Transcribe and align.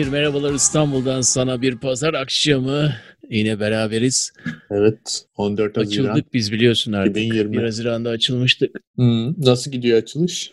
Hayır 0.00 0.12
merhabalar 0.12 0.54
İstanbul'dan 0.54 1.20
sana 1.20 1.62
bir 1.62 1.76
pazar 1.76 2.14
akşamı. 2.14 2.92
Yine 3.30 3.60
beraberiz. 3.60 4.32
Evet 4.70 5.24
14 5.36 5.76
Haziran. 5.76 6.04
Açıldık 6.04 6.34
biz 6.34 6.52
biliyorsun 6.52 6.92
artık. 6.92 7.16
2020. 7.16 7.52
1 7.56 7.62
Haziran'da 7.62 8.10
açılmıştık. 8.10 8.76
Hı, 8.98 9.34
nasıl 9.46 9.70
gidiyor 9.70 9.98
açılış? 9.98 10.52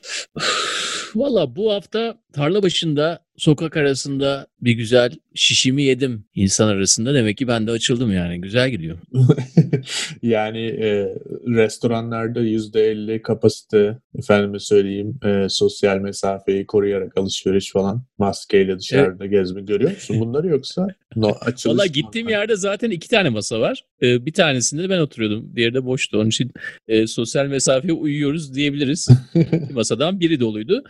Valla 1.15 1.55
bu 1.55 1.73
hafta 1.73 2.17
tarla 2.33 2.63
başında 2.63 3.19
sokak 3.37 3.77
arasında 3.77 4.47
bir 4.61 4.71
güzel 4.71 5.11
şişimi 5.35 5.83
yedim 5.83 6.25
insan 6.35 6.67
arasında. 6.67 7.13
Demek 7.13 7.37
ki 7.37 7.47
ben 7.47 7.67
de 7.67 7.71
açıldım 7.71 8.11
yani. 8.11 8.41
Güzel 8.41 8.69
gidiyor. 8.69 8.97
yani 10.21 10.65
e, 10.65 11.15
restoranlarda 11.47 12.41
%50 12.41 13.21
kapasite, 13.21 13.97
efendime 14.19 14.59
söyleyeyim 14.59 15.19
e, 15.25 15.49
sosyal 15.49 15.97
mesafeyi 15.97 16.65
koruyarak 16.65 17.17
alışveriş 17.17 17.71
falan, 17.71 18.03
maskeyle 18.17 18.79
dışarıda 18.79 19.25
gezme 19.25 19.61
görüyor 19.61 19.91
musun 19.91 20.19
bunları 20.19 20.47
yoksa 20.47 20.87
no, 21.15 21.31
açılış 21.41 21.77
Valla 21.77 21.85
gittiğim 21.85 22.29
yerde 22.29 22.55
zaten 22.55 22.91
iki 22.91 23.09
tane 23.09 23.29
masa 23.29 23.59
var. 23.59 23.85
Ee, 24.01 24.25
bir 24.25 24.33
tanesinde 24.33 24.83
de 24.83 24.89
ben 24.89 24.99
oturuyordum. 24.99 25.55
Diğeri 25.55 25.73
de 25.73 25.85
boştu. 25.85 26.19
Onun 26.19 26.29
için 26.29 26.51
e, 26.87 27.07
sosyal 27.07 27.45
mesafeye 27.45 27.93
uyuyoruz 27.93 28.55
diyebiliriz. 28.55 29.07
Masadan 29.71 30.19
biri 30.19 30.39
doluydu. 30.39 30.83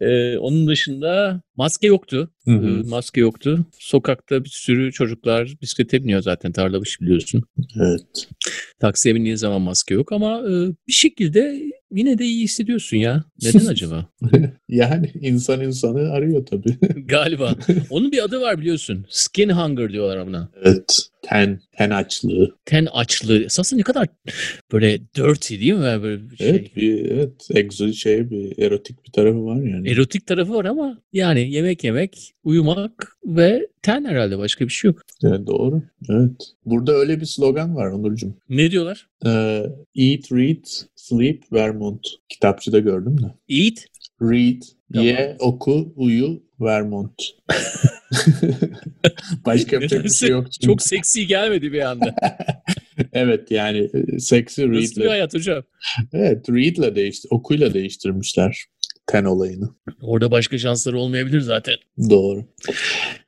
Ee, 0.00 0.38
onun 0.38 0.68
dışında 0.68 1.42
maske 1.56 1.86
yoktu. 1.86 2.30
Hı 2.44 2.50
hı. 2.50 2.66
Ee, 2.66 2.88
maske 2.88 3.20
yoktu. 3.20 3.66
Sokakta 3.78 4.44
bir 4.44 4.48
sürü 4.48 4.92
çocuklar 4.92 5.54
bisiklete 5.62 6.02
biniyor 6.02 6.22
zaten 6.22 6.52
tarlamış 6.52 7.00
biliyorsun. 7.00 7.42
Evet. 7.80 8.28
Taksiye 8.80 9.14
bindiğin 9.14 9.36
zaman 9.36 9.62
maske 9.62 9.94
yok 9.94 10.12
ama 10.12 10.38
e, 10.40 10.52
bir 10.88 10.92
şekilde 10.92 11.62
yine 11.92 12.18
de 12.18 12.24
iyi 12.24 12.44
hissediyorsun 12.44 12.96
ya. 12.96 13.24
Neden 13.42 13.66
acaba? 13.70 14.08
yani 14.68 15.12
insan 15.20 15.60
insanı 15.60 16.10
arıyor 16.10 16.46
tabii. 16.46 16.78
Galiba. 17.06 17.54
Onun 17.90 18.12
bir 18.12 18.24
adı 18.24 18.40
var 18.40 18.58
biliyorsun. 18.60 19.04
Skin 19.08 19.48
hunger 19.48 19.92
diyorlar 19.92 20.26
buna. 20.26 20.48
evet. 20.62 21.08
Ten, 21.22 21.60
ten 21.78 21.90
açlığı. 21.90 22.56
Ten 22.64 22.86
açlığı. 22.92 23.44
Esasında 23.44 23.78
ne 23.78 23.82
kadar 23.82 24.08
böyle 24.72 25.00
dirty 25.00 25.60
değil 25.60 25.72
mi? 25.72 26.02
Böyle 26.02 26.30
bir 26.30 26.36
şey. 26.36 26.50
Evet, 26.50 26.76
bir, 26.76 27.10
evet. 27.10 27.48
Egzo 27.54 27.92
şey 27.92 28.30
bir 28.30 28.58
erotik 28.58 29.06
bir 29.06 29.12
tarafı 29.12 29.44
var 29.44 29.62
yani. 29.62 29.90
Erotik 29.90 30.26
tarafı 30.26 30.54
var 30.54 30.64
ama 30.64 30.98
yani 31.12 31.50
yemek 31.50 31.84
yemek, 31.84 32.32
uyumak 32.44 33.16
ve 33.24 33.66
ten 33.82 34.04
herhalde 34.04 34.38
başka 34.38 34.64
bir 34.64 34.70
şey 34.70 34.88
yok. 34.88 35.02
Evet, 35.24 35.46
doğru. 35.46 35.82
Evet. 36.08 36.52
Burada 36.66 36.92
öyle 36.92 37.20
bir 37.20 37.26
slogan 37.26 37.76
var 37.76 37.86
Onurcuğum. 37.86 38.34
Ne 38.48 38.70
diyorlar? 38.70 39.06
Ee, 39.26 39.30
Eat, 39.96 40.32
read, 40.32 40.64
sleep, 40.94 41.52
Vermont. 41.52 42.08
Kitapçıda 42.28 42.78
gördüm 42.78 43.16
de. 43.22 43.54
Eat. 43.56 43.86
Read, 44.22 44.62
Tamam. 44.92 45.06
ye, 45.06 45.36
oku, 45.40 45.92
uyu, 45.96 46.42
Vermont. 46.60 47.22
Başka 49.46 49.76
yapacak 49.76 50.04
bir 50.04 50.10
şey 50.10 50.28
yok. 50.28 50.52
çünkü. 50.52 50.66
Çok 50.66 50.82
seksi 50.82 51.26
gelmedi 51.26 51.72
bir 51.72 51.80
anda. 51.80 52.14
evet 53.12 53.50
yani 53.50 53.90
e, 53.94 54.18
seksi 54.18 54.72
Nasıl 54.72 55.00
bir 55.00 55.06
hayat 55.06 55.34
hocam? 55.34 55.62
Evet 56.12 56.48
read'le 56.48 56.94
değişti, 56.94 57.28
okuyla 57.30 57.74
değiştirmişler 57.74 58.64
ten 59.06 59.24
olayını. 59.24 59.68
Orada 60.02 60.30
başka 60.30 60.58
şansları 60.58 60.98
olmayabilir 60.98 61.40
zaten. 61.40 61.74
Doğru. 62.10 62.44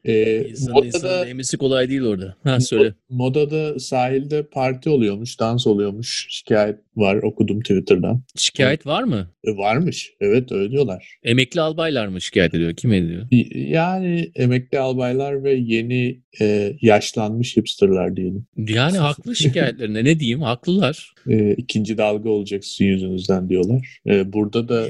Ee, 0.05 0.45
İnsanın 0.49 0.73
modada, 0.75 0.87
insanın 0.87 1.27
değmesi 1.27 1.57
kolay 1.57 1.89
değil 1.91 2.03
orada. 2.03 2.37
Ha 2.45 2.61
söyle. 2.61 2.95
modada 3.11 3.79
sahilde 3.79 4.43
parti 4.43 4.91
oluyormuş, 4.91 5.41
dans 5.41 5.67
oluyormuş. 5.67 6.27
Şikayet 6.31 6.77
var 6.97 7.17
okudum 7.17 7.61
Twitter'dan. 7.61 8.23
Şikayet 8.37 8.87
var 8.87 9.03
mı? 9.03 9.31
E, 9.45 9.57
varmış. 9.57 10.13
Evet 10.21 10.53
öyle 10.53 10.71
diyorlar. 10.71 11.19
Emekli 11.23 11.61
albaylar 11.61 12.07
mı 12.07 12.21
şikayet 12.21 12.55
ediyor? 12.55 12.75
Kim 12.75 12.93
ediyor? 12.93 13.27
Yani 13.55 14.31
emekli 14.35 14.79
albaylar 14.79 15.45
ve 15.45 15.55
yeni 15.55 16.21
e, 16.41 16.73
yaşlanmış 16.83 17.57
hipsterlar 17.57 18.17
diyelim. 18.17 18.47
Yani 18.57 18.99
haklı 18.99 19.37
şikayetlerine. 19.37 20.05
Ne 20.05 20.21
diyeyim? 20.21 20.43
Haklılar. 20.43 21.15
E, 21.29 21.53
ikinci 21.55 21.99
dalga 21.99 22.31
olacak 22.31 22.65
sizin 22.65 22.87
yüzünüzden 22.87 23.49
diyorlar. 23.49 23.99
E, 24.07 24.33
burada 24.33 24.69
da 24.69 24.87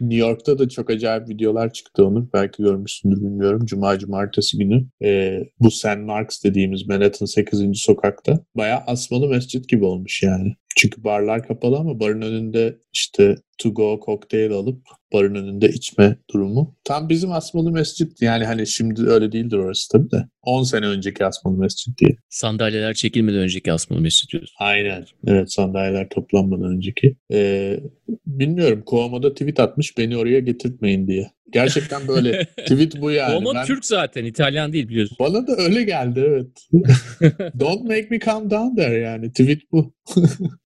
New 0.00 0.16
York'ta 0.16 0.58
da 0.58 0.68
çok 0.68 0.90
acayip 0.90 1.28
videolar 1.28 1.72
çıktı 1.72 2.06
onu. 2.06 2.28
Belki 2.34 2.62
görmüşsündür 2.62 3.16
bilmiyorum. 3.16 3.66
Cuma 3.66 3.98
cumartesi 3.98 4.31
günü 4.58 4.86
e, 5.04 5.40
bu 5.60 5.70
St. 5.70 5.98
Mark's 5.98 6.44
dediğimiz 6.44 6.88
Manhattan 6.88 7.26
8. 7.26 7.60
sokakta 7.74 8.44
bayağı 8.56 8.80
asmalı 8.86 9.28
mescit 9.28 9.68
gibi 9.68 9.84
olmuş 9.84 10.22
yani. 10.22 10.52
Çünkü 10.76 11.04
barlar 11.04 11.46
kapalı 11.46 11.76
ama 11.76 12.00
barın 12.00 12.22
önünde 12.22 12.78
işte 12.92 13.34
to 13.58 13.74
go 13.74 14.00
kokteyl 14.00 14.50
alıp 14.52 14.86
barın 15.12 15.34
önünde 15.34 15.68
içme 15.68 16.16
durumu. 16.34 16.76
Tam 16.84 17.08
bizim 17.08 17.32
asmalı 17.32 17.72
mescit 17.72 18.22
yani 18.22 18.44
hani 18.44 18.66
şimdi 18.66 19.10
öyle 19.10 19.32
değildir 19.32 19.56
orası 19.56 19.88
tabii 19.92 20.10
de. 20.10 20.28
10 20.42 20.62
sene 20.62 20.86
önceki 20.86 21.24
asmalı 21.26 21.56
mescit 21.56 21.98
diye. 21.98 22.16
Sandalyeler 22.28 22.94
çekilmeden 22.94 23.38
önceki 23.40 23.72
asmalı 23.72 24.00
mescit 24.00 24.32
diyorsun. 24.32 24.54
Aynen. 24.58 25.06
Evet 25.26 25.52
sandalyeler 25.52 26.08
toplanmadan 26.08 26.74
önceki. 26.74 27.16
Ee, 27.32 27.80
bilmiyorum 28.26 28.82
Kuomo'da 28.86 29.32
tweet 29.32 29.60
atmış 29.60 29.98
beni 29.98 30.16
oraya 30.16 30.40
getirtmeyin 30.40 31.06
diye. 31.06 31.30
Gerçekten 31.52 32.08
böyle 32.08 32.44
tweet 32.56 33.00
bu 33.00 33.10
yani. 33.10 33.34
Olma 33.34 33.54
Ben- 33.54 33.66
Türk 33.66 33.84
zaten. 33.84 34.24
İtalyan 34.24 34.72
değil 34.72 34.88
biliyorsun. 34.88 35.16
Bana 35.20 35.46
da 35.46 35.56
öyle 35.56 35.82
geldi 35.82 36.24
evet. 36.26 36.68
Don't 37.60 37.82
make 37.84 38.06
me 38.10 38.20
come 38.20 38.50
down 38.50 38.76
there 38.76 38.98
yani 38.98 39.28
tweet 39.30 39.72
bu. 39.72 39.94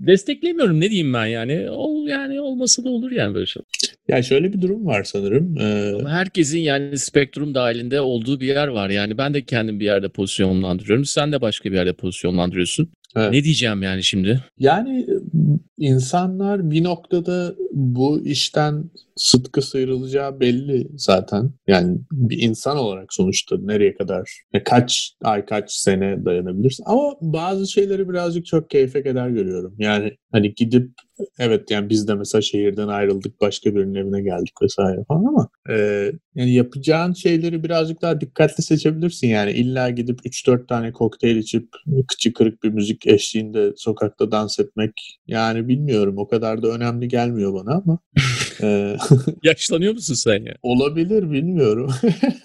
Desteklemiyorum 0.00 0.80
ne 0.80 0.90
diyeyim 0.90 1.14
ben 1.14 1.26
yani. 1.26 1.70
Ol, 1.70 2.06
yani 2.08 2.40
olmasa 2.40 2.84
da 2.84 2.88
olur 2.88 3.10
yani 3.10 3.34
böyle 3.34 3.46
şey. 3.46 3.62
Ya 4.08 4.22
şöyle 4.22 4.52
bir 4.52 4.60
durum 4.60 4.86
var 4.86 5.04
sanırım. 5.04 5.58
Ee, 5.58 5.92
Ama 6.00 6.10
herkesin 6.10 6.58
yani 6.58 6.98
spektrum 6.98 7.54
dahilinde 7.54 8.00
olduğu 8.00 8.40
bir 8.40 8.46
yer 8.46 8.68
var. 8.68 8.90
Yani 8.90 9.18
ben 9.18 9.34
de 9.34 9.44
kendim 9.44 9.80
bir 9.80 9.84
yerde 9.84 10.08
pozisyonlandırıyorum. 10.08 11.04
Sen 11.04 11.32
de 11.32 11.40
başka 11.40 11.70
bir 11.70 11.76
yerde 11.76 11.92
pozisyonlandırıyorsun. 11.92 12.92
Evet. 13.16 13.32
Ne 13.32 13.44
diyeceğim 13.44 13.82
yani 13.82 14.04
şimdi? 14.04 14.40
Yani 14.58 15.06
insanlar 15.78 16.70
bir 16.70 16.84
noktada 16.84 17.54
bu 17.72 18.20
işten 18.24 18.90
sıtkı 19.16 19.62
sıyrılacağı 19.62 20.40
belli 20.40 20.88
zaten. 20.96 21.50
Yani 21.66 21.98
bir 22.12 22.42
insan 22.42 22.76
olarak 22.76 23.12
sonuçta 23.14 23.56
nereye 23.60 23.94
kadar, 23.94 24.42
kaç 24.64 25.12
ay 25.24 25.46
kaç 25.46 25.72
sene 25.72 26.24
dayanabilirsin. 26.24 26.84
Ama 26.86 27.16
bazı 27.20 27.66
şeyleri 27.66 28.08
birazcık 28.08 28.46
çok 28.46 28.70
keyfe 28.70 29.02
keder 29.02 29.28
görüyorum. 29.28 29.74
Yani 29.78 30.16
hani 30.32 30.54
gidip 30.54 30.90
evet 31.38 31.70
yani 31.70 31.88
biz 31.90 32.08
de 32.08 32.14
mesela 32.14 32.42
şehirden 32.42 32.88
ayrıldık 32.88 33.40
başka 33.40 33.74
birinin 33.74 33.94
evine 33.94 34.22
geldik 34.22 34.54
vesaire 34.62 35.04
falan 35.08 35.24
ama 35.24 35.48
e, 35.70 35.74
yani 36.34 36.52
yapacağın 36.52 37.12
şeyleri 37.12 37.64
birazcık 37.64 38.02
daha 38.02 38.20
dikkatli 38.20 38.62
seçebilirsin. 38.62 39.28
Yani 39.28 39.52
illa 39.52 39.90
gidip 39.90 40.26
3-4 40.26 40.66
tane 40.66 40.92
kokteyl 40.92 41.36
içip 41.36 41.68
kıçı 42.08 42.32
kırık 42.32 42.62
bir 42.62 42.68
müzik 42.68 43.06
eşliğinde 43.06 43.72
sokakta 43.76 44.30
dans 44.30 44.60
etmek 44.60 45.20
yani 45.26 45.67
bilmiyorum 45.68 46.18
o 46.18 46.28
kadar 46.28 46.62
da 46.62 46.68
önemli 46.68 47.08
gelmiyor 47.08 47.54
bana 47.54 47.74
ama 47.74 47.98
e, 48.62 48.96
Yaşlanıyor 49.42 49.92
musun 49.92 50.14
sen 50.14 50.44
ya? 50.44 50.54
olabilir 50.62 51.30
bilmiyorum. 51.30 51.90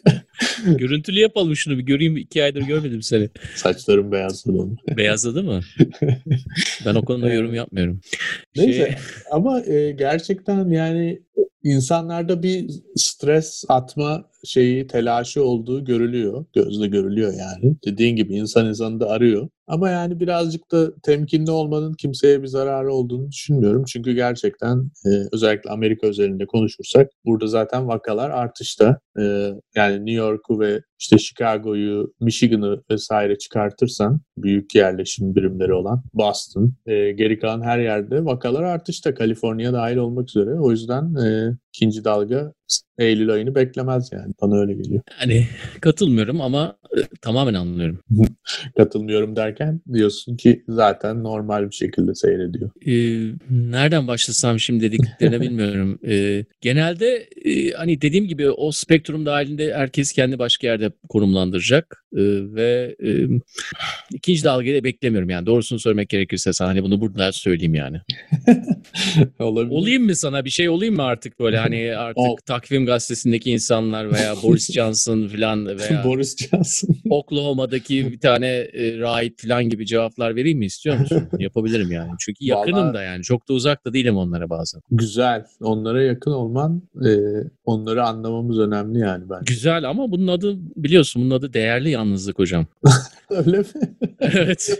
Görüntülü 0.78 1.20
yapalım 1.20 1.56
şunu 1.56 1.78
bir 1.78 1.84
göreyim. 1.84 2.18
iki 2.18 2.44
aydır 2.44 2.62
görmedim 2.62 3.02
seni. 3.02 3.30
Saçlarım 3.56 4.12
beyazladı 4.12 4.58
onun. 4.58 4.78
Beyazladı 4.98 5.44
mı? 5.44 5.62
Ben 6.86 6.96
o 6.96 7.06
konuda 7.06 7.34
yorum 7.34 7.54
yapmıyorum. 7.54 8.02
Şey, 8.56 8.66
Neyse 8.66 8.96
ama 9.32 9.62
e, 9.62 9.92
gerçekten 9.92 10.70
yani 10.70 11.22
insanlarda 11.64 12.44
bir 12.44 12.70
stres 12.96 13.64
atma 13.70 14.30
şeyi 14.44 14.88
telaşı 14.88 15.44
olduğu 15.44 15.86
görülüyor. 15.86 16.46
Gözle 16.54 16.88
görülüyor 16.88 17.34
yani. 17.34 17.76
Dediğin 17.86 18.16
gibi 18.16 18.34
insan 18.36 18.66
insanı 18.66 19.00
da 19.00 19.10
arıyor. 19.10 19.50
Ama 19.68 19.90
yani 19.90 20.20
birazcık 20.20 20.72
da 20.72 20.96
temkinli 21.04 21.52
olmanın 21.52 21.94
kimseye 21.94 22.42
bir 22.42 22.48
zararı 22.48 22.94
olduğunu 22.94 23.32
düşünmüyorum. 23.32 23.84
Çünkü 23.88 24.14
gerçekten 24.14 24.92
e, 25.06 25.10
özellikle 25.32 25.70
Amerika 25.70 26.08
özelinde 26.08 26.46
konuşursak 26.46 27.10
burada 27.26 27.48
zaten 27.48 27.88
vakalar 27.88 28.30
artışta. 28.30 29.00
E, 29.20 29.24
yani 29.76 29.96
New 29.96 30.12
York'u 30.12 30.60
ve 30.60 30.82
işte 31.00 31.18
Chicago'yu, 31.18 32.14
Michigan'ı 32.20 32.84
vesaire 32.92 33.38
çıkartırsan 33.38 34.22
büyük 34.38 34.76
yerleşim 34.76 35.36
birimleri 35.36 35.74
olan 35.74 36.04
Boston, 36.14 36.74
e, 36.86 37.12
geri 37.12 37.40
kalan 37.40 37.62
her 37.62 37.80
yerde 37.80 38.26
vakalar 38.26 38.64
artışta. 38.64 39.14
Kaliforniya 39.14 39.74
dahil 39.74 39.98
olmak 39.98 40.30
üzere. 40.30 40.60
O 40.60 40.72
yüzden 40.72 41.16
e, 41.16 41.58
ikinci 41.74 42.04
dalga 42.04 42.54
Eylül 42.98 43.30
ayını 43.30 43.56
beklemez 43.56 44.10
yani. 44.12 44.34
Bana 44.42 44.60
öyle 44.60 44.74
geliyor. 44.74 45.02
Yani 45.20 45.48
katılmıyorum 45.82 46.42
ama 46.42 46.78
e, 46.98 47.02
tamamen 47.22 47.54
anlıyorum. 47.54 48.00
Katılmıyorum 48.78 49.36
derken 49.36 49.82
diyorsun 49.94 50.36
ki 50.36 50.64
zaten 50.68 51.24
normal 51.24 51.70
bir 51.70 51.76
şekilde 51.76 52.16
seyrediyor. 52.16 52.72
Ee, 52.88 53.34
nereden 53.50 54.08
başlasam 54.08 54.60
şimdi 54.60 54.84
dediklerine 54.84 55.42
bilmiyorum. 55.42 56.00
Ee, 56.08 56.46
genelde 56.62 57.08
e, 57.46 57.72
hani 57.72 58.02
dediğim 58.02 58.28
gibi 58.28 58.50
o 58.50 58.72
spektrum 58.72 59.26
dahilinde 59.26 59.74
herkes 59.74 60.14
kendi 60.14 60.40
başka 60.40 60.68
yerde 60.68 60.92
konumlandıracak 61.10 62.03
ve 62.56 62.96
e, 63.06 63.12
ikinci 64.14 64.44
dalgayı 64.44 64.80
da 64.80 64.84
beklemiyorum 64.84 65.30
yani 65.30 65.46
doğrusunu 65.46 65.80
söylemek 65.80 66.10
gerekirse 66.10 66.54
sana 66.54 66.70
hani 66.70 66.84
bunu 66.84 67.02
burada 67.02 67.32
söyleyeyim 67.32 67.76
yani. 67.76 67.98
Olabilir. 69.40 69.72
Olayım 69.76 70.04
mı 70.04 70.16
sana 70.16 70.46
bir 70.46 70.50
şey 70.50 70.70
olayım 70.70 70.96
mı 70.96 71.04
artık 71.04 71.40
böyle 71.40 71.58
hani 71.58 71.96
artık 71.98 72.18
Ol. 72.18 72.38
takvim 72.46 72.86
gazetesindeki 72.86 73.52
insanlar 73.52 74.12
veya 74.14 74.36
Boris 74.44 74.72
Johnson 74.74 75.28
falan 75.28 75.66
veya 75.68 76.04
Boris 76.06 76.38
Johnson. 76.50 76.96
Oklahoma'daki 77.10 78.12
bir 78.12 78.20
tane 78.20 78.48
e, 78.48 78.98
rahip 78.98 79.40
falan 79.40 79.70
gibi 79.70 79.86
cevaplar 79.86 80.36
vereyim 80.36 80.60
mi 80.60 80.66
istiyor 80.66 80.98
musun? 81.00 81.30
Yapabilirim 81.40 81.92
yani. 81.92 82.12
Çünkü 82.20 82.46
yakınım 82.46 82.78
Vallahi- 82.80 82.94
da 82.94 83.04
yani. 83.04 83.24
Çok 83.24 83.50
da 83.50 83.54
uzak 83.54 83.86
da 83.86 83.94
değilim 83.94 84.18
onlara 84.18 84.50
bazen. 84.50 84.82
Güzel. 84.92 85.46
Onlara 85.62 86.04
yakın 86.04 86.32
olman, 86.32 86.82
e, 86.96 87.10
onları 87.66 88.04
anlamamız 88.04 88.60
önemli 88.60 89.00
yani 89.00 89.30
bence. 89.30 89.54
Güzel 89.54 89.90
ama 89.90 90.12
bunun 90.12 90.28
adı 90.28 90.56
biliyorsun 90.76 91.22
bunun 91.22 91.32
adı 91.32 91.54
değerli 91.54 91.90
yalnızlık 91.90 92.40
hocam. 92.40 92.66
Öyle 93.30 93.58
mi? 93.58 93.66
evet. 94.20 94.80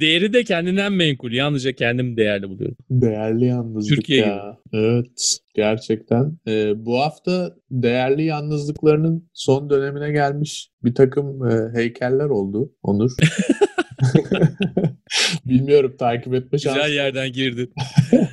Değeri 0.00 0.32
de 0.32 0.44
kendinden 0.44 0.92
menkul. 0.92 1.32
Yalnızca 1.32 1.72
kendim 1.72 2.16
değerli 2.16 2.48
buluyorum. 2.48 2.76
Değerli 2.90 3.44
yalnızlık 3.44 3.96
Türkiye 3.96 4.26
ya. 4.26 4.58
Evet. 4.72 5.38
Gerçekten. 5.54 6.38
E, 6.48 6.86
bu 6.86 7.00
hafta 7.00 7.54
değerli 7.70 8.24
yalnızlıklarının 8.24 9.28
son 9.32 9.70
dönemine 9.70 10.12
gelmiş 10.12 10.70
bir 10.84 10.94
takım 10.94 11.48
e, 11.48 11.70
heykeller 11.74 12.24
oldu 12.24 12.72
Onur. 12.82 13.10
Bilmiyorum 15.44 15.96
takip 15.98 16.34
etme 16.34 16.58
şansı. 16.58 16.78
Güzel 16.78 16.94
yerden 16.94 17.32
girdin. 17.32 17.72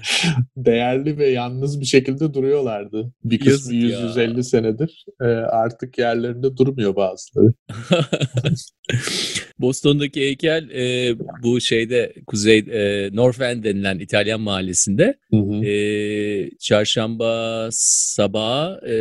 Değerli 0.58 1.18
ve 1.18 1.28
yalnız 1.28 1.80
bir 1.80 1.86
şekilde 1.86 2.34
duruyorlardı. 2.34 3.14
Bir 3.24 3.40
kısmı 3.40 3.76
Yazık 3.76 4.18
ya. 4.18 4.26
100-150 4.26 4.44
senedir. 4.44 5.06
E, 5.22 5.26
artık 5.26 5.98
yerlerinde 5.98 6.58
durmuyor 6.58 6.96
bazıları. 6.96 7.54
Boston'daki 9.60 10.22
heykel 10.22 10.70
e, 10.70 11.16
bu 11.44 11.62
şeyde 11.62 12.14
Kuzey 12.28 12.58
e, 12.58 13.10
North 13.14 13.42
End 13.42 13.64
denilen 13.64 14.00
İtalyan 14.00 14.42
mahallesinde 14.42 15.16
Hı 15.32 15.38
hı. 15.38 15.66
e, 15.66 16.50
çarşamba 16.60 17.68
sabahı 17.72 18.88
e, 18.88 18.96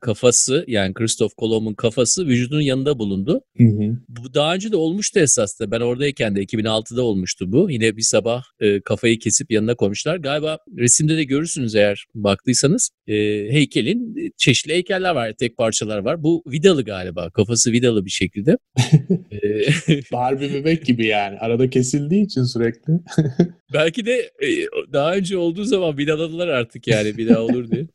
kafası 0.00 0.64
yani 0.68 0.94
Christoph 0.94 1.32
Kolomb'un 1.36 1.74
kafası 1.74 2.26
vücudunun 2.26 2.60
yanında 2.60 2.98
bulundu. 2.98 3.40
Hı 3.56 3.64
hı. 3.64 3.98
Bu 4.08 4.34
daha 4.34 4.54
önce 4.54 4.72
de 4.72 4.76
olmuştu 4.76 5.20
esasında. 5.20 5.70
Ben 5.70 5.80
oradayken 5.80 6.36
de 6.36 6.42
2006'da 6.42 7.02
olmuştu 7.04 7.52
bu. 7.52 7.70
Yine 7.70 7.96
bir 7.96 8.02
sabah 8.02 8.42
e, 8.60 8.80
kafayı 8.80 9.18
kesip 9.18 9.50
yanına 9.50 9.74
koymuşlar. 9.74 10.16
Galiba 10.16 10.58
resimde 10.78 11.16
de 11.16 11.24
görürsünüz 11.24 11.74
eğer 11.74 12.06
baktıysanız. 12.14 12.90
E, 13.06 13.14
heykelin 13.52 14.32
çeşitli 14.36 14.72
heykeller 14.72 15.14
var, 15.14 15.32
tek 15.38 15.56
parçalar 15.56 15.98
var. 15.98 16.22
Bu 16.22 16.42
vidalı 16.46 16.84
galiba. 16.84 17.30
Kafası 17.30 17.72
vidalı 17.72 18.04
bir 18.04 18.10
şekilde. 18.10 18.56
Barbie 20.12 20.54
bebek 20.54 20.86
gibi 20.86 21.06
yani. 21.06 21.38
Arada 21.38 21.70
kesildiği 21.70 22.24
için 22.24 22.42
sürekli. 22.42 22.92
belki 23.72 24.06
de 24.06 24.30
e, 24.42 24.48
daha 24.92 25.14
önce 25.14 25.36
olduğu 25.36 25.64
zaman 25.64 25.98
vidaladılar 25.98 26.48
artık 26.48 26.86
yani 26.86 27.16
bir 27.16 27.28
daha 27.28 27.40
olur 27.42 27.70
diye. 27.70 27.86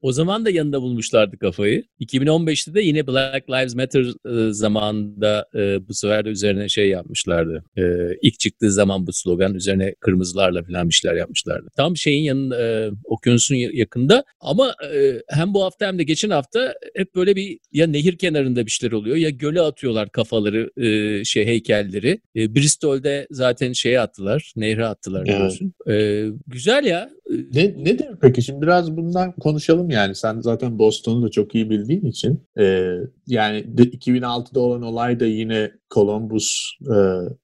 O 0.00 0.12
zaman 0.12 0.44
da 0.44 0.50
yanında 0.50 0.82
bulmuşlardı 0.82 1.38
kafayı. 1.38 1.84
2015'te 2.00 2.74
de 2.74 2.80
yine 2.80 3.06
Black 3.06 3.50
Lives 3.50 3.74
Matter 3.74 4.00
e, 4.04 4.52
zamanında 4.52 5.46
e, 5.54 5.88
bu 5.88 5.94
sefer 5.94 6.24
de 6.24 6.28
üzerine 6.28 6.68
şey 6.68 6.88
yapmışlardı. 6.88 7.64
E, 7.76 7.82
ilk 8.22 8.38
çıktığı 8.40 8.72
zaman 8.72 9.06
bu 9.06 9.12
slogan 9.12 9.54
üzerine 9.54 9.94
kırmızılarla 10.00 10.62
falan 10.62 10.88
bir 10.88 10.94
şeyler 10.94 11.16
yapmışlardı. 11.16 11.68
Tam 11.76 11.96
şeyin 11.96 12.22
yanında, 12.22 12.62
e, 12.62 12.90
okyanusun 13.04 13.54
ya- 13.54 13.70
yakında 13.72 14.24
ama 14.52 14.74
e, 14.94 15.22
hem 15.28 15.54
bu 15.54 15.64
hafta 15.64 15.86
hem 15.86 15.98
de 15.98 16.02
geçen 16.02 16.30
hafta 16.30 16.74
hep 16.96 17.14
böyle 17.14 17.36
bir 17.36 17.58
ya 17.72 17.86
nehir 17.86 18.18
kenarında 18.18 18.66
bir 18.66 18.70
şeyler 18.70 18.92
oluyor 18.92 19.16
ya 19.16 19.30
göle 19.30 19.60
atıyorlar 19.60 20.10
kafaları 20.10 20.70
e, 20.76 21.24
şey 21.24 21.46
heykelleri. 21.46 22.20
E, 22.36 22.54
Bristol'de 22.54 23.26
zaten 23.30 23.72
şeye 23.72 24.00
attılar, 24.00 24.52
nehre 24.56 24.86
attılar 24.86 25.18
Evet. 25.20 25.28
biliyorsun. 25.28 25.72
E, 25.90 26.26
güzel 26.46 26.84
ya. 26.84 27.10
E, 27.32 27.36
Ne, 27.54 27.84
nedir 27.84 28.06
peki? 28.20 28.42
Şimdi 28.42 28.62
biraz 28.62 28.96
bundan 28.96 29.32
konuşalım 29.32 29.90
yani. 29.90 30.14
Sen 30.14 30.40
zaten 30.40 30.78
Boston'u 30.78 31.22
da 31.26 31.30
çok 31.30 31.54
iyi 31.54 31.70
bildiğin 31.70 32.04
için. 32.06 32.40
Ee, 32.58 32.88
yani 33.26 33.78
de- 33.78 33.82
2006'da 33.82 34.60
olan 34.60 34.82
olay 34.82 35.20
da 35.20 35.26
yine 35.26 35.70
Columbus 35.94 36.70
e, 36.82 36.96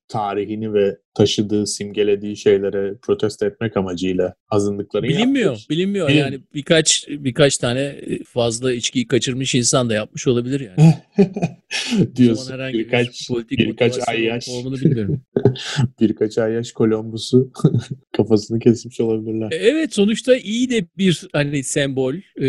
tarihini 0.08 0.74
ve 0.74 0.96
taşıdığı, 1.14 1.66
simgelediği 1.66 2.36
şeylere 2.36 2.94
protesto 3.02 3.46
etmek 3.46 3.76
amacıyla 3.76 4.34
azınlıkların 4.50 5.08
Bilinmiyor, 5.08 5.50
yaptığı- 5.52 5.68
bilinmiyor. 5.70 6.08
Bilin- 6.08 6.18
Yani 6.18 6.38
birkaç 6.54 7.08
birkaç 7.08 7.56
tane 7.58 8.00
fazla 8.26 8.72
içkiyi 8.72 9.06
kaçırmış 9.06 9.54
insan 9.54 9.90
da 9.90 9.94
yapmış 9.94 10.26
olabilir 10.26 10.60
yani. 10.76 10.94
Diyorsun. 12.16 12.52
herhangi 12.52 12.78
birkaç, 12.78 13.06
bir 13.30 13.34
politik 13.34 13.58
birkaç 13.58 14.08
ay 14.08 14.22
yaş, 14.22 14.48
olduğunu 14.48 14.74
bilmiyorum. 14.76 15.20
birkaç 16.00 16.38
ay 16.38 16.52
yaş 16.52 16.72
Columbus'u 16.74 17.50
kafasını 18.22 18.58
kesmiş 18.58 19.00
olabilirler. 19.00 19.52
E, 19.52 19.56
Evet 19.56 19.94
sonuçta 19.94 20.36
iyi 20.36 20.70
de 20.70 20.84
bir 20.98 21.26
hani 21.32 21.64
sembol 21.64 22.14
Ee, 22.14 22.44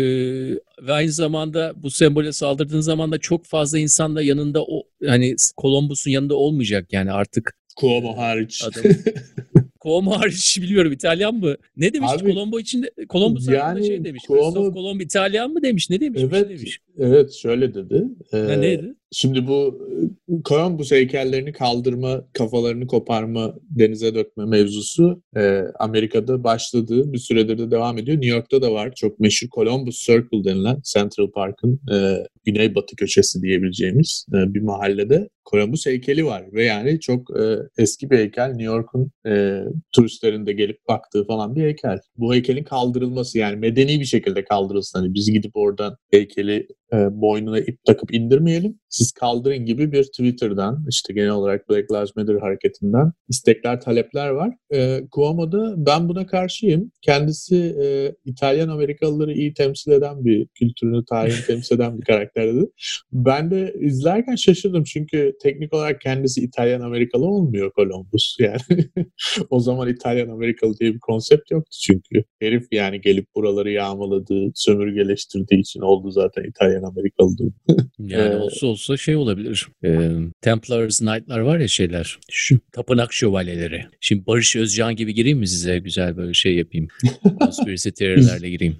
ve 0.82 0.92
aynı 0.92 1.12
zamanda 1.12 1.72
bu 1.76 1.90
sembole 1.90 2.32
saldırdığın 2.32 2.80
zaman 2.80 3.12
da 3.12 3.18
çok 3.18 3.44
fazla 3.46 3.78
insan 3.78 4.16
da 4.16 4.22
yanında 4.22 4.62
o 4.64 4.82
hani 5.06 5.36
Columbus'un 5.60 6.10
yanında 6.10 6.34
olmayacak 6.34 6.92
yani 6.92 7.12
artık 7.12 7.52
Cuomo 7.80 8.16
hariç. 8.16 8.62
adam. 8.64 8.92
Cuomo 9.82 10.10
hariç 10.18 10.58
biliyorum 10.62 10.92
İtalyan 10.92 11.34
mı? 11.34 11.56
Ne 11.76 11.92
demiş 11.92 12.10
Abi, 12.12 12.32
Colombo 12.32 12.60
içinde? 12.60 12.90
Columbus 13.10 13.48
yani 13.48 13.86
şey 13.86 14.04
demiş. 14.04 14.22
Cuomo- 14.28 14.72
Kolomb 14.72 15.00
İtalyan 15.00 15.50
mı 15.52 15.62
demiş? 15.62 15.90
Ne 15.90 16.00
demiş? 16.00 16.20
Şey 16.20 16.28
Evet, 16.32 16.48
demiş. 16.48 16.78
evet 16.98 17.32
şöyle 17.32 17.74
dedi. 17.74 18.04
Ee, 18.32 18.36
Ha, 18.36 18.52
neydi? 18.56 18.94
Şimdi 19.12 19.46
bu 19.46 19.88
e, 20.28 20.42
Columbus 20.44 20.92
heykellerini 20.92 21.52
kaldırma, 21.52 22.24
kafalarını 22.32 22.86
koparma, 22.86 23.54
denize 23.70 24.14
dökme 24.14 24.44
mevzusu 24.44 25.22
e, 25.36 25.62
Amerika'da 25.78 26.44
başladı. 26.44 27.12
Bir 27.12 27.18
süredir 27.18 27.58
de 27.58 27.70
devam 27.70 27.98
ediyor. 27.98 28.16
New 28.16 28.36
York'ta 28.36 28.62
da 28.62 28.72
var. 28.72 28.92
Çok 28.94 29.20
meşhur 29.20 29.48
Columbus 29.48 30.06
Circle 30.06 30.44
denilen 30.44 30.80
Central 30.92 31.30
Park'ın 31.30 31.80
e, 31.92 32.26
güneybatı 32.44 32.96
köşesi 32.96 33.42
diyebileceğimiz 33.42 34.26
e, 34.34 34.54
bir 34.54 34.60
mahallede 34.60 35.28
Columbus 35.50 35.86
heykeli 35.86 36.26
var. 36.26 36.44
Ve 36.52 36.64
yani 36.64 37.00
çok 37.00 37.40
e, 37.40 37.56
eski 37.78 38.10
bir 38.10 38.18
heykel. 38.18 38.48
New 38.48 38.64
York'un 38.64 39.10
e, 39.26 39.62
turistlerin 39.92 40.46
de 40.46 40.52
gelip 40.52 40.78
baktığı 40.88 41.26
falan 41.26 41.54
bir 41.56 41.62
heykel. 41.62 41.98
Bu 42.16 42.34
heykelin 42.34 42.64
kaldırılması 42.64 43.38
yani 43.38 43.56
medeni 43.56 44.00
bir 44.00 44.04
şekilde 44.04 44.44
kaldırılsın. 44.44 44.98
Hani 44.98 45.14
biz 45.14 45.30
gidip 45.30 45.56
oradan 45.56 45.96
heykeli 46.10 46.66
e, 46.92 47.20
boynuna 47.20 47.60
ip 47.60 47.84
takıp 47.84 48.14
indirmeyelim. 48.14 48.78
Siz 48.88 49.12
kaldırın 49.12 49.64
gibi 49.64 49.92
bir 49.92 50.04
Twitter'dan 50.04 50.84
işte 50.88 51.12
genel 51.12 51.30
olarak 51.30 51.68
Black 51.70 51.92
Lives 51.92 52.16
Matter 52.16 52.34
hareketinden 52.34 53.12
istekler, 53.28 53.80
talepler 53.80 54.28
var. 54.28 54.54
E, 54.72 55.00
Cuomo'da 55.14 55.74
ben 55.86 56.08
buna 56.08 56.26
karşıyım. 56.26 56.92
Kendisi 57.02 57.56
e, 57.56 58.14
İtalyan 58.24 58.68
Amerikalıları 58.68 59.32
iyi 59.32 59.54
temsil 59.54 59.90
eden 59.90 60.24
bir, 60.24 60.46
kültürünü, 60.46 61.04
tarihini 61.04 61.46
temsil 61.46 61.76
eden 61.76 61.98
bir 61.98 62.04
karakterdi. 62.04 62.66
Ben 63.12 63.50
de 63.50 63.74
izlerken 63.80 64.34
şaşırdım 64.34 64.84
çünkü 64.84 65.32
teknik 65.42 65.74
olarak 65.74 66.00
kendisi 66.00 66.40
İtalyan 66.40 66.80
Amerikalı 66.80 67.26
olmuyor 67.26 67.72
Columbus. 67.76 68.36
Yani 68.40 68.84
o 69.50 69.60
zaman 69.60 69.88
İtalyan 69.88 70.28
Amerikalı 70.28 70.78
diye 70.78 70.94
bir 70.94 71.00
konsept 71.00 71.50
yoktu 71.50 71.78
çünkü. 71.82 72.24
Herif 72.40 72.66
yani 72.72 73.00
gelip 73.00 73.26
buraları 73.34 73.70
yağmaladığı, 73.70 74.50
sömürgeleştirdiği 74.54 75.60
için 75.60 75.80
oldu 75.80 76.10
zaten 76.10 76.44
İtalyan 76.44 76.79
Amerikalı 76.82 77.38
durum. 77.38 77.54
Yani 77.98 78.34
Ee, 78.34 78.36
olsa 78.36 78.66
olsa 78.66 78.96
şey 78.96 79.16
olabilir. 79.16 79.68
Ee, 79.84 80.10
Templars 80.40 80.98
Knight'lar 80.98 81.38
var 81.38 81.58
ya 81.58 81.68
şeyler. 81.68 82.18
Şu 82.30 82.58
tapınak 82.72 83.12
şövalyeleri. 83.12 83.86
Şimdi 84.00 84.26
Barış 84.26 84.56
Özcan 84.56 84.96
gibi 84.96 85.14
gireyim 85.14 85.38
mi 85.38 85.48
size? 85.48 85.78
Güzel 85.78 86.16
böyle 86.16 86.34
şey 86.34 86.54
yapayım. 86.56 86.88
Conspiracy 87.40 87.88
teorilerle 87.88 88.50
gireyim. 88.50 88.76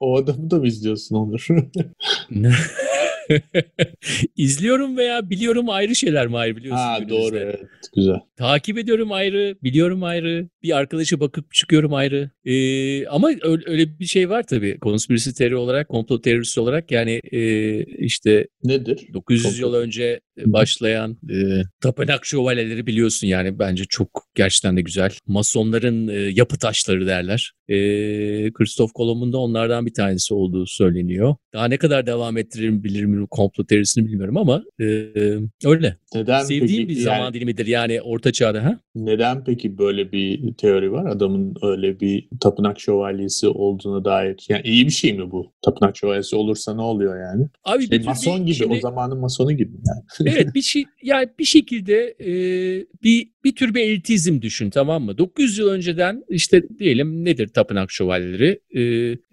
O 0.00 0.16
adamı 0.16 0.50
da 0.50 0.56
mı 0.56 0.66
izliyorsun 0.66 1.16
Onur? 1.16 1.46
İzliyorum 4.36 4.96
veya 4.96 5.30
biliyorum 5.30 5.70
ayrı 5.70 5.94
şeyler 5.96 6.26
mi 6.26 6.38
ayrı 6.38 6.56
biliyorsun. 6.56 6.82
ha 6.82 7.08
doğru 7.08 7.36
evet 7.38 7.60
güzel. 7.96 8.20
Takip 8.36 8.78
ediyorum 8.78 9.12
ayrı, 9.12 9.56
biliyorum 9.62 10.02
ayrı. 10.04 10.48
Bir 10.62 10.76
arkadaşa 10.76 11.20
bakıp 11.20 11.52
çıkıyorum 11.54 11.94
ayrı. 11.94 12.30
Ee, 12.44 13.06
ama 13.06 13.28
öyle, 13.42 13.62
öyle 13.66 13.98
bir 13.98 14.04
şey 14.04 14.30
var 14.30 14.42
tabii. 14.42 14.78
Konspirasi 14.78 15.34
teori 15.34 15.56
olarak, 15.56 15.88
komplo 15.88 16.20
teorisi 16.20 16.60
olarak 16.60 16.90
yani 16.90 17.20
e, 17.32 17.78
işte 17.84 18.48
Nedir? 18.64 19.08
900 19.14 19.42
Komplo. 19.42 19.60
yıl 19.60 19.74
önce 19.74 20.20
başlayan 20.44 21.18
e, 21.30 21.62
tapınak 21.80 22.26
şövalyeleri 22.26 22.86
biliyorsun 22.86 23.26
yani 23.26 23.58
bence 23.58 23.84
çok 23.88 24.08
gerçekten 24.34 24.76
de 24.76 24.80
güzel. 24.80 25.10
Masonların 25.26 26.08
e, 26.08 26.14
yapı 26.14 26.58
taşları 26.58 27.06
derler. 27.06 27.52
E, 27.68 27.76
Christoph 28.52 28.90
Kolomb'un 28.94 29.32
da 29.32 29.38
onlardan 29.38 29.86
bir 29.86 29.94
tanesi 29.94 30.34
olduğu 30.34 30.66
söyleniyor. 30.66 31.34
Daha 31.52 31.68
ne 31.68 31.76
kadar 31.76 32.06
devam 32.06 32.36
ettiririm 32.36 32.84
bilirim 32.84 33.26
komplo 33.26 33.64
teorisini 33.64 34.06
bilmiyorum 34.06 34.36
ama 34.36 34.62
e, 34.80 34.84
öyle. 35.64 35.96
Neden 36.14 36.42
Sevdiğim 36.42 36.86
peki, 36.86 36.88
bir 36.88 37.02
zaman 37.02 37.18
yani, 37.18 37.34
dilimidir 37.34 37.66
yani 37.66 38.00
orta 38.00 38.32
çağda. 38.32 38.64
Ha? 38.64 38.80
Neden 38.94 39.44
peki 39.44 39.78
böyle 39.78 40.12
bir 40.12 40.54
teori 40.54 40.92
var? 40.92 41.06
Adamın 41.06 41.54
öyle 41.62 42.00
bir 42.00 42.28
tapınak 42.40 42.80
şövalyesi 42.80 43.48
olduğuna 43.48 44.04
dair. 44.04 44.46
Yani 44.48 44.62
iyi 44.64 44.86
bir 44.86 44.90
şey 44.90 45.12
mi 45.12 45.30
bu? 45.30 45.52
Tapınak 45.62 45.96
şövalyesi 45.96 46.36
olursa 46.36 46.74
ne 46.74 46.82
oluyor 46.82 47.20
yani? 47.20 47.48
Abi 47.64 47.88
şey, 47.88 47.98
mason 47.98 48.40
bir, 48.40 48.44
gibi 48.46 48.54
şimdi, 48.54 48.74
o 48.74 48.80
zamanın 48.80 49.18
masonu 49.18 49.52
gibi 49.52 49.72
yani. 49.86 50.25
evet 50.32 50.54
bir 50.54 50.62
şey 50.62 50.84
yani 51.02 51.28
bir 51.38 51.44
şekilde 51.44 52.16
e, 52.20 52.30
bir 53.02 53.28
bir 53.44 53.54
tür 53.54 53.74
bir 53.74 53.80
elitizm 53.80 54.42
düşün 54.42 54.70
tamam 54.70 55.02
mı? 55.02 55.18
900 55.18 55.58
yıl 55.58 55.68
önceden 55.68 56.24
işte 56.28 56.62
diyelim 56.78 57.24
nedir 57.24 57.48
tapınak 57.48 57.90
şövalyeleri? 57.90 58.60
E, 58.70 58.82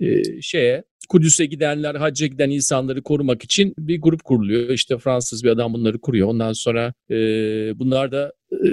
e, 0.08 0.42
şeye 0.42 0.84
Kudüs'e 1.10 1.46
gidenler, 1.46 1.96
hacca 1.96 2.28
giden 2.28 2.50
insanları 2.50 3.02
korumak 3.02 3.44
için 3.44 3.74
bir 3.78 4.02
grup 4.02 4.24
kuruluyor. 4.24 4.70
İşte 4.70 4.98
Fransız 4.98 5.44
bir 5.44 5.50
adam 5.50 5.74
bunları 5.74 6.02
kuruyor. 6.02 6.28
Ondan 6.28 6.54
sonra 6.54 6.94
e, 7.10 7.16
bunlar 7.80 8.12
da 8.12 8.34
e, 8.52 8.70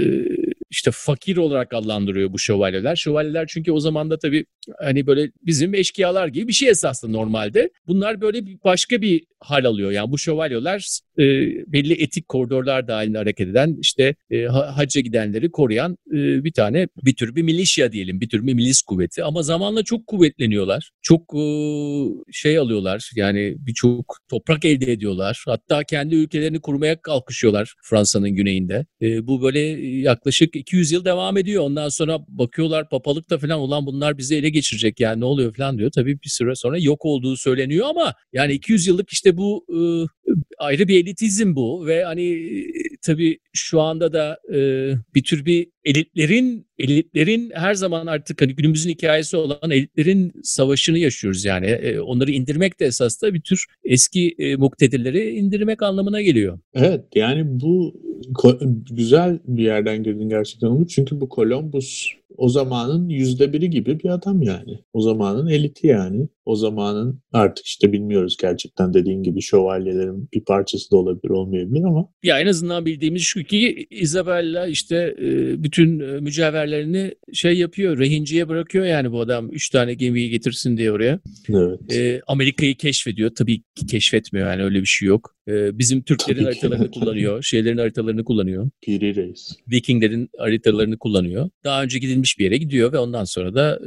işte 0.71 0.91
fakir 0.95 1.37
olarak 1.37 1.75
adlandırıyor 1.75 2.33
bu 2.33 2.39
şövalyeler. 2.39 2.97
Şövalyeler 2.97 3.47
çünkü 3.49 3.73
o 3.73 3.81
zaman 3.81 4.11
da 4.11 4.19
tabii 4.19 4.47
hani 4.79 5.07
böyle 5.07 5.31
bizim 5.47 5.75
eşkıyalar 5.75 6.29
gibi 6.29 6.49
bir 6.49 6.53
şey 6.53 6.69
esasında 6.69 7.13
normalde. 7.13 7.71
Bunlar 7.87 8.21
böyle 8.21 8.43
başka 8.65 9.03
bir 9.03 9.25
hal 9.41 9.65
alıyor. 9.65 9.91
Yani 9.91 10.11
bu 10.11 10.19
şövalyeler 10.19 11.01
e, 11.19 11.25
belli 11.73 12.03
etik 12.03 12.29
koridorlar 12.29 12.89
dahilinde 12.89 13.19
hareket 13.19 13.49
eden 13.49 13.77
işte 13.81 14.15
e, 14.31 14.45
hacca 14.47 15.01
gidenleri 15.01 15.51
koruyan 15.51 15.97
e, 16.13 16.45
bir 16.45 16.53
tane 16.53 16.89
bir 17.05 17.15
tür 17.15 17.35
bir 17.37 17.43
milişya 17.43 17.93
diyelim 17.93 18.21
bir 18.21 18.29
tür 18.29 18.47
bir 18.47 18.55
milis 18.55 18.83
kuvveti 18.83 19.25
ama 19.25 19.43
zamanla 19.43 19.83
çok 19.83 20.07
kuvvetleniyorlar. 20.07 20.91
Çok 21.03 21.35
e, 21.35 21.43
şey 22.33 22.59
alıyorlar 22.59 23.11
yani 23.17 23.57
birçok 23.59 24.17
toprak 24.31 24.65
elde 24.65 24.93
ediyorlar. 24.93 25.45
Hatta 25.47 25.85
kendi 25.85 26.15
ülkelerini 26.15 26.61
kurmaya 26.61 27.03
kalkışıyorlar 27.03 27.75
Fransa'nın 27.83 28.31
güneyinde. 28.31 28.87
E, 29.03 29.27
bu 29.27 29.43
böyle 29.43 29.61
yaklaşık 30.01 30.57
200 30.61 30.93
yıl 30.93 31.05
devam 31.05 31.37
ediyor. 31.37 31.65
Ondan 31.65 31.89
sonra 31.89 32.19
bakıyorlar 32.29 32.89
papalıkta 32.89 33.39
falan 33.39 33.59
olan 33.59 33.87
bunlar 33.87 34.19
bizi 34.19 34.37
ele 34.37 34.51
geçirecek 34.51 35.01
yani 35.01 35.21
ne 35.21 35.25
oluyor 35.25 35.55
falan 35.55 35.79
diyor. 35.79 35.91
Tabii 35.91 36.23
bir 36.23 36.29
süre 36.29 36.55
sonra 36.55 36.79
yok 36.79 37.05
olduğu 37.05 37.37
söyleniyor 37.37 37.87
ama 37.87 38.15
yani 38.33 38.53
200 38.53 38.87
yıllık 38.87 39.11
işte 39.11 39.37
bu 39.37 39.67
e, 39.69 39.81
ayrı 40.59 40.89
bir 40.89 41.05
elitizm 41.05 41.55
bu 41.57 41.87
ve 41.87 42.05
hani 42.05 42.55
tabii 43.03 43.39
şu 43.53 43.81
anda 43.81 44.13
da 44.13 44.39
e, 44.55 44.59
bir 45.15 45.23
tür 45.23 45.45
bir 45.45 45.67
elitlerin 45.85 46.67
elitlerin 46.79 47.51
her 47.55 47.75
zaman 47.75 48.07
artık 48.07 48.43
hani 48.43 48.55
günümüzün 48.55 48.91
hikayesi 48.91 49.37
olan 49.37 49.71
elitlerin 49.71 50.33
savaşını 50.43 50.99
yaşıyoruz 50.99 51.45
yani. 51.45 51.67
E, 51.67 52.01
onları 52.01 52.31
indirmek 52.31 52.81
de 52.81 52.85
esas 52.87 53.23
da 53.23 53.35
bir 53.35 53.41
tür 53.41 53.67
eski 53.85 54.35
e, 54.39 54.57
muktedirleri 54.57 55.31
indirmek 55.31 55.83
anlamına 55.83 56.23
geliyor. 56.23 56.59
Evet 56.75 57.05
yani 57.15 57.43
bu 57.45 58.01
güzel 58.91 59.39
bir 59.45 59.63
yerden 59.63 60.03
girdin 60.03 60.29
gerçekten 60.29 60.69
Umut. 60.69 60.91
Çünkü 60.91 61.21
bu 61.21 61.29
Columbus 61.29 62.21
o 62.37 62.49
zamanın 62.49 63.09
yüzde 63.09 63.53
biri 63.53 63.71
gibi 63.71 64.01
bir 64.01 64.09
adam 64.09 64.43
yani. 64.43 64.79
O 64.93 65.01
zamanın 65.01 65.47
eliti 65.47 65.87
yani. 65.87 66.29
O 66.45 66.57
zamanın 66.57 67.21
artık 67.33 67.67
işte 67.67 67.93
bilmiyoruz 67.93 68.37
gerçekten 68.41 68.95
dediğin 68.95 69.23
gibi 69.23 69.43
şövalyelerin 69.43 70.29
bir 70.35 70.45
parçası 70.45 70.91
da 70.91 70.97
olabilir 70.97 71.31
olmayabilir 71.31 71.85
ama. 71.85 72.09
Ya 72.23 72.41
en 72.41 72.47
azından 72.47 72.87
bildiğimiz 72.87 73.23
şu 73.23 73.45
ki 73.45 73.87
Isabella 73.91 74.67
işte 74.67 75.17
e, 75.19 75.63
bütün 75.71 76.01
e, 76.01 76.21
mücevherlerini 76.21 77.15
şey 77.33 77.59
yapıyor, 77.59 77.99
rehinciye 77.99 78.49
bırakıyor 78.49 78.85
yani 78.85 79.13
bu 79.13 79.21
adam. 79.21 79.53
Üç 79.53 79.71
tane 79.71 79.95
gemiyi 79.95 80.31
getirsin 80.31 80.77
diye 80.77 80.93
oraya. 80.93 81.21
Evet. 81.49 81.93
E, 81.93 82.23
Amerika'yı 82.27 82.75
keşfediyor. 82.75 83.31
Tabii 83.35 83.63
ki 83.75 83.87
keşfetmiyor 83.87 84.51
yani 84.51 84.63
öyle 84.63 84.81
bir 84.81 84.87
şey 84.87 85.09
yok. 85.09 85.37
bizim 85.49 86.03
Türklerin 86.03 86.45
haritalarını 86.45 86.91
kullanıyor. 86.95 87.43
Şeylerin 87.43 87.79
haritalarını 87.79 88.25
kullanıyor. 88.25 88.71
Piri 88.83 89.17
Reis. 89.17 89.53
Vikinglerin 89.71 90.31
haritalarını 90.39 90.99
kullanıyor. 90.99 91.51
Daha 91.65 91.83
önce 91.83 91.99
gidilmiş 91.99 92.39
bir 92.39 92.45
yere 92.45 92.57
gidiyor 92.57 92.93
ve 92.93 92.99
ondan 92.99 93.25
sonra 93.25 93.55
da 93.55 93.81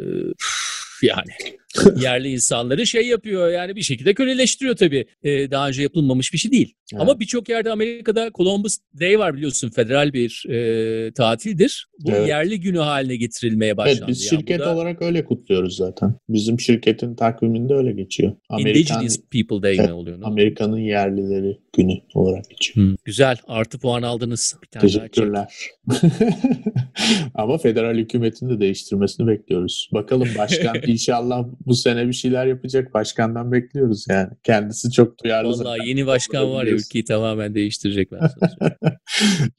yani 1.01 1.31
yerli 2.01 2.29
insanları 2.29 2.87
şey 2.87 3.07
yapıyor 3.07 3.51
yani 3.51 3.75
bir 3.75 3.81
şekilde 3.81 4.13
köleleştiriyor 4.13 4.75
tabii. 4.75 5.05
Ee, 5.23 5.51
daha 5.51 5.67
önce 5.67 5.81
yapılmamış 5.81 6.33
bir 6.33 6.37
şey 6.37 6.51
değil. 6.51 6.73
Evet. 6.93 7.01
Ama 7.01 7.19
birçok 7.19 7.49
yerde 7.49 7.71
Amerika'da 7.71 8.31
Columbus 8.35 8.77
Day 8.99 9.19
var 9.19 9.33
biliyorsun 9.33 9.69
federal 9.69 10.13
bir 10.13 10.45
e, 10.49 11.11
tatildir. 11.11 11.87
Bu 11.99 12.11
evet. 12.11 12.29
yerli 12.29 12.59
günü 12.59 12.77
haline 12.77 13.15
getirilmeye 13.15 13.77
başlandı. 13.77 13.99
Evet 13.99 14.07
biz 14.07 14.29
şirket 14.29 14.59
da... 14.59 14.75
olarak 14.75 15.01
öyle 15.01 15.25
kutluyoruz 15.25 15.75
zaten. 15.75 16.15
Bizim 16.29 16.59
şirketin 16.59 17.15
takviminde 17.15 17.73
öyle 17.73 17.91
geçiyor. 17.91 18.33
Amerikan, 18.49 18.79
Indigenous 18.79 19.17
People 19.31 19.61
Day 19.61 19.75
evet, 19.75 19.87
ne 19.87 19.93
oluyor? 19.93 20.19
Amerika'nın 20.23 20.79
yerlileri 20.79 21.57
günü 21.73 21.93
olarak 22.13 22.49
geçiyor. 22.49 22.87
Hmm, 22.87 22.95
güzel 23.05 23.37
artı 23.47 23.79
puan 23.79 24.01
aldınız. 24.01 24.55
Bir 24.63 24.67
tane 24.67 24.81
Teşekkürler. 24.81 25.53
Ama 27.33 27.57
federal 27.57 27.97
hükümetin 27.97 28.49
de 28.49 28.59
değiştirmesini 28.59 29.27
bekliyoruz. 29.27 29.89
Bakalım 29.93 30.27
başkan 30.37 30.75
inşallah 30.87 31.45
bu 31.65 31.75
sene 31.75 32.07
bir 32.07 32.13
şeyler 32.13 32.45
yapacak. 32.45 32.93
Başkandan 32.93 33.51
bekliyoruz 33.51 34.05
yani. 34.09 34.29
Kendisi 34.43 34.91
çok 34.91 35.23
duyarlı. 35.23 35.49
Vallahi 35.49 35.57
zaten. 35.57 35.85
yeni 35.85 36.07
başkan 36.07 36.51
var 36.51 36.65
ya 36.65 36.71
ülkeyi 36.71 37.03
tamamen 37.03 37.55
değiştirecek 37.55 38.11
ben 38.11 38.19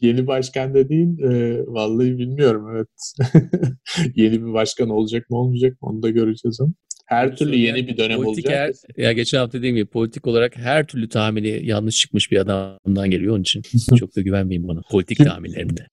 Yeni 0.00 0.26
başkan 0.26 0.74
dediğin 0.74 1.18
e, 1.18 1.58
vallahi 1.66 2.18
bilmiyorum 2.18 2.66
evet. 2.76 2.88
yeni 4.16 4.46
bir 4.46 4.52
başkan 4.52 4.88
olacak 4.88 5.30
mı 5.30 5.38
olmayacak 5.38 5.82
mı 5.82 5.88
onu 5.88 6.02
da 6.02 6.10
göreceğiz 6.10 6.60
ama. 6.60 6.72
Her 7.06 7.36
türlü 7.36 7.56
yeni 7.56 7.88
bir 7.88 7.96
dönem 7.96 8.22
politik 8.22 8.46
olacak. 8.46 8.74
Her, 8.96 9.04
ya 9.04 9.12
geçen 9.12 9.38
hafta 9.38 9.58
dediğim 9.58 9.76
gibi 9.76 9.86
politik 9.86 10.26
olarak 10.26 10.56
her 10.56 10.86
türlü 10.86 11.08
tahmini 11.08 11.66
yanlış 11.66 11.96
çıkmış 11.96 12.30
bir 12.30 12.38
adamdan 12.38 13.10
geliyor. 13.10 13.34
Onun 13.34 13.42
için 13.42 13.62
çok 13.98 14.16
da 14.16 14.20
güvenmeyin 14.20 14.68
bana 14.68 14.80
politik 14.90 15.18
tahminlerimde. 15.18 15.86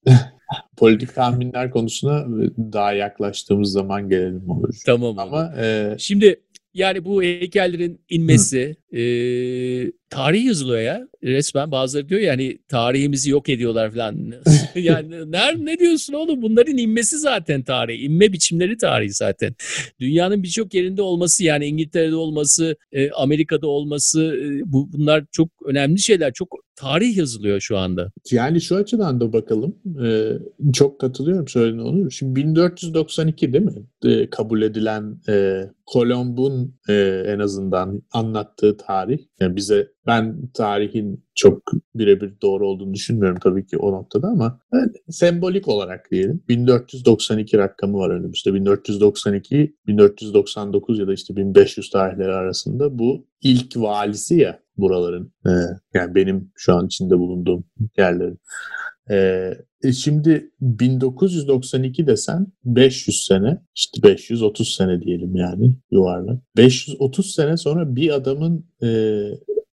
Politik 0.77 1.15
tahminler 1.15 1.71
konusuna 1.71 2.25
daha 2.57 2.93
yaklaştığımız 2.93 3.71
zaman 3.71 4.09
gelelim 4.09 4.49
olur. 4.49 4.75
Tamam. 4.85 5.19
Ama 5.19 5.53
e... 5.61 5.95
şimdi 5.97 6.41
yani 6.73 7.05
bu 7.05 7.23
heykellerin 7.23 8.01
inmesi 8.09 8.75
e, 8.91 9.01
tarih 10.11 10.45
yazılıyor 10.45 10.81
ya 10.81 11.07
resmen 11.23 11.71
bazıları 11.71 12.09
diyor 12.09 12.21
yani 12.21 12.57
tarihimizi 12.67 13.29
yok 13.29 13.49
ediyorlar 13.49 13.91
falan. 13.91 14.33
yani 14.75 15.31
ne, 15.31 15.65
ne 15.65 15.79
diyorsun 15.79 16.13
oğlum 16.13 16.41
bunların 16.41 16.77
inmesi 16.77 17.17
zaten 17.17 17.63
tarih. 17.63 18.03
inme 18.03 18.33
biçimleri 18.33 18.77
tarihi 18.77 19.13
zaten. 19.13 19.55
Dünyanın 19.99 20.43
birçok 20.43 20.73
yerinde 20.73 21.01
olması 21.01 21.43
yani 21.43 21.65
İngiltere'de 21.65 22.15
olması, 22.15 22.75
e, 22.91 23.11
Amerika'da 23.11 23.67
olması 23.67 24.21
e, 24.21 24.71
bu 24.71 24.93
bunlar 24.93 25.23
çok 25.31 25.49
önemli 25.65 25.99
şeyler. 25.99 26.33
Çok 26.33 26.49
tarih 26.81 27.17
yazılıyor 27.17 27.59
şu 27.59 27.77
anda. 27.77 28.11
Yani 28.31 28.61
şu 28.61 28.75
açıdan 28.75 29.21
da 29.21 29.33
bakalım. 29.33 29.75
Ee, 30.03 30.31
çok 30.73 30.99
katılıyorum 30.99 31.47
söylediğine 31.47 31.81
Onur. 31.81 32.11
Şimdi 32.11 32.35
1492 32.35 33.53
değil 33.53 33.65
mi? 33.65 33.85
Ee, 34.05 34.29
kabul 34.29 34.61
edilen 34.61 35.21
e, 35.29 35.63
Kolomb'un 35.85 36.75
e, 36.89 37.23
en 37.27 37.39
azından 37.39 38.01
anlattığı 38.11 38.77
tarih. 38.77 39.19
Yani 39.39 39.55
bize 39.55 39.87
ben 40.07 40.47
tarihin 40.53 41.23
çok 41.35 41.63
birebir 41.95 42.33
doğru 42.41 42.67
olduğunu 42.67 42.93
düşünmüyorum 42.93 43.39
tabii 43.43 43.65
ki 43.65 43.77
o 43.77 43.91
noktada 43.91 44.27
ama 44.27 44.59
yani 44.73 44.91
sembolik 45.09 45.67
olarak 45.67 46.11
diyelim 46.11 46.43
1492 46.47 47.57
rakamı 47.57 47.97
var 47.97 48.09
önümüzde. 48.09 48.53
1492, 48.53 49.75
1499 49.87 50.99
ya 50.99 51.07
da 51.07 51.13
işte 51.13 51.35
1500 51.35 51.89
tarihleri 51.89 52.31
arasında 52.31 52.99
bu 52.99 53.25
ilk 53.41 53.77
valisi 53.77 54.35
ya 54.35 54.59
buraların. 54.77 55.33
Ee, 55.45 55.49
yani 55.93 56.15
benim 56.15 56.51
şu 56.55 56.75
an 56.75 56.85
içinde 56.85 57.19
bulunduğum 57.19 57.63
yerlerin. 57.97 58.39
Ee, 59.09 59.53
e 59.83 59.91
şimdi 59.91 60.51
1992 60.61 62.07
desen 62.07 62.47
500 62.65 63.23
sene, 63.23 63.61
işte 63.75 64.03
530 64.03 64.75
sene 64.75 65.01
diyelim 65.01 65.35
yani 65.35 65.75
yuvarlak. 65.91 66.41
530 66.57 67.31
sene 67.35 67.57
sonra 67.57 67.95
bir 67.95 68.15
adamın 68.15 68.65
e, 68.83 68.87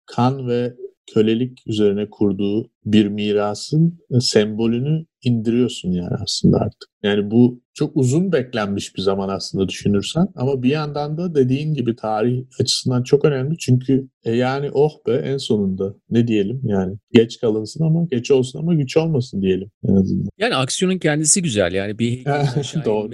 kan 0.09 0.49
ve 0.49 0.75
kölelik 1.15 1.67
üzerine 1.67 2.11
kurduğu 2.11 2.71
bir 2.93 3.07
mirasın 3.07 3.99
sembolünü 4.21 5.07
indiriyorsun 5.23 5.93
yani 5.93 6.15
aslında 6.23 6.59
artık. 6.59 6.89
Yani 7.03 7.31
bu 7.31 7.61
çok 7.75 7.97
uzun 7.97 8.33
beklenmiş 8.33 8.97
bir 8.97 9.03
zaman 9.03 9.29
aslında 9.29 9.69
düşünürsen 9.69 10.29
ama 10.37 10.63
bir 10.63 10.71
yandan 10.71 11.19
da 11.19 11.35
dediğin 11.35 11.75
gibi 11.75 11.97
tarih 11.97 12.45
açısından 12.61 13.03
çok 13.03 13.25
önemli 13.25 13.59
çünkü 13.59 14.09
e 14.25 14.37
yani 14.37 14.71
oh 14.73 14.93
be 15.07 15.13
en 15.13 15.37
sonunda 15.37 15.95
ne 16.11 16.29
diyelim 16.29 16.61
yani 16.65 16.97
geç 17.13 17.41
kalınsın 17.41 17.85
ama 17.85 18.07
geç 18.11 18.31
olsun 18.31 18.59
ama 18.59 18.75
güç 18.75 18.97
olmasın 18.97 19.43
diyelim 19.43 19.71
en 19.89 19.95
azından. 19.95 20.29
Yani 20.39 20.55
aksiyonun 20.55 20.99
kendisi 20.99 21.43
güzel 21.43 21.73
yani 21.73 21.99
bir 21.99 22.25
Doğru. 22.85 23.11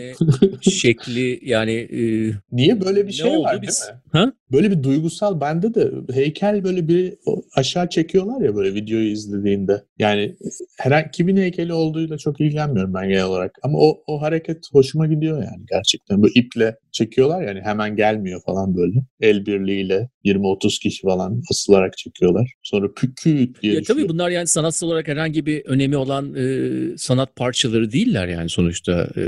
şekli 0.61 1.41
yani 1.43 1.73
e, 1.73 2.31
Niye 2.53 2.81
böyle 2.81 3.07
bir 3.07 3.13
şey 3.13 3.31
oldu 3.31 3.43
var 3.43 3.63
biz? 3.63 3.83
değil 3.83 3.93
mi? 3.93 4.01
Ha? 4.13 4.33
Böyle 4.53 4.71
bir 4.71 4.83
duygusal 4.83 5.41
bende 5.41 5.75
de 5.75 5.91
heykel 6.13 6.65
böyle 6.65 6.89
bir 6.89 7.15
aşağı 7.57 7.89
çekiyorlar 7.89 8.41
ya 8.41 8.57
böyle 8.57 8.75
videoyu 8.75 9.11
izlediğinde. 9.65 9.85
Yani 9.99 10.37
herhangi 10.79 11.11
kimin 11.11 11.37
heykeli 11.37 11.73
olduğuyla 11.73 12.19
çok 12.19 12.41
ilgilenmiyorum 12.41 12.95
ben 12.95 13.09
genel 13.09 13.25
olarak. 13.25 13.59
Ama 13.63 13.79
o, 13.79 14.03
o 14.07 14.23
hareket 14.23 14.59
hoşuma 14.73 15.07
gidiyor 15.07 15.43
yani 15.43 15.65
gerçekten. 15.71 16.23
Bu 16.23 16.29
iple 16.29 16.77
çekiyorlar 16.93 17.43
yani 17.43 17.61
hemen 17.61 17.97
gelmiyor 17.97 18.41
falan 18.47 18.77
böyle. 18.77 18.99
El 19.21 19.47
birliğiyle 19.47 20.09
20-30 20.25 20.81
kişi 20.83 21.03
falan 21.03 21.43
asılarak 21.51 21.99
çekiyorlar. 21.99 22.53
Sonra 22.63 22.93
pükü 22.97 23.55
diye 23.63 23.75
Ya 23.75 23.83
tabii 23.83 24.09
bunlar 24.09 24.31
yani 24.31 24.47
sanatsal 24.47 24.87
olarak 24.87 25.09
herhangi 25.09 25.47
bir 25.47 25.65
önemi 25.67 25.97
olan 25.97 26.35
e, 26.35 26.99
sanat 26.99 27.37
parçaları 27.37 27.93
değiller 27.93 28.29
yani 28.29 28.49
sonuçta 28.49 29.09
e, 29.17 29.23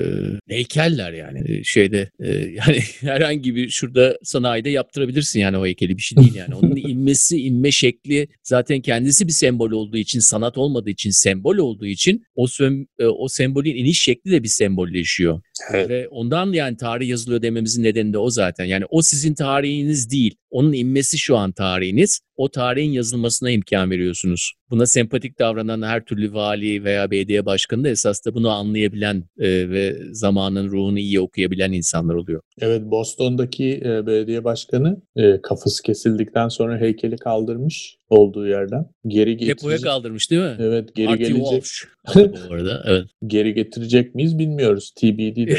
heykeller 0.48 1.12
yani 1.12 1.36
E, 1.46 1.64
şeyde 1.64 2.10
e, 2.20 2.28
yani 2.32 2.78
herhangi 3.00 3.54
bir 3.54 3.68
şurada 3.68 4.18
sanayide 4.22 4.70
yaptırabilirsin 4.70 5.40
yani 5.40 5.58
o 5.58 5.66
heykeli 5.66 5.96
bir 5.96 6.02
şey 6.02 6.18
değil 6.18 6.34
yani 6.34 6.54
onun 6.54 6.76
inmesi 6.90 7.38
inme 7.38 7.70
şekli 7.72 8.28
zaten 8.42 8.80
kendisi 8.80 9.26
bir 9.26 9.32
sembol 9.32 9.70
olduğu 9.70 9.96
için 9.96 10.20
sanat 10.26 10.58
olmadığı 10.58 10.90
için 10.90 11.10
sembol 11.10 11.56
olduğu 11.56 11.86
için 11.86 12.22
o 12.34 12.46
söm- 12.46 12.86
e, 12.98 13.06
o 13.06 13.28
sembolün 13.28 13.76
iniş 13.76 14.02
şekli 14.02 14.30
de 14.30 14.42
bir 14.42 14.48
sembolleşiyor. 14.48 15.40
Evet. 15.72 15.88
Ve 15.88 16.08
ondan 16.08 16.52
yani 16.52 16.76
tarih 16.76 17.08
yazılıyor 17.08 17.42
dememizin 17.42 17.82
nedeni 17.82 18.12
de 18.12 18.18
o 18.18 18.30
zaten. 18.30 18.64
Yani 18.64 18.84
o 18.90 19.02
sizin 19.02 19.34
tarihiniz 19.34 20.10
değil. 20.10 20.36
Onun 20.50 20.72
inmesi 20.72 21.18
şu 21.18 21.36
an 21.36 21.52
tarihiniz. 21.52 22.20
O 22.36 22.48
tarihin 22.48 22.90
yazılmasına 22.90 23.50
imkan 23.50 23.90
veriyorsunuz. 23.90 24.52
Buna 24.70 24.86
sempatik 24.86 25.38
davranan 25.38 25.82
her 25.82 26.04
türlü 26.04 26.32
vali 26.32 26.84
veya 26.84 27.10
belediye 27.10 27.46
başkanı 27.46 27.84
da 27.84 27.88
esas 27.88 28.24
da 28.26 28.34
bunu 28.34 28.50
anlayabilen 28.50 29.24
e, 29.38 29.70
ve 29.70 29.96
zamanın 30.12 30.68
ruhunu 30.68 30.98
iyi 30.98 31.20
okuyabilen 31.20 31.72
insanlar 31.72 32.14
oluyor. 32.14 32.40
Evet 32.60 32.82
Boston'daki 32.84 33.80
e, 33.84 34.06
belediye 34.06 34.44
başkanı 34.44 35.02
e, 35.16 35.40
kafası 35.42 35.82
kesildikten 35.82 36.48
sonra 36.48 36.80
heykeli 36.80 37.16
kaldırmış 37.16 37.96
olduğu 38.08 38.46
yerden. 38.46 38.86
Geri 39.06 39.38
Depoya 39.38 39.46
getirecek. 39.46 39.84
kaldırmış 39.84 40.30
değil 40.30 40.42
mi? 40.42 40.56
Evet 40.58 40.94
geri 40.94 41.08
Marty 41.08 41.22
gelecek. 41.22 41.44
Walsh. 41.44 41.84
Bu 42.14 42.54
arada. 42.54 42.82
Evet. 42.86 43.04
Geri 43.26 43.54
getirecek 43.54 44.14
miyiz 44.14 44.38
bilmiyoruz. 44.38 44.90
TBD 44.90 45.36
de. 45.36 45.58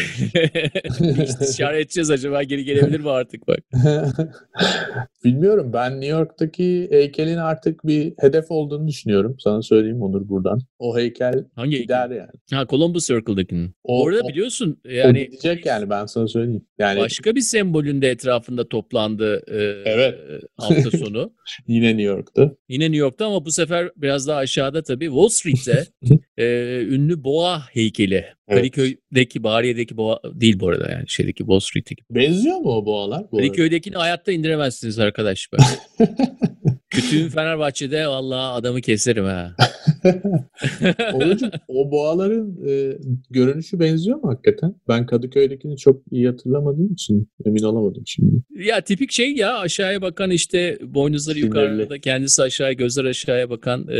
İstişare 1.23 1.79
edeceğiz 1.81 2.11
acaba 2.11 2.43
geri 2.43 2.63
gelebilir 2.65 2.99
mi 2.99 3.09
artık 3.09 3.47
bak. 3.47 3.59
Bilmiyorum. 5.31 5.69
Ben 5.73 5.91
New 6.01 6.07
York'taki 6.07 6.87
heykelin 6.91 7.37
artık 7.37 7.87
bir 7.87 8.13
hedef 8.19 8.51
olduğunu 8.51 8.87
düşünüyorum. 8.87 9.35
Sana 9.39 9.61
söyleyeyim 9.61 10.01
Onur 10.01 10.29
buradan. 10.29 10.59
O 10.79 10.97
heykel 10.97 11.45
Hangi 11.55 11.81
gider 11.81 12.09
yani. 12.09 12.29
Ha 12.53 12.65
Columbus 12.69 13.07
Circle'dakinin. 13.07 13.73
O, 13.83 14.01
Orada 14.03 14.21
o- 14.23 14.29
biliyorsun 14.29 14.79
o 14.85 14.89
yani 14.89 15.25
gidecek 15.29 15.65
yani 15.65 15.89
ben 15.89 16.05
sana 16.05 16.27
söyleyeyim. 16.27 16.65
Yani 16.79 16.99
başka 16.99 17.35
bir 17.35 17.41
sembolün 17.41 18.01
de 18.01 18.09
etrafında 18.09 18.67
toplandı 18.69 19.43
e, 19.47 19.89
Evet. 19.91 20.15
hafta 20.57 20.97
sonu. 20.97 21.33
yine 21.67 21.87
New 21.87 22.03
York'ta. 22.03 22.51
Yine 22.69 22.83
New 22.83 22.97
York'ta 22.97 23.25
ama 23.25 23.45
bu 23.45 23.51
sefer 23.51 23.89
biraz 23.97 24.27
daha 24.27 24.37
aşağıda 24.37 24.83
tabii 24.83 25.05
Wall 25.05 25.27
Street'te 25.29 25.85
e, 26.37 26.45
ünlü 26.89 27.23
boğa 27.23 27.61
heykeli. 27.71 28.25
Evet. 28.49 28.59
Kadıköy'deki, 28.61 29.43
Bahariye'deki 29.43 29.97
boğa 29.97 30.19
değil 30.33 30.59
bu 30.59 30.69
arada 30.69 30.91
yani 30.91 31.03
şeydeki 31.07 31.37
Wall 31.37 31.59
Street'teki. 31.59 32.03
Benziyor 32.11 32.57
mu 32.57 32.69
o 32.69 32.85
boğalar? 32.85 33.23
Bu? 33.31 33.37
Kadıköy'dekini 33.37 33.95
hayatta 33.95 34.31
indiremezsiniz 34.31 34.97
arkadaş. 35.17 35.49
Bak. 35.53 35.59
Fenerbahçe'de 37.33 38.07
vallahi 38.07 38.53
adamı 38.53 38.81
keserim 38.81 39.25
ha. 39.25 39.55
Onurcuğum, 41.13 41.51
o 41.67 41.91
boğaların 41.91 42.57
e, 42.67 42.97
görünüşü 43.29 43.79
benziyor 43.79 44.17
mu 44.17 44.29
hakikaten? 44.31 44.75
Ben 44.87 45.05
Kadıköy'dekini 45.05 45.77
çok 45.77 46.01
iyi 46.11 46.27
hatırlamadığım 46.27 46.93
için 46.93 47.29
emin 47.45 47.63
olamadım 47.63 48.03
şimdi. 48.05 48.43
Ya 48.49 48.81
tipik 48.81 49.11
şey 49.11 49.35
ya 49.35 49.57
aşağıya 49.57 50.01
bakan 50.01 50.31
işte 50.31 50.77
boynuzları 50.81 51.35
Sinirli. 51.35 51.47
yukarıda 51.47 51.99
kendisi 51.99 52.43
aşağıya 52.43 52.73
gözler 52.73 53.05
aşağıya 53.05 53.49
bakan 53.49 53.87
e, 53.87 53.99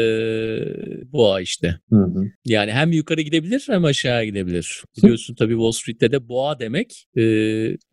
boğa 1.13 1.41
işte. 1.41 1.79
Hı 1.89 1.95
hı. 1.95 2.23
Yani 2.45 2.71
hem 2.71 2.91
yukarı 2.91 3.21
gidebilir 3.21 3.63
hem 3.69 3.85
aşağı 3.85 4.25
gidebilir. 4.25 4.83
Biliyorsun 5.03 5.35
tabii 5.35 5.53
Wall 5.53 5.71
Street'te 5.71 6.11
de 6.11 6.29
boğa 6.29 6.59
demek 6.59 7.07
e, 7.17 7.23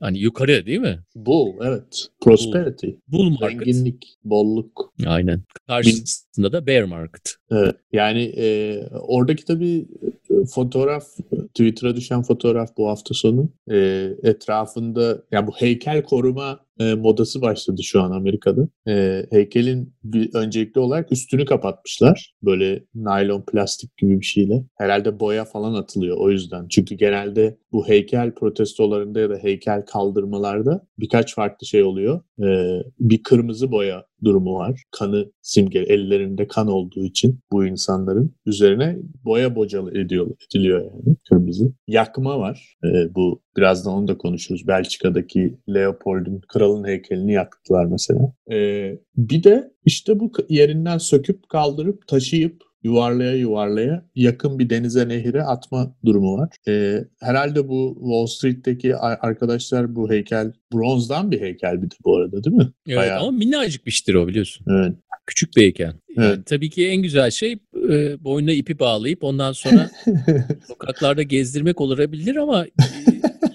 hani 0.01 0.19
yukarı 0.19 0.67
değil 0.67 0.81
mi? 0.81 0.99
Bull, 1.17 1.53
evet. 1.65 2.09
Prosperity. 2.21 2.87
Bull 3.09 3.31
market. 3.41 3.75
Zenginlik, 3.75 4.05
bolluk. 4.25 4.95
Aynen. 5.07 5.43
Karşısında 5.67 6.53
da 6.53 6.67
bear 6.67 6.83
market. 6.83 7.35
Evet. 7.51 7.77
Yani 7.95 8.23
e, 8.23 8.79
oradaki 9.09 9.45
tabii 9.45 9.87
e, 10.31 10.47
fotoğraf, 10.47 11.05
Twitter'a 11.49 11.97
düşen 11.97 12.23
fotoğraf 12.23 12.77
bu 12.77 12.89
hafta 12.89 13.15
sonu. 13.15 13.49
E, 13.71 13.77
etrafında 14.23 15.23
ya 15.33 15.47
bu 15.47 15.53
heykel 15.53 16.03
koruma 16.03 16.61
e, 16.81 16.95
modası 16.95 17.43
başladı 17.43 17.83
şu 17.83 18.03
an 18.03 18.11
Amerika'da. 18.11 18.69
E, 18.89 19.27
heykelin 19.31 19.95
bir 20.05 20.35
öncelikli 20.35 20.79
olarak 20.79 21.13
üstünü 21.13 21.45
kapatmışlar. 21.45 22.35
Böyle 22.43 22.85
naylon 22.95 23.43
plastik 23.43 23.97
gibi 23.97 24.21
bir 24.21 24.25
şeyle. 24.25 24.65
Herhalde 24.79 25.21
boya 25.21 25.45
falan 25.45 25.75
atılıyor 25.75 26.17
o 26.17 26.31
yüzden. 26.31 26.69
Çünkü 26.69 26.95
genelde 26.95 27.59
bu 27.73 27.89
heykel 27.89 28.35
protestolarında 28.35 29.21
ya 29.21 29.31
da 29.31 29.37
heykel 29.37 29.85
kaldırmalarda 29.87 30.87
birkaç 30.99 31.35
farklı 31.35 31.67
şey 31.67 31.83
oluyor. 31.83 32.21
E, 32.39 32.81
bir 33.01 33.23
kırmızı 33.23 33.73
boya 33.73 34.07
durumu 34.25 34.55
var. 34.55 34.83
Kanı 34.91 35.33
simge 35.43 35.79
ellerinde 35.79 36.49
kan 36.49 36.67
olduğu 36.67 37.05
için 37.05 37.41
bu 37.53 37.67
insanların 37.67 38.35
üzerine 38.47 38.99
boya 39.25 39.57
bocalı 39.57 39.99
ediyor, 39.99 40.31
ediliyor 40.49 40.81
yani 40.81 41.17
kırmızı. 41.29 41.73
Yakma 41.89 42.39
var. 42.39 42.77
E, 42.85 43.15
bu 43.15 43.44
birazdan 43.57 43.95
onu 43.95 44.09
da 44.09 44.19
konuşuruz. 44.19 44.69
Belçika'daki 44.69 45.59
Leopold'un 45.69 46.41
kralın 46.49 46.85
heykelini 46.85 47.33
yaktılar 47.33 47.85
mesela. 47.85 48.33
E, 48.51 48.91
bir 49.17 49.45
de 49.45 49.71
işte 49.85 50.21
bu 50.21 50.33
yerinden 50.49 50.99
söküp 50.99 51.49
kaldırıp 51.49 52.09
taşıyıp 52.09 52.63
yuvarlaya 52.85 53.35
yuvarlaya 53.35 54.05
yakın 54.15 54.59
bir 54.59 54.71
denize 54.71 55.09
nehire 55.09 55.43
atma 55.43 55.97
durumu 56.05 56.39
var. 56.39 56.49
E, 56.69 57.05
herhalde 57.21 57.69
bu 57.69 57.97
Wall 58.01 58.27
Street'teki 58.27 58.97
arkadaşlar 58.97 59.97
bu 59.97 60.11
heykel 60.11 60.53
bronzdan 60.73 61.31
bir 61.31 61.41
heykel 61.41 61.83
bir 61.83 61.91
de 61.91 61.95
bu 62.05 62.17
arada 62.17 62.45
değil 62.45 62.57
mi? 62.57 62.73
Evet 62.87 62.99
Bayağı. 62.99 63.21
ama 63.21 63.31
minnacık 63.31 63.87
bir 63.87 63.91
şeydir 63.91 64.19
o 64.19 64.29
biliyorsun. 64.29 64.67
Evet. 64.71 64.93
Küçük 65.27 65.57
bir 65.57 65.63
heykel. 65.63 65.93
Evet. 66.17 66.47
tabii 66.47 66.71
ki 66.71 66.89
en 66.89 67.03
güzel 67.03 67.31
şey 67.31 67.53
e, 67.91 68.25
boynuna 68.25 68.53
ipi 68.53 68.79
bağlayıp 68.79 69.25
ondan 69.25 69.53
sonra 69.53 69.91
sokaklarda 70.69 71.23
gezdirmek 71.23 71.81
olabilir 71.81 72.37
ama 72.37 72.65
e, 72.65 72.71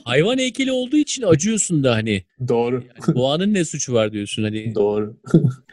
hayvan 0.04 0.38
heykeli 0.38 0.71
olduğu 0.71 0.97
için 0.97 1.23
acıyorsun 1.23 1.84
da 1.84 1.95
hani. 1.95 2.23
Doğru. 2.47 2.75
Yani 2.75 3.15
boğanın 3.15 3.54
ne 3.54 3.65
suçu 3.65 3.93
var 3.93 4.12
diyorsun 4.12 4.43
hani. 4.43 4.75
Doğru. 4.75 5.17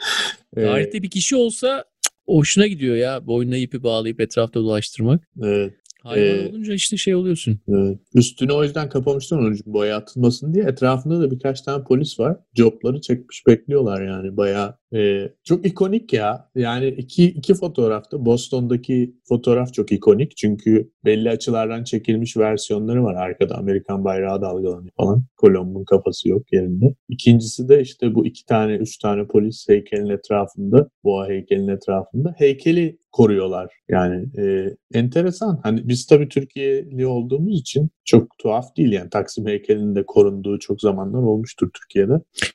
Tarihte 0.54 1.02
bir 1.02 1.10
kişi 1.10 1.36
olsa 1.36 1.84
hoşuna 2.26 2.66
gidiyor 2.66 2.96
ya 2.96 3.26
boynuna 3.26 3.56
ipi 3.56 3.82
bağlayıp 3.82 4.20
etrafta 4.20 4.60
dolaştırmak. 4.60 5.28
evet, 5.42 5.74
Hayvan 6.06 6.44
Ee, 6.46 6.48
olunca 6.48 6.74
işte 6.74 6.96
şey 6.96 7.14
oluyorsun. 7.14 7.58
evet. 7.68 7.98
Üstüne 8.14 8.52
o 8.52 8.62
yüzden 8.64 8.88
kapamışlar 8.88 9.38
onu 9.38 9.54
boya 9.66 9.96
atılmasın 9.96 10.54
diye. 10.54 10.64
Etrafında 10.64 11.20
da 11.20 11.30
birkaç 11.30 11.60
tane 11.62 11.84
polis 11.84 12.20
var. 12.20 12.36
Copları 12.54 13.00
çekmiş 13.00 13.46
bekliyorlar 13.46 14.02
yani 14.06 14.36
bayağı. 14.36 14.74
e, 14.94 15.28
çok 15.44 15.66
ikonik 15.66 16.12
ya. 16.12 16.50
Yani 16.54 16.88
iki, 16.88 17.24
iki 17.24 17.54
fotoğrafta 17.54 18.24
Boston'daki 18.24 19.16
fotoğraf 19.28 19.74
çok 19.74 19.92
ikonik. 19.92 20.36
Çünkü 20.36 20.90
belli 21.04 21.30
açılardan 21.30 21.84
çekilmiş 21.84 22.36
versiyonları 22.36 23.04
var. 23.04 23.14
Arkada 23.14 23.54
Amerikan 23.58 24.04
bayrağı 24.04 24.42
dalgalanıyor 24.42 24.92
falan. 24.96 25.24
Kolomb'un 25.36 25.84
kafası 25.84 26.28
yok 26.28 26.52
yerinde. 26.52 26.94
İkincisi 27.08 27.68
de 27.68 27.80
işte 27.80 28.14
bu 28.14 28.26
iki 28.26 28.44
tane, 28.44 28.76
üç 28.76 28.98
tane 28.98 29.26
polis 29.26 29.68
heykelin 29.68 30.08
etrafında, 30.10 30.88
boğa 31.04 31.28
heykelin 31.28 31.68
etrafında 31.68 32.34
heykeli 32.38 32.98
koruyorlar. 33.16 33.72
Yani 33.88 34.26
e, 34.38 34.76
enteresan. 34.94 35.60
Hani 35.62 35.88
biz 35.88 36.06
tabii 36.06 36.28
Türkiye'li 36.28 37.06
olduğumuz 37.06 37.60
için 37.60 37.90
çok 38.04 38.38
tuhaf 38.38 38.76
değil 38.76 38.92
yani 38.92 39.10
Taksim 39.10 39.46
heykelinin 39.46 39.96
de 39.96 40.04
korunduğu 40.06 40.58
çok 40.58 40.80
zamanlar 40.80 41.18
olmuştur 41.18 41.70
Türkiye'de. 41.74 42.12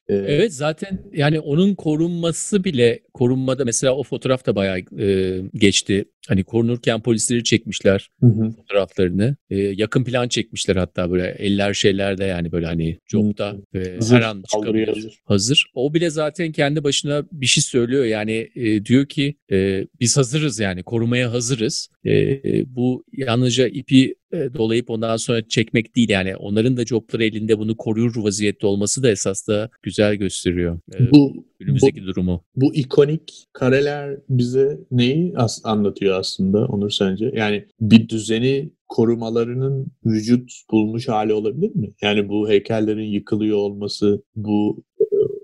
E, 0.08 0.16
Evet 0.16 0.54
zaten 0.54 1.00
yani 1.14 1.40
onun 1.40 1.76
korunması 1.76 2.64
bile 2.64 3.00
korunmada 3.14 3.66
mesela 3.66 3.96
o 3.96 4.04
fotoğraf 4.04 4.46
da 4.46 4.56
bayağı 4.56 4.80
e, 5.00 5.40
geçti. 5.54 6.06
Hani 6.28 6.44
korunurken 6.44 7.02
polisleri 7.02 7.44
çekmişler 7.44 8.10
hı 8.20 8.28
hı. 8.28 8.52
fotoğraflarını. 8.52 9.36
E, 9.50 9.58
yakın 9.58 10.04
plan 10.04 10.28
çekmişler 10.28 10.76
hatta 10.76 11.12
böyle 11.12 11.28
eller 11.28 11.74
şeylerde 11.74 12.24
yani 12.26 12.52
böyle 12.52 12.66
hani 12.66 13.00
jobda 13.08 13.56
ve 13.74 13.96
Hazır, 13.96 14.16
her 14.16 14.22
an 14.22 14.44
çıkabilir. 14.52 14.88
hazır. 14.88 15.20
Hazır. 15.26 15.72
O 15.76 15.94
bile 15.94 16.10
zaten 16.10 16.52
kendi 16.52 16.84
başına 16.84 17.24
bir 17.32 17.46
şey 17.46 17.64
söylüyor. 17.64 18.06
Yani 18.06 18.50
e, 18.56 18.86
diyor 18.86 19.06
ki 19.06 19.36
e, 19.52 19.88
biz 20.00 20.18
hazırız 20.18 20.51
hazırız 20.52 20.60
yani 20.60 20.84
korumaya 20.84 21.34
hazırız. 21.34 21.90
E, 22.06 22.42
bu 22.76 23.04
yalnızca 23.14 23.68
ipi 23.68 24.16
e, 24.34 24.54
dolayıp 24.54 24.90
ondan 24.90 25.18
sonra 25.18 25.48
çekmek 25.48 25.96
değil 25.96 26.10
yani 26.10 26.36
onların 26.36 26.78
da 26.78 26.86
jobları 26.86 27.24
elinde 27.24 27.60
bunu 27.60 27.78
koruyur 27.78 28.16
vaziyette 28.16 28.68
olması 28.68 29.04
da 29.04 29.10
esas 29.10 29.48
da 29.48 29.70
güzel 29.84 30.16
gösteriyor. 30.16 30.80
E, 30.94 31.12
bu 31.12 31.46
günümüzdeki 31.60 32.02
bu, 32.02 32.06
durumu. 32.08 32.44
Bu 32.56 32.76
ikonik 32.76 33.48
kareler 33.54 34.18
bize 34.30 34.78
neyi 34.92 35.34
as- 35.36 35.62
anlatıyor 35.64 36.20
aslında 36.20 36.66
Onur 36.66 36.90
sence? 36.90 37.32
Yani 37.36 37.66
bir 37.80 38.10
düzeni 38.10 38.72
korumalarının 38.88 39.88
vücut 40.06 40.52
bulmuş 40.72 41.08
hali 41.08 41.34
olabilir 41.34 41.76
mi? 41.76 41.94
Yani 42.02 42.30
bu 42.30 42.50
heykellerin 42.50 43.12
yıkılıyor 43.12 43.58
olması, 43.58 44.24
bu 44.36 44.84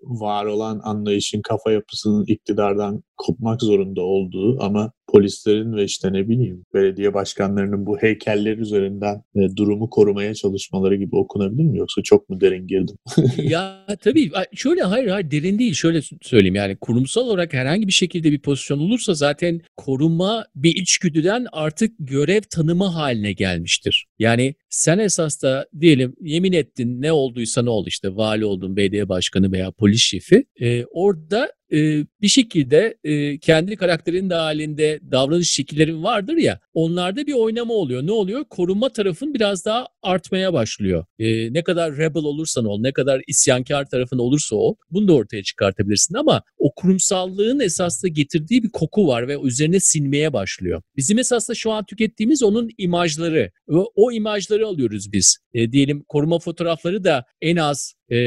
var 0.04 0.46
olan 0.46 0.80
anlayışın 0.84 1.42
kafa 1.42 1.72
yapısının 1.72 2.26
iktidardan 2.28 3.04
kopmak 3.18 3.62
zorunda 3.62 4.02
olduğu 4.02 4.64
ama 4.64 4.92
polislerin 5.08 5.74
ve 5.74 5.84
işte 5.84 6.14
ne 6.14 6.30
bileyim 6.30 6.66
belediye 6.74 7.14
başkanlarının 7.14 7.86
bu 7.86 7.98
heykeller 7.98 8.58
üzerinden 8.58 9.24
e, 9.36 9.56
durumu 9.56 9.90
korumaya 9.90 10.34
çalışmaları 10.34 10.96
gibi 10.96 11.16
okunabilir 11.16 11.64
mi 11.64 11.78
yoksa 11.78 12.02
çok 12.02 12.30
mu 12.30 12.42
derin 12.42 12.68
girdim? 12.68 12.96
ya 13.38 13.86
tabii 14.02 14.32
şöyle 14.54 14.82
hayır 14.82 15.08
hayır 15.08 15.32
derin 15.32 15.60
değil 15.60 15.74
şöyle 15.74 16.02
söyleyeyim 16.22 16.56
yani 16.56 16.78
kurumsal 16.82 17.22
olarak 17.22 17.54
herhangi 17.54 17.88
bir 17.88 17.94
şekilde 17.94 18.32
bir 18.32 18.40
pozisyon 18.40 18.80
olursa 18.80 19.14
zaten 19.14 19.62
koruma 19.78 20.46
bir 20.56 20.76
içgüdüden 20.76 21.48
artık 21.52 21.92
görev 22.00 22.42
tanımı 22.50 22.86
haline 22.86 23.34
gelmiştir. 23.34 24.08
Yani 24.20 24.56
sen 24.70 25.00
esas 25.00 25.44
da 25.44 25.68
diyelim 25.80 26.16
yemin 26.22 26.54
ettin 26.54 27.02
ne 27.02 27.12
olduysa 27.12 27.62
ne 27.62 27.70
oldu 27.70 27.90
işte 27.90 28.16
vali 28.16 28.46
oldun 28.46 28.78
belediye 28.78 29.10
başkanı 29.10 29.52
veya 29.52 29.72
polis 29.72 30.02
şefi 30.02 30.46
e, 30.62 30.86
orada 30.86 31.52
e, 31.74 32.06
bir 32.22 32.28
şekilde 32.28 32.98
e, 33.04 33.38
kendi 33.38 33.76
karakterin 33.76 34.30
de 34.30 34.34
halinde 34.34 35.00
davranış 35.12 35.52
şekillerin 35.52 36.04
vardır 36.04 36.38
ya 36.38 36.60
onlarda 36.74 37.28
bir 37.28 37.34
oynama 37.34 37.74
oluyor. 37.74 38.08
Ne 38.08 38.12
oluyor? 38.12 38.46
Korunma 38.50 38.90
tarafın 38.90 39.34
biraz 39.34 39.66
daha 39.66 39.88
artmaya 40.04 40.54
başlıyor. 40.54 41.06
E, 41.20 41.54
ne 41.54 41.64
kadar 41.64 41.98
rebel 41.98 42.24
olursan 42.24 42.66
ol, 42.66 42.82
ne 42.82 42.94
kadar 42.94 43.22
isyankar 43.28 43.90
tarafın 43.90 44.18
olursa 44.18 44.56
ol 44.56 44.76
bunu 44.92 45.08
da 45.08 45.14
ortaya 45.14 45.44
çıkartabilirsin 45.44 46.16
ama 46.16 46.44
o 46.58 46.74
kurumsallığın 46.76 47.60
esasında 47.60 48.12
getirdiği 48.12 48.64
bir 48.64 48.70
koku 48.70 49.08
var 49.08 49.28
ve 49.28 49.38
üzerine 49.44 49.80
sinmeye 49.80 50.34
başlıyor. 50.34 50.82
Bizim 50.96 51.20
esasında 51.20 51.56
şu 51.56 51.72
an 51.72 51.86
tükettiğimiz 51.86 52.44
onun 52.44 52.70
imajları. 52.78 53.52
O, 53.68 53.92
o 53.96 54.12
imajları 54.12 54.68
alıyoruz 54.68 55.12
biz. 55.14 55.38
E, 55.54 55.72
diyelim 55.72 56.04
koruma 56.08 56.40
fotoğrafları 56.40 57.04
da 57.04 57.26
en 57.42 57.56
az 57.56 57.97
e, 58.10 58.18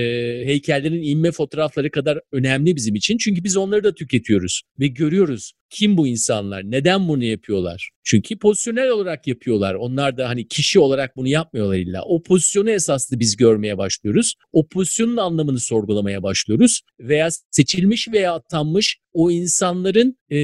heykellerin 0.45 1.03
inme 1.03 1.31
fotoğrafları 1.31 1.91
kadar 1.91 2.21
önemli 2.33 2.77
bizim 2.77 2.95
için. 2.95 3.19
Çünkü 3.19 3.45
biz 3.45 3.57
onları 3.57 3.85
da 3.85 3.95
tüketiyoruz 3.95 4.63
ve 4.81 4.87
görüyoruz. 4.87 5.53
Kim 5.71 5.97
bu 5.97 6.07
insanlar? 6.07 6.71
Neden 6.71 7.09
bunu 7.09 7.25
yapıyorlar? 7.25 7.91
Çünkü 8.05 8.39
pozisyonel 8.39 8.91
olarak 8.91 9.27
yapıyorlar. 9.27 9.75
Onlar 9.75 10.19
da 10.19 10.29
hani 10.29 10.49
kişi 10.49 10.79
olarak 10.81 11.17
bunu 11.17 11.29
yapmıyorlar 11.29 11.77
illa. 11.77 12.03
O 12.03 12.23
pozisyonu 12.23 12.71
esaslı 12.71 13.21
biz 13.21 13.37
görmeye 13.37 13.79
başlıyoruz. 13.79 14.35
O 14.53 14.69
pozisyonun 14.69 15.17
anlamını 15.17 15.61
sorgulamaya 15.61 16.23
başlıyoruz. 16.23 16.81
Veya 17.01 17.29
seçilmiş 17.51 18.09
veya 18.09 18.35
atanmış 18.35 18.99
o 19.13 19.31
insanların 19.31 20.17
e, 20.31 20.39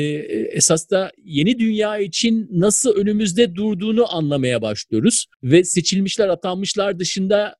esas 0.52 0.90
da 0.90 1.12
yeni 1.24 1.58
dünya 1.58 1.98
için 1.98 2.48
nasıl 2.52 2.90
önümüzde 2.96 3.54
durduğunu 3.54 4.14
anlamaya 4.14 4.62
başlıyoruz. 4.62 5.26
Ve 5.42 5.64
seçilmişler 5.64 6.28
atanmışlar 6.28 6.98
dışında 6.98 7.56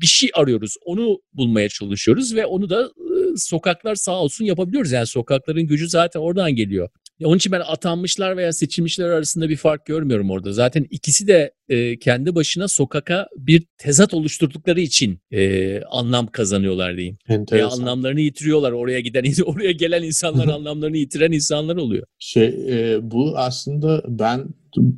bir 0.00 0.06
şey 0.06 0.30
arıyoruz. 0.34 0.74
Onu 0.84 1.18
bulmaya 1.32 1.68
çalışıyoruz 1.68 2.34
ve 2.34 2.46
onu 2.46 2.70
da 2.70 2.84
e, 2.84 3.36
sokaklar 3.36 3.94
sağ 3.94 4.20
olsun 4.20 4.44
yapabiliyoruz. 4.44 4.92
Yani 4.92 5.06
sokakların 5.06 5.66
gücü 5.66 5.88
zaten 5.88 6.20
oradan 6.20 6.54
geliyor. 6.54 6.88
Onun 7.24 7.36
için 7.36 7.52
ben 7.52 7.60
atanmışlar 7.60 8.36
veya 8.36 8.52
seçilmişler 8.52 9.08
arasında 9.08 9.48
bir 9.48 9.56
fark 9.56 9.86
görmüyorum 9.86 10.30
orada. 10.30 10.52
Zaten 10.52 10.86
ikisi 10.90 11.26
de 11.26 11.52
e, 11.68 11.98
kendi 11.98 12.34
başına 12.34 12.68
sokaka 12.68 13.26
bir 13.36 13.64
tezat 13.78 14.14
oluşturdukları 14.14 14.80
için 14.80 15.18
e, 15.30 15.80
anlam 15.82 16.26
kazanıyorlar 16.26 16.96
diyeyim. 16.96 17.18
Enteresan. 17.28 17.56
Veya 17.56 17.68
anlamlarını 17.68 18.20
yitiriyorlar. 18.20 18.72
Oraya 18.72 19.00
giden, 19.00 19.24
oraya 19.44 19.72
gelen 19.72 20.02
insanlar 20.02 20.48
anlamlarını 20.48 20.96
yitiren 20.96 21.32
insanlar 21.32 21.76
oluyor. 21.76 22.06
Şey, 22.18 22.44
e, 22.68 22.98
bu 23.02 23.38
aslında 23.38 24.02
ben 24.08 24.48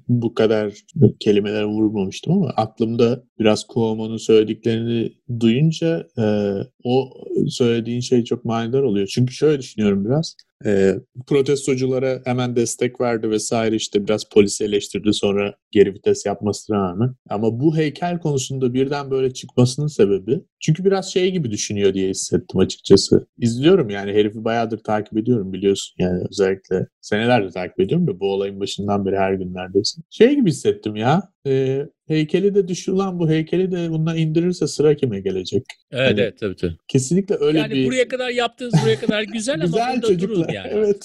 bu 0.09 0.35
kadar 0.35 0.75
kelimeler 1.21 1.65
vurmamıştım 1.65 2.33
ama 2.33 2.53
aklımda 2.57 3.25
biraz 3.39 3.67
Cuomo'nun 3.75 4.17
söylediklerini 4.17 5.13
duyunca 5.41 6.07
e, 6.19 6.25
o 6.85 7.11
söylediğin 7.49 8.01
şey 8.01 8.25
çok 8.25 8.45
manidar 8.45 8.83
oluyor. 8.83 9.07
Çünkü 9.07 9.35
şöyle 9.35 9.59
düşünüyorum 9.59 10.05
biraz. 10.05 10.37
E, 10.67 10.95
protestoculara 11.27 12.21
hemen 12.25 12.57
destek 12.57 13.01
verdi 13.01 13.31
vesaire 13.31 13.77
işte 13.77 14.05
biraz 14.05 14.25
polisi 14.25 14.65
eleştirdi 14.65 15.13
sonra 15.13 15.55
geri 15.71 15.95
vites 15.95 16.27
yapmasına 16.27 16.77
rağmen. 16.77 17.15
Ama 17.31 17.61
bu 17.61 17.77
heykel 17.77 18.19
konusunda 18.19 18.75
birden 18.75 19.11
böyle 19.11 19.33
çıkmasının 19.33 19.87
sebebi 19.87 20.41
çünkü 20.61 20.85
biraz 20.85 21.13
şey 21.13 21.33
gibi 21.33 21.51
düşünüyor 21.51 21.95
diye 21.95 22.11
hissettim 22.11 22.61
açıkçası. 22.61 23.27
İzliyorum 23.39 23.91
yani 23.91 24.13
herifi 24.13 24.45
bayağıdır 24.45 24.79
takip 24.79 25.19
ediyorum 25.19 25.53
biliyorsun 25.53 25.95
yani 25.99 26.23
özellikle 26.31 26.87
senelerdir 27.01 27.51
takip 27.51 27.81
ediyorum 27.81 28.07
da 28.07 28.21
bu 28.21 28.33
olayın 28.33 28.61
başından 28.61 29.07
beri 29.07 29.17
her 29.17 29.33
gün 29.33 29.55
neredeyse. 29.65 30.01
Şey 30.11 30.35
gibi 30.35 30.51
hissettim 30.51 30.97
ya 30.97 31.23
e, 31.47 31.83
heykeli 32.09 32.55
de 32.55 32.69
düşür 32.69 32.93
lan 32.93 33.19
bu 33.19 33.31
heykeli 33.31 33.73
de 33.73 33.91
bundan 33.91 34.17
indirirse 34.17 34.67
sıra 34.67 34.97
kime 34.97 35.21
gelecek? 35.21 35.65
Evet 35.93 36.11
yani, 36.11 36.21
evet 36.21 36.39
tabii 36.39 36.57
tabii. 36.57 36.77
Kesinlikle 36.89 37.37
öyle 37.41 37.59
yani 37.59 37.71
bir... 37.71 37.77
Yani 37.77 37.87
buraya 37.87 38.09
kadar 38.09 38.31
yaptığınız 38.31 38.75
buraya 38.83 39.01
kadar 39.01 39.23
güzel, 39.23 39.61
güzel 39.61 39.83
ama 39.83 39.95
burada 39.95 40.07
çocuklar, 40.07 40.37
durun 40.37 40.53
yani. 40.53 40.69
Evet. 40.73 41.05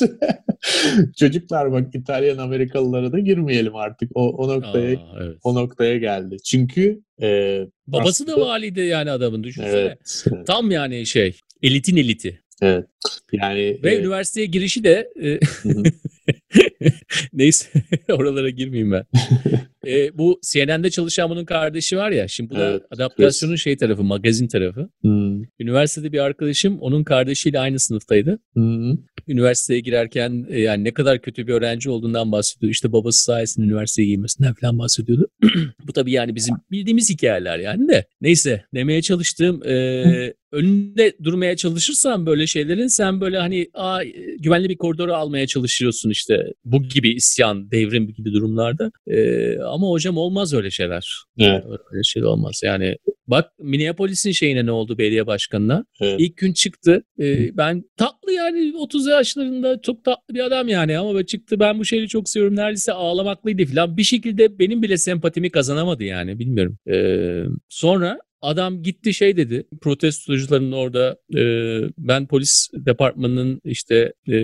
çocuklar 1.17 1.71
bak 1.71 1.95
İtalyan 1.95 2.37
Amerikalılara 2.37 3.11
da 3.11 3.19
girmeyelim 3.19 3.75
artık. 3.75 4.11
O, 4.15 4.29
o 4.29 4.47
noktaya 4.47 4.97
Aa, 4.97 5.23
evet. 5.23 5.37
o 5.43 5.55
noktaya 5.55 5.97
geldi. 5.97 6.37
Çünkü 6.45 7.01
e, 7.21 7.59
babası 7.87 8.09
aslında... 8.09 8.41
da 8.41 8.41
valide 8.41 8.81
yani 8.81 9.11
adamın 9.11 9.43
düşünsene. 9.43 9.79
Evet, 9.79 10.25
evet. 10.33 10.47
Tam 10.47 10.71
yani 10.71 11.05
şey 11.05 11.39
elitin 11.61 11.97
eliti. 11.97 12.41
Evet. 12.61 12.85
Yani 13.31 13.79
ve 13.83 13.95
e... 13.95 13.99
üniversiteye 13.99 14.45
girişi 14.47 14.83
de 14.83 15.09
e... 15.23 15.39
neyse 17.33 17.69
oralara 18.09 18.49
girmeyeyim 18.49 18.91
ben. 18.91 19.05
e, 19.87 20.17
bu 20.17 20.39
CNN'de 20.51 20.89
çalışan 20.89 21.29
bunun 21.29 21.45
kardeşi 21.45 21.97
var 21.97 22.11
ya. 22.11 22.27
Şimdi 22.27 22.49
bu 22.49 22.55
da 22.55 22.69
evet, 22.69 22.81
adaptasyonun 22.91 23.53
evet. 23.53 23.59
şey 23.59 23.77
tarafı, 23.77 24.03
magazin 24.03 24.47
tarafı. 24.47 24.89
Hmm. 25.01 25.41
Üniversitede 25.59 26.11
bir 26.11 26.19
arkadaşım 26.19 26.79
onun 26.79 27.03
kardeşiyle 27.03 27.59
aynı 27.59 27.79
sınıftaydı. 27.79 28.39
Hmm. 28.53 28.97
Üniversiteye 29.29 29.79
girerken 29.79 30.45
e, 30.49 30.61
yani 30.61 30.83
ne 30.83 30.91
kadar 30.91 31.21
kötü 31.21 31.47
bir 31.47 31.53
öğrenci 31.53 31.89
olduğundan 31.89 32.31
bahsediyordu. 32.31 32.71
İşte 32.71 32.91
babası 32.91 33.23
sayesinde 33.23 33.65
üniversiteye 33.65 34.07
girmesinden 34.07 34.53
falan 34.53 34.79
bahsediyordu. 34.79 35.27
bu 35.87 35.93
tabii 35.93 36.11
yani 36.11 36.35
bizim 36.35 36.55
bildiğimiz 36.71 37.09
hikayeler 37.09 37.59
yani 37.59 37.87
de. 37.87 38.05
Neyse 38.21 38.63
demeye 38.73 39.01
çalıştığım 39.01 39.63
e, 39.67 40.33
önünde 40.51 41.13
durmaya 41.23 41.55
çalışırsan 41.55 42.25
böyle 42.25 42.47
şeylerin 42.47 42.87
sen 42.87 43.21
böyle 43.21 43.37
hani 43.37 43.67
aa, 43.73 44.03
güvenli 44.39 44.69
bir 44.69 44.77
koridoru 44.77 45.13
almaya 45.13 45.47
çalışıyorsun 45.47 46.09
işte 46.09 46.53
bu 46.65 46.83
gibi 46.83 47.13
isyan, 47.13 47.71
devrim 47.71 48.07
gibi 48.07 48.33
durumlarda. 48.33 48.91
Ee, 49.07 49.57
ama 49.59 49.87
hocam 49.87 50.17
olmaz 50.17 50.53
öyle 50.53 50.71
şeyler. 50.71 51.23
Evet. 51.39 51.63
Öyle 51.91 52.03
şey 52.03 52.25
olmaz. 52.25 52.61
Yani 52.63 52.95
bak 53.29 53.51
Minneapolis'in 53.59 54.31
şeyine 54.31 54.65
ne 54.65 54.71
oldu 54.71 54.97
belediye 54.97 55.27
başkanına? 55.27 55.85
Evet. 56.01 56.19
İlk 56.19 56.37
gün 56.37 56.53
çıktı. 56.53 57.03
Ee, 57.19 57.57
ben 57.57 57.83
tatlı 57.97 58.31
yani 58.31 58.73
30 58.77 59.07
yaşlarında 59.07 59.81
çok 59.81 60.03
tatlı 60.03 60.33
bir 60.33 60.39
adam 60.39 60.67
yani 60.67 60.97
ama 60.97 61.25
çıktı 61.25 61.59
ben 61.59 61.79
bu 61.79 61.85
şehri 61.85 62.07
çok 62.07 62.29
seviyorum 62.29 62.55
neredeyse 62.55 62.93
ağlamaklıydı 62.93 63.65
falan. 63.65 63.97
Bir 63.97 64.03
şekilde 64.03 64.59
benim 64.59 64.81
bile 64.81 64.97
sempatimi 64.97 65.49
kazanamadı 65.49 66.03
yani 66.03 66.39
bilmiyorum. 66.39 66.77
Ee, 66.89 67.43
sonra 67.69 68.19
Adam 68.41 68.83
gitti 68.83 69.13
şey 69.13 69.37
dedi 69.37 69.67
protestocuların 69.81 70.71
orada 70.71 71.17
e, 71.35 71.41
ben 71.97 72.27
polis 72.27 72.69
departmanının 72.73 73.61
işte 73.63 74.13
e, 74.27 74.37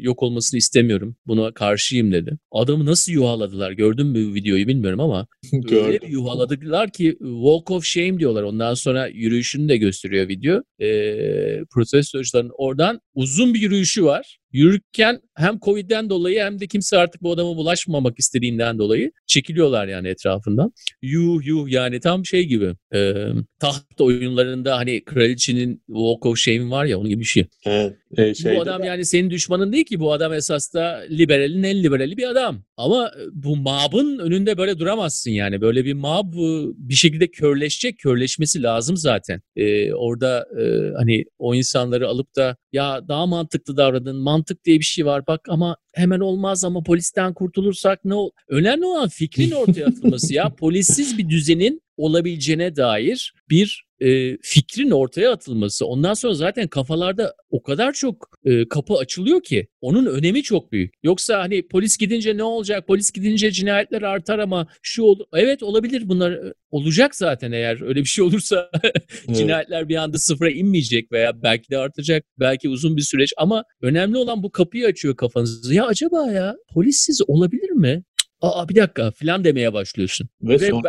yok 0.00 0.22
olmasını 0.22 0.58
istemiyorum 0.58 1.16
buna 1.26 1.52
karşıyım 1.52 2.12
dedi. 2.12 2.38
Adamı 2.52 2.86
nasıl 2.86 3.12
yuhaladılar? 3.12 3.72
Gördün 3.72 4.06
mü 4.06 4.34
videoyu 4.34 4.68
bilmiyorum 4.68 5.00
ama. 5.00 5.26
Öyle 5.70 6.00
bir 6.00 6.08
yuhaladılar 6.08 6.90
ki 6.90 7.16
walk 7.20 7.70
of 7.70 7.84
shame 7.84 8.18
diyorlar. 8.18 8.42
Ondan 8.42 8.74
sonra 8.74 9.06
yürüyüşünü 9.06 9.68
de 9.68 9.76
gösteriyor 9.76 10.28
video. 10.28 10.62
E, 10.80 11.64
protestocuların 11.70 12.50
oradan 12.58 13.00
uzun 13.14 13.54
bir 13.54 13.60
yürüyüşü 13.60 14.04
var 14.04 14.37
yürürken 14.52 15.20
hem 15.34 15.58
Covid'den 15.58 16.10
dolayı 16.10 16.40
hem 16.40 16.60
de 16.60 16.66
kimse 16.66 16.98
artık 16.98 17.22
bu 17.22 17.32
adama 17.32 17.56
bulaşmamak 17.56 18.18
istediğinden 18.18 18.78
dolayı 18.78 19.12
çekiliyorlar 19.26 19.88
yani 19.88 20.08
etrafından. 20.08 20.72
Yuh 21.02 21.46
yuh 21.46 21.68
yani 21.68 22.00
tam 22.00 22.24
şey 22.24 22.44
gibi 22.44 22.74
e, 22.94 23.14
taht 23.60 24.00
oyunlarında 24.00 24.76
hani 24.76 25.04
kraliçenin 25.04 25.82
Walk 25.86 26.26
of 26.26 26.38
Shame 26.38 26.70
var 26.70 26.84
ya 26.84 26.98
onun 26.98 27.08
gibi 27.08 27.20
bir 27.20 27.24
şey. 27.24 27.46
Evet. 27.64 27.96
E, 28.18 28.56
bu 28.56 28.60
adam 28.60 28.84
yani 28.84 29.04
senin 29.04 29.30
düşmanın 29.30 29.72
değil 29.72 29.84
ki 29.84 30.00
bu 30.00 30.12
adam 30.12 30.32
esas 30.32 30.74
da 30.74 31.04
liberalin 31.10 31.62
en 31.62 31.82
liberali 31.82 32.16
bir 32.16 32.28
adam. 32.28 32.62
Ama 32.78 33.12
bu 33.32 33.56
mabın 33.56 34.18
önünde 34.18 34.58
böyle 34.58 34.78
duramazsın 34.78 35.30
yani. 35.30 35.60
Böyle 35.60 35.84
bir 35.84 35.92
mab 35.92 36.32
bir 36.76 36.94
şekilde 36.94 37.30
körleşecek. 37.30 37.98
Körleşmesi 37.98 38.62
lazım 38.62 38.96
zaten. 38.96 39.40
Ee, 39.56 39.92
orada 39.92 40.46
e, 40.60 40.92
hani 40.96 41.24
o 41.38 41.54
insanları 41.54 42.08
alıp 42.08 42.36
da 42.36 42.56
ya 42.72 43.08
daha 43.08 43.26
mantıklı 43.26 43.76
davranın, 43.76 44.16
mantık 44.16 44.64
diye 44.64 44.78
bir 44.78 44.84
şey 44.84 45.06
var. 45.06 45.26
Bak 45.26 45.40
ama 45.48 45.76
hemen 45.94 46.20
olmaz 46.20 46.64
ama 46.64 46.82
polisten 46.82 47.34
kurtulursak 47.34 48.04
ne 48.04 48.14
ol? 48.14 48.30
Önemli 48.48 48.84
olan 48.84 49.08
fikrin 49.08 49.50
ortaya 49.50 49.86
atılması 49.86 50.34
ya. 50.34 50.54
Polissiz 50.58 51.18
bir 51.18 51.28
düzenin 51.28 51.82
olabileceğine 51.96 52.76
dair 52.76 53.34
bir 53.50 53.87
e, 54.00 54.36
fikrin 54.42 54.90
ortaya 54.90 55.32
atılması. 55.32 55.86
Ondan 55.86 56.14
sonra 56.14 56.34
zaten 56.34 56.68
kafalarda 56.68 57.34
o 57.50 57.62
kadar 57.62 57.92
çok 57.92 58.28
e, 58.44 58.68
kapı 58.68 58.94
açılıyor 58.94 59.42
ki 59.42 59.68
onun 59.80 60.06
önemi 60.06 60.42
çok 60.42 60.72
büyük. 60.72 60.94
Yoksa 61.02 61.38
hani 61.38 61.68
polis 61.68 61.96
gidince 61.96 62.36
ne 62.36 62.42
olacak? 62.42 62.86
Polis 62.86 63.12
gidince 63.12 63.50
cinayetler 63.50 64.02
artar 64.02 64.38
ama 64.38 64.66
şu 64.82 65.02
ol 65.02 65.18
evet 65.34 65.62
olabilir 65.62 66.08
bunlar 66.08 66.38
olacak 66.70 67.14
zaten 67.14 67.52
eğer 67.52 67.82
öyle 67.82 68.00
bir 68.00 68.08
şey 68.08 68.24
olursa 68.24 68.70
cinayetler 69.32 69.88
bir 69.88 69.96
anda 69.96 70.18
sıfıra 70.18 70.50
inmeyecek 70.50 71.12
veya 71.12 71.42
belki 71.42 71.70
de 71.70 71.78
artacak. 71.78 72.24
Belki 72.40 72.68
uzun 72.68 72.96
bir 72.96 73.02
süreç 73.02 73.32
ama 73.36 73.64
önemli 73.82 74.18
olan 74.18 74.42
bu 74.42 74.50
kapıyı 74.50 74.86
açıyor 74.86 75.16
kafanızı. 75.16 75.74
Ya 75.74 75.86
acaba 75.86 76.32
ya 76.32 76.56
polissiz 76.74 77.20
olabilir 77.28 77.70
mi? 77.70 78.04
Aa 78.40 78.68
bir 78.68 78.74
dakika 78.74 79.10
filan 79.10 79.44
demeye 79.44 79.72
başlıyorsun. 79.72 80.28
Ve, 80.42 80.60
Ve 80.60 80.70
son... 80.70 80.82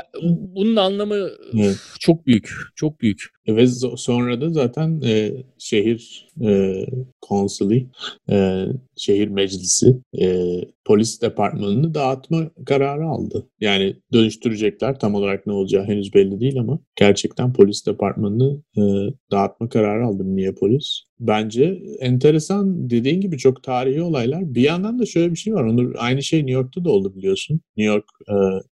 bunun 0.56 0.76
anlamı 0.76 1.30
evet. 1.54 1.78
çok 2.00 2.28
büyük, 2.28 2.50
çok 2.76 3.02
büyük. 3.02 3.26
Ve 3.48 3.68
sonra 3.98 4.42
da 4.42 4.50
zaten 4.50 5.02
e, 5.06 5.44
şehir 5.58 6.28
e, 6.42 6.86
konsili, 7.22 7.88
e, 8.32 8.66
şehir 8.98 9.28
meclisi 9.28 10.02
e, 10.22 10.26
polis 10.90 11.22
departmanını 11.22 11.94
dağıtma 11.94 12.50
kararı 12.66 13.06
aldı. 13.06 13.48
Yani 13.62 13.96
dönüştürecekler 14.14 15.00
tam 15.00 15.16
olarak 15.16 15.48
ne 15.48 15.54
olacağı 15.54 15.86
henüz 15.86 16.14
belli 16.14 16.40
değil 16.40 16.60
ama 16.60 16.80
gerçekten 16.96 17.54
polis 17.54 17.86
departmanını 17.86 18.62
e, 18.78 18.82
dağıtma 19.32 19.70
kararı 19.70 20.06
aldı 20.06 20.36
niye 20.36 20.54
polis? 20.54 21.04
Bence 21.20 21.82
enteresan 22.00 22.90
dediğin 22.90 23.22
gibi 23.22 23.38
çok 23.38 23.64
tarihi 23.64 24.02
olaylar. 24.02 24.56
Bir 24.56 24.62
yandan 24.62 25.00
da 25.00 25.06
şöyle 25.06 25.32
bir 25.32 25.38
şey 25.38 25.54
var. 25.54 25.64
Onur, 25.64 25.96
aynı 25.98 26.24
şey 26.24 26.40
New 26.40 26.54
York'ta 26.54 26.86
da 26.86 26.92
oldu 26.92 27.16
biliyorsun. 27.16 27.62
New 27.78 27.94
York 27.94 28.06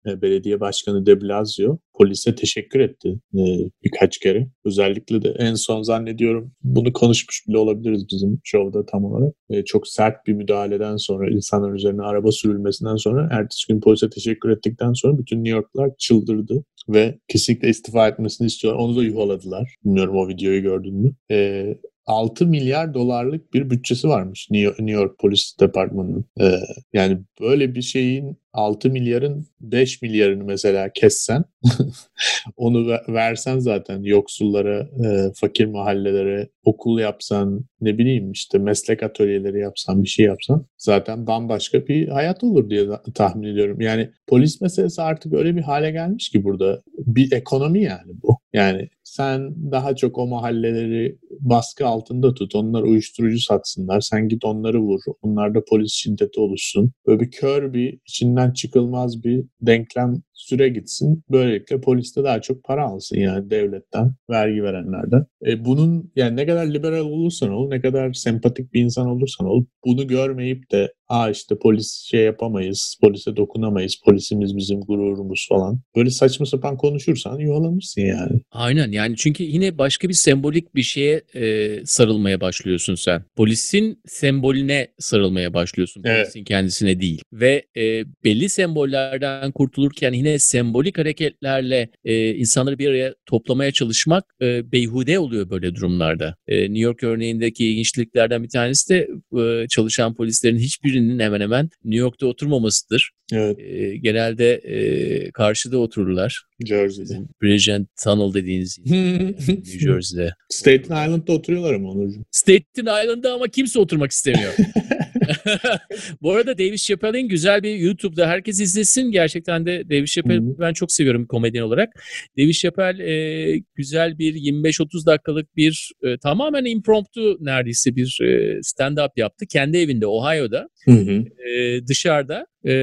e, 0.07 0.21
Belediye 0.21 0.59
Başkanı 0.59 1.05
de 1.05 1.21
Blasio 1.21 1.77
polise 1.97 2.35
teşekkür 2.35 2.79
etti 2.79 3.19
e, 3.33 3.41
birkaç 3.83 4.17
kere. 4.17 4.47
Özellikle 4.65 5.21
de 5.21 5.35
en 5.39 5.53
son 5.55 5.81
zannediyorum 5.81 6.51
bunu 6.63 6.93
konuşmuş 6.93 7.47
bile 7.47 7.57
olabiliriz 7.57 8.05
bizim 8.11 8.39
şovda 8.43 8.85
tam 8.85 9.05
olarak. 9.05 9.33
E, 9.49 9.65
çok 9.65 9.87
sert 9.87 10.27
bir 10.27 10.33
müdahaleden 10.33 10.97
sonra 10.97 11.29
insanlar 11.29 11.73
üzerine 11.73 12.01
araba 12.01 12.31
sürülmesinden 12.31 12.95
sonra 12.95 13.29
ertesi 13.31 13.73
gün 13.73 13.81
polise 13.81 14.09
teşekkür 14.09 14.49
ettikten 14.49 14.93
sonra 14.93 15.17
bütün 15.17 15.43
New 15.43 15.57
Yorklar 15.57 15.91
çıldırdı 15.97 16.63
ve 16.89 17.19
kesinlikle 17.27 17.69
istifa 17.69 18.07
etmesini 18.07 18.47
istiyorlar. 18.47 18.83
Onu 18.83 18.95
da 18.95 19.03
yuhaladılar. 19.03 19.75
Bilmiyorum 19.85 20.15
o 20.15 20.27
videoyu 20.27 20.61
gördün 20.61 20.95
mü? 20.95 21.11
E, 21.31 21.65
6 22.05 22.47
milyar 22.47 22.93
dolarlık 22.93 23.53
bir 23.53 23.69
bütçesi 23.69 24.07
varmış 24.07 24.47
New 24.51 24.91
York 24.91 25.19
Polis 25.19 25.59
Departmanı'nın. 25.59 26.25
Ee, 26.41 26.59
yani 26.93 27.19
böyle 27.41 27.75
bir 27.75 27.81
şeyin 27.81 28.37
6 28.53 28.89
milyarın 28.89 29.45
5 29.61 30.01
milyarını 30.01 30.43
mesela 30.43 30.89
kessen 30.93 31.43
onu 32.57 32.87
versen 33.07 33.59
zaten 33.59 34.03
yoksullara, 34.03 34.79
e, 34.79 35.31
fakir 35.35 35.65
mahallelere 35.65 36.49
okul 36.63 36.99
yapsan, 36.99 37.65
ne 37.81 37.97
bileyim 37.97 38.31
işte 38.31 38.57
meslek 38.57 39.03
atölyeleri 39.03 39.59
yapsan, 39.59 40.03
bir 40.03 40.09
şey 40.09 40.25
yapsan 40.25 40.65
zaten 40.77 41.27
bambaşka 41.27 41.87
bir 41.87 42.07
hayat 42.07 42.43
olur 42.43 42.69
diye 42.69 42.87
tahmin 43.15 43.47
ediyorum. 43.47 43.81
Yani 43.81 44.11
polis 44.27 44.61
meselesi 44.61 45.01
artık 45.01 45.33
öyle 45.33 45.55
bir 45.55 45.61
hale 45.61 45.91
gelmiş 45.91 46.29
ki 46.29 46.43
burada 46.43 46.81
bir 46.97 47.31
ekonomi 47.31 47.83
yani 47.83 48.11
bu. 48.23 48.37
Yani 48.53 48.89
sen 49.05 49.55
daha 49.71 49.95
çok 49.95 50.17
o 50.17 50.27
mahalleleri 50.27 51.17
baskı 51.39 51.87
altında 51.87 52.33
tut. 52.33 52.55
Onlar 52.55 52.83
uyuşturucu 52.83 53.39
satsınlar. 53.39 54.01
Sen 54.01 54.27
git 54.27 54.45
onları 54.45 54.81
vur. 54.81 54.99
Onlarda 55.21 55.63
polis 55.69 55.93
şiddeti 55.93 56.39
oluşsun. 56.39 56.91
Böyle 57.07 57.19
bir 57.19 57.31
kör 57.31 57.73
bir 57.73 57.99
içinden 58.07 58.51
çıkılmaz 58.51 59.23
bir 59.23 59.45
denklem 59.61 60.21
süre 60.33 60.69
gitsin. 60.69 61.23
Böylelikle 61.31 61.81
poliste 61.81 62.23
daha 62.23 62.41
çok 62.41 62.63
para 62.63 62.85
alsın 62.85 63.17
yani 63.17 63.49
devletten, 63.49 64.15
vergi 64.29 64.63
verenlerden. 64.63 65.25
E 65.47 65.65
bunun 65.65 66.11
yani 66.15 66.35
ne 66.35 66.45
kadar 66.45 66.65
liberal 66.65 67.05
olursan 67.05 67.49
ol, 67.49 67.69
ne 67.69 67.81
kadar 67.81 68.13
sempatik 68.13 68.73
bir 68.73 68.81
insan 68.81 69.07
olursan 69.07 69.47
ol, 69.47 69.65
bunu 69.85 70.07
görmeyip 70.07 70.71
de 70.71 70.93
aa 71.07 71.29
işte 71.29 71.55
polis 71.57 72.05
şey 72.09 72.23
yapamayız, 72.23 72.97
polise 73.01 73.35
dokunamayız, 73.35 73.95
polisimiz 74.05 74.57
bizim 74.57 74.81
gururumuz 74.81 75.47
falan. 75.49 75.79
Böyle 75.95 76.09
saçma 76.09 76.45
sapan 76.45 76.77
konuşursan 76.77 77.39
yuvalanırsın 77.39 78.01
yani. 78.01 78.41
Aynen 78.51 78.91
yani 78.95 79.15
çünkü 79.17 79.43
yine 79.43 79.77
başka 79.77 80.09
bir 80.09 80.13
sembolik 80.13 80.75
bir 80.75 80.83
şeye 80.83 81.21
e, 81.35 81.85
sarılmaya 81.85 82.41
başlıyorsun 82.41 82.95
sen. 82.95 83.23
Polisin 83.35 84.01
sembolüne 84.05 84.87
sarılmaya 84.99 85.53
başlıyorsun. 85.53 86.03
Polisin 86.03 86.39
evet. 86.39 86.47
kendisine 86.47 86.99
değil. 86.99 87.21
Ve 87.33 87.65
e, 87.77 88.05
belli 88.23 88.49
sembollerden 88.49 89.51
kurtulurken 89.51 90.13
yine 90.13 90.39
sembolik 90.39 90.97
hareketlerle 90.97 91.89
e, 92.05 92.29
insanları 92.35 92.79
bir 92.79 92.87
araya 92.87 93.15
toplamaya 93.25 93.71
çalışmak 93.71 94.23
e, 94.41 94.71
beyhude 94.71 95.19
oluyor 95.19 95.49
böyle 95.49 95.75
durumlarda. 95.75 96.35
E, 96.47 96.61
New 96.61 96.79
York 96.79 97.03
örneğindeki 97.03 97.65
ilginçliklerden 97.67 98.43
bir 98.43 98.49
tanesi 98.49 98.89
de 98.89 99.07
e, 99.41 99.67
çalışan 99.67 100.15
polislerin 100.15 100.57
hiçbirinin 100.57 101.19
hemen 101.19 101.41
hemen 101.41 101.69
New 101.83 101.99
York'ta 101.99 102.27
oturmamasıdır. 102.27 103.11
Evet. 103.33 103.59
E, 103.59 103.97
genelde 103.97 104.53
e, 104.53 105.31
karşıda 105.31 105.77
otururlar. 105.77 106.45
Jersey'de. 106.65 107.19
Bridge 107.41 107.73
and 107.73 107.85
Tunnel 108.03 108.33
dediğiniz 108.33 108.79
New 108.85 109.63
Jersey'de. 109.79 110.33
Staten 110.49 111.05
Island'da 111.05 111.33
oturuyorlar 111.33 111.73
ama 111.73 111.89
Onurcuğum. 111.89 112.25
Staten 112.31 113.03
Island'da 113.03 113.33
ama 113.33 113.47
kimse 113.47 113.79
oturmak 113.79 114.11
istemiyor. 114.11 114.53
Bu 116.21 116.31
arada 116.31 116.57
David 116.57 116.77
Chappelle'in 116.77 117.27
güzel 117.27 117.63
bir 117.63 117.75
YouTube'da 117.75 118.27
herkes 118.27 118.61
izlesin. 118.61 119.11
Gerçekten 119.11 119.65
de 119.65 119.89
David 119.89 120.05
Chappelle 120.05 120.45
Hı-hı. 120.45 120.59
ben 120.59 120.73
çok 120.73 120.91
seviyorum 120.91 121.27
komedyen 121.27 121.63
olarak. 121.63 121.89
David 122.37 122.53
Chappelle 122.53 123.11
e, 123.11 123.61
güzel 123.75 124.19
bir 124.19 124.35
25-30 124.35 125.05
dakikalık 125.05 125.55
bir 125.55 125.91
e, 126.03 126.17
tamamen 126.17 126.65
impromptu 126.65 127.37
neredeyse 127.39 127.95
bir 127.95 128.19
e, 128.21 128.59
stand-up 128.59 129.09
yaptı. 129.15 129.45
Kendi 129.45 129.77
evinde 129.77 130.07
Ohio'da. 130.07 130.69
E, 130.87 131.87
dışarıda 131.87 132.45
e, 132.65 132.73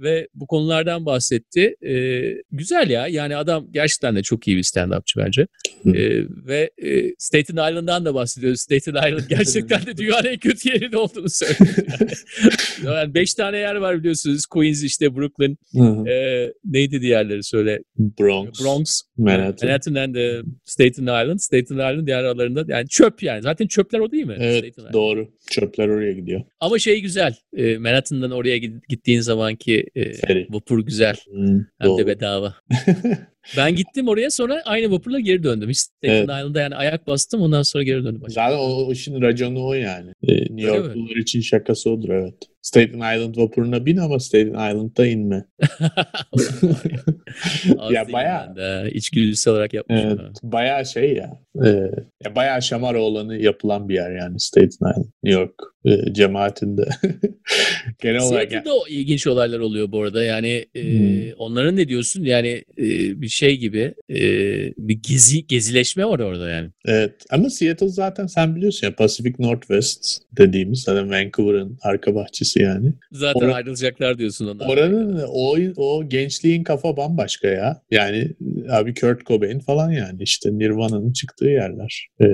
ve 0.00 0.28
bu 0.34 0.46
konulardan 0.46 1.06
bahsetti. 1.06 1.74
E, 1.86 1.94
güzel 2.52 2.90
ya 2.90 3.06
yani 3.06 3.36
adam 3.36 3.66
gerçekten 3.72 4.16
de 4.16 4.22
çok 4.22 4.48
iyi 4.48 4.56
bir 4.56 4.62
stand-upçı 4.62 5.16
bence. 5.16 5.46
e, 5.86 6.24
ve 6.46 6.70
e, 6.82 7.14
Staten 7.18 7.54
Island'dan 7.54 8.04
da 8.04 8.14
bahsediyoruz. 8.14 8.60
Staten 8.60 8.92
Island 8.92 9.22
gerçekten 9.28 9.86
de 9.86 9.96
dünyanın 9.96 10.28
en 10.28 10.38
kötü 10.38 10.68
yerinde 10.68 10.96
olduğunu 10.96 11.28
söylüyor. 11.30 11.76
Yani. 12.84 12.96
yani 12.96 13.14
beş 13.14 13.34
tane 13.34 13.58
yer 13.58 13.74
var 13.74 13.98
biliyorsunuz. 13.98 14.46
Queens 14.46 14.82
işte 14.82 15.16
Brooklyn. 15.16 15.56
e, 16.08 16.46
neydi 16.64 17.00
diğerleri 17.00 17.44
söyle. 17.44 17.80
Bronx. 17.98 18.60
Bronx. 18.64 19.02
Manhattan. 19.16 19.68
Manhattan 19.68 19.94
and 19.94 20.14
the 20.14 20.40
Staten 20.64 21.02
Island. 21.02 21.38
Staten 21.38 21.74
Island 21.74 22.06
diğer 22.06 22.18
aralarında 22.24 22.64
yani 22.68 22.88
çöp 22.88 23.22
yani. 23.22 23.42
Zaten 23.42 23.66
çöpler 23.66 23.98
o 24.00 24.10
değil 24.10 24.24
mi? 24.24 24.36
Evet 24.40 24.74
doğru. 24.92 25.28
Çöpler 25.50 25.88
oraya 25.88 26.12
gidiyor. 26.12 26.40
Ama 26.60 26.78
şey 26.78 27.00
güzel. 27.00 27.34
E, 27.56 27.78
Manhattan'dan 27.78 28.30
oraya 28.30 28.58
gittiğin 29.08 29.20
zamanki 29.20 29.86
e, 29.96 30.12
vapur 30.50 30.78
güzel. 30.84 31.16
Hmm, 31.30 31.58
Hem 31.78 31.88
doğru. 31.88 31.98
de 31.98 32.06
bedava. 32.06 32.54
Ben 33.56 33.74
gittim 33.74 34.08
oraya 34.08 34.30
sonra 34.30 34.62
aynı 34.64 34.90
vapurla 34.90 35.20
geri 35.20 35.42
döndüm. 35.42 35.70
Hiç 35.70 35.78
Staten 35.78 36.08
evet. 36.08 36.22
Island'da 36.22 36.60
yani 36.60 36.76
ayak 36.76 37.06
bastım 37.06 37.42
ondan 37.42 37.62
sonra 37.62 37.84
geri 37.84 38.04
döndüm. 38.04 38.22
Zaten 38.28 38.56
o, 38.56 38.86
o 38.86 38.92
işin 38.92 39.22
raconu 39.22 39.66
o 39.66 39.74
yani. 39.74 40.12
Ee, 40.22 40.34
New 40.34 40.76
Yorklular 40.76 41.16
için 41.16 41.40
şakası 41.40 41.90
odur 41.90 42.08
evet. 42.08 42.34
Staten 42.62 42.98
Island 42.98 43.36
vapuruna 43.36 43.86
bin 43.86 43.96
ama 43.96 44.20
Staten 44.20 44.48
Island'da 44.48 45.06
inme. 45.06 45.44
ya 47.90 48.06
baya 48.12 48.54
içgüdüsel 48.88 49.52
olarak 49.52 49.74
yapmış. 49.74 50.00
Evet, 50.04 50.20
baya 50.42 50.84
şey 50.84 51.12
ya. 51.12 51.40
E, 51.64 51.68
ya 52.24 52.36
baya 52.36 52.60
şamar 52.60 52.94
olanı 52.94 53.36
yapılan 53.36 53.88
bir 53.88 53.94
yer 53.94 54.10
yani 54.10 54.40
Staten 54.40 54.68
Island, 54.68 55.04
New 55.24 55.40
York 55.40 55.54
e, 55.84 56.12
cemaatinde. 56.12 56.88
Genel 58.02 58.22
olarak. 58.22 58.50
Seattle'da 58.50 58.74
yani. 58.74 58.82
ilginç 58.88 59.26
olaylar 59.26 59.58
oluyor 59.58 59.92
bu 59.92 60.02
arada. 60.02 60.24
Yani 60.24 60.66
e, 60.74 60.82
hmm. 60.82 61.32
onların 61.38 61.76
ne 61.76 61.88
diyorsun? 61.88 62.24
Yani 62.24 62.64
e, 62.78 62.84
bir 63.20 63.28
şey 63.38 63.56
gibi 63.56 63.94
e, 64.10 64.20
bir 64.78 65.02
gezi 65.08 65.46
gezileşme 65.46 66.04
var 66.04 66.18
orada 66.18 66.50
yani. 66.50 66.70
Evet 66.86 67.14
ama 67.30 67.50
Seattle 67.50 67.88
zaten 67.88 68.26
sen 68.26 68.56
biliyorsun 68.56 68.86
ya 68.86 68.94
Pacific 68.94 69.34
Northwest 69.38 70.22
dediğimiz 70.32 70.80
zaten 70.80 71.10
Vancouver'ın 71.10 71.78
arka 71.82 72.14
bahçesi 72.14 72.62
yani. 72.62 72.92
Zaten 73.12 73.48
Or- 73.48 73.52
ayrılacaklar 73.52 74.18
diyorsun 74.18 74.46
onlar. 74.46 74.68
Oranın 74.68 75.24
o, 75.28 75.56
o 75.76 76.08
gençliğin 76.08 76.64
kafa 76.64 76.96
bambaşka 76.96 77.48
ya. 77.48 77.82
Yani 77.90 78.28
abi 78.70 78.94
Kurt 78.94 79.26
Cobain 79.26 79.58
falan 79.58 79.90
yani 79.90 80.22
işte 80.22 80.58
Nirvana'nın 80.58 81.12
çıktığı 81.12 81.48
yerler. 81.48 82.08
Ee, 82.22 82.26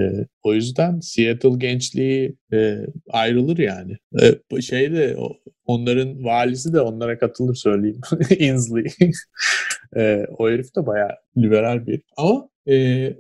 o 0.42 0.54
yüzden 0.54 1.00
Seattle 1.00 1.58
gençliği 1.58 2.36
e, 2.52 2.78
ayrılır 3.10 3.58
yani. 3.58 3.96
E, 4.22 4.60
şey 4.60 4.92
de 4.92 5.16
onların 5.66 6.24
valisi 6.24 6.72
de 6.72 6.80
onlara 6.80 7.18
katılır 7.18 7.54
söyleyeyim. 7.54 8.00
Inslee. 8.38 8.92
e, 9.96 10.26
o 10.38 10.48
herif 10.48 10.76
de 10.76 10.86
bayağı 10.86 11.10
liberal 11.36 11.86
bir. 11.86 12.02
Ama 12.16 12.48
e, 12.66 12.74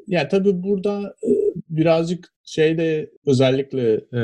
yani 0.06 0.28
tabii 0.30 0.62
burada 0.62 1.14
e, 1.22 1.30
birazcık 1.68 2.33
şeyde 2.44 3.10
özellikle 3.26 3.92
e, 3.94 4.22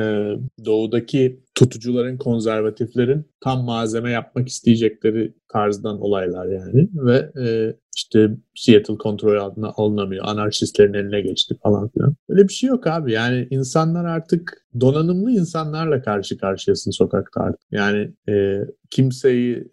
doğudaki 0.64 1.40
tutucuların, 1.54 2.16
konservatiflerin 2.16 3.26
tam 3.40 3.64
malzeme 3.64 4.11
yapmak 4.11 4.48
isteyecekleri 4.48 5.35
tarzdan 5.48 6.00
olaylar 6.00 6.46
yani 6.46 6.88
ve 6.94 7.33
e, 7.44 7.74
işte 7.96 8.37
Seattle 8.56 8.96
kontrol 8.96 9.37
altına 9.37 9.72
alınamıyor. 9.76 10.24
Anarşistlerin 10.28 10.94
eline 10.94 11.20
geçti 11.20 11.54
falan 11.62 11.88
filan. 11.88 12.14
Öyle 12.28 12.48
bir 12.48 12.52
şey 12.52 12.68
yok 12.68 12.87
abi. 12.87 13.12
Yani 13.12 13.48
insanlar 13.50 14.04
artık 14.04 14.66
donanımlı 14.80 15.30
insanlarla 15.30 16.02
karşı 16.02 16.38
karşıyasın 16.38 16.90
sokakta 16.90 17.40
artık. 17.40 17.61
Yani 17.70 18.12
e, 18.28 18.61
kimseyi 18.90 19.64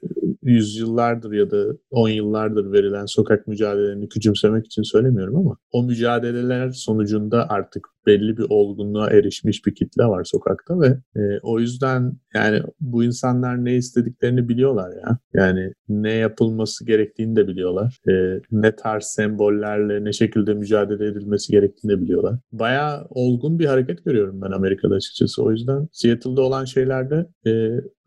yüzyıllardır 0.43 1.31
ya 1.31 1.51
da 1.51 1.65
on 1.91 2.09
yıllardır 2.09 2.71
verilen 2.71 3.05
sokak 3.05 3.47
mücadelelerini 3.47 4.09
küçümsemek 4.09 4.65
için 4.65 4.83
söylemiyorum 4.83 5.35
ama 5.35 5.57
o 5.71 5.83
mücadeleler 5.83 6.71
sonucunda 6.71 7.49
artık 7.49 7.87
belli 8.07 8.37
bir 8.37 8.45
olgunluğa 8.49 9.09
erişmiş 9.09 9.65
bir 9.65 9.75
kitle 9.75 10.03
var 10.03 10.23
sokakta 10.23 10.81
ve 10.81 10.87
e, 11.15 11.39
o 11.43 11.59
yüzden 11.59 12.13
yani 12.33 12.61
bu 12.79 13.03
insanlar 13.03 13.65
ne 13.65 13.75
istediklerini 13.75 14.49
biliyorlar 14.49 14.91
ya. 14.91 15.17
Yani 15.33 15.73
ne 15.89 16.11
yapılması 16.11 16.85
gerektiğini 16.85 17.35
de 17.35 17.47
biliyorlar. 17.47 17.99
E, 18.09 18.41
ne 18.51 18.75
tarz 18.75 19.03
sembollerle 19.03 20.03
ne 20.03 20.13
şekilde 20.13 20.53
mücadele 20.53 21.05
edilmesi 21.05 21.51
gerektiğini 21.51 21.91
de 21.91 22.01
biliyorlar. 22.01 22.39
Bayağı 22.51 23.07
olgun 23.09 23.59
bir 23.59 23.65
hareket 23.65 24.05
görüyorum 24.05 24.41
ben 24.41 24.51
Amerika'da 24.51 24.95
açıkçası. 24.95 25.43
O 25.43 25.51
yüzden 25.51 25.87
Seattle'da 25.91 26.41
olan 26.41 26.65
şeylerde 26.65 27.25
e, 27.47 27.51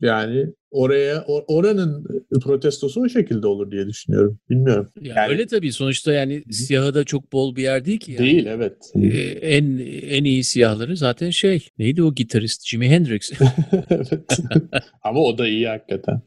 yani 0.00 0.54
oraya 0.70 1.24
oranın 1.26 2.06
protestosu 2.42 3.00
o 3.00 3.09
şekilde 3.09 3.46
olur 3.46 3.70
diye 3.70 3.87
düşünüyorum. 3.87 4.38
Bilmiyorum. 4.50 4.92
Ya 5.00 5.14
yani, 5.16 5.30
öyle 5.30 5.46
tabii 5.46 5.72
sonuçta 5.72 6.12
yani 6.12 6.44
siyahı 6.50 6.94
da 6.94 7.04
çok 7.04 7.33
bol 7.33 7.56
bir 7.56 7.62
yer 7.62 7.85
değil 7.85 7.98
ki. 7.98 8.12
Yani. 8.12 8.26
Değil 8.26 8.46
evet. 8.46 8.76
Ee, 8.94 9.09
en 9.54 9.78
en 10.09 10.24
iyi 10.24 10.44
siyahları 10.44 10.96
zaten 10.96 11.30
şey 11.30 11.68
neydi 11.78 12.02
o 12.02 12.14
gitarist 12.14 12.68
Jimi 12.68 12.88
Hendrix. 12.88 13.33
evet. 13.90 14.40
Ama 15.02 15.20
o 15.20 15.38
da 15.38 15.48
iyi 15.48 15.68
hakikaten. 15.68 16.22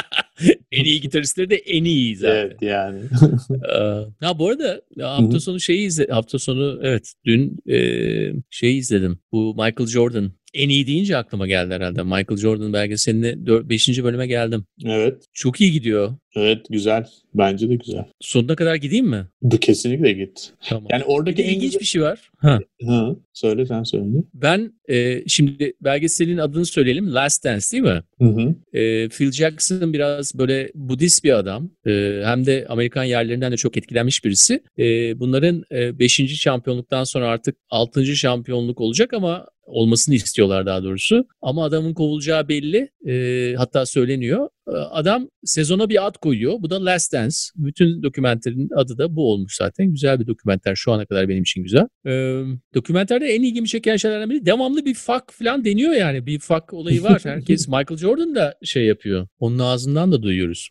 en 0.72 0.84
iyi 0.84 1.00
gitaristleri 1.00 1.50
de 1.50 1.56
en 1.56 1.84
iyi 1.84 2.16
zaten. 2.16 2.36
Evet 2.36 2.62
yani. 2.62 3.00
ha 4.20 4.38
bu 4.38 4.48
arada 4.48 4.82
hafta 5.00 5.40
sonu 5.40 5.60
şeyi 5.60 5.86
izle 5.86 6.06
hafta 6.10 6.38
sonu 6.38 6.80
evet 6.82 7.12
dün 7.24 7.58
e, 7.68 7.78
şey 8.50 8.78
izledim. 8.78 9.18
Bu 9.32 9.54
Michael 9.54 9.86
Jordan 9.86 10.32
en 10.54 10.68
iyi 10.68 10.86
deyince 10.86 11.16
aklıma 11.16 11.46
geldi 11.46 11.74
herhalde. 11.74 12.02
Michael 12.02 12.36
Jordan 12.36 12.72
belgeseline 12.72 13.46
5. 13.68 14.02
bölüme 14.02 14.26
geldim. 14.26 14.64
Evet. 14.84 15.24
Çok 15.32 15.60
iyi 15.60 15.72
gidiyor. 15.72 16.14
Evet 16.36 16.66
güzel. 16.70 17.06
Bence 17.34 17.68
de 17.68 17.74
güzel. 17.74 18.04
Sonuna 18.20 18.56
kadar 18.56 18.74
gideyim 18.74 19.06
mi? 19.06 19.26
Bu 19.42 19.58
kesinlikle 19.58 20.12
git. 20.12 20.52
Tamam. 20.68 20.86
Yani 20.90 21.04
oradaki 21.04 21.38
bir 21.38 21.44
en 21.44 21.48
ilginç 21.48 21.62
güzel... 21.62 21.80
bir 21.80 21.84
şey 21.86 22.02
var. 22.02 22.30
Ha. 22.38 22.58
Ha, 22.86 23.16
söyle 23.32 23.66
sen 23.66 23.82
söyle. 23.82 24.04
Ben 24.34 24.72
e, 24.88 25.28
şimdi 25.28 25.72
belgeselin 25.80 26.38
adını 26.38 26.66
söyleyelim. 26.66 27.14
Last 27.14 27.44
Dance 27.44 27.66
değil 27.72 27.82
mi? 27.82 28.02
Hı 28.18 28.24
hı. 28.24 28.54
E, 28.78 29.08
Phil 29.08 29.32
Jackson 29.32 29.92
biraz 29.92 30.38
böyle 30.38 30.70
Budist 30.74 31.24
bir 31.24 31.38
adam. 31.38 31.70
E, 31.86 32.22
hem 32.24 32.46
de 32.46 32.66
Amerikan 32.68 33.04
yerlerinden 33.04 33.52
de 33.52 33.56
çok 33.56 33.76
etkilenmiş 33.76 34.24
birisi. 34.24 34.62
E, 34.78 35.18
bunların 35.20 35.64
5. 35.70 36.20
E, 36.20 36.28
şampiyonluktan 36.28 37.04
sonra 37.04 37.28
artık 37.28 37.56
6. 37.70 38.06
şampiyonluk 38.16 38.80
olacak 38.80 39.12
ama 39.14 39.46
olmasını 39.66 40.14
istiyorlar 40.14 40.66
daha 40.66 40.82
doğrusu. 40.84 41.26
Ama 41.42 41.64
adamın 41.64 41.94
kovulacağı 41.94 42.48
belli. 42.48 42.90
E, 43.08 43.54
hatta 43.56 43.86
söyleniyor. 43.86 44.48
Adam 44.74 45.28
sezona 45.44 45.88
bir 45.88 46.06
ad 46.06 46.14
koyuyor. 46.14 46.62
Bu 46.62 46.70
da 46.70 46.84
Last 46.84 47.12
Dance. 47.12 47.36
Bütün 47.56 48.02
dokümenterin 48.02 48.68
adı 48.76 48.98
da 48.98 49.16
bu 49.16 49.32
olmuş 49.32 49.56
zaten. 49.56 49.90
Güzel 49.90 50.20
bir 50.20 50.26
dokümenter. 50.26 50.74
Şu 50.76 50.92
ana 50.92 51.06
kadar 51.06 51.28
benim 51.28 51.42
için 51.42 51.62
güzel. 51.62 51.88
Ee, 52.06 52.42
dokümenterde 52.74 53.26
en 53.26 53.42
ilgimi 53.42 53.68
çeken 53.68 53.96
şeylerden 53.96 54.30
biri 54.30 54.46
devamlı 54.46 54.84
bir 54.84 54.94
fuck 54.94 55.32
falan 55.32 55.64
deniyor 55.64 55.92
yani. 55.92 56.26
Bir 56.26 56.38
fuck 56.38 56.72
olayı 56.72 57.02
var. 57.02 57.20
Herkes 57.24 57.68
Michael 57.68 57.96
Jordan 57.96 58.34
da 58.34 58.54
şey 58.62 58.84
yapıyor. 58.84 59.26
Onun 59.38 59.58
ağzından 59.58 60.12
da 60.12 60.22
duyuyoruz. 60.22 60.70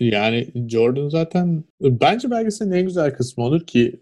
Yani 0.00 0.48
Jordan 0.68 1.08
zaten 1.08 1.64
bence 1.80 2.30
belgeselin 2.30 2.70
en 2.70 2.86
güzel 2.86 3.14
kısmı 3.14 3.44
olur 3.44 3.66
ki 3.66 4.00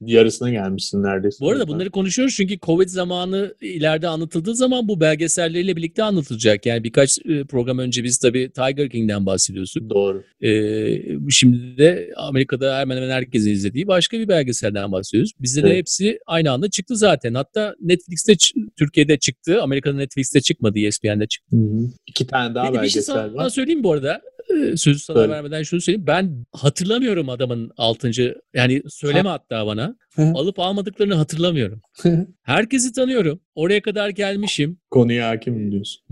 yarısına 0.00 0.50
gelmişsin 0.50 1.02
neredeyse. 1.02 1.44
Bu 1.44 1.50
arada 1.50 1.68
bunları 1.68 1.90
konuşuyoruz 1.90 2.34
çünkü 2.36 2.58
Covid 2.58 2.88
zamanı 2.88 3.54
ileride 3.60 4.08
anlatıldığı 4.08 4.54
zaman 4.54 4.88
bu 4.88 5.00
belgeselleriyle 5.00 5.76
birlikte 5.76 6.02
anlatılacak. 6.02 6.66
Yani 6.66 6.84
birkaç 6.84 7.18
program 7.48 7.78
önce 7.78 8.04
biz 8.04 8.18
tabii 8.18 8.35
Tiger 8.36 8.90
King'den 8.90 9.26
bahsediyorsun. 9.26 9.90
Doğru. 9.90 10.24
Ee, 10.42 11.30
şimdi 11.30 11.78
de 11.78 12.10
Amerika'da 12.16 12.78
hemen 12.78 12.96
hemen 12.96 13.10
herkesin 13.10 13.50
izlediği 13.50 13.86
başka 13.86 14.18
bir 14.18 14.28
belgeselden 14.28 14.92
bahsediyoruz. 14.92 15.32
Bizde 15.40 15.60
evet. 15.60 15.70
de 15.70 15.76
hepsi 15.76 16.18
aynı 16.26 16.50
anda 16.50 16.70
çıktı 16.70 16.96
zaten. 16.96 17.34
Hatta 17.34 17.74
Netflix'te 17.80 18.34
Türkiye'de 18.78 19.18
çıktı. 19.18 19.62
Amerika'da 19.62 19.96
Netflix'te 19.96 20.40
çıkmadı, 20.40 20.78
ESPN'de 20.78 21.26
çıktı. 21.26 21.56
Hı 21.56 21.60
hı. 21.60 21.90
İki 22.06 22.26
tane 22.26 22.54
daha 22.54 22.66
Peki, 22.66 22.78
belgesel 22.78 23.24
bir 23.24 23.30
şey 23.30 23.34
var. 23.34 23.48
söyleyeyim 23.48 23.84
bu 23.84 23.92
arada 23.92 24.22
sözü 24.76 24.98
sana 24.98 25.18
Öyle. 25.18 25.32
vermeden 25.32 25.62
şunu 25.62 25.80
söyleyeyim. 25.80 26.06
Ben 26.06 26.46
hatırlamıyorum 26.52 27.28
adamın 27.28 27.70
altıncı 27.76 28.34
yani 28.54 28.82
söyleme 28.88 29.28
ha. 29.28 29.34
hatta 29.34 29.66
bana. 29.66 29.96
Alıp 30.18 30.58
almadıklarını 30.58 31.14
hatırlamıyorum. 31.14 31.80
Herkesi 32.42 32.92
tanıyorum. 32.92 33.40
Oraya 33.56 33.82
kadar 33.82 34.08
gelmişim. 34.08 34.78
Konuya 34.90 35.28
hakim 35.28 35.72
diyorsun. 35.72 36.02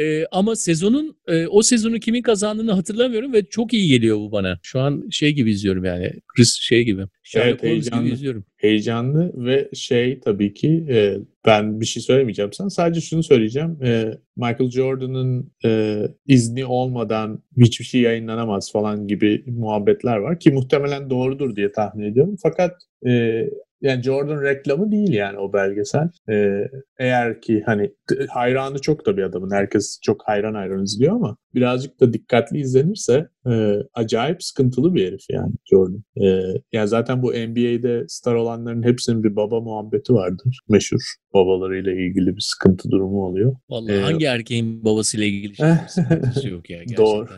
ee, 0.00 0.24
ama 0.32 0.56
sezonun 0.56 1.16
e, 1.28 1.46
o 1.46 1.62
sezonu 1.62 1.98
kimin 1.98 2.22
kazandığını 2.22 2.72
hatırlamıyorum 2.72 3.32
ve 3.32 3.44
çok 3.44 3.74
iyi 3.74 3.88
geliyor 3.88 4.16
bu 4.16 4.32
bana. 4.32 4.58
Şu 4.62 4.80
an 4.80 5.08
şey 5.10 5.32
gibi 5.32 5.50
izliyorum 5.50 5.84
yani. 5.84 6.12
Chris 6.28 6.58
şey 6.60 6.84
gibi. 6.84 7.02
Sherlock 7.22 7.48
evet, 7.48 7.62
heyecanlı. 7.62 8.04
Gibi 8.04 8.14
izliyorum. 8.14 8.44
Heyecanlı 8.56 9.32
ve 9.46 9.68
şey 9.74 10.20
tabii 10.20 10.54
ki 10.54 10.86
e, 10.88 11.16
ben 11.46 11.80
bir 11.80 11.86
şey 11.86 12.02
söylemeyeceğim 12.02 12.52
sana. 12.52 12.70
Sadece 12.70 13.00
şunu 13.00 13.22
söyleyeceğim. 13.22 13.78
E, 13.82 14.18
Michael 14.36 14.70
Jordan'ın 14.70 15.52
e, 15.64 16.02
izni 16.26 16.64
olmadan 16.64 17.42
hiçbir 17.56 17.84
şey 17.84 18.00
yayınlanamaz 18.00 18.72
falan 18.72 19.08
gibi 19.08 19.44
muhabbetler 19.46 20.16
var 20.16 20.38
ki 20.40 20.50
muhtemelen 20.50 21.10
doğrudur 21.10 21.56
diye 21.56 21.72
tahmin 21.72 22.04
ediyorum. 22.04 22.36
Fakat 22.42 22.72
e, 23.06 23.44
yani 23.84 24.02
Jordan 24.02 24.42
reklamı 24.42 24.92
değil 24.92 25.12
yani 25.12 25.38
o 25.38 25.52
belgesel. 25.52 26.08
Ee, 26.30 26.68
eğer 26.98 27.40
ki 27.40 27.62
hani 27.66 27.94
hayranı 28.28 28.80
çok 28.80 29.06
da 29.06 29.16
bir 29.16 29.22
adamın. 29.22 29.50
Herkes 29.50 29.98
çok 30.02 30.28
hayran 30.28 30.54
hayran 30.54 30.82
izliyor 30.82 31.14
ama 31.14 31.36
birazcık 31.54 32.00
da 32.00 32.12
dikkatli 32.12 32.58
izlenirse 32.58 33.28
e, 33.50 33.78
acayip 33.94 34.42
sıkıntılı 34.42 34.94
bir 34.94 35.06
herif 35.06 35.24
yani 35.30 35.52
Jordan. 35.64 36.04
E, 36.16 36.26
yani 36.72 36.88
zaten 36.88 37.22
bu 37.22 37.30
NBA'de 37.30 38.04
star 38.08 38.34
olanların 38.34 38.82
hepsinin 38.82 39.24
bir 39.24 39.36
baba 39.36 39.60
muhabbeti 39.60 40.14
vardır. 40.14 40.60
Meşhur 40.68 41.00
babalarıyla 41.34 41.92
ilgili 41.92 42.36
bir 42.36 42.40
sıkıntı 42.40 42.90
durumu 42.90 43.26
oluyor. 43.26 43.56
Vallahi 43.68 43.96
ee, 43.96 44.00
hangi 44.00 44.24
erkeğin 44.24 44.84
babasıyla 44.84 45.26
ilgili 45.26 45.54
sıkıntısı 45.88 46.48
yok 46.48 46.70
ya 46.70 46.78
gerçekten 46.78 47.06
Doğru. 47.06 47.28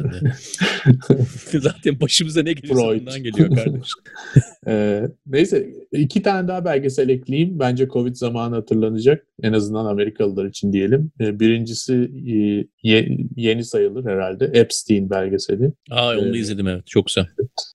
zaten 1.61 2.01
başımıza 2.01 2.43
ne 2.43 2.53
gelirse 2.53 2.81
ondan 2.81 3.23
geliyor 3.23 3.49
kardeşim. 3.49 4.03
ee, 4.67 5.03
neyse 5.27 5.69
iki 5.93 6.23
tane 6.23 6.49
daha 6.49 6.65
belgesel 6.65 7.09
ekleyeyim. 7.09 7.59
Bence 7.59 7.89
Covid 7.89 8.15
zamanı 8.15 8.55
hatırlanacak. 8.55 9.27
En 9.43 9.53
azından 9.53 9.87
Amerikalılar 9.87 10.45
için 10.45 10.73
diyelim. 10.73 11.11
Ee, 11.21 11.41
birincisi 11.41 12.11
e, 12.27 12.35
ye, 12.83 13.19
yeni 13.37 13.65
sayılır 13.65 14.05
herhalde. 14.07 14.51
Epstein 14.53 15.11
belgeseli. 15.11 15.73
Aa 15.91 16.19
onu 16.19 16.37
ee, 16.37 16.41
izledim 16.41 16.69
evet. 16.69 16.87
Çok 16.87 17.07
güzel. 17.07 17.27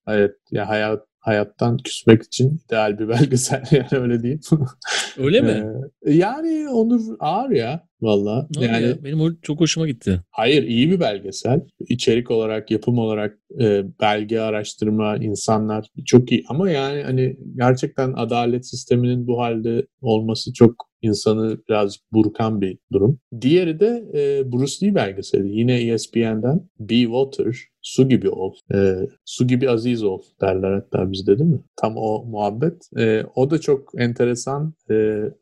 Evet. 0.08 0.32
Ya 0.52 0.70
hayat 0.70 1.04
hayattan 1.22 1.78
küsmek 1.78 2.24
için 2.24 2.62
ideal 2.66 3.00
bir 3.00 3.10
belgesel 3.10 3.64
yani 3.72 4.04
öyle 4.04 4.24
diyeyim. 4.24 4.42
Öyle 5.18 5.42
mi? 5.42 5.66
Ee, 6.06 6.14
yani 6.14 6.70
Onur 6.70 7.02
ağır 7.20 7.50
ya 7.50 7.88
valla. 8.02 8.48
Yani 8.60 8.88
ya? 8.88 9.04
benim 9.04 9.38
çok 9.42 9.60
hoşuma 9.60 9.88
gitti. 9.88 10.22
Hayır 10.32 10.64
iyi 10.64 10.92
bir 10.92 11.00
belgesel. 11.00 11.62
İçerik 11.80 12.32
olarak, 12.32 12.72
yapım 12.72 12.98
olarak 12.98 13.38
e, 13.60 13.84
belge 14.02 14.40
araştırma, 14.40 15.18
insanlar 15.18 15.88
çok 16.06 16.32
iyi 16.32 16.44
ama 16.48 16.70
yani 16.70 17.04
hani 17.04 17.38
gerçekten 17.56 18.14
adalet 18.14 18.70
sisteminin 18.70 19.28
bu 19.28 19.42
halde 19.42 19.88
olması 20.02 20.54
çok 20.54 20.91
insanı 21.02 21.58
birazcık 21.70 22.04
burkan 22.14 22.62
bir 22.62 22.78
durum. 22.92 23.20
Diğeri 23.42 23.80
de 23.80 24.04
e, 24.14 24.52
Bruce 24.52 24.86
Lee 24.86 24.96
belgeseli. 24.96 25.60
Yine 25.60 25.92
ESPN'den 25.94 26.70
Be 26.80 27.02
Water, 27.02 27.58
su 27.82 28.10
gibi 28.10 28.30
ol. 28.30 28.54
E, 28.74 28.96
su 29.26 29.48
gibi 29.48 29.70
aziz 29.70 30.04
ol 30.04 30.22
derler 30.42 30.74
hatta 30.74 31.12
bizde 31.12 31.40
değil 31.40 31.50
mi? 31.50 31.62
Tam 31.76 31.94
o 31.98 32.26
muhabbet. 32.26 32.90
E, 32.98 33.24
o 33.36 33.52
da 33.52 33.62
çok 33.62 34.02
enteresan. 34.02 34.74
E, 34.90 34.94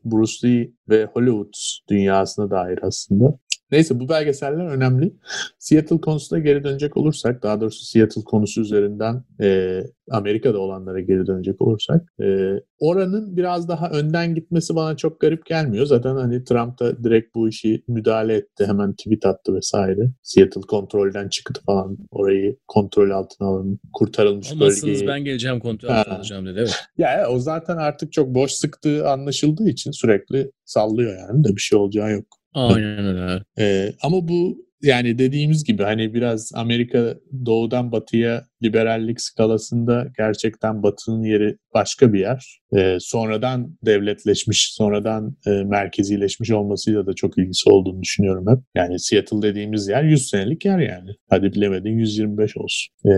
Bruce 0.04 0.48
Lee 0.48 0.70
ve 0.88 1.04
Hollywood 1.04 1.54
dünyasına 1.90 2.50
dair 2.50 2.78
aslında. 2.82 3.38
Neyse 3.72 4.00
bu 4.00 4.08
belgeseller 4.08 4.66
önemli. 4.66 5.12
Seattle 5.58 6.00
konusuna 6.00 6.38
geri 6.38 6.64
dönecek 6.64 6.96
olursak, 6.96 7.42
daha 7.42 7.60
doğrusu 7.60 7.84
Seattle 7.84 8.22
konusu 8.24 8.60
üzerinden 8.60 9.24
e, 9.40 9.80
Amerika'da 10.10 10.58
olanlara 10.58 11.00
geri 11.00 11.26
dönecek 11.26 11.62
olursak, 11.62 12.12
e, 12.22 12.54
oranın 12.78 13.36
biraz 13.36 13.68
daha 13.68 13.90
önden 13.90 14.34
gitmesi 14.34 14.74
bana 14.74 14.96
çok 14.96 15.20
garip 15.20 15.46
gelmiyor. 15.46 15.86
Zaten 15.86 16.16
hani 16.16 16.44
Trump 16.44 16.80
da 16.80 17.04
direkt 17.04 17.34
bu 17.34 17.48
işi 17.48 17.82
müdahale 17.88 18.34
etti. 18.34 18.66
Hemen 18.66 18.92
tweet 18.92 19.26
attı 19.26 19.54
vesaire. 19.54 20.10
Seattle 20.22 20.60
kontrolden 20.60 21.28
çıktı 21.28 21.60
falan. 21.66 21.98
Orayı 22.10 22.56
kontrol 22.68 23.10
altına 23.10 23.48
alın. 23.48 23.80
Kurtarılmış 23.92 24.52
Olmazsınız 24.52 24.92
bölgeyi. 24.92 25.08
ben 25.08 25.24
geleceğim 25.24 25.60
kontrol 25.60 25.88
altına 25.88 26.14
alacağım 26.14 26.46
dedi. 26.46 26.58
Evet. 26.58 26.76
Ya 26.98 27.26
o 27.30 27.38
zaten 27.38 27.76
artık 27.76 28.12
çok 28.12 28.34
boş 28.34 28.52
sıktığı 28.52 29.08
anlaşıldığı 29.08 29.68
için 29.68 29.90
sürekli 29.90 30.50
sallıyor 30.64 31.18
yani 31.18 31.44
de 31.44 31.48
bir 31.56 31.60
şey 31.60 31.78
olacağı 31.78 32.10
yok. 32.12 32.39
Aynen 32.54 33.06
öyle. 33.06 33.44
Ee, 33.58 33.92
ama 34.02 34.28
bu 34.28 34.66
yani 34.82 35.18
dediğimiz 35.18 35.64
gibi 35.64 35.82
hani 35.82 36.14
biraz 36.14 36.52
Amerika 36.54 37.14
doğudan 37.46 37.92
batıya 37.92 38.48
liberallik 38.62 39.20
skalasında 39.20 40.06
gerçekten 40.18 40.82
batının 40.82 41.22
yeri 41.22 41.56
başka 41.74 42.12
bir 42.12 42.20
yer. 42.20 42.60
Ee, 42.76 42.96
sonradan 43.00 43.76
devletleşmiş, 43.86 44.74
sonradan 44.74 45.36
e, 45.46 45.50
merkezileşmiş 45.50 46.50
olmasıyla 46.50 47.06
da 47.06 47.12
çok 47.12 47.38
ilgisi 47.38 47.70
olduğunu 47.70 48.02
düşünüyorum 48.02 48.44
hep. 48.48 48.58
Yani 48.74 49.00
Seattle 49.00 49.42
dediğimiz 49.42 49.88
yer 49.88 50.02
100 50.02 50.28
senelik 50.28 50.64
yer 50.64 50.78
yani. 50.78 51.10
Hadi 51.30 51.52
bilemedin 51.52 51.98
125 51.98 52.56
olsun. 52.56 52.94
Ee, 53.06 53.10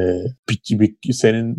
bir, 0.50 0.96
bir, 1.06 1.12
senin 1.12 1.56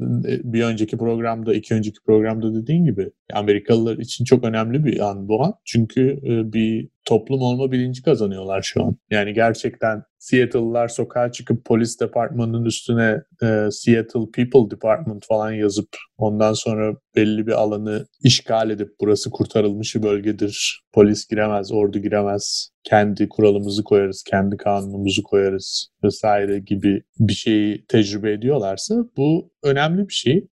bir 0.54 0.64
önceki 0.64 0.98
programda, 0.98 1.54
iki 1.54 1.74
önceki 1.74 1.98
programda 2.06 2.62
dediğin 2.62 2.86
gibi 2.86 3.12
Amerikalılar 3.34 3.98
için 3.98 4.26
çok 4.26 4.44
önemli 4.44 4.86
bir 4.86 5.10
an 5.10 5.28
bu 5.28 5.44
an. 5.44 5.54
Çünkü 5.66 6.20
e, 6.24 6.54
bir 6.54 6.90
toplum 7.06 7.42
olma 7.42 7.72
bilinci 7.72 8.04
kazanıyorlar 8.04 8.62
şu 8.62 8.84
an. 8.84 8.98
Yani 9.12 9.34
gerçekten 9.34 10.04
Seattle'lılar 10.24 10.88
sokağa 10.88 11.32
çıkıp 11.32 11.65
polis 11.65 11.99
departmanının 11.99 12.65
üstüne 12.65 13.21
e, 13.41 13.71
Seattle 13.71 14.32
People 14.34 14.71
Department 14.71 15.26
falan 15.26 15.51
yazıp 15.51 15.88
ondan 16.17 16.53
sonra 16.53 16.93
belli 17.15 17.47
bir 17.47 17.51
alanı 17.51 18.05
işgal 18.24 18.69
edip 18.69 18.89
burası 19.01 19.30
kurtarılmış 19.30 19.95
bir 19.95 20.03
bölgedir. 20.03 20.84
Polis 20.93 21.28
giremez, 21.28 21.71
ordu 21.71 21.99
giremez. 21.99 22.69
Kendi 22.84 23.30
kuralımızı 23.30 23.84
koyarız, 23.84 24.24
kendi 24.24 24.57
kanunumuzu 24.57 25.24
koyarız 25.24 25.88
vesaire 26.03 26.59
gibi 26.59 27.03
bir 27.19 27.34
şeyi 27.34 27.86
tecrübe 27.88 28.32
ediyorlarsa 28.32 28.95
bu 29.17 29.51
önemli 29.63 30.07
bir 30.07 30.13
şey. 30.13 30.47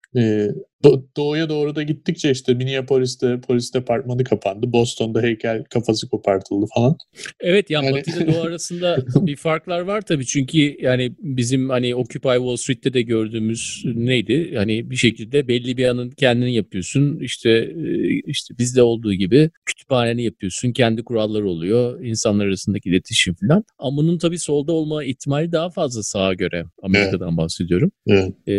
Ee, 0.85 0.89
doğuya 1.17 1.49
doğru 1.49 1.75
da 1.75 1.83
gittikçe 1.83 2.31
işte 2.31 2.55
Minneapolis'te 2.55 3.41
polis 3.41 3.75
departmanı 3.75 4.25
kapandı. 4.25 4.73
Boston'da 4.73 5.23
heykel 5.23 5.65
kafası 5.65 6.09
kopartıldı 6.09 6.67
falan. 6.75 6.97
Evet 7.41 7.71
yani, 7.71 7.87
yani... 7.87 7.97
Batı 7.97 8.11
ile 8.11 8.27
Doğu 8.35 8.43
arasında 8.43 8.99
bir 9.17 9.37
farklar 9.37 9.81
var 9.81 10.01
tabii. 10.01 10.27
Çünkü 10.27 10.77
yani 10.81 11.13
bizim 11.19 11.69
hani 11.69 11.95
Occupy 11.95 12.29
Wall 12.29 12.57
Street'te 12.57 12.93
de 12.93 13.03
gördüğümüz 13.03 13.83
neydi? 13.85 14.57
Hani 14.57 14.91
bir 14.91 14.97
şekilde 14.97 15.49
belli 15.49 15.77
bir 15.77 15.85
anın 15.89 16.11
kendini 16.11 16.55
yapıyorsun. 16.55 17.19
İşte 17.21 17.75
işte 18.27 18.55
bizde 18.59 18.83
olduğu 18.83 19.15
gibi 19.15 19.51
kütüphaneni 19.67 20.25
yapıyorsun. 20.25 20.73
Kendi 20.73 21.05
kuralları 21.05 21.49
oluyor. 21.49 22.05
insanlar 22.05 22.47
arasındaki 22.47 22.89
iletişim 22.89 23.35
falan. 23.35 23.65
Ama 23.79 23.97
bunun 23.97 24.19
tabii 24.19 24.39
solda 24.39 24.73
olma 24.73 25.05
ihtimali 25.05 25.53
daha 25.53 25.71
fazla 25.71 26.03
sağa 26.03 26.35
göre. 26.35 26.65
Amerika'dan 26.83 27.29
evet. 27.29 27.39
bahsediyorum. 27.39 27.91
Evet. 28.07 28.33
Ee, 28.47 28.55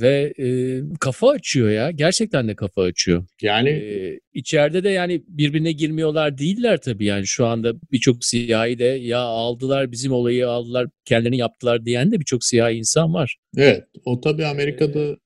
ve 0.00 0.34
e, 0.38 0.80
kafa 1.00 1.38
açıyor 1.54 1.70
ya. 1.70 1.90
Gerçekten 1.90 2.48
de 2.48 2.54
kafa 2.54 2.82
açıyor. 2.82 3.24
Yani 3.42 3.68
ee, 3.68 4.20
içeride 4.32 4.84
de 4.84 4.88
yani 4.88 5.22
birbirine 5.28 5.72
girmiyorlar 5.72 6.38
değiller 6.38 6.80
tabii 6.80 7.04
yani 7.04 7.26
şu 7.26 7.46
anda 7.46 7.72
birçok 7.92 8.24
siyahi 8.24 8.78
de 8.78 8.84
ya 8.84 9.18
aldılar 9.18 9.92
bizim 9.92 10.12
olayı 10.12 10.48
aldılar 10.48 10.86
kendilerini 11.04 11.36
yaptılar 11.36 11.84
diyen 11.84 12.12
de 12.12 12.20
birçok 12.20 12.44
siyahi 12.44 12.74
insan 12.74 13.14
var. 13.14 13.36
Evet 13.56 13.84
o 14.04 14.20
tabii 14.20 14.46
Amerika'da 14.46 15.00
ee, 15.00 15.16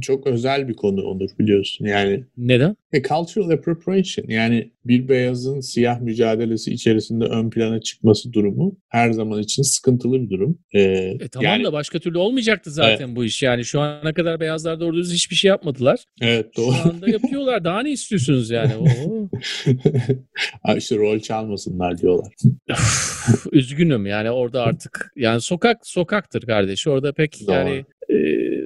çok 0.00 0.26
özel 0.26 0.68
bir 0.68 0.74
konu 0.74 1.02
olur 1.02 1.30
biliyorsun 1.38 1.84
yani. 1.84 2.24
Neden? 2.36 2.76
E, 2.92 3.02
cultural 3.02 3.50
appropriation 3.50 4.28
yani 4.28 4.70
bir 4.84 5.08
beyazın 5.08 5.60
siyah 5.60 6.00
mücadelesi 6.00 6.72
içerisinde 6.72 7.24
ön 7.24 7.50
plana 7.50 7.80
çıkması 7.80 8.32
durumu 8.32 8.76
her 8.88 9.12
zaman 9.12 9.40
için 9.40 9.62
sıkıntılı 9.62 10.22
bir 10.22 10.30
durum. 10.30 10.58
Ee, 10.74 10.80
e, 10.80 11.28
tamam 11.28 11.44
yani, 11.44 11.64
da 11.64 11.72
başka 11.72 11.98
türlü 11.98 12.18
olmayacaktı 12.18 12.70
zaten 12.70 13.06
evet. 13.06 13.16
bu 13.16 13.24
iş 13.24 13.42
yani 13.42 13.64
şu 13.64 13.80
ana 13.80 14.14
kadar 14.14 14.40
beyazlar 14.40 14.80
doğru 14.80 14.96
düz 14.96 15.12
hiçbir 15.12 15.36
şey 15.36 15.48
yapmadılar. 15.48 16.04
Evet 16.20 16.56
doğru. 16.56 16.74
Şu 16.82 16.90
anda 16.90 17.10
yapıyorlar 17.10 17.64
daha 17.64 17.82
ne 17.82 17.90
istiyorsunuz 17.90 18.50
yani? 18.50 18.72
işte 20.76 20.96
rol 20.96 21.18
çalmasınlar 21.18 21.98
diyorlar. 21.98 22.34
Üzgünüm 23.52 24.06
yani 24.06 24.30
orada 24.30 24.62
artık 24.62 25.12
yani 25.16 25.40
sokak 25.40 25.86
sokaktır 25.86 26.42
kardeş 26.42 26.86
orada 26.86 27.12
pek 27.12 27.40
Doğru. 27.46 27.54
yani 27.54 27.84
e, 28.10 28.14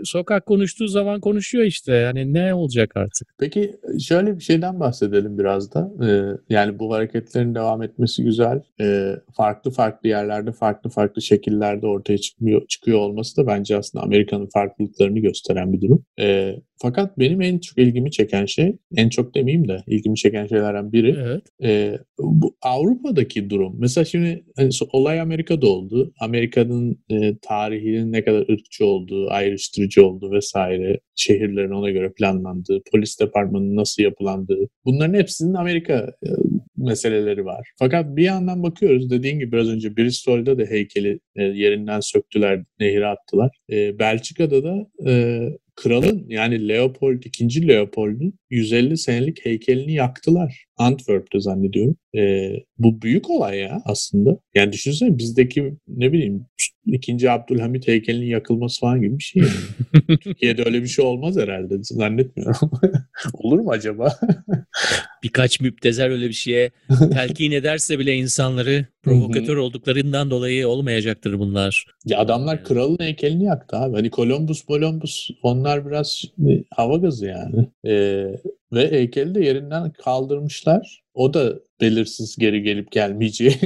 sokak 0.05 0.47
konuştuğu 0.47 0.89
zaman 0.89 1.21
konuşuyor 1.21 1.65
işte. 1.65 1.93
Yani 1.93 2.35
ne 2.35 2.55
olacak 2.55 2.97
artık? 2.97 3.29
Peki 3.39 3.75
şöyle 4.01 4.37
bir 4.37 4.43
şeyden 4.43 4.81
bahsedelim 4.81 5.39
biraz 5.39 5.75
da. 5.75 5.91
Ee, 6.07 6.37
yani 6.55 6.79
bu 6.79 6.95
hareketlerin 6.95 7.55
devam 7.55 7.83
etmesi 7.83 8.25
güzel. 8.25 8.63
Ee, 8.81 9.15
farklı 9.37 9.71
farklı 9.71 10.09
yerlerde, 10.09 10.53
farklı 10.53 10.91
farklı 10.91 11.23
şekillerde 11.23 11.87
ortaya 11.87 12.19
çıkmıyor, 12.19 12.67
çıkıyor 12.67 12.99
olması 12.99 13.37
da 13.37 13.47
bence 13.47 13.77
aslında 13.77 14.05
Amerika'nın 14.05 14.49
farklılıklarını 14.55 15.19
gösteren 15.19 15.73
bir 15.73 15.81
durum. 15.81 16.05
Ee, 16.21 16.55
fakat 16.83 17.19
benim 17.19 17.43
en 17.43 17.59
çok 17.59 17.79
ilgimi 17.79 18.11
çeken 18.11 18.47
şey, 18.47 18.77
en 18.97 19.09
çok 19.09 19.35
demeyeyim 19.35 19.69
de 19.69 19.83
ilgimi 19.87 20.17
çeken 20.17 20.47
şeylerden 20.47 20.93
biri 20.93 21.17
evet. 21.19 21.43
e, 21.63 21.99
bu 22.19 22.57
Avrupa'daki 22.63 23.51
durum. 23.51 23.77
Mesela 23.79 24.05
şimdi 24.05 24.45
hani, 24.57 24.71
olay 24.93 25.21
Amerika'da 25.21 25.67
oldu. 25.67 26.13
Amerika'nın 26.21 26.99
e, 27.11 27.39
tarihinin 27.43 28.13
ne 28.13 28.25
kadar 28.25 28.41
ırkçı 28.53 28.87
olduğu, 28.87 29.31
ayrıştırıcı 29.31 29.88
olduğu 29.97 30.33
vesaire, 30.33 31.01
şehirlerin 31.15 31.71
ona 31.71 31.91
göre 31.91 32.13
planlandığı, 32.13 32.83
polis 32.93 33.21
departmanının 33.21 33.77
nasıl 33.77 34.03
yapılandığı. 34.03 34.69
Bunların 34.85 35.15
hepsinin 35.15 35.55
Amerika 35.55 36.13
e, 36.27 36.29
meseleleri 36.77 37.45
var. 37.45 37.71
Fakat 37.79 38.17
bir 38.17 38.25
yandan 38.25 38.63
bakıyoruz 38.63 39.11
dediğin 39.11 39.39
gibi 39.39 39.53
biraz 39.53 39.69
önce 39.69 39.97
Bristol'da 39.97 40.59
da 40.59 40.65
heykeli 40.65 41.21
e, 41.37 41.43
yerinden 41.43 42.01
söktüler, 42.01 42.65
nehire 42.81 43.07
attılar. 43.07 43.51
E, 43.73 43.99
Belçika'da 43.99 44.65
da 44.65 44.87
kralın 45.77 46.25
yani 46.29 46.69
Leopold 46.69 47.23
II. 47.41 47.69
Leopold'un 47.69 48.35
150 48.51 48.97
senelik 48.99 49.45
heykelini 49.45 49.93
yaktılar. 49.93 50.68
Antwerp'te 50.79 51.41
zannediyorum. 51.41 51.97
Ee, 52.17 52.53
bu 52.79 53.03
büyük 53.03 53.31
olay 53.31 53.59
ya 53.59 53.83
aslında. 53.85 54.39
Yani 54.55 54.73
düşünsene 54.73 55.19
bizdeki 55.19 55.75
ne 55.89 56.13
bileyim 56.13 56.47
ikinci 56.87 57.31
Abdülhamit 57.31 57.89
heykelinin 57.89 58.27
yakılması 58.27 58.81
falan 58.81 59.01
gibi 59.01 59.19
bir 59.19 59.23
şey. 59.23 59.43
Yani. 59.43 60.19
Türkiye'de 60.21 60.65
öyle 60.65 60.83
bir 60.83 60.89
şey 60.89 61.05
olmaz 61.05 61.37
herhalde. 61.37 61.75
Zannetmiyorum. 61.83 62.71
Olur 63.33 63.59
mu 63.59 63.71
acaba? 63.71 64.19
Birkaç 65.23 65.61
müptezel 65.61 66.07
öyle 66.13 66.29
bir 66.29 66.33
şeye 66.33 66.71
telkin 67.13 67.51
ederse 67.51 67.99
bile 67.99 68.15
insanları 68.15 68.87
provokatör 69.03 69.57
olduklarından 69.57 70.31
dolayı 70.31 70.69
olmayacaktır 70.69 71.39
bunlar. 71.39 71.87
Ya 72.05 72.19
adamlar 72.19 72.65
kralın 72.65 72.99
heykelini 73.01 73.45
yaktı 73.45 73.77
abi. 73.77 73.97
Hani 73.97 74.11
Columbus, 74.11 74.67
Columbus 74.67 75.31
onlar 75.43 75.87
biraz 75.87 76.25
hava 76.71 76.97
gazı 76.97 77.27
yani. 77.27 77.69
Ee, 77.87 78.35
ve 78.73 78.91
heykeli 78.91 79.35
de 79.35 79.41
yerinden 79.45 79.93
kaldırmışlar. 79.93 81.03
O 81.15 81.35
da 81.35 81.61
belirsiz 81.81 82.37
geri 82.37 82.63
gelip 82.63 82.93
gelmeyeceği 82.93 83.57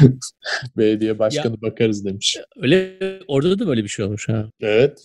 belediye 0.76 1.18
başkanı 1.18 1.52
ya, 1.52 1.62
bakarız 1.62 2.04
demiş. 2.04 2.36
Öyle 2.56 2.98
orada 3.28 3.58
da 3.58 3.66
böyle 3.66 3.84
bir 3.84 3.88
şey 3.88 4.04
olmuş 4.04 4.28
ha. 4.28 4.50
Evet. 4.60 4.98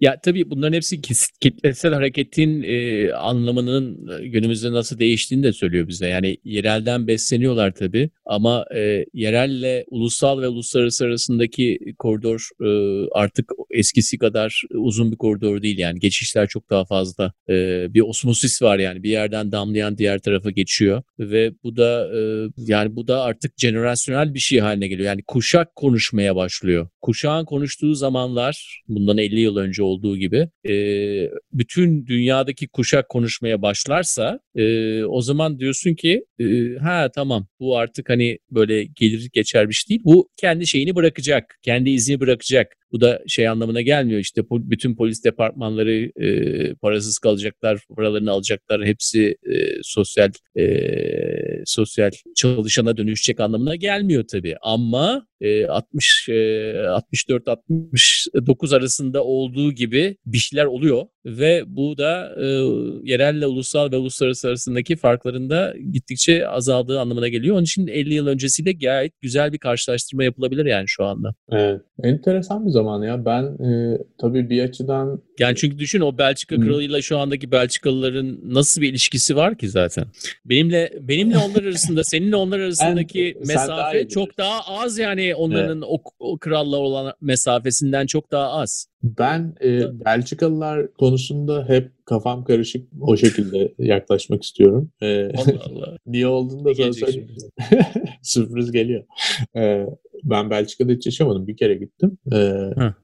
Ya 0.00 0.20
tabii 0.20 0.50
bunların 0.50 0.72
hepsi 0.72 1.00
kitlesel 1.40 1.94
hareketin 1.94 2.62
e, 2.62 3.12
anlamının 3.12 4.08
günümüzde 4.22 4.72
nasıl 4.72 4.98
değiştiğini 4.98 5.44
de 5.44 5.52
söylüyor 5.52 5.88
bize. 5.88 6.06
Yani 6.06 6.36
yerelden 6.44 7.06
besleniyorlar 7.06 7.74
tabii 7.74 8.10
ama 8.24 8.66
e, 8.74 9.04
yerelle 9.14 9.84
ulusal 9.90 10.42
ve 10.42 10.48
uluslararası 10.48 11.04
arasındaki 11.04 11.78
koridor 11.98 12.48
e, 12.64 12.68
artık 13.12 13.52
eskisi 13.70 14.18
kadar 14.18 14.62
uzun 14.70 15.12
bir 15.12 15.16
koridor 15.16 15.62
değil 15.62 15.78
yani 15.78 16.00
geçişler 16.00 16.48
çok 16.48 16.70
daha 16.70 16.84
fazla. 16.84 17.32
E, 17.48 17.86
bir 17.94 18.00
osmosis 18.00 18.62
var 18.62 18.78
yani 18.78 19.02
bir 19.02 19.10
yerden 19.10 19.52
damlayan 19.52 19.98
diğer 19.98 20.18
tarafa 20.18 20.50
geçiyor 20.50 21.02
ve 21.18 21.52
bu 21.64 21.76
da 21.76 21.81
e, 21.84 22.48
yani 22.56 22.96
bu 22.96 23.08
da 23.08 23.22
artık 23.22 23.52
jenerasyonel 23.58 24.34
bir 24.34 24.38
şey 24.38 24.58
haline 24.58 24.88
geliyor. 24.88 25.06
Yani 25.06 25.22
kuşak 25.26 25.76
konuşmaya 25.76 26.36
başlıyor. 26.36 26.88
Kuşağın 27.00 27.44
konuştuğu 27.44 27.94
zamanlar 27.94 28.82
bundan 28.88 29.18
50 29.18 29.40
yıl 29.40 29.56
önce 29.56 29.82
olduğu 29.82 30.16
gibi 30.16 30.48
e, 30.68 30.74
bütün 31.52 32.06
dünyadaki 32.06 32.68
kuşak 32.68 33.08
konuşmaya 33.08 33.62
başlarsa 33.62 34.40
e, 34.56 35.04
o 35.04 35.20
zaman 35.20 35.58
diyorsun 35.58 35.94
ki 35.94 36.24
e, 36.38 36.76
ha 36.76 37.10
tamam 37.14 37.46
bu 37.60 37.78
artık 37.78 38.08
hani 38.08 38.38
böyle 38.50 38.84
gelir 38.84 39.30
geçer 39.32 39.68
bir 39.68 39.74
şey 39.74 39.88
değil. 39.88 40.00
Bu 40.04 40.28
kendi 40.36 40.66
şeyini 40.66 40.94
bırakacak. 40.94 41.58
Kendi 41.62 41.90
izini 41.90 42.20
bırakacak. 42.20 42.76
Bu 42.92 43.00
da 43.00 43.22
şey 43.26 43.48
anlamına 43.48 43.80
gelmiyor 43.80 44.20
işte 44.20 44.42
bütün 44.50 44.96
polis 44.96 45.24
departmanları 45.24 46.12
e, 46.16 46.74
parasız 46.74 47.18
kalacaklar, 47.18 47.80
paralarını 47.96 48.30
alacaklar, 48.30 48.84
hepsi 48.84 49.36
e, 49.52 49.82
sosyal 49.82 50.30
e, 50.58 51.62
sosyal 51.64 52.10
çalışana 52.36 52.96
dönüşecek 52.96 53.40
anlamına 53.40 53.76
gelmiyor 53.76 54.24
tabii. 54.32 54.56
Ama 54.62 55.26
60 55.68 56.28
64 56.88 57.48
69 57.48 58.72
arasında 58.72 59.24
olduğu 59.24 59.72
gibi 59.72 60.16
bir 60.26 60.38
şeyler 60.38 60.64
oluyor 60.64 61.06
ve 61.24 61.62
bu 61.66 61.98
da 61.98 62.34
e, 62.36 62.46
yerelle 63.10 63.46
ulusal 63.46 63.92
ve 63.92 63.96
uluslararası 63.96 64.48
arasındaki 64.48 64.96
farklarında 64.96 65.74
gittikçe 65.92 66.48
azaldığı 66.48 67.00
anlamına 67.00 67.28
geliyor. 67.28 67.56
Onun 67.56 67.64
için 67.64 67.86
50 67.86 68.14
yıl 68.14 68.26
öncesiyle 68.26 68.72
gayet 68.72 69.20
güzel 69.20 69.52
bir 69.52 69.58
karşılaştırma 69.58 70.24
yapılabilir 70.24 70.66
yani 70.66 70.84
şu 70.86 71.04
anda. 71.04 71.34
Evet. 71.50 71.80
Enteresan 72.02 72.66
bir 72.66 72.70
zaman 72.70 73.02
ya. 73.02 73.24
Ben 73.24 73.42
e, 73.42 73.98
tabii 74.18 74.50
bir 74.50 74.62
açıdan 74.62 75.22
yani 75.38 75.56
çünkü 75.56 75.78
düşün 75.78 76.00
o 76.00 76.18
Belçika 76.18 76.56
kralıyla 76.56 77.02
şu 77.02 77.18
andaki 77.18 77.52
Belçikalıların 77.52 78.40
nasıl 78.44 78.80
bir 78.80 78.90
ilişkisi 78.90 79.36
var 79.36 79.58
ki 79.58 79.68
zaten. 79.68 80.04
Benimle 80.44 80.92
benimle 81.00 81.38
onlar 81.38 81.62
arasında 81.62 82.04
seninle 82.04 82.36
onlar 82.36 82.60
arasındaki 82.60 83.34
ben, 83.40 83.46
mesafe 83.46 83.98
daha 83.98 84.08
çok 84.08 84.38
daha 84.38 84.60
az 84.82 84.98
yani 84.98 85.34
onların 85.34 85.78
evet. 85.78 85.88
o, 85.88 86.02
o 86.18 86.38
kralla 86.38 86.76
olan 86.76 87.12
mesafesinden 87.20 88.06
çok 88.06 88.30
daha 88.32 88.50
az. 88.50 88.91
Ben 89.02 89.54
e, 89.64 90.00
Belçikalılar 90.04 90.92
konusunda 90.92 91.68
hep 91.68 91.90
kafam 92.04 92.44
karışık 92.44 92.88
o 93.00 93.16
şekilde 93.16 93.72
yaklaşmak 93.78 94.42
istiyorum. 94.42 94.90
E, 95.00 95.24
Allah 95.24 95.62
Allah. 95.70 95.96
niye 96.06 96.26
olduğunu 96.26 96.64
da 96.64 96.74
sana 96.74 96.92
söyleyeyim. 96.92 97.28
Sürpriz 98.22 98.72
geliyor. 98.72 99.04
E, 99.56 99.86
ben 100.24 100.50
Belçika'da 100.50 100.92
hiç 100.92 101.06
yaşamadım. 101.06 101.46
Bir 101.46 101.56
kere 101.56 101.74
gittim. 101.74 102.18
Ee, 102.32 102.52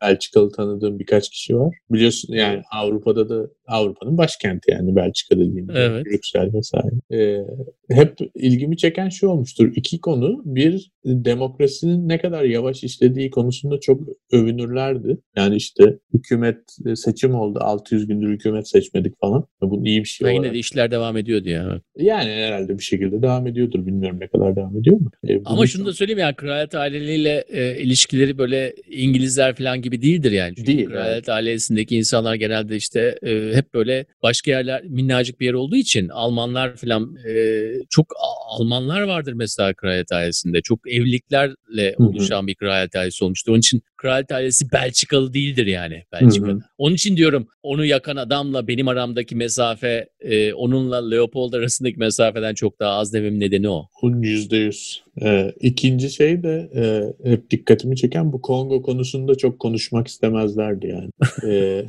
Belçikalı 0.03 0.53
tanıdığım 0.53 0.99
birkaç 0.99 1.31
kişi 1.31 1.57
var. 1.57 1.77
Biliyorsun 1.91 2.35
yani 2.35 2.63
Avrupa'da 2.73 3.29
da 3.29 3.49
Avrupa'nın 3.67 4.19
başkenti 4.19 4.71
yani 4.71 4.97
Belçika 4.97 5.37
dediğim 5.37 5.71
evet. 5.71 6.07
Brüksel 6.07 6.51
vesaire. 6.55 6.95
Ee, 7.13 7.45
hep 7.91 8.19
ilgimi 8.35 8.77
çeken 8.77 9.09
şey 9.09 9.29
olmuştur. 9.29 9.73
İki 9.77 10.01
konu. 10.01 10.43
Bir 10.45 10.91
demokrasinin 11.05 12.09
ne 12.09 12.19
kadar 12.19 12.45
yavaş 12.45 12.85
işlediği 12.85 13.31
konusunda 13.31 13.81
çok 13.81 14.01
övünürlerdi. 14.33 15.19
Yani 15.37 15.57
işte 15.57 15.99
hükümet 16.15 16.61
e, 16.87 16.97
seçim 16.97 17.35
oldu. 17.35 17.59
600 17.63 18.07
gündür 18.07 18.29
hükümet 18.29 18.69
seçmedik 18.69 19.21
falan. 19.21 19.45
Bu 19.63 19.87
iyi 19.87 20.01
bir 20.01 20.09
şey 20.09 20.29
Ve 20.29 20.35
Yine 20.35 20.53
de 20.53 20.59
işler 20.59 20.91
devam 20.91 21.17
ediyordu 21.17 21.49
ya. 21.49 21.81
Yani 21.97 22.31
herhalde 22.31 22.79
bir 22.79 22.83
şekilde 22.83 23.23
devam 23.23 23.47
ediyordur. 23.47 23.87
Bilmiyorum 23.87 24.21
ne 24.21 24.29
kadar 24.29 24.57
devam 24.57 24.77
ediyor 24.77 25.01
mu? 25.01 25.11
Ee, 25.29 25.41
Ama 25.45 25.67
şunu 25.67 25.87
da 25.87 25.93
söyleyeyim 25.93 26.19
ya 26.19 26.37
kraliyet 26.37 26.75
aileleriyle 27.09 27.45
e, 27.49 27.83
ilişkileri 27.83 28.39
böyle 28.39 28.75
İngilizler 28.91 29.55
falan 29.55 29.83
gibi 29.83 30.03
değildir 30.03 30.33
yani. 30.33 30.55
Çünkü 30.57 30.67
Değil. 30.67 30.87
Kraliyet 30.87 31.29
yani. 31.29 31.37
ailesindeki 31.37 31.97
insanlar 31.97 32.35
genelde 32.35 32.77
işte 32.77 33.19
e, 33.23 33.51
hep 33.55 33.75
böyle 33.75 34.07
başka 34.23 34.51
yerler 34.51 34.85
minnacık 34.85 35.41
bir 35.41 35.47
yer 35.47 35.53
olduğu 35.53 35.77
için 35.77 36.09
Almanlar 36.09 36.77
falan 36.77 37.17
e, 37.29 37.63
çok 37.91 38.07
Almanlar 38.49 39.03
vardır 39.03 39.33
mesela 39.33 39.75
kraliyet 39.75 40.13
ailesinde. 40.13 40.61
Çok 40.61 40.93
evliliklerle 40.93 41.95
oluşan 41.99 42.47
bir 42.47 42.55
kraliyet 42.55 42.97
ailesi 42.97 43.25
olmuştur. 43.25 43.53
Onun 43.53 43.59
için 43.59 43.83
kraliyet 43.99 44.33
ailesi 44.33 44.73
Belçikalı 44.73 45.35
değildir 45.35 45.67
yani 45.67 46.03
Belçika'da. 46.13 46.51
Onun 46.79 46.95
için 46.95 47.17
diyorum 47.17 47.49
onu 47.63 47.85
yakan 47.85 48.17
adamla 48.17 48.69
benim 48.69 48.89
aramdaki 48.89 49.37
mesafe 49.37 50.09
e, 50.21 50.53
onunla 50.53 51.11
Leopold 51.11 51.53
arasındaki 51.53 51.99
mesafeden 51.99 52.55
çok 52.55 52.81
daha 52.81 52.93
az 52.93 53.13
dememin 53.13 53.41
nedeni 53.41 53.69
o. 53.69 53.87
Yüzde 54.23 54.57
yüz. 54.57 55.03
Ee, 55.23 55.53
ikinci 55.61 56.11
şey 56.11 56.43
de 56.43 56.71
e, 56.75 56.83
hep 57.31 57.51
dikkatimi 57.51 57.97
çeken 57.97 58.33
bu 58.33 58.43
Kongo 58.43 58.83
konusunda 58.83 59.35
çok 59.35 59.59
konuşmak 59.59 60.09
istemezlerdi 60.09 60.87
yani. 60.87 61.11
Ee, 61.47 61.85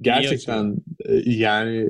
gerçekten 0.00 0.76
e, 1.04 1.14
yani 1.24 1.88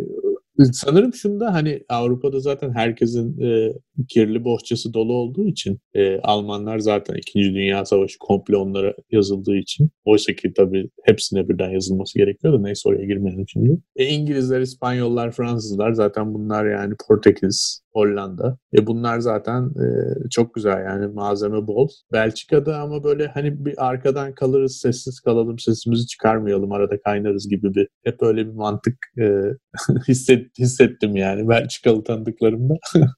Sanırım 0.73 1.15
şunda 1.15 1.55
hani 1.55 1.85
Avrupa'da 1.89 2.41
zaten 2.41 2.75
herkesin 2.75 3.41
e, 3.41 3.73
kirli 4.09 4.45
bohçası 4.45 4.95
dolu 4.95 5.13
olduğu 5.13 5.47
için 5.47 5.79
e, 5.95 6.19
Almanlar 6.21 6.79
zaten 6.79 7.15
2. 7.15 7.39
Dünya 7.39 7.85
Savaşı 7.85 8.19
komple 8.19 8.57
onlara 8.57 8.95
yazıldığı 9.11 9.57
için 9.57 9.91
oysa 10.05 10.33
ki 10.33 10.53
tabii 10.57 10.91
hepsine 11.05 11.49
birden 11.49 11.71
yazılması 11.71 12.19
gerekiyor 12.19 12.53
da 12.53 12.59
neyse 12.59 12.89
oraya 12.89 13.05
girmeyelim 13.05 13.49
şimdi. 13.49 13.79
E, 13.97 14.07
İngilizler, 14.07 14.61
İspanyollar, 14.61 15.33
Fransızlar 15.33 15.93
zaten 15.93 16.35
bunlar 16.35 16.67
yani 16.67 16.95
Portekiz, 17.09 17.83
Hollanda. 17.93 18.59
E 18.79 18.87
bunlar 18.87 19.19
zaten 19.19 19.63
e, 19.63 19.87
çok 20.31 20.55
güzel 20.55 20.85
yani 20.85 21.07
malzeme 21.07 21.67
bol. 21.67 21.89
Belçika'da 22.13 22.79
ama 22.79 23.05
böyle 23.05 23.27
hani 23.27 23.65
bir 23.65 23.89
arkadan 23.89 24.35
kalırız, 24.35 24.77
sessiz 24.77 25.21
kalalım, 25.21 25.59
sesimizi 25.59 26.07
çıkarmayalım, 26.07 26.73
arada 26.73 27.01
kaynarız 27.03 27.49
gibi 27.49 27.75
bir 27.75 27.89
hep 28.05 28.23
öyle 28.23 28.47
bir 28.47 28.53
mantık 28.53 28.97
e, 29.19 29.43
hisset, 30.09 30.59
hissettim 30.59 31.17
yani 31.17 31.49
Belçikalı 31.49 32.05
tanıdıklarımda. 32.05 32.75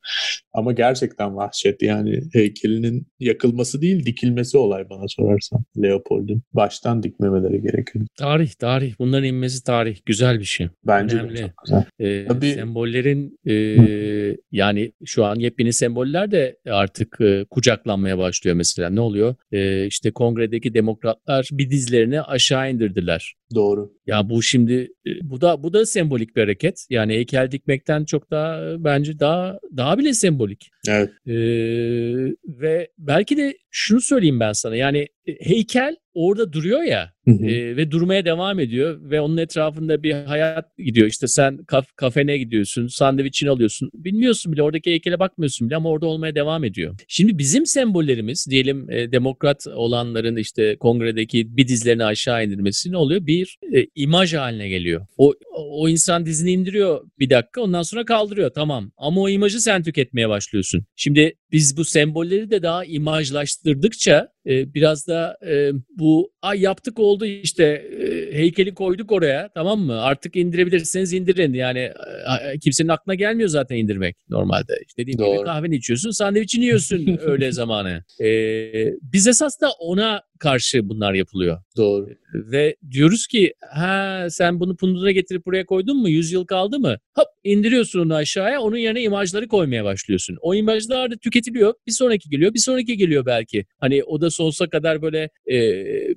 ama 0.52 0.72
gerçekten 0.72 1.36
vahşet 1.36 1.82
yani 1.82 2.20
heykelinin 2.32 3.06
yakılması 3.20 3.82
değil 3.82 4.06
dikilmesi 4.06 4.58
olay 4.58 4.90
bana 4.90 5.08
sorarsan 5.08 5.64
Leopold'un. 5.82 6.42
Baştan 6.52 7.02
dikmemeleri 7.02 7.62
gerekiyor. 7.62 8.06
Tarih, 8.18 8.52
tarih. 8.52 8.94
Bunların 8.98 9.24
inmesi 9.24 9.64
tarih. 9.64 9.98
Güzel 10.06 10.38
bir 10.38 10.44
şey. 10.44 10.68
Bence 10.86 11.16
Önemli. 11.16 11.36
de 11.36 11.40
çok 11.40 11.50
güzel. 11.64 11.84
Ee, 11.98 12.26
Tabii, 12.26 12.52
sembollerin 12.52 13.38
e, 13.46 13.54
yani 14.60 14.92
şu 15.04 15.24
an 15.24 15.36
yepyeni 15.36 15.72
semboller 15.72 16.30
de 16.30 16.56
artık 16.66 17.20
e, 17.20 17.44
kucaklanmaya 17.50 18.18
başlıyor 18.18 18.56
mesela. 18.56 18.90
Ne 18.90 19.00
oluyor? 19.00 19.34
E, 19.52 19.86
işte 19.86 20.10
kongredeki 20.10 20.74
demokratlar 20.74 21.48
bir 21.52 21.70
dizlerini 21.70 22.22
aşağı 22.22 22.70
indirdiler. 22.70 23.34
Doğru. 23.54 23.92
Ya 24.06 24.30
bu 24.30 24.42
şimdi 24.42 24.92
e, 25.06 25.10
bu 25.22 25.40
da 25.40 25.62
bu 25.62 25.72
da 25.72 25.86
sembolik 25.86 26.36
bir 26.36 26.40
hareket. 26.40 26.86
Yani 26.90 27.12
heykel 27.12 27.50
dikmekten 27.50 28.04
çok 28.04 28.30
daha 28.30 28.84
bence 28.84 29.18
daha 29.18 29.58
daha 29.76 29.98
bile 29.98 30.14
sembolik. 30.14 30.70
Evet. 30.88 31.10
Ee, 31.26 31.32
ve 32.46 32.88
belki 32.98 33.36
de 33.36 33.58
şunu 33.70 34.00
söyleyeyim 34.00 34.40
ben 34.40 34.52
sana. 34.52 34.76
Yani 34.76 35.08
heykel 35.40 35.96
orada 36.14 36.52
duruyor 36.52 36.82
ya 36.82 37.12
E, 37.26 37.76
ve 37.76 37.90
durmaya 37.90 38.24
devam 38.24 38.60
ediyor 38.60 39.10
ve 39.10 39.20
onun 39.20 39.36
etrafında 39.36 40.02
bir 40.02 40.12
hayat 40.12 40.76
gidiyor. 40.78 41.06
İşte 41.06 41.26
sen 41.26 41.64
kaf, 41.64 41.86
kafene 41.96 42.38
gidiyorsun, 42.38 42.86
sandviçini 42.86 43.50
alıyorsun. 43.50 43.90
Bilmiyorsun 43.94 44.52
bile 44.52 44.62
oradaki 44.62 44.90
heykele 44.90 45.18
bakmıyorsun 45.18 45.68
bile 45.68 45.76
ama 45.76 45.88
orada 45.88 46.06
olmaya 46.06 46.34
devam 46.34 46.64
ediyor. 46.64 46.96
Şimdi 47.08 47.38
bizim 47.38 47.66
sembollerimiz 47.66 48.46
diyelim 48.50 48.90
e, 48.90 49.12
demokrat 49.12 49.66
olanların 49.66 50.36
işte 50.36 50.76
kongredeki 50.76 51.56
bir 51.56 51.68
dizlerini 51.68 52.04
aşağı 52.04 52.44
indirmesi 52.44 52.92
ne 52.92 52.96
oluyor? 52.96 53.26
Bir 53.26 53.39
e, 53.76 53.86
imaj 53.94 54.34
haline 54.34 54.68
geliyor. 54.68 55.06
O 55.18 55.34
o 55.54 55.88
insan 55.88 56.26
dizini 56.26 56.52
indiriyor 56.52 57.04
bir 57.18 57.30
dakika 57.30 57.60
ondan 57.60 57.82
sonra 57.82 58.04
kaldırıyor 58.04 58.50
tamam. 58.54 58.92
Ama 58.96 59.20
o 59.20 59.28
imajı 59.28 59.60
sen 59.60 59.82
tüketmeye 59.82 60.28
başlıyorsun. 60.28 60.84
Şimdi 60.96 61.36
biz 61.52 61.76
bu 61.76 61.84
sembolleri 61.84 62.50
de 62.50 62.62
daha 62.62 62.84
imajlaştırdıkça 62.84 64.28
e, 64.46 64.74
biraz 64.74 65.06
da 65.06 65.36
e, 65.46 65.70
bu 65.98 66.32
ay 66.42 66.60
yaptık 66.60 66.98
oldu 66.98 67.26
işte 67.26 67.64
e, 67.64 68.38
heykeli 68.38 68.74
koyduk 68.74 69.12
oraya 69.12 69.50
tamam 69.54 69.80
mı? 69.80 70.00
Artık 70.02 70.36
indirebilirseniz 70.36 71.12
indirin. 71.12 71.54
Yani 71.54 71.78
e, 71.78 72.58
kimsenin 72.58 72.88
aklına 72.88 73.14
gelmiyor 73.14 73.48
zaten 73.48 73.76
indirmek 73.76 74.16
normalde. 74.28 74.72
İşte 74.86 75.02
dediğim 75.02 75.18
Doğru. 75.18 75.36
gibi 75.36 75.44
kahveni 75.44 75.76
içiyorsun, 75.76 76.10
sandviçini 76.10 76.64
yiyorsun 76.64 77.18
öğle 77.22 77.52
zamanı. 77.52 78.04
E, 78.20 78.28
biz 79.02 79.26
esas 79.26 79.60
da 79.60 79.70
ona 79.70 80.22
karşı 80.40 80.88
bunlar 80.88 81.14
yapılıyor. 81.14 81.62
Doğru. 81.76 82.08
Ve 82.34 82.76
diyoruz 82.90 83.26
ki 83.26 83.54
ha 83.70 84.26
sen 84.30 84.60
bunu 84.60 84.76
punduna 84.76 85.10
getirip 85.10 85.46
buraya 85.46 85.66
koydun 85.66 85.96
mu? 85.96 86.08
100 86.08 86.32
yıl 86.32 86.44
kaldı 86.44 86.80
mı? 86.80 86.98
Hop 87.14 87.26
indiriyorsun 87.44 88.00
onu 88.00 88.14
aşağıya 88.14 88.60
onun 88.60 88.76
yerine 88.76 89.02
imajları 89.02 89.48
koymaya 89.48 89.84
başlıyorsun. 89.84 90.38
O 90.40 90.54
imajlar 90.54 91.10
da 91.10 91.16
tüketiliyor. 91.16 91.74
Bir 91.86 91.92
sonraki 91.92 92.30
geliyor 92.30 92.54
bir 92.54 92.58
sonraki 92.58 92.96
geliyor 92.96 93.26
belki. 93.26 93.66
Hani 93.78 94.04
o 94.04 94.20
da 94.20 94.29
sonsuza 94.30 94.68
kadar 94.68 95.02
böyle 95.02 95.30
e, 95.50 95.58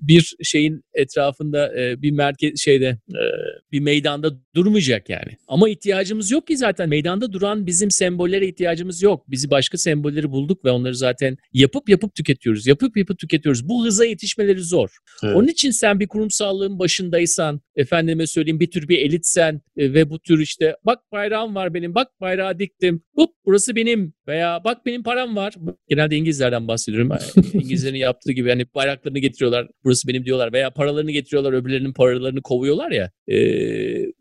bir 0.02 0.36
şeyin 0.44 0.82
etrafında 0.94 1.80
e, 1.80 2.02
bir 2.02 2.12
merkez 2.12 2.60
şeyde 2.60 2.86
e, 3.10 3.24
bir 3.72 3.80
meydanda 3.80 4.32
durmayacak 4.56 5.10
yani. 5.10 5.38
Ama 5.48 5.70
ihtiyacımız 5.70 6.32
yok 6.32 6.48
ki 6.48 6.58
zaten 6.58 6.90
meydanda 6.90 7.34
duran 7.34 7.68
bizim 7.68 7.92
sembollere 7.92 8.48
ihtiyacımız 8.48 9.04
yok. 9.04 9.24
Bizi 9.28 9.50
başka 9.50 9.78
sembolleri 9.78 10.32
bulduk 10.32 10.66
ve 10.66 10.72
onları 10.72 10.96
zaten 10.96 11.38
yapıp 11.54 11.90
yapıp 11.90 12.16
tüketiyoruz. 12.16 12.68
Yapıp 12.68 12.98
yapıp 12.98 13.20
tüketiyoruz. 13.20 13.70
Bu 13.70 13.86
hıza 13.86 14.06
yetişmeleri 14.06 14.62
zor. 14.62 14.90
Evet. 15.24 15.36
Onun 15.36 15.48
için 15.48 15.72
sen 15.72 16.00
bir 16.00 16.08
kurumsallığın 16.08 16.80
başındaysan, 16.80 17.62
efendime 17.76 18.28
söyleyeyim 18.28 18.60
bir 18.60 18.72
tür 18.72 18.88
bir 18.88 18.98
elitsen 18.98 19.62
e, 19.78 19.94
ve 19.94 20.10
bu 20.10 20.20
tür 20.20 20.40
işte 20.40 20.76
bak 20.86 21.00
bayrağım 21.12 21.56
var 21.56 21.74
benim, 21.74 21.96
bak 21.96 22.08
bayrağı 22.22 22.60
diktim, 22.60 23.04
hop 23.16 23.30
burası 23.46 23.76
benim 23.76 24.14
veya 24.28 24.62
bak 24.64 24.86
benim 24.86 25.04
param 25.04 25.36
var. 25.36 25.54
Genelde 25.90 26.16
İngilizlerden 26.16 26.68
bahsediyorum. 26.68 27.12
İngilizlerin 27.54 27.98
yaptığı 28.04 28.32
gibi 28.32 28.50
hani 28.50 28.66
bayraklarını 28.76 29.20
getiriyorlar, 29.20 29.68
burası 29.84 30.08
benim 30.08 30.26
diyorlar 30.26 30.54
veya 30.54 30.72
paralarını 30.72 31.12
getiriyorlar, 31.12 31.54
öbürlerinin 31.54 31.94
paralarını 31.94 32.42
kovuyorlar 32.42 32.92
ya. 32.92 33.12
E, 33.28 33.38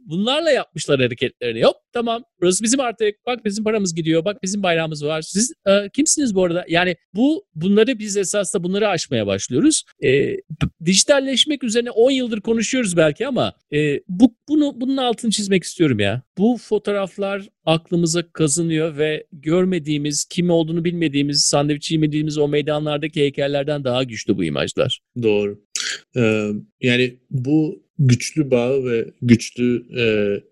bunlarla 0.06 0.50
yapmışlar 0.50 1.00
hareketlerini. 1.00 1.64
Hop 1.64 1.76
tamam 1.92 2.24
burası 2.40 2.64
bizim 2.64 2.80
artık 2.80 3.14
bak 3.26 3.44
bizim 3.44 3.64
paramız 3.64 3.94
gidiyor 3.94 4.24
bak 4.24 4.42
bizim 4.42 4.62
bayrağımız 4.62 5.04
var. 5.04 5.22
Siz 5.22 5.52
e, 5.66 5.88
kimsiniz 5.88 6.34
bu 6.34 6.44
arada? 6.44 6.64
Yani 6.68 6.96
bu 7.14 7.44
bunları 7.54 7.98
biz 7.98 8.16
esas 8.16 8.54
da 8.54 8.64
bunları 8.64 8.88
aşmaya 8.88 9.26
başlıyoruz. 9.26 9.84
E, 10.04 10.36
dijitalleşmek 10.84 11.64
üzerine 11.64 11.90
10 11.90 12.10
yıldır 12.10 12.40
konuşuyoruz 12.40 12.96
belki 12.96 13.26
ama 13.26 13.52
e, 13.72 14.00
bu 14.08 14.34
bunu 14.48 14.72
bunun 14.80 14.96
altını 14.96 15.30
çizmek 15.30 15.64
istiyorum 15.64 16.00
ya. 16.00 16.22
Bu 16.38 16.58
fotoğraflar 16.58 17.48
aklımıza 17.64 18.32
kazınıyor 18.32 18.96
ve 18.98 19.26
görmediğimiz, 19.32 20.24
kim 20.24 20.50
olduğunu 20.50 20.84
bilmediğimiz, 20.84 21.44
sandviç 21.44 21.90
yemediğimiz 21.90 22.38
o 22.38 22.48
meydanlardaki 22.48 23.20
heykellerden 23.20 23.84
daha 23.84 24.02
güçlü 24.02 24.36
bu 24.36 24.44
imajlar. 24.44 25.00
Doğru. 25.22 25.60
Ee, 26.16 26.48
yani 26.80 27.18
bu 27.30 27.81
güçlü 27.98 28.50
bağı 28.50 28.84
ve 28.84 29.06
güçlü 29.22 29.82
e, 29.98 30.04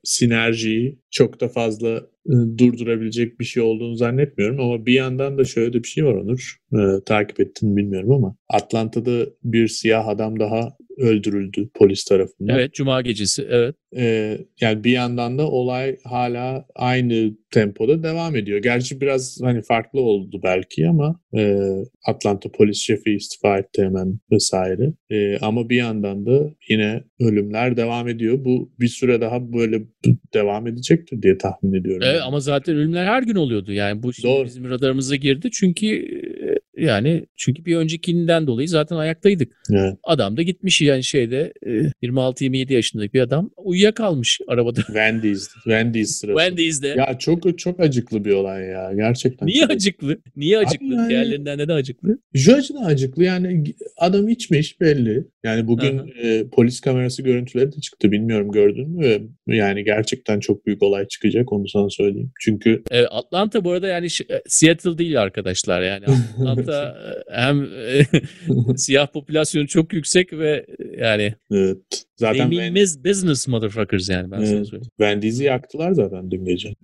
sinerjiyi 0.05 0.99
çok 1.11 1.41
da 1.41 1.49
fazla 1.49 1.97
e, 2.27 2.35
durdurabilecek 2.59 3.41
bir 3.41 3.45
şey 3.45 3.63
olduğunu 3.63 3.95
zannetmiyorum 3.95 4.61
ama 4.61 4.87
bir 4.87 4.93
yandan 4.93 5.39
da 5.39 5.45
şöyle 5.45 5.73
de 5.73 5.83
bir 5.83 5.89
şey 5.89 6.05
var 6.05 6.15
Onur. 6.15 6.57
E, 6.73 7.05
takip 7.07 7.41
ettin 7.41 7.77
bilmiyorum 7.77 8.13
ama 8.13 8.37
Atlanta'da 8.49 9.27
bir 9.45 9.69
siyah 9.69 10.09
adam 10.09 10.41
daha 10.41 10.77
öldürüldü 11.01 11.71
polis 11.75 12.05
tarafından. 12.05 12.59
Evet, 12.59 12.75
cuma 12.75 13.03
gecesi. 13.03 13.47
Evet. 13.51 13.75
Ee, 13.97 14.39
yani 14.61 14.85
bir 14.85 14.91
yandan 14.91 15.39
da 15.39 15.51
olay 15.51 15.97
hala 16.05 16.67
aynı 16.75 17.35
tempoda 17.51 18.03
devam 18.03 18.37
ediyor. 18.37 18.59
Gerçi 18.59 19.01
biraz 19.01 19.39
hani 19.43 19.63
farklı 19.63 20.01
oldu 20.01 20.41
belki 20.45 20.89
ama 20.89 21.21
e, 21.37 21.59
Atlanta 22.07 22.53
polis 22.53 22.79
şefi 22.79 23.15
istifa 23.15 23.59
etti 23.59 23.83
hemen 23.85 24.19
vesaire. 24.33 24.93
E, 25.11 25.39
ama 25.39 25.69
bir 25.69 25.77
yandan 25.77 26.27
da 26.27 26.51
yine 26.69 27.05
ölümler 27.21 27.77
devam 27.77 28.09
ediyor. 28.09 28.45
Bu 28.45 28.73
bir 28.81 28.89
süre 28.89 29.21
daha 29.21 29.53
böyle 29.53 29.83
devam 30.35 30.67
edecektir 30.67 31.23
diye 31.23 31.39
tahmin 31.39 31.73
ediyorum. 31.73 32.03
Evet 32.05 32.21
ama 32.25 32.41
zaten 32.41 32.77
ölümler 32.77 33.07
her 33.07 33.23
gün 33.23 33.35
oluyordu. 33.35 33.73
Yani 33.73 34.03
bu 34.03 34.13
şimdi 34.13 34.45
bizim 34.45 34.71
radarımıza 34.71 35.17
girdi. 35.17 35.51
Çünkü 35.53 35.87
yani 36.77 37.27
çünkü 37.37 37.65
bir 37.65 37.77
öncekinden 37.77 38.47
dolayı 38.47 38.69
zaten 38.69 38.97
ayaktaydık. 38.97 39.53
Evet. 39.73 39.95
Adam 40.03 40.37
da 40.37 40.43
gitmiş 40.43 40.81
yani 40.81 41.05
şeyde 41.05 41.53
26-27 42.03 42.73
yaşındaki 42.73 43.13
bir 43.13 43.21
adam 43.21 43.51
uyuyakalmış 43.57 44.41
arabada. 44.49 44.81
Wendy's. 44.87 45.49
Wendy's 45.55 46.11
sırası. 46.11 46.39
Wendy's'de. 46.39 46.89
Ya 46.89 47.19
çok 47.19 47.59
çok 47.59 47.81
acıklı 47.81 48.25
bir 48.25 48.33
olay 48.33 48.65
ya 48.65 48.93
gerçekten. 48.95 49.49
Niye 49.49 49.67
acıklı? 49.67 50.19
Niye 50.37 50.59
acıklı? 50.59 50.95
Yani, 50.95 51.09
Diğerlerinden 51.09 51.59
neden 51.59 51.75
acıklı? 51.77 52.19
Şu 52.35 52.55
açıdan 52.55 52.85
acıklı 52.85 53.25
yani 53.25 53.65
adam 53.97 54.29
içmiş 54.29 54.81
belli. 54.81 55.25
Yani 55.45 55.67
bugün 55.67 56.13
e, 56.23 56.49
polis 56.53 56.81
kamerası 56.81 57.23
görüntüleri 57.23 57.73
de 57.73 57.81
çıktı 57.81 58.13
bilmiyorum 58.13 58.51
gördün 58.51 58.91
mü? 58.91 59.29
Yani 59.47 59.85
gerçekten 59.85 60.41
çok 60.41 60.67
büyük 60.67 60.83
olay 60.83 61.09
çıkacak 61.09 61.53
onu 61.53 61.69
sana 61.69 61.91
söyleyeyim. 61.91 62.33
Çünkü 62.41 62.83
evet, 62.91 63.09
Atlanta 63.11 63.65
bu 63.65 63.71
arada 63.71 63.89
yani 63.89 64.09
Seattle 64.47 64.99
değil 64.99 65.23
arkadaşlar 65.23 65.83
yani 65.83 66.05
Atlanta 66.47 66.97
hem 67.31 67.69
siyah 68.77 69.07
popülasyonu 69.07 69.67
çok 69.67 69.93
yüksek 69.93 70.33
ve 70.33 70.67
yani 70.99 71.35
evet. 71.53 72.05
Zaten 72.21 72.51
They 72.51 72.71
mean 72.71 73.05
business 73.05 73.49
motherfuckers 73.49 74.09
yani 74.09 74.31
ben 74.31 74.39
evet. 74.39 74.49
sana 74.49 74.65
söyleyeyim. 74.65 74.91
Wendy's'i 74.99 75.45
yaktılar 75.45 75.93
zaten 75.93 76.31
dün 76.31 76.45
gece. 76.45 76.69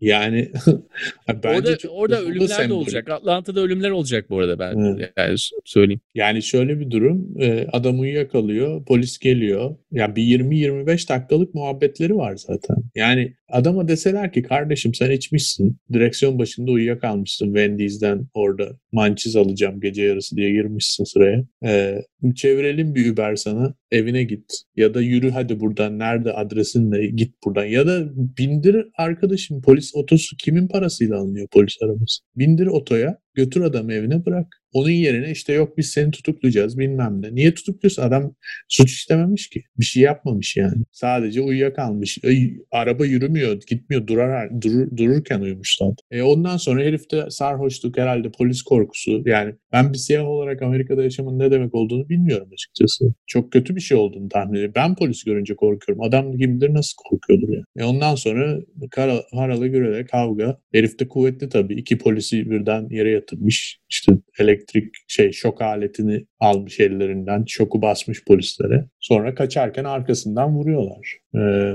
Yani 0.00 0.48
bence 1.42 1.88
orada, 1.88 1.88
orada 1.88 2.20
ölümler 2.20 2.68
de 2.68 2.72
olacak. 2.72 3.10
Atlanta'da 3.10 3.60
ölümler 3.60 3.90
olacak 3.90 4.30
bu 4.30 4.38
arada 4.38 4.58
ben 4.58 4.78
evet. 4.78 5.12
yani 5.16 5.36
söyleyeyim. 5.64 6.00
Yani 6.14 6.42
şöyle 6.42 6.80
bir 6.80 6.90
durum. 6.90 7.36
Adam 7.72 8.00
uyuyakalıyor. 8.00 8.84
Polis 8.84 9.18
geliyor. 9.18 9.76
Yani 9.92 10.16
bir 10.16 10.22
20-25 10.22 11.08
dakikalık 11.08 11.54
muhabbetleri 11.54 12.16
var 12.16 12.36
zaten. 12.36 12.76
Yani 12.94 13.34
adama 13.52 13.88
deseler 13.88 14.32
ki 14.32 14.42
kardeşim 14.42 14.94
sen 14.94 15.10
içmişsin. 15.10 15.76
Direksiyon 15.92 16.38
başında 16.38 16.70
uyuyakalmışsın. 16.70 17.46
Wendy's'den 17.46 18.26
orada 18.34 18.78
mançiz 18.92 19.36
alacağım 19.36 19.80
gece 19.80 20.02
yarısı 20.02 20.36
diye 20.36 20.50
girmişsin 20.50 21.04
sıraya. 21.04 21.44
Ee, 21.64 22.02
çevirelim 22.34 22.94
bir 22.94 23.12
Uber 23.12 23.36
sana. 23.36 23.74
Evine 23.90 24.22
git. 24.22 24.44
Ya 24.76 24.94
da 24.94 25.00
yürü 25.00 25.30
hadi 25.30 25.60
buradan. 25.60 25.98
Nerede 25.98 26.32
adresinle 26.32 27.06
git 27.06 27.34
buradan. 27.44 27.64
Ya 27.64 27.86
da 27.86 28.08
bindir 28.38 28.86
arkadaşım 28.98 29.62
polis 29.62 29.94
otosu 29.94 30.36
kimin 30.36 30.68
parasıyla 30.68 31.16
alınıyor 31.16 31.48
polis 31.52 31.76
arabası? 31.82 32.22
Bindir 32.36 32.66
otoya 32.66 33.18
götür 33.34 33.60
adamı 33.60 33.92
evine 33.92 34.26
bırak. 34.26 34.59
Onun 34.72 34.90
yerine 34.90 35.30
işte 35.30 35.52
yok 35.52 35.78
biz 35.78 35.90
seni 35.90 36.10
tutuklayacağız 36.10 36.78
bilmem 36.78 37.22
ne. 37.22 37.34
Niye 37.34 37.54
tutukluyorsun? 37.54 38.02
Adam 38.02 38.34
suç 38.68 38.92
işlememiş 38.92 39.48
ki. 39.48 39.62
Bir 39.78 39.84
şey 39.84 40.02
yapmamış 40.02 40.56
yani. 40.56 40.82
Sadece 40.92 41.40
uyuyakalmış. 41.40 42.18
E, 42.24 42.30
araba 42.70 43.06
yürümüyor, 43.06 43.60
gitmiyor. 43.66 44.06
Durar, 44.06 44.62
durur, 44.62 44.96
dururken 44.96 45.40
uyumuş 45.40 45.76
zaten. 45.78 46.18
E, 46.18 46.22
ondan 46.22 46.56
sonra 46.56 46.82
herifte 46.82 47.24
sarhoşluk 47.30 47.98
herhalde 47.98 48.30
polis 48.30 48.62
korkusu. 48.62 49.22
Yani 49.26 49.54
ben 49.72 49.92
bir 49.92 49.98
siyah 49.98 50.24
olarak 50.24 50.62
Amerika'da 50.62 51.02
yaşamın 51.02 51.38
ne 51.38 51.50
demek 51.50 51.74
olduğunu 51.74 52.08
bilmiyorum 52.08 52.48
açıkçası. 52.52 53.14
Çok 53.26 53.52
kötü 53.52 53.76
bir 53.76 53.80
şey 53.80 53.96
olduğunu 53.98 54.28
tahmin 54.28 54.52
ediyorum. 54.52 54.72
Ben 54.76 54.94
polis 54.94 55.24
görünce 55.24 55.54
korkuyorum. 55.54 56.04
Adam 56.04 56.36
kim 56.36 56.60
bilir 56.60 56.74
nasıl 56.74 56.94
korkuyordur 57.08 57.48
ya. 57.48 57.54
Yani. 57.76 57.86
E, 57.86 57.90
ondan 57.90 58.14
sonra 58.14 58.60
kara, 58.90 59.22
haralı 59.32 59.66
gürele 59.66 60.04
kavga. 60.04 60.58
Herif 60.72 60.98
de 60.98 61.08
kuvvetli 61.08 61.48
tabii. 61.48 61.74
İki 61.74 61.98
polisi 61.98 62.50
birden 62.50 62.88
yere 62.90 63.10
yatırmış. 63.10 63.80
İşte 63.90 64.12
elektrik 64.38 64.59
şey 65.08 65.32
şok 65.32 65.62
aletini 65.62 66.26
almış 66.40 66.80
ellerinden. 66.80 67.44
Şoku 67.48 67.82
basmış 67.82 68.24
polislere. 68.24 68.84
Sonra 69.00 69.34
kaçarken 69.34 69.84
arkasından 69.84 70.56
vuruyorlar. 70.56 71.18
Ee, 71.34 71.74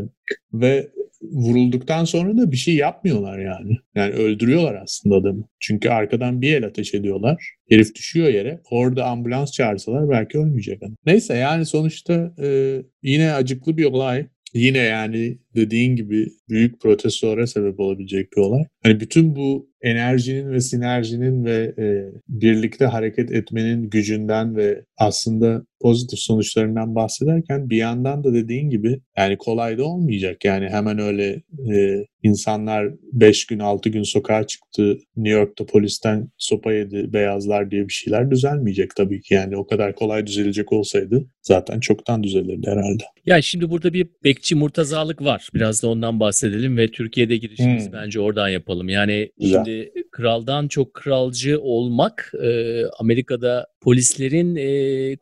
ve 0.54 0.90
vurulduktan 1.22 2.06
sonra 2.06 2.38
da 2.38 2.52
bir 2.52 2.58
şey 2.58 2.76
yapmıyorlar 2.76 3.40
yani. 3.40 3.78
Yani 3.96 4.14
öldürüyorlar 4.14 4.76
aslında 4.76 5.16
adamı. 5.16 5.48
Çünkü 5.60 5.90
arkadan 5.90 6.42
bir 6.42 6.54
el 6.54 6.66
ateş 6.66 6.94
ediyorlar. 6.94 7.56
Herif 7.70 7.96
düşüyor 7.96 8.28
yere. 8.28 8.62
Orada 8.72 9.06
ambulans 9.06 9.52
çağırsalar 9.52 10.10
belki 10.10 10.38
ölmeyecek 10.38 10.84
adam. 10.84 10.96
Neyse 11.06 11.36
yani 11.36 11.66
sonuçta 11.66 12.34
e, 12.44 12.78
yine 13.04 13.34
acıklı 13.34 13.78
bir 13.78 13.86
olay. 13.86 14.28
Yine 14.54 14.78
yani 14.78 15.38
dediğin 15.56 15.96
gibi 15.96 16.28
büyük 16.50 16.82
protestora 16.82 17.48
sebep 17.48 17.80
olabilecek 17.80 18.32
bir 18.32 18.42
olay. 18.42 18.64
Hani 18.84 19.00
bütün 19.00 19.36
bu 19.36 19.70
enerjinin 19.86 20.52
ve 20.52 20.62
sinerjinin 20.62 21.46
ve 21.46 21.74
e, 21.78 21.86
birlikte 22.30 22.86
hareket 22.86 23.32
etmenin 23.32 23.90
gücünden 23.90 24.56
ve 24.56 24.86
aslında 24.98 25.66
pozitif 25.82 26.20
sonuçlarından 26.20 26.96
bahsederken 26.96 27.70
bir 27.70 27.78
yandan 27.78 28.24
da 28.24 28.34
dediğin 28.34 28.70
gibi 28.70 29.00
yani 29.18 29.38
kolay 29.38 29.78
da 29.78 29.84
olmayacak. 29.84 30.46
Yani 30.46 30.70
hemen 30.70 31.00
öyle 31.00 31.42
e, 31.74 32.06
insanlar 32.24 32.88
5 33.14 33.46
gün 33.46 33.60
6 33.60 33.90
gün 33.90 34.04
sokağa 34.04 34.48
çıktı 34.48 34.98
New 35.18 35.40
York'ta 35.40 35.66
polisten 35.66 36.30
sopa 36.38 36.74
yedi 36.74 37.14
beyazlar 37.14 37.72
diye 37.72 37.88
bir 37.88 37.94
şeyler 37.94 38.32
düzelmeyecek 38.32 38.96
tabii 38.96 39.22
ki. 39.22 39.34
Yani 39.34 39.58
o 39.58 39.68
kadar 39.68 39.96
kolay 39.96 40.28
düzelecek 40.28 40.74
olsaydı 40.74 41.26
zaten 41.42 41.80
çoktan 41.80 42.24
düzelirdi 42.24 42.68
herhalde. 42.68 43.04
Ya 43.26 43.42
şimdi 43.42 43.70
burada 43.70 43.94
bir 43.94 44.08
bekçi 44.24 44.56
murtazalık 44.56 45.22
var. 45.22 45.50
Biraz 45.54 45.84
da 45.84 45.88
ondan 45.88 46.20
bahsedelim 46.20 46.78
ve 46.78 46.92
Türkiye'de 46.92 47.38
girişimiz 47.38 47.86
hmm. 47.86 47.94
bence 47.94 48.20
oradan 48.20 48.50
yapalım. 48.50 48.90
Yani 48.90 49.32
Güzel. 49.40 49.66
şimdi 49.66 49.92
kraldan 50.12 50.68
çok 50.68 50.94
kralcı 50.94 51.62
olmak 51.62 52.32
e, 52.44 52.82
Amerika'da 53.00 53.68
polislerin 53.82 54.56
e, 54.56 55.16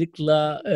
kolaylıkla 0.00 0.62
e, 0.70 0.74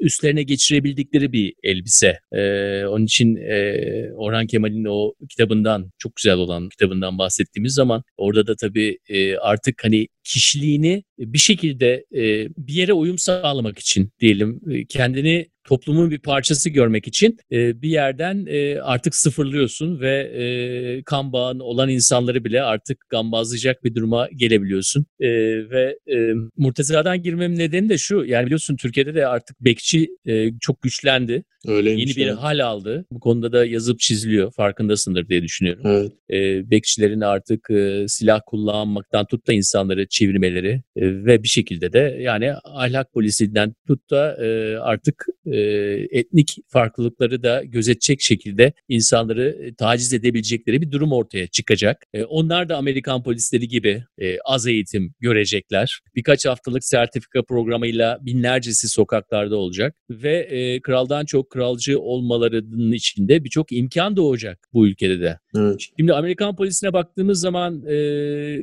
üstlerine 0.00 0.42
geçirebildikleri 0.42 1.32
bir 1.32 1.54
elbise. 1.62 2.18
E, 2.32 2.84
onun 2.86 3.04
için 3.04 3.36
e, 3.36 4.12
Orhan 4.14 4.46
Kemal'in 4.46 4.84
o 4.84 5.12
kitabından 5.30 5.90
çok 5.98 6.16
güzel 6.16 6.34
olan 6.34 6.68
kitabından 6.68 7.18
bahsettiğimiz 7.18 7.74
zaman 7.74 8.02
orada 8.16 8.46
da 8.46 8.56
tabii 8.56 8.98
e, 9.08 9.36
artık 9.36 9.84
hani 9.84 10.08
kişiliğini 10.24 11.04
bir 11.18 11.38
şekilde 11.38 12.04
e, 12.14 12.48
bir 12.56 12.74
yere 12.74 12.92
uyum 12.92 13.18
sağlamak 13.18 13.78
için 13.78 14.10
diyelim 14.20 14.60
kendini 14.88 15.46
toplumun 15.66 16.10
bir 16.10 16.18
parçası 16.18 16.70
görmek 16.70 17.06
için 17.08 17.38
e, 17.52 17.82
bir 17.82 17.88
yerden 17.88 18.46
e, 18.48 18.80
artık 18.80 19.14
sıfırlıyorsun 19.14 20.00
ve 20.00 20.18
e, 20.18 21.02
kan 21.02 21.32
bağın 21.32 21.58
olan 21.58 21.88
insanları 21.88 22.44
bile 22.44 22.62
artık 22.62 22.98
gambazlayacak 23.08 23.84
bir 23.84 23.94
duruma 23.94 24.28
gelebiliyorsun. 24.36 25.06
E, 25.20 25.28
ve 25.70 25.98
e, 26.06 26.32
Murteza'dan 26.56 27.22
girmem 27.22 27.58
nedeni 27.58 27.88
de 27.88 27.98
şu 27.98 28.24
yani 28.24 28.46
biliyorsun 28.46 28.76
Türkiye'de 28.76 29.14
de 29.14 29.26
artık 29.26 29.60
bekçi 29.60 30.08
e, 30.26 30.50
çok 30.60 30.82
güçlendi. 30.82 31.44
Öyleymiş 31.66 32.06
Yeni 32.06 32.16
bir 32.16 32.26
evet. 32.26 32.38
hal 32.38 32.64
aldı. 32.64 33.04
Bu 33.10 33.20
konuda 33.20 33.52
da 33.52 33.66
yazıp 33.66 34.00
çiziliyor. 34.00 34.52
Farkındasındır 34.52 35.28
diye 35.28 35.42
düşünüyorum. 35.42 35.82
Evet. 35.86 36.12
E, 36.30 36.70
bekçilerin 36.70 37.20
artık 37.20 37.70
e, 37.70 38.04
silah 38.08 38.40
kullanmaktan 38.46 39.26
tut 39.26 39.46
da 39.46 39.52
insanları 39.52 40.06
çevirmeleri 40.08 40.82
e, 40.96 41.24
ve 41.24 41.42
bir 41.42 41.48
şekilde 41.48 41.92
de 41.92 42.18
yani 42.20 42.52
ahlak 42.64 43.12
polisinden 43.12 43.74
tut 43.86 44.10
da 44.10 44.44
e, 44.44 44.76
artık 44.76 45.26
e, 45.46 45.55
e, 45.56 46.18
etnik 46.18 46.56
farklılıkları 46.68 47.42
da 47.42 47.64
gözetecek 47.64 48.20
şekilde 48.20 48.72
insanları 48.88 49.58
e, 49.62 49.74
taciz 49.74 50.12
edebilecekleri 50.12 50.82
bir 50.82 50.90
durum 50.90 51.12
ortaya 51.12 51.46
çıkacak. 51.46 52.06
E, 52.14 52.24
onlar 52.24 52.68
da 52.68 52.76
Amerikan 52.76 53.22
polisleri 53.22 53.68
gibi 53.68 54.04
e, 54.18 54.38
az 54.44 54.66
eğitim 54.66 55.14
görecekler. 55.20 56.00
Birkaç 56.14 56.46
haftalık 56.46 56.84
sertifika 56.84 57.42
programıyla 57.42 58.18
binlercesi 58.22 58.88
sokaklarda 58.88 59.56
olacak 59.56 59.94
ve 60.10 60.38
e, 60.38 60.80
kraldan 60.80 61.24
çok 61.24 61.50
kralcı 61.50 62.00
olmalarının 62.00 62.92
içinde 62.92 63.44
birçok 63.44 63.72
imkan 63.72 64.16
doğacak 64.16 64.68
bu 64.72 64.86
ülkede 64.86 65.20
de. 65.20 65.38
Evet. 65.56 65.80
Şimdi 65.98 66.14
Amerikan 66.14 66.56
polisine 66.56 66.92
baktığımız 66.92 67.40
zaman 67.40 67.86
e, 67.86 67.96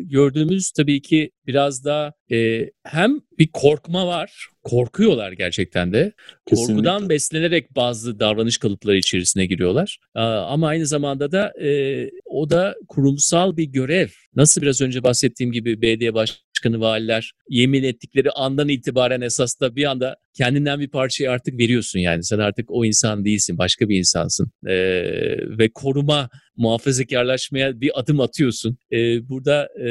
gördüğümüz 0.02 0.72
tabii 0.72 1.02
ki 1.02 1.32
biraz 1.48 1.86
da 1.86 2.14
e, 2.34 2.70
hem 2.84 3.22
bir 3.40 3.48
korkma 3.54 4.08
var. 4.08 4.48
Korkuyorlar 4.64 5.32
gerçekten 5.32 5.94
de. 5.94 6.14
Kesinlikle. 6.46 6.74
Korkudan 6.74 7.10
beslenerek 7.10 7.76
bazı 7.76 8.20
davranış 8.20 8.58
kalıpları 8.58 8.98
içerisine 8.98 9.46
giriyorlar. 9.46 10.00
Ama 10.16 10.68
aynı 10.68 10.86
zamanda 10.86 11.32
da 11.32 11.54
e, 11.62 12.10
o 12.26 12.50
da 12.50 12.76
kurumsal 12.88 13.58
bir 13.58 13.64
görev. 13.64 14.08
Nasıl 14.36 14.62
biraz 14.62 14.82
önce 14.82 15.04
bahsettiğim 15.04 15.52
gibi 15.52 15.82
belediye 15.82 16.14
başkanı, 16.14 16.80
valiler 16.80 17.32
yemin 17.50 17.84
ettikleri 17.84 18.32
andan 18.32 18.70
itibaren 18.70 19.22
esas 19.22 19.60
da 19.60 19.76
bir 19.76 19.86
anda 19.86 20.18
kendinden 20.34 20.80
bir 20.80 20.88
parçayı 20.88 21.32
artık 21.32 21.60
veriyorsun 21.60 22.00
yani. 22.00 22.24
Sen 22.24 22.40
artık 22.40 22.66
o 22.70 22.86
insan 22.86 23.26
değilsin, 23.26 23.58
başka 23.58 23.90
bir 23.90 23.98
insansın. 23.98 24.52
Ee, 24.68 24.74
ve 25.58 25.70
koruma, 25.74 26.30
muhafazakarlaşmaya 26.58 27.82
bir 27.82 28.00
adım 28.00 28.20
atıyorsun. 28.20 28.78
Ee, 28.92 29.30
burada 29.30 29.70
e, 29.86 29.88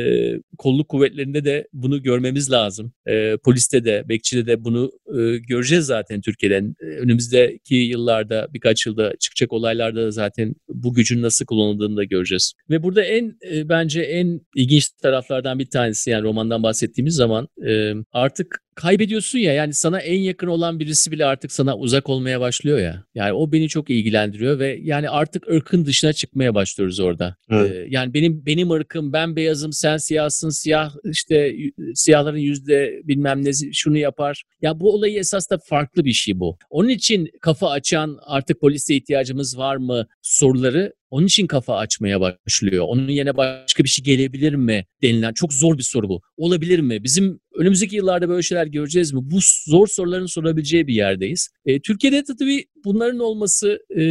kolluk 0.58 0.88
kuvvetlerinde 0.88 1.44
de 1.44 1.68
bunu 1.72 2.02
görmemiz 2.02 2.50
lazım. 2.50 2.92
Ee, 3.08 3.36
poliste 3.44 3.84
de, 3.84 4.04
bekçide 4.08 4.46
de 4.46 4.64
bunu 4.64 4.92
e, 5.06 5.38
göreceğiz 5.38 5.86
zaten 5.86 6.20
Türkiye'den. 6.20 6.74
Önümüzdeki 6.80 7.74
yıllarda, 7.74 8.48
birkaç 8.54 8.86
yılda 8.86 9.12
çıkacak 9.20 9.52
olaylarda 9.52 10.06
da 10.06 10.10
zaten 10.10 10.54
bu 10.68 10.94
gücün 10.94 11.22
nasıl 11.22 11.46
kullanıldığını 11.46 11.96
da 11.96 12.04
göreceğiz. 12.04 12.52
Ve 12.70 12.82
burada 12.82 13.04
en 13.04 13.38
e, 13.52 13.68
bence 13.68 14.02
en 14.02 14.40
ilginç 14.56 14.88
taraflardan 15.02 15.58
bir 15.58 15.70
tanesi 15.70 16.10
yani 16.10 16.22
romandan 16.22 16.62
bahsettiğimiz 16.62 17.14
zaman 17.14 17.48
e, 17.66 17.92
artık 18.12 18.62
kaybediyorsun 18.74 19.38
ya 19.38 19.52
yani 19.52 19.74
sana 19.74 20.00
en 20.00 20.20
yakın 20.20 20.46
olan 20.46 20.80
birisi 20.80 21.10
bile 21.10 21.24
artık 21.26 21.52
sana 21.52 21.76
uzak 21.76 22.08
olmaya 22.08 22.40
başlıyor 22.40 22.78
ya. 22.78 23.04
Yani 23.14 23.32
o 23.32 23.52
beni 23.52 23.68
çok 23.68 23.90
ilgilendiriyor 23.90 24.58
ve 24.58 24.78
yani 24.82 25.10
artık 25.10 25.48
ırkın 25.48 25.84
dışına 25.84 26.12
çıkmaya 26.12 26.54
başlıyoruz 26.54 27.00
orada. 27.00 27.36
Evet. 27.50 27.72
Ee, 27.72 27.86
yani 27.88 28.14
benim 28.14 28.46
benim 28.46 28.70
ırkım 28.70 29.12
ben 29.12 29.36
beyazım 29.36 29.72
sen 29.72 29.96
siyahsın 29.96 30.50
siyah 30.50 30.94
işte 31.04 31.56
siyahların 31.94 32.38
yüzde 32.38 33.00
bilmem 33.04 33.44
ne 33.44 33.52
şunu 33.72 33.98
yapar. 33.98 34.42
Ya 34.62 34.80
bu 34.80 34.94
olayı 34.94 35.18
esas 35.18 35.50
da 35.50 35.58
farklı 35.58 36.04
bir 36.04 36.12
şey 36.12 36.40
bu. 36.40 36.58
Onun 36.70 36.88
için 36.88 37.28
kafa 37.40 37.70
açan 37.70 38.18
artık 38.22 38.60
polise 38.60 38.94
ihtiyacımız 38.94 39.58
var 39.58 39.76
mı 39.76 40.06
soruları 40.22 40.92
onun 41.12 41.26
için 41.26 41.46
kafa 41.46 41.76
açmaya 41.76 42.20
başlıyor. 42.20 42.84
Onun 42.88 43.08
yerine 43.08 43.36
başka 43.36 43.84
bir 43.84 43.88
şey 43.88 44.04
gelebilir 44.04 44.54
mi 44.54 44.84
denilen 45.02 45.32
çok 45.32 45.52
zor 45.52 45.78
bir 45.78 45.82
soru 45.82 46.08
bu. 46.08 46.20
Olabilir 46.36 46.78
mi? 46.78 47.04
Bizim 47.04 47.40
önümüzdeki 47.54 47.96
yıllarda 47.96 48.28
böyle 48.28 48.42
şeyler 48.42 48.66
göreceğiz 48.66 49.12
mi? 49.12 49.20
Bu 49.22 49.38
zor 49.66 49.86
soruların 49.86 50.26
sorabileceği 50.26 50.86
bir 50.86 50.94
yerdeyiz. 50.94 51.48
E, 51.66 51.80
Türkiye'de 51.80 52.16
de 52.16 52.34
tabii 52.38 52.64
bunların 52.84 53.18
olması 53.18 53.78
e, 53.96 54.02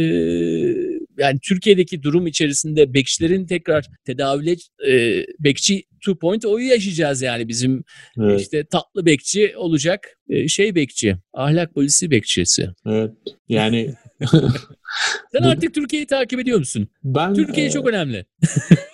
yani 1.18 1.38
Türkiye'deki 1.48 2.02
durum 2.02 2.26
içerisinde 2.26 2.94
bekçilerin 2.94 3.46
tekrar 3.46 3.86
tedavüle 4.04 4.56
e, 4.88 5.24
bekçi 5.40 5.84
2.0'yu 6.06 6.68
yaşayacağız 6.68 7.22
yani 7.22 7.48
bizim 7.48 7.84
Evet. 8.20 8.40
işte 8.40 8.64
tatlı 8.64 9.06
bekçi 9.06 9.56
olacak 9.56 10.18
e, 10.28 10.48
şey 10.48 10.74
bekçi, 10.74 11.16
ahlak 11.32 11.74
polisi 11.74 12.10
bekçisi. 12.10 12.68
evet. 12.86 13.10
Yani 13.48 13.94
Sen 15.32 15.42
artık 15.42 15.74
Türkiye'yi 15.74 16.06
takip 16.06 16.40
ediyor 16.40 16.58
musun? 16.58 16.88
ben 17.04 17.34
Türkiye 17.34 17.66
e, 17.66 17.70
çok 17.70 17.88
önemli. 17.88 18.26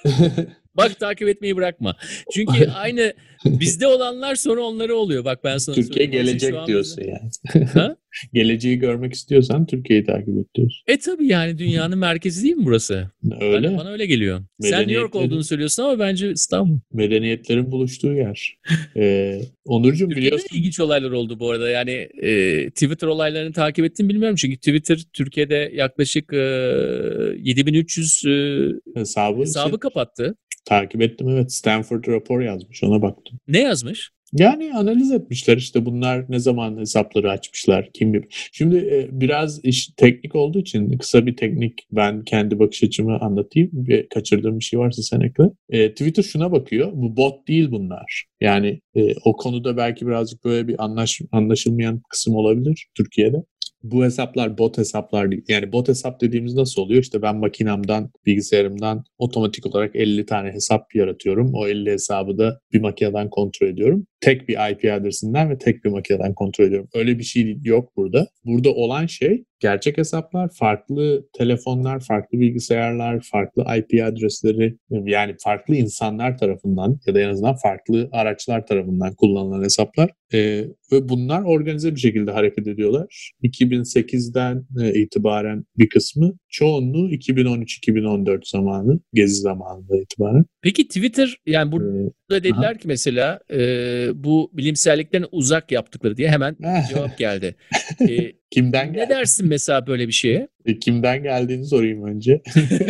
Bak 0.78 1.00
takip 1.00 1.28
etmeyi 1.28 1.56
bırakma. 1.56 1.96
Çünkü 2.34 2.68
aynı 2.74 3.12
bizde 3.44 3.86
olanlar 3.86 4.34
sonra 4.34 4.60
onları 4.60 4.94
oluyor. 4.96 5.24
Bak 5.24 5.44
ben 5.44 5.58
sana 5.58 5.74
Türkiye 5.74 6.06
söyleyeyim. 6.06 6.26
Gelecek 6.26 6.54
şu 6.60 6.66
diyorsun 6.66 6.98
bize- 6.98 7.10
yani. 7.10 7.64
Ha? 7.66 7.96
Geleceği 8.32 8.78
görmek 8.78 9.12
istiyorsan 9.12 9.66
Türkiye'yi 9.66 10.04
takip 10.04 10.28
et 10.28 10.46
diyorsun. 10.54 10.82
E 10.86 10.98
tabii 10.98 11.26
yani 11.26 11.58
dünyanın 11.58 11.98
merkezi 11.98 12.44
değil 12.44 12.56
mi 12.56 12.64
burası? 12.64 13.10
Öyle. 13.40 13.68
Bana, 13.68 13.78
bana 13.78 13.90
öyle 13.90 14.06
geliyor. 14.06 14.40
Sen 14.60 14.80
New 14.80 14.92
York 14.92 15.14
olduğunu 15.14 15.44
söylüyorsun 15.44 15.82
ama 15.82 15.98
bence 15.98 16.30
İstanbul. 16.32 16.78
Medeniyetlerin 16.92 17.72
buluştuğu 17.72 18.14
yer. 18.14 18.58
Ee, 18.96 19.40
Onurcuğum 19.64 20.08
Türkiye'de 20.08 20.36
biliyorsun. 20.36 20.56
ilginç 20.56 20.80
olaylar 20.80 21.10
oldu 21.10 21.40
bu 21.40 21.50
arada. 21.50 21.70
Yani 21.70 22.08
e, 22.22 22.70
Twitter 22.70 23.06
olaylarını 23.06 23.52
takip 23.52 23.84
ettim 23.84 24.08
bilmiyorum. 24.08 24.36
Çünkü 24.36 24.56
Twitter 24.56 24.98
Türkiye'de 25.12 25.70
yaklaşık 25.74 26.32
e, 26.32 26.36
7300 26.36 28.22
e, 28.26 28.30
Hesabı, 29.00 29.40
hesabı 29.40 29.70
şey, 29.70 29.78
kapattı. 29.78 30.34
Takip 30.68 31.02
ettim 31.02 31.28
evet. 31.28 31.52
Stanford 31.52 32.04
rapor 32.08 32.40
yazmış 32.40 32.84
ona 32.84 33.02
baktım. 33.02 33.38
Ne 33.48 33.60
yazmış? 33.60 34.10
Yani 34.32 34.74
analiz 34.74 35.12
etmişler 35.12 35.56
işte 35.56 35.86
bunlar 35.86 36.24
ne 36.28 36.38
zaman 36.38 36.78
hesapları 36.78 37.30
açmışlar 37.30 37.90
kim 37.94 38.12
bilir. 38.12 38.48
Şimdi 38.52 38.76
e, 38.76 39.20
biraz 39.20 39.64
iş 39.64 39.88
teknik 39.96 40.34
olduğu 40.34 40.58
için 40.58 40.98
kısa 40.98 41.26
bir 41.26 41.36
teknik 41.36 41.86
ben 41.92 42.24
kendi 42.24 42.58
bakış 42.58 42.82
açımı 42.84 43.18
anlatayım. 43.20 43.70
Bir, 43.72 44.08
kaçırdığım 44.08 44.58
bir 44.58 44.64
şey 44.64 44.78
varsa 44.78 45.02
sen 45.02 45.20
ekle. 45.20 45.44
E, 45.70 45.90
Twitter 45.90 46.22
şuna 46.22 46.52
bakıyor 46.52 46.90
bu 46.94 47.16
bot 47.16 47.48
değil 47.48 47.70
bunlar. 47.70 48.24
Yani 48.40 48.80
e, 48.94 49.14
o 49.24 49.36
konuda 49.36 49.76
belki 49.76 50.06
birazcık 50.06 50.44
böyle 50.44 50.68
bir 50.68 50.84
anlaş, 50.84 51.20
anlaşılmayan 51.32 52.02
kısım 52.10 52.34
olabilir 52.34 52.86
Türkiye'de. 52.94 53.36
Bu 53.82 54.04
hesaplar 54.04 54.58
bot 54.58 54.78
hesaplar 54.78 55.30
değil. 55.30 55.44
Yani 55.48 55.72
bot 55.72 55.88
hesap 55.88 56.20
dediğimiz 56.20 56.54
nasıl 56.54 56.82
oluyor? 56.82 57.02
İşte 57.02 57.22
ben 57.22 57.36
makinamdan, 57.36 58.10
bilgisayarımdan 58.26 59.04
otomatik 59.18 59.66
olarak 59.66 59.96
50 59.96 60.26
tane 60.26 60.52
hesap 60.52 60.94
yaratıyorum. 60.94 61.54
O 61.54 61.66
50 61.66 61.90
hesabı 61.90 62.38
da 62.38 62.60
bir 62.72 62.80
makineden 62.80 63.30
kontrol 63.30 63.66
ediyorum. 63.66 64.06
Tek 64.20 64.48
bir 64.48 64.70
IP 64.70 64.92
adresinden 64.92 65.50
ve 65.50 65.58
tek 65.58 65.84
bir 65.84 65.90
makineden 65.90 66.34
kontrol 66.34 66.64
ediyorum. 66.64 66.88
Öyle 66.94 67.18
bir 67.18 67.24
şey 67.24 67.58
yok 67.64 67.96
burada. 67.96 68.28
Burada 68.44 68.70
olan 68.70 69.06
şey 69.06 69.44
gerçek 69.60 69.98
hesaplar, 69.98 70.50
farklı 70.58 71.26
telefonlar, 71.32 72.00
farklı 72.00 72.40
bilgisayarlar, 72.40 73.20
farklı 73.32 73.64
IP 73.76 74.04
adresleri 74.04 74.76
yani 74.90 75.34
farklı 75.44 75.74
insanlar 75.76 76.38
tarafından 76.38 77.00
ya 77.06 77.14
da 77.14 77.20
en 77.20 77.28
azından 77.28 77.56
farklı 77.56 78.08
araçlar 78.12 78.66
tarafından 78.66 79.14
kullanılan 79.14 79.64
hesaplar. 79.64 80.10
Ee, 80.34 80.64
ve 80.92 81.08
bunlar 81.08 81.42
organize 81.42 81.94
bir 81.94 82.00
şekilde 82.00 82.30
hareket 82.30 82.66
ediyorlar. 82.66 83.32
2008'den 83.42 84.66
e, 84.80 85.00
itibaren 85.00 85.64
bir 85.78 85.88
kısmı, 85.88 86.32
çoğunluğu 86.48 87.10
2013-2014 87.10 88.50
zamanı, 88.50 89.00
gezi 89.14 89.40
zamanında 89.40 89.96
itibaren. 89.96 90.44
Peki 90.62 90.88
Twitter 90.88 91.36
yani 91.46 91.72
burada 91.72 92.08
Ee, 92.30 92.42
dediler 92.42 92.78
ki 92.78 92.88
mesela 92.88 93.40
e, 93.50 93.58
bu 94.14 94.50
bilimsellikten 94.52 95.24
uzak 95.32 95.72
yaptıkları 95.72 96.16
diye 96.16 96.28
hemen 96.28 96.56
cevap 96.88 97.18
geldi. 97.18 97.54
E, 98.08 98.32
kimden 98.50 98.88
ne 98.88 98.92
geldi? 98.92 99.08
dersin 99.10 99.48
mesela 99.48 99.86
böyle 99.86 100.06
bir 100.08 100.12
şeye? 100.12 100.48
E, 100.66 100.78
Kimden 100.78 101.22
geldiğini 101.22 101.66
sorayım 101.66 102.04
önce. 102.04 102.42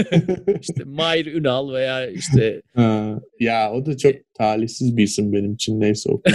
İşte 0.60 0.84
Mahir 0.84 1.26
Ünal 1.26 1.72
veya 1.72 2.06
işte 2.10 2.62
Ha, 2.74 3.20
ya 3.40 3.72
o 3.72 3.86
da 3.86 3.96
çok 3.96 4.12
talihsiz 4.38 4.96
bir 4.96 5.02
isim 5.02 5.32
benim 5.32 5.52
için 5.54 5.80
neyse 5.80 6.10
o. 6.12 6.22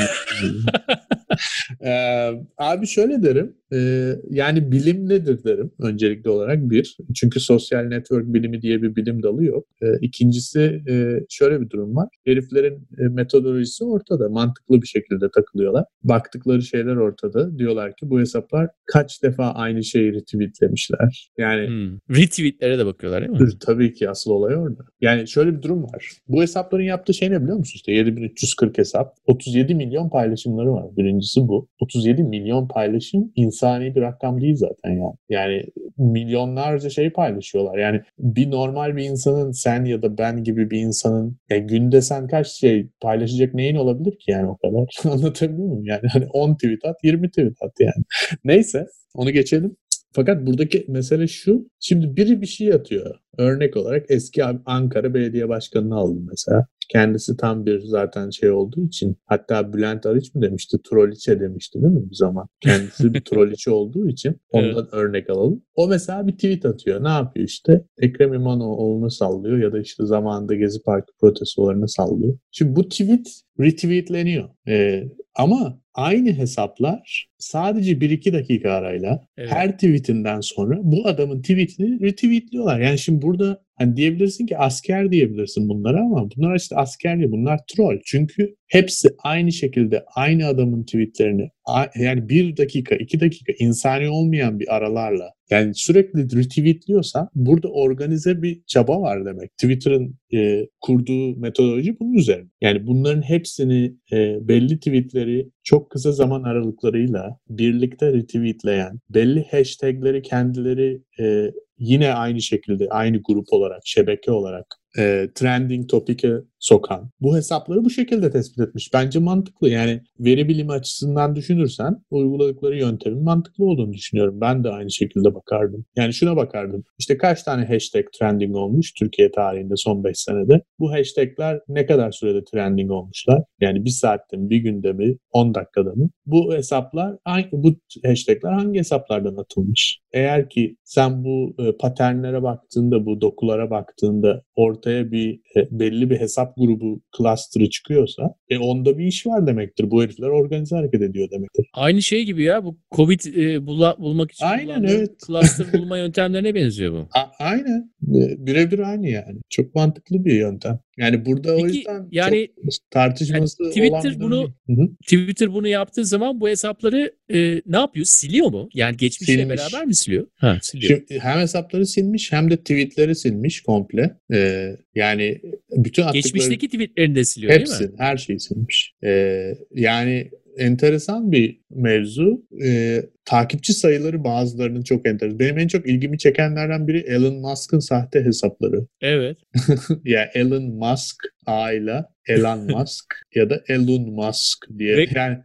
Ee, 1.86 2.30
abi 2.58 2.88
şöyle 2.88 3.24
derim. 3.24 3.56
e, 3.74 4.10
yani 4.30 4.72
bilim 4.72 5.10
nedir 5.10 5.44
derim 5.44 5.72
öncelikli 5.80 6.30
olarak 6.30 6.70
bir. 6.70 6.98
Çünkü 7.16 7.40
sosyal 7.40 7.82
network 7.84 8.34
bilimi 8.34 8.62
diye 8.62 8.82
bir 8.82 8.96
bilim 8.96 9.24
dalı 9.24 9.44
yok. 9.46 9.68
E, 9.82 9.86
ikincisi 10.02 10.82
e, 10.90 11.20
şöyle 11.30 11.62
bir 11.62 11.70
durum 11.70 11.96
var. 11.96 12.10
Heriflerin 12.26 12.88
e, 13.00 13.02
metodolojisi 13.04 13.84
ortada. 13.84 14.30
Mantıklı 14.30 14.82
bir 14.82 14.88
şekilde 14.88 15.32
takılıyorlar. 15.36 15.86
Baktıkları 16.04 16.62
şeyler 16.62 16.96
ortada. 16.96 17.58
Diyorlar 17.60 17.96
ki 17.96 18.10
bu 18.10 18.20
hesaplar 18.20 18.70
kaç 18.86 19.13
defa 19.24 19.52
aynı 19.52 19.84
şeyi 19.84 20.14
retweetlemişler. 20.14 21.32
Yani 21.38 21.68
hmm, 21.68 22.16
retweetlere 22.18 22.80
de 22.80 22.86
bakıyorlar 22.86 23.22
değil 23.22 23.42
mi? 23.42 23.50
Tabii 23.66 23.94
ki 23.94 24.10
asıl 24.10 24.32
olay 24.32 24.56
orada. 24.56 24.84
Yani 25.02 25.28
şöyle 25.28 25.58
bir 25.58 25.62
durum 25.62 25.84
var. 25.84 26.10
Bu 26.28 26.42
hesapların 26.42 26.84
yaptığı 26.84 27.14
şey 27.14 27.32
ne 27.32 27.42
biliyor 27.42 27.58
musun? 27.58 27.74
İşte 27.76 27.92
7340 27.92 28.78
hesap. 28.78 29.16
37 29.28 29.76
milyon 29.76 30.10
paylaşımları 30.10 30.74
var. 30.74 30.86
Birincisi 30.98 31.48
bu. 31.48 31.68
37 31.80 32.24
milyon 32.24 32.68
paylaşım 32.68 33.32
insani 33.36 33.96
bir 33.96 34.02
rakam 34.02 34.42
değil 34.42 34.56
zaten 34.56 34.92
ya. 34.92 35.14
Yani 35.30 35.64
milyonlarca 35.98 36.90
şey 36.90 37.10
paylaşıyorlar. 37.10 37.78
Yani 37.78 38.02
bir 38.20 38.52
normal 38.52 38.96
bir 38.96 39.04
insanın 39.04 39.52
sen 39.52 39.86
ya 39.86 40.02
da 40.02 40.18
ben 40.18 40.44
gibi 40.44 40.72
bir 40.72 40.80
insanın 40.80 41.38
ya 41.50 41.58
günde 41.58 42.02
sen 42.02 42.28
kaç 42.28 42.48
şey 42.48 42.90
paylaşacak 43.02 43.54
neyin 43.54 43.76
olabilir 43.76 44.12
ki 44.12 44.32
yani 44.32 44.48
o 44.50 44.58
kadar? 44.58 44.86
Anlatabiliyor 45.14 45.68
muyum? 45.68 45.86
Yani 45.86 46.02
hani 46.14 46.26
10 46.26 46.54
tweet 46.54 46.86
at 46.86 46.96
20 47.04 47.30
tweet 47.30 47.62
at 47.62 47.80
yani. 47.80 48.04
Neyse 48.44 48.86
onu 49.14 49.32
geçelim. 49.32 49.76
Fakat 50.16 50.46
buradaki 50.46 50.86
mesele 50.88 51.28
şu. 51.28 51.70
Şimdi 51.80 52.16
biri 52.16 52.42
bir 52.42 52.46
şey 52.46 52.74
atıyor. 52.74 53.16
Örnek 53.38 53.78
olarak 53.78 54.06
eski 54.10 54.44
Ankara 54.66 55.14
Belediye 55.14 55.50
Başkanı'nı 55.50 55.96
aldım 55.96 56.28
mesela. 56.30 56.68
kendisi 56.90 57.38
tam 57.38 57.66
bir 57.66 57.80
zaten 57.80 58.30
şey 58.30 58.52
olduğu 58.52 58.86
için 58.86 59.18
hatta 59.26 59.74
Bülent 59.74 60.06
Arıç 60.06 60.36
mı 60.36 60.42
demişti? 60.42 60.78
Troliçe 60.90 61.40
demişti 61.40 61.82
değil 61.82 61.94
mi 61.94 62.10
bir 62.10 62.16
zaman? 62.16 62.48
Kendisi 62.62 63.14
bir 63.14 63.22
troliçe 63.26 63.72
olduğu 63.72 64.08
için 64.08 64.38
ondan 64.52 64.84
evet. 64.84 64.94
örnek 64.94 65.30
alalım. 65.30 65.64
O 65.76 65.88
mesela 65.88 66.28
bir 66.28 66.34
tweet 66.34 66.66
atıyor. 66.66 67.04
Ne 67.04 67.10
yapıyor 67.10 67.48
işte? 67.48 67.86
Ekrem 67.98 68.34
İmamoğlu'nu 68.34 69.12
sallıyor 69.12 69.58
ya 69.58 69.74
da 69.74 69.80
işte 69.80 70.06
zamanında 70.06 70.56
Gezi 70.56 70.84
Parkı 70.84 71.14
protestolarını 71.22 71.90
sallıyor. 71.90 72.38
Şimdi 72.52 72.76
bu 72.76 72.90
tweet 72.90 73.28
retweetleniyor. 73.60 74.50
Ee, 74.68 75.04
ama 75.36 75.83
aynı 75.94 76.34
hesaplar 76.34 77.30
sadece 77.38 77.92
1-2 77.92 78.34
dakika 78.34 78.72
arayla 78.72 79.28
evet. 79.38 79.52
her 79.52 79.72
tweetinden 79.72 80.42
sonra 80.42 80.80
bu 80.84 81.08
adamın 81.08 81.42
tweetini 81.42 82.02
retweetliyorlar. 82.02 82.80
Yani 82.80 83.00
şimdi 83.00 83.22
burada 83.22 83.64
hani 83.76 83.98
diyebilirsin 83.98 84.46
ki 84.46 84.58
asker 84.58 85.12
diyebilirsin 85.12 85.70
bunlara 85.70 86.00
ama 86.00 86.30
bunlar 86.38 86.56
işte 86.56 86.76
asker 86.76 87.20
değil 87.20 87.32
bunlar 87.32 87.60
troll. 87.68 88.00
Çünkü 88.06 88.56
hepsi 88.68 89.10
aynı 89.24 89.52
şekilde 89.52 90.06
aynı 90.16 90.48
adamın 90.48 90.84
tweetlerini 90.84 91.50
yani 91.96 92.30
bir 92.30 92.58
dakika 92.58 92.96
iki 92.96 93.20
dakika 93.20 93.54
insani 93.60 94.10
olmayan 94.10 94.60
bir 94.60 94.76
aralarla 94.76 95.30
yani 95.50 95.76
sürekli 95.76 96.40
retweetliyorsa 96.40 97.30
burada 97.36 97.68
organize 97.68 98.42
bir 98.42 98.62
çaba 98.68 99.02
var 99.02 99.26
demek. 99.26 99.58
Twitter'ın 99.58 100.16
e, 100.34 100.68
kurduğu 100.82 101.36
metodoloji 101.36 102.00
bunun 102.00 102.14
üzerine. 102.14 102.50
Yani 102.62 102.88
bunların 102.88 103.22
hepsini 103.22 103.96
e, 104.12 104.48
belli 104.48 104.78
tweetleri 104.78 105.50
çok 105.64 105.90
kısa 105.90 106.12
zaman 106.12 106.44
aralıklarıyla 106.44 107.38
birlikte 107.50 108.14
retweetleyen, 108.14 109.00
belli 109.10 109.46
hashtagleri 109.52 110.22
kendileri 110.22 111.02
e, 111.20 111.52
yine 111.84 112.14
aynı 112.14 112.42
şekilde 112.42 112.90
aynı 112.90 113.22
grup 113.24 113.54
olarak, 113.54 113.82
şebeke 113.86 114.32
olarak 114.32 114.76
e, 114.98 115.30
trending 115.36 115.90
topic'e 115.90 116.42
sokan 116.64 117.10
bu 117.22 117.38
hesapları 117.38 117.86
bu 117.86 117.90
şekilde 117.90 118.32
tespit 118.32 118.60
etmiş. 118.60 118.94
Bence 118.94 119.20
mantıklı. 119.20 119.70
Yani 119.70 120.02
veri 120.20 120.48
bilimi 120.48 120.72
açısından 120.72 121.36
düşünürsen 121.36 122.04
uyguladıkları 122.12 122.78
yöntemin 122.78 123.24
mantıklı 123.24 123.66
olduğunu 123.66 123.94
düşünüyorum. 123.94 124.42
Ben 124.42 124.64
de 124.64 124.70
aynı 124.70 124.92
şekilde 124.92 125.36
bakardım. 125.36 125.86
Yani 125.96 126.14
şuna 126.14 126.36
bakardım. 126.36 126.84
İşte 127.00 127.18
kaç 127.18 127.44
tane 127.44 127.66
hashtag 127.66 128.06
trending 128.20 128.56
olmuş 128.56 128.94
Türkiye 128.94 129.32
tarihinde 129.32 129.74
son 129.78 130.04
5 130.04 130.18
senede. 130.18 130.62
Bu 130.80 130.92
hashtagler 130.92 131.60
ne 131.68 131.86
kadar 131.86 132.12
sürede 132.12 132.44
trending 132.44 132.92
olmuşlar? 132.92 133.44
Yani 133.62 133.86
bir 133.86 133.90
saatte 133.90 134.38
mi, 134.38 134.50
bir 134.50 134.58
günde 134.58 134.94
mi, 134.94 135.18
10 135.32 135.56
dakikada 135.56 135.92
mı? 135.96 136.10
Bu 136.26 136.54
hesaplar, 136.54 137.16
bu 137.52 137.76
hashtagler 138.06 138.52
hangi 138.52 138.80
hesaplardan 138.80 139.36
atılmış? 139.36 140.00
Eğer 140.14 140.50
ki 140.50 140.76
sen 140.84 141.24
bu 141.24 141.56
e, 141.60 141.78
paternlere 141.78 142.44
baktığında, 142.44 143.06
bu 143.06 143.22
dokulara 143.22 143.70
baktığında 143.70 144.42
ortaya 144.56 144.83
bir 144.86 145.40
e, 145.56 145.68
belli 145.72 146.10
bir 146.10 146.20
hesap 146.20 146.56
grubu 146.58 147.02
cluster'ı 147.18 147.70
çıkıyorsa 147.70 148.36
e 148.50 148.58
onda 148.58 148.98
bir 148.98 149.06
iş 149.06 149.28
var 149.28 149.48
demektir. 149.48 149.92
Bu 149.92 150.04
herifler 150.04 150.28
organize 150.28 150.76
hareket 150.76 151.02
ediyor 151.02 151.32
demektir. 151.32 151.66
Aynı 151.74 152.02
şey 152.02 152.26
gibi 152.26 152.44
ya 152.44 152.64
bu 152.64 152.78
Covid 152.92 153.20
e, 153.36 153.66
bula, 153.66 153.98
bulmak 154.00 154.32
için 154.32 154.46
Aynen 154.46 154.84
evet. 154.84 155.12
cluster 155.28 155.74
bulma 155.74 155.98
yöntemlerine 155.98 156.56
benziyor 156.56 156.94
bu. 156.94 157.08
A- 157.14 157.46
aynen. 157.46 157.94
E, 158.04 158.46
birebir 158.46 158.80
aynı 158.80 159.10
yani. 159.10 159.40
Çok 159.50 159.76
mantıklı 159.76 160.26
bir 160.26 160.34
yöntem. 160.34 160.80
Yani 160.98 161.26
burada 161.26 161.56
Peki, 161.56 161.64
o 161.64 161.68
yüzden 161.68 162.08
yani, 162.12 162.48
tartışması 162.92 163.64
yani 163.64 163.72
Twitter 163.72 164.10
olan 164.10 164.20
bunu 164.20 164.54
Hı-hı. 164.68 164.90
Twitter 165.04 165.54
bunu 165.54 165.68
yaptığı 165.68 166.06
zaman 166.06 166.42
bu 166.42 166.50
hesapları 166.50 167.14
e, 167.34 167.62
ne 167.66 167.78
yapıyor? 167.78 168.06
Siliyor 168.06 168.52
mu? 168.52 168.70
Yani 168.74 168.98
geçmişle 168.98 169.34
silmiş. 169.34 169.60
beraber 169.60 169.86
mi 169.86 169.96
siliyor? 169.96 170.28
Ha, 170.36 170.58
siliyor. 170.62 171.02
Şimdi 171.08 171.20
hem 171.20 171.40
hesapları 171.40 171.86
silmiş 171.86 172.32
hem 172.32 172.52
de 172.52 172.58
tweetleri 172.58 173.16
silmiş 173.16 173.62
komple. 173.62 174.18
Ee, 174.34 174.73
yani 174.96 175.42
bütün 175.72 176.04
attıkları... 176.04 176.22
Geçmişteki 176.22 176.68
tweetlerini 176.68 177.16
de 177.16 177.26
siliyor 177.26 177.54
hepsi, 177.54 177.80
değil 177.80 177.92
mi? 177.92 177.96
her 178.00 178.18
şeyi 178.18 178.40
silmiş. 178.40 178.94
Ee, 179.04 179.54
yani 179.72 180.32
enteresan 180.58 181.32
bir 181.32 181.63
mevzu. 181.76 182.46
Ee, 182.66 183.04
takipçi 183.26 183.74
sayıları 183.74 184.24
bazılarının 184.24 184.84
çok 184.84 185.08
enteresan. 185.08 185.40
Benim 185.40 185.60
en 185.60 185.68
çok 185.68 185.88
ilgimi 185.88 186.18
çekenlerden 186.18 186.88
biri 186.88 186.98
Elon 186.98 187.36
Musk'ın 187.36 187.80
sahte 187.80 188.26
hesapları. 188.26 188.88
Evet. 189.02 189.38
ya 190.06 190.32
Elon 190.34 190.64
Musk 190.64 191.24
A 191.46 191.72
ile 191.72 192.06
Elon 192.28 192.60
Musk 192.78 193.06
ya 193.36 193.50
da 193.50 193.62
Elon 193.68 194.10
Musk 194.10 194.68
diye. 194.78 194.98
Ve 194.98 195.08
yani 195.16 195.38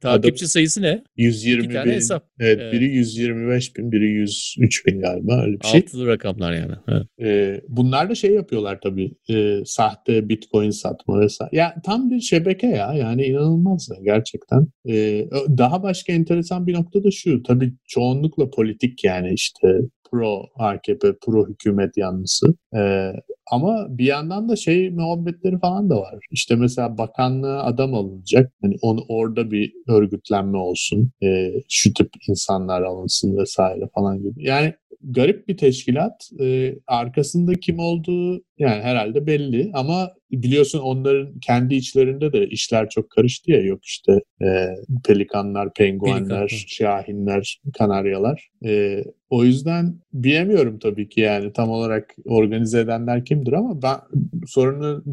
takipçi 0.00 0.48
sayısı 0.48 0.82
ne? 0.82 1.02
120 1.16 1.68
bin. 1.68 1.74
Hesap. 1.74 2.28
Evet, 2.40 2.58
evet, 2.62 2.72
biri 2.72 2.84
125 2.84 3.76
bin, 3.76 3.92
biri 3.92 4.10
103 4.10 4.86
bin 4.86 5.00
galiba 5.00 5.42
öyle 5.42 5.60
bir 5.60 5.66
şey. 5.66 5.80
Altılı 5.80 6.06
rakamlar 6.06 6.52
yani. 6.52 6.72
Evet. 6.88 7.06
Ee, 7.22 7.60
bunlar 7.68 8.10
da 8.10 8.14
şey 8.14 8.30
yapıyorlar 8.30 8.78
tabii. 8.82 9.14
E, 9.30 9.64
sahte 9.64 10.28
bitcoin 10.28 10.70
satma 10.70 11.20
vesaire. 11.20 11.56
Ya 11.56 11.74
tam 11.84 12.10
bir 12.10 12.20
şebeke 12.20 12.66
ya. 12.66 12.94
Yani 12.94 13.24
inanılmaz 13.24 13.88
ya, 13.90 14.14
gerçekten. 14.14 14.66
E, 14.88 15.26
daha 15.58 15.73
başka 15.82 16.12
enteresan 16.12 16.66
bir 16.66 16.74
nokta 16.74 17.04
da 17.04 17.10
şu. 17.10 17.42
Tabii 17.42 17.74
çoğunlukla 17.88 18.50
politik 18.50 19.04
yani 19.04 19.32
işte 19.34 19.68
pro 20.10 20.42
AKP, 20.56 21.12
pro 21.26 21.48
hükümet 21.48 21.96
yanlısı. 21.96 22.54
Ee, 22.76 23.12
ama 23.50 23.86
bir 23.90 24.04
yandan 24.04 24.48
da 24.48 24.56
şey 24.56 24.90
muhabbetleri 24.90 25.58
falan 25.58 25.90
da 25.90 25.96
var. 25.96 26.14
İşte 26.30 26.56
mesela 26.56 26.98
bakanlığa 26.98 27.64
adam 27.64 27.94
alınacak. 27.94 28.52
Hani 28.62 28.74
onu 28.82 29.00
orada 29.08 29.50
bir 29.50 29.72
örgütlenme 29.88 30.58
olsun. 30.58 31.10
E, 31.22 31.52
şu 31.68 31.94
tip 31.94 32.10
insanlar 32.28 32.82
alınsın 32.82 33.36
vesaire 33.36 33.88
falan 33.94 34.22
gibi. 34.22 34.44
Yani 34.44 34.74
garip 35.02 35.48
bir 35.48 35.56
teşkilat. 35.56 36.30
E, 36.40 36.74
arkasında 36.86 37.54
kim 37.54 37.78
olduğu 37.78 38.44
yani 38.58 38.82
herhalde 38.82 39.26
belli 39.26 39.70
ama 39.74 40.10
biliyorsun 40.30 40.78
onların 40.78 41.38
kendi 41.40 41.74
içlerinde 41.74 42.32
de 42.32 42.46
işler 42.46 42.88
çok 42.88 43.10
karıştı 43.10 43.50
ya 43.50 43.60
yok 43.60 43.84
işte 43.84 44.12
e, 44.42 44.68
pelikanlar, 45.04 45.72
penguenler, 45.74 46.48
Pelikan. 46.48 46.66
şahinler, 46.66 47.60
kanaryalar. 47.78 48.48
E, 48.64 49.04
o 49.30 49.44
yüzden 49.44 50.00
bilemiyorum 50.12 50.78
tabii 50.78 51.08
ki 51.08 51.20
yani 51.20 51.52
tam 51.52 51.70
olarak 51.70 52.14
organize 52.24 52.80
edenler 52.80 53.24
kimdir 53.24 53.52
ama 53.52 53.82
ben 53.82 53.96
sorunu 54.46 55.04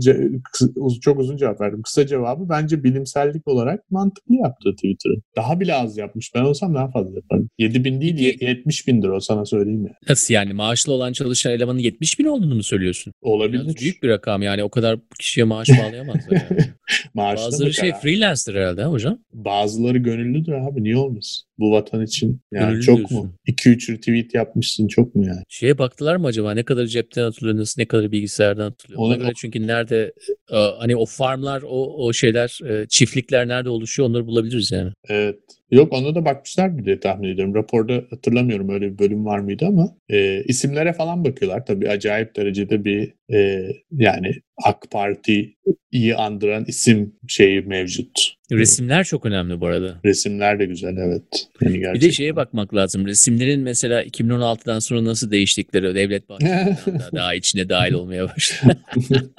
çok 1.02 1.20
uzun 1.20 1.38
cevap 1.38 1.62
verdim. 1.62 1.82
Kısa 1.82 2.08
cevabı 2.08 2.50
bence 2.50 2.84
bilimsellik 2.84 3.48
olarak 3.48 3.92
mantıklı 3.92 4.36
yaptı 4.36 4.72
Twitter'ı. 4.76 5.16
Daha 5.36 5.60
bile 5.60 5.74
az 5.74 5.98
yapmış. 5.98 6.32
Ben 6.36 6.42
olsam 6.42 6.76
daha 6.76 6.92
fazla 6.92 7.16
yaparım. 7.16 7.50
7 7.58 7.84
bin 7.84 8.02
değil 8.02 8.16
Peki, 8.18 8.46
70 8.46 8.88
bindir 8.88 9.08
o 9.08 9.20
sana 9.20 9.46
söyleyeyim 9.46 9.86
ya. 9.86 9.94
Nasıl 10.10 10.34
yani 10.34 10.54
maaşlı 10.54 10.94
olan 10.94 11.14
çalışan 11.14 11.54
elemanın 11.54 11.80
70 11.80 12.20
bin 12.20 12.26
olduğunu 12.26 12.56
mu 12.56 12.64
söylüyorsun? 12.64 13.14
Olabilir. 13.22 13.64
Biraz 13.64 13.76
büyük 13.76 14.04
bir 14.04 14.10
rakam 14.10 14.42
yani 14.42 14.64
o 14.64 14.70
kadar 14.70 15.00
kişiye 15.20 15.44
maaş 15.44 15.70
bağlayamazlar 15.70 16.32
yani. 16.32 16.62
Bazıları 17.16 17.74
şey 17.74 17.94
freelancer 17.94 18.56
herhalde 18.56 18.84
hocam. 18.84 19.20
Bazıları 19.34 19.98
gönüllüdür 19.98 20.54
abi 20.54 20.84
niye 20.84 20.98
olmasın? 20.98 21.44
Bu 21.62 21.72
vatan 21.72 22.04
için 22.04 22.42
yani 22.52 22.70
Gönüllü 22.70 22.82
çok 22.82 22.98
diyorsun. 22.98 23.18
mu? 23.18 23.34
2-3 23.48 23.92
retweet 23.94 24.34
yapmışsın 24.34 24.88
çok 24.88 25.16
mu 25.16 25.26
yani? 25.26 25.44
Şeye 25.50 25.78
baktılar 25.78 26.16
mı 26.16 26.28
acaba 26.28 26.54
ne 26.54 26.64
kadar 26.64 26.86
cepten 26.86 27.24
atılıyor 27.24 27.58
nasıl 27.58 27.82
ne 27.82 27.86
kadar 27.86 28.12
bilgisayardan 28.12 28.66
atılıyor? 28.72 29.00
Ona, 29.00 29.16
göre 29.16 29.32
çünkü 29.36 29.68
nerede 29.68 30.14
e, 30.52 30.58
hani 30.58 30.96
o 30.96 31.06
farmlar 31.06 31.62
o, 31.62 32.06
o 32.06 32.14
şeyler 32.14 32.60
e, 32.70 32.86
çiftlikler 32.90 33.48
nerede 33.48 33.70
oluşuyor 33.70 34.10
onları 34.10 34.28
bulabiliriz 34.28 34.72
yani. 34.72 34.92
Evet. 35.10 35.40
Yok 35.72 35.94
ona 35.94 36.16
da 36.16 36.26
bakmışlar 36.26 36.86
diye 36.86 37.00
tahmin 37.00 37.30
ediyorum. 37.30 37.56
Raporda 37.56 38.04
hatırlamıyorum 38.10 38.70
öyle 38.70 38.94
bir 38.94 39.00
bölüm 39.00 39.26
var 39.26 39.40
mıydı 39.40 39.66
ama 39.66 39.98
e, 40.10 40.44
isimlere 40.44 40.94
falan 40.94 41.26
bakıyorlar. 41.26 41.66
Tabii 41.66 41.90
acayip 41.90 42.36
derecede 42.36 42.86
bir 42.86 43.14
e, 43.34 43.68
yani 43.92 44.32
AK 44.64 44.92
Parti 44.92 45.56
iyi 45.92 46.16
andıran 46.16 46.66
isim 46.68 47.16
şeyi 47.28 47.62
mevcut. 47.62 48.34
Resimler 48.60 49.04
çok 49.04 49.26
önemli 49.26 49.62
bu 49.62 49.68
arada. 49.68 50.00
Resimler 50.06 50.60
de 50.60 50.66
güzel 50.66 50.98
evet. 50.98 51.24
Yani 51.62 51.80
gerçekten. 51.80 51.94
Bir 51.94 52.02
de 52.02 52.12
şeye 52.12 52.36
bakmak 52.36 52.76
lazım. 52.76 53.08
Resimlerin 53.08 53.62
mesela 53.62 54.04
2016'dan 54.04 54.80
sonra 54.80 55.06
nasıl 55.06 55.32
değiştikleri 55.32 55.96
devlet 55.96 56.30
bahçelerinden 56.30 56.76
daha 57.16 57.34
içine 57.36 57.70
dahil 57.70 57.94
olmaya 57.94 58.28
başladı. 58.28 58.80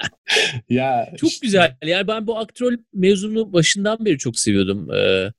ya 0.69 1.09
çok 1.17 1.29
işte... 1.29 1.45
güzel. 1.47 1.75
Yani 1.85 2.07
ben 2.07 2.27
bu 2.27 2.37
aktörol 2.37 2.77
mezunu 2.93 3.53
başından 3.53 4.05
beri 4.05 4.17
çok 4.17 4.39
seviyordum. 4.39 4.91
Ee, 4.93 5.31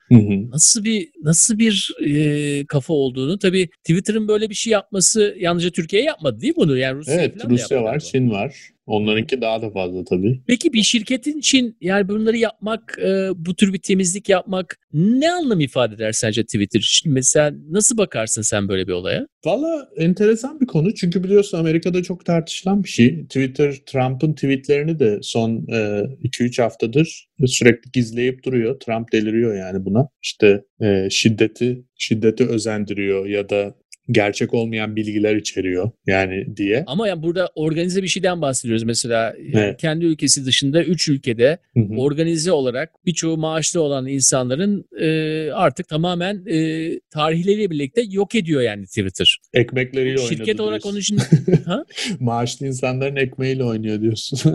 nasıl 0.51 0.85
bir 0.85 1.09
nasıl 1.23 1.59
bir 1.59 1.95
e, 2.07 2.67
kafa 2.67 2.95
olduğunu 2.95 3.39
tabii 3.39 3.69
Twitter'ın 3.69 4.29
böyle 4.29 4.51
bir 4.51 4.55
şey 4.55 4.73
yapması 4.73 5.37
yalnızca 5.39 5.71
Türkiye 5.71 6.03
yapmadı 6.03 6.41
değil 6.41 6.53
mi 6.53 6.57
bunu? 6.57 6.77
Yani 6.77 6.99
Rusya 6.99 7.15
evet, 7.15 7.45
Rusya 7.49 7.83
var, 7.83 8.01
Çin 8.01 8.31
var. 8.31 8.74
Onlarınki 8.87 9.41
daha 9.41 9.63
da 9.63 9.71
fazla 9.71 10.05
tabii. 10.05 10.41
Peki 10.47 10.73
bir 10.73 10.83
şirketin 10.83 11.39
için 11.39 11.77
yani 11.81 12.09
bunları 12.09 12.37
yapmak, 12.37 12.99
e, 12.99 13.31
bu 13.37 13.55
tür 13.55 13.73
bir 13.73 13.79
temizlik 13.79 14.29
yapmak 14.29 14.79
ne 14.93 15.33
anlam 15.33 15.61
ifade 15.61 15.95
eder 15.95 16.13
sence 16.13 16.45
Twitter? 16.45 16.81
Şimdi 16.81 17.15
mesela 17.15 17.55
nasıl 17.71 17.97
bakarsın 17.97 18.43
sen 18.43 18.69
böyle 18.69 18.87
bir 18.87 18.93
olaya? 18.93 19.27
Valla 19.45 19.89
enteresan 19.97 20.61
bir 20.61 20.67
konu. 20.67 20.95
Çünkü 20.95 21.25
biliyorsun 21.25 21.59
Amerika'da 21.59 22.03
çok 22.03 22.25
tartışılan 22.25 22.85
bir 22.85 22.89
şey. 22.89 23.25
Twitter, 23.25 23.75
Trump'ın 23.87 24.33
tweetlerini 24.33 24.99
de 24.99 25.19
son 25.23 25.51
2-3 25.51 26.61
e, 26.61 26.63
haftadır 26.63 27.29
sürekli 27.47 27.91
gizleyip 27.91 28.45
duruyor. 28.45 28.81
Trump 28.81 29.13
deliriyor 29.13 29.57
yani 29.57 29.85
buna. 29.85 30.09
İşte 30.23 30.65
e, 30.83 31.11
şiddeti 31.11 31.85
şiddeti 31.99 32.47
özendiriyor 32.47 33.27
ya 33.27 33.49
da 33.49 33.75
gerçek 34.11 34.55
olmayan 34.55 34.97
bilgiler 34.97 35.37
içeriyor 35.37 35.91
yani 36.07 36.57
diye. 36.57 36.85
Ama 36.87 37.09
yani 37.09 37.23
burada 37.23 37.51
organize 37.55 38.03
bir 38.03 38.09
şeyden 38.09 38.43
bahsediyoruz. 38.43 38.83
Mesela 38.83 39.35
evet. 39.53 39.81
kendi 39.81 40.05
ülkesi 40.05 40.47
dışında 40.47 40.85
3 40.85 41.09
ülkede 41.09 41.59
hı 41.75 41.81
hı. 41.81 41.97
organize 41.97 42.53
olarak 42.53 42.91
birçoğu 43.07 43.37
maaşlı 43.37 43.81
olan 43.81 44.07
insanların 44.07 44.85
e, 45.01 45.51
artık 45.53 45.89
tamamen 45.89 46.47
e, 46.47 46.91
tarihleriyle 47.11 47.71
birlikte 47.71 48.03
yok 48.11 48.35
ediyor 48.35 48.63
yani 48.63 48.87
Twitter. 48.87 49.39
Ekmekleriyle 49.55 50.21
oynuyor. 50.21 50.29
Şirket 50.29 50.61
olarak 50.61 50.87
onun 50.87 50.99
için 50.99 51.19
ha? 51.67 51.85
maaşlı 52.21 52.67
insanların 52.67 53.17
ekmeğiyle 53.17 53.65
oynuyor 53.65 54.01
diyorsun. 54.01 54.55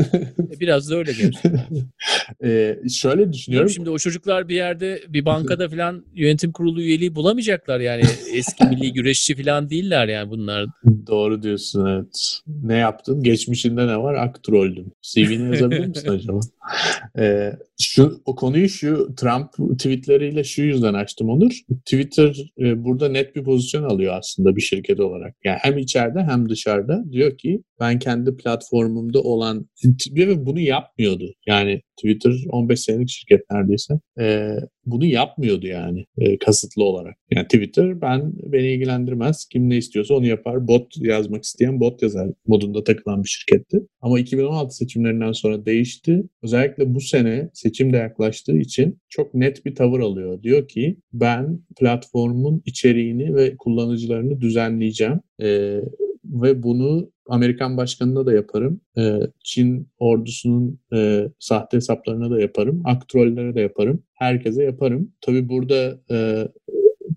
E, 0.56 0.60
biraz 0.60 0.90
da 0.90 0.96
öyle 0.96 1.16
diyorsun. 1.16 1.52
ee, 2.44 2.78
şöyle 2.90 3.34
düşünüyorum. 3.34 3.70
Şimdi 3.70 3.90
o 3.90 3.98
çocuklar 3.98 4.50
bir 4.50 4.56
yerde 4.56 5.02
bir 5.08 5.26
bankada 5.26 5.70
falan 5.70 6.06
yönetim 6.16 6.52
kurulu 6.52 6.82
üyeliği 6.82 7.16
bulamayacaklar 7.16 7.80
yani 7.80 8.04
eski 8.34 8.66
milli 8.66 8.94
güreşçi 8.94 9.36
falan 9.44 9.70
değiller 9.70 10.08
yani 10.08 10.30
bunlar. 10.30 10.66
Doğru 11.08 11.44
diyorsun 11.44 11.86
evet. 11.86 12.42
Ne 12.64 12.76
yaptın? 12.76 13.24
Geçmişinde 13.24 13.88
ne 13.88 13.98
var? 13.98 14.14
Aktroldün. 14.14 14.94
CV'ni 15.02 15.48
yazabilir 15.56 15.88
misin 15.88 16.10
acaba? 16.12 16.40
Ee, 17.20 17.52
şu 17.82 18.22
o 18.26 18.36
konuyu 18.36 18.70
şu 18.70 19.16
Trump 19.16 19.78
tweetleriyle 19.80 20.44
şu 20.44 20.62
yüzden 20.62 20.94
açtım 20.94 21.30
Onur. 21.30 21.60
Twitter 21.86 22.52
e, 22.60 22.84
burada 22.84 23.10
net 23.10 23.36
bir 23.36 23.44
pozisyon 23.44 23.84
alıyor 23.84 24.14
aslında 24.18 24.56
bir 24.56 24.62
şirket 24.62 25.00
olarak. 25.00 25.36
Yani 25.44 25.58
hem 25.62 25.78
içeride 25.78 26.24
hem 26.24 26.50
dışarıda 26.50 27.04
diyor 27.12 27.38
ki 27.38 27.64
ben 27.80 28.00
kendi 28.00 28.38
platformumda 28.38 29.22
olan 29.22 29.70
ve 30.12 30.46
bunu 30.46 30.60
yapmıyordu. 30.60 31.34
Yani 31.48 31.82
Twitter 31.98 32.34
15 32.50 32.80
senelik 32.80 33.10
şirket 33.10 33.42
neredeyse. 33.52 34.00
E, 34.20 34.56
bunu 34.86 35.06
yapmıyordu 35.06 35.68
yani 35.68 36.06
e, 36.18 36.38
kasıtlı 36.38 36.84
olarak. 36.84 37.16
Yani 37.32 37.44
Twitter 37.44 38.02
ben 38.02 38.34
beni 38.36 38.68
ilgilendirmez. 38.68 39.46
Kim 39.46 39.70
ne 39.70 39.78
istiyorsa 39.78 40.14
onu 40.14 40.28
yapar. 40.28 40.68
Bot 40.68 40.98
yazmak 40.98 41.44
isteyen 41.44 41.80
bot 41.80 42.02
yazar 42.02 42.30
modunda 42.48 42.84
takılan 42.84 43.24
bir 43.24 43.30
şirketti. 43.30 43.80
Ama 44.02 44.20
2016 44.20 44.76
seçimlerinden 44.76 45.32
sonra 45.32 45.66
değişti. 45.66 46.24
Özellikle 46.44 46.59
bu 46.96 47.02
sene 47.02 47.50
seçim 47.54 47.94
de 47.94 47.98
yaklaştığı 47.98 48.58
için 48.58 49.00
çok 49.10 49.34
net 49.34 49.66
bir 49.66 49.76
tavır 49.76 50.00
alıyor. 50.00 50.44
Diyor 50.44 50.68
ki 50.68 50.98
ben 51.14 51.60
platformun 51.80 52.62
içeriğini 52.66 53.36
ve 53.36 53.58
kullanıcılarını 53.58 54.42
düzenleyeceğim. 54.42 55.20
E, 55.42 55.80
ve 56.26 56.64
bunu 56.64 57.12
Amerikan 57.30 57.78
başkanına 57.78 58.26
da 58.26 58.34
yaparım. 58.34 58.82
E, 58.98 59.20
Çin 59.44 59.88
ordusunun 60.00 60.80
e, 60.94 61.30
sahte 61.40 61.78
hesaplarına 61.78 62.32
da 62.32 62.42
yaparım. 62.42 62.82
Aktrollere 62.86 63.56
de 63.56 63.62
yaparım. 63.62 64.04
Herkese 64.14 64.64
yaparım. 64.64 65.12
Tabii 65.22 65.50
burada 65.50 66.00
e, 66.12 66.48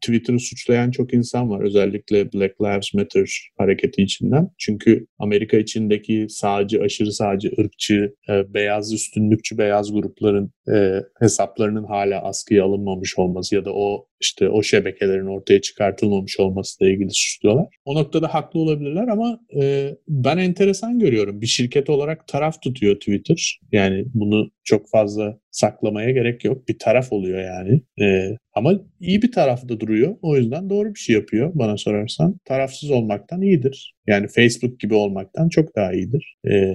Twitter'ı 0.03 0.41
suçlayan 0.41 0.91
çok 0.91 1.15
insan 1.15 1.51
var. 1.51 1.65
Özellikle 1.65 2.33
Black 2.33 2.61
Lives 2.61 2.95
Matter 2.95 3.51
hareketi 3.59 4.03
içinden. 4.03 4.49
Çünkü 4.59 5.07
Amerika 5.19 5.57
içindeki 5.57 6.27
sağcı, 6.29 6.83
aşırı 6.83 7.13
sağcı, 7.13 7.51
ırkçı, 7.59 8.15
e, 8.29 8.55
beyaz 8.55 8.93
üstünlükçü 8.93 9.59
beyaz 9.59 9.93
grupların 9.93 10.53
e, 10.75 11.01
hesaplarının 11.21 11.85
hala 11.85 12.23
askıya 12.23 12.65
alınmamış 12.65 13.19
olması 13.19 13.55
ya 13.55 13.65
da 13.65 13.71
o 13.75 14.07
işte 14.21 14.49
o 14.49 14.63
şebekelerin 14.63 15.27
ortaya 15.27 15.61
çıkartılmamış 15.61 16.41
olmasıyla 16.41 16.93
ilgili 16.93 17.11
suçluyorlar. 17.13 17.67
O 17.85 17.95
noktada 17.95 18.35
haklı 18.35 18.61
olabilirler 18.61 19.09
ama 19.09 19.41
e, 19.61 19.95
ben 20.09 20.39
enteresan 20.39 20.99
görüyorum. 20.99 21.41
Bir 21.41 21.47
şirket 21.47 21.91
olarak 21.91 22.29
taraf 22.29 22.63
tutuyor 22.63 22.95
Twitter. 22.95 23.61
Yani 23.73 24.05
bunu 24.15 24.51
çok 24.65 24.91
fazla 24.91 25.39
saklamaya 25.53 26.11
gerek 26.11 26.45
yok. 26.45 26.69
Bir 26.69 26.79
taraf 26.79 27.13
oluyor 27.13 27.43
yani. 27.43 27.83
E, 28.01 28.37
ama 28.55 28.73
iyi 29.01 29.23
bir 29.23 29.33
tarafta 29.33 29.81
duruyor. 29.81 30.17
O 30.23 30.37
yüzden 30.37 30.71
doğru 30.71 30.95
bir 30.95 30.99
şey 31.01 31.15
yapıyor 31.17 31.51
bana 31.55 31.77
sorarsan. 31.77 32.41
Tarafsız 32.45 32.91
olmaktan 32.91 33.43
iyidir. 33.43 33.95
Yani 34.07 34.29
Facebook 34.29 34.81
gibi 34.81 34.95
olmaktan 34.95 35.49
çok 35.49 35.77
daha 35.77 35.93
iyidir. 35.93 36.37
Ee, 36.51 36.75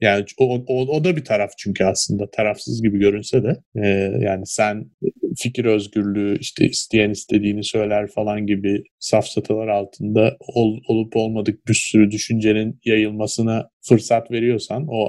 yani 0.00 0.24
o, 0.38 0.64
o, 0.66 0.96
o 0.96 1.04
da 1.04 1.16
bir 1.16 1.24
taraf 1.24 1.50
çünkü 1.58 1.84
aslında 1.84 2.30
tarafsız 2.30 2.82
gibi 2.82 2.98
görünse 2.98 3.42
de 3.42 3.56
e, 3.76 3.88
yani 4.20 4.42
sen 4.46 4.90
fikir 5.38 5.64
özgürlüğü 5.64 6.38
işte 6.38 6.66
isteyen 6.66 7.10
istediğini 7.10 7.64
söyler 7.64 8.08
falan 8.14 8.46
gibi 8.46 8.82
safsatalar 8.98 9.68
altında 9.68 10.36
ol, 10.40 10.78
olup 10.88 11.16
olmadık 11.16 11.68
bir 11.68 11.74
sürü 11.74 12.10
düşüncenin 12.10 12.80
yayılmasına 12.84 13.68
fırsat 13.88 14.30
veriyorsan 14.30 14.86
o 14.88 15.08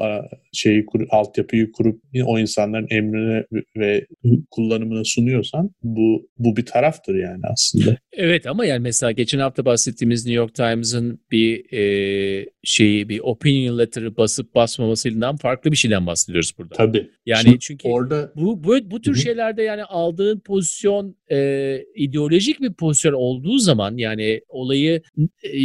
şeyi 0.53 0.85
kur, 0.85 1.07
altyapıyı 1.09 1.71
kurup 1.71 2.01
o 2.25 2.39
insanların 2.39 2.87
emrine 2.89 3.43
ve 3.77 4.05
kullanımına 4.51 5.03
sunuyorsan 5.03 5.69
bu 5.83 6.29
bu 6.37 6.57
bir 6.57 6.65
taraftır 6.65 7.15
yani 7.15 7.41
aslında. 7.43 7.97
Evet 8.13 8.47
ama 8.47 8.65
yani 8.65 8.79
mesela 8.79 9.11
geçen 9.11 9.39
hafta 9.39 9.65
bahsettiğimiz 9.65 10.25
New 10.25 10.37
York 10.37 10.55
Times'ın 10.55 11.19
bir 11.31 11.54
e, 11.55 12.49
şeyi 12.63 13.09
bir 13.09 13.19
opinion 13.19 13.77
letter'ı 13.77 14.17
basıp 14.17 14.55
basmamasından 14.55 15.35
farklı 15.35 15.71
bir 15.71 15.77
şeyden 15.77 16.07
bahsediyoruz 16.07 16.53
burada. 16.57 16.75
Tabii. 16.75 17.09
Yani 17.25 17.43
Şimdi 17.43 17.59
çünkü 17.59 17.87
orada 17.87 18.31
bu 18.35 18.63
bu, 18.63 18.91
bu 18.91 19.01
tür 19.01 19.13
Hı-hı. 19.13 19.21
şeylerde 19.21 19.63
yani 19.63 19.83
aldığın 19.83 20.39
pozisyon 20.39 21.15
e, 21.31 21.79
ideolojik 21.95 22.61
bir 22.61 22.73
pozisyon 22.73 23.13
olduğu 23.13 23.57
zaman 23.57 23.97
yani 23.97 24.41
olayı 24.47 25.01
e, 25.43 25.59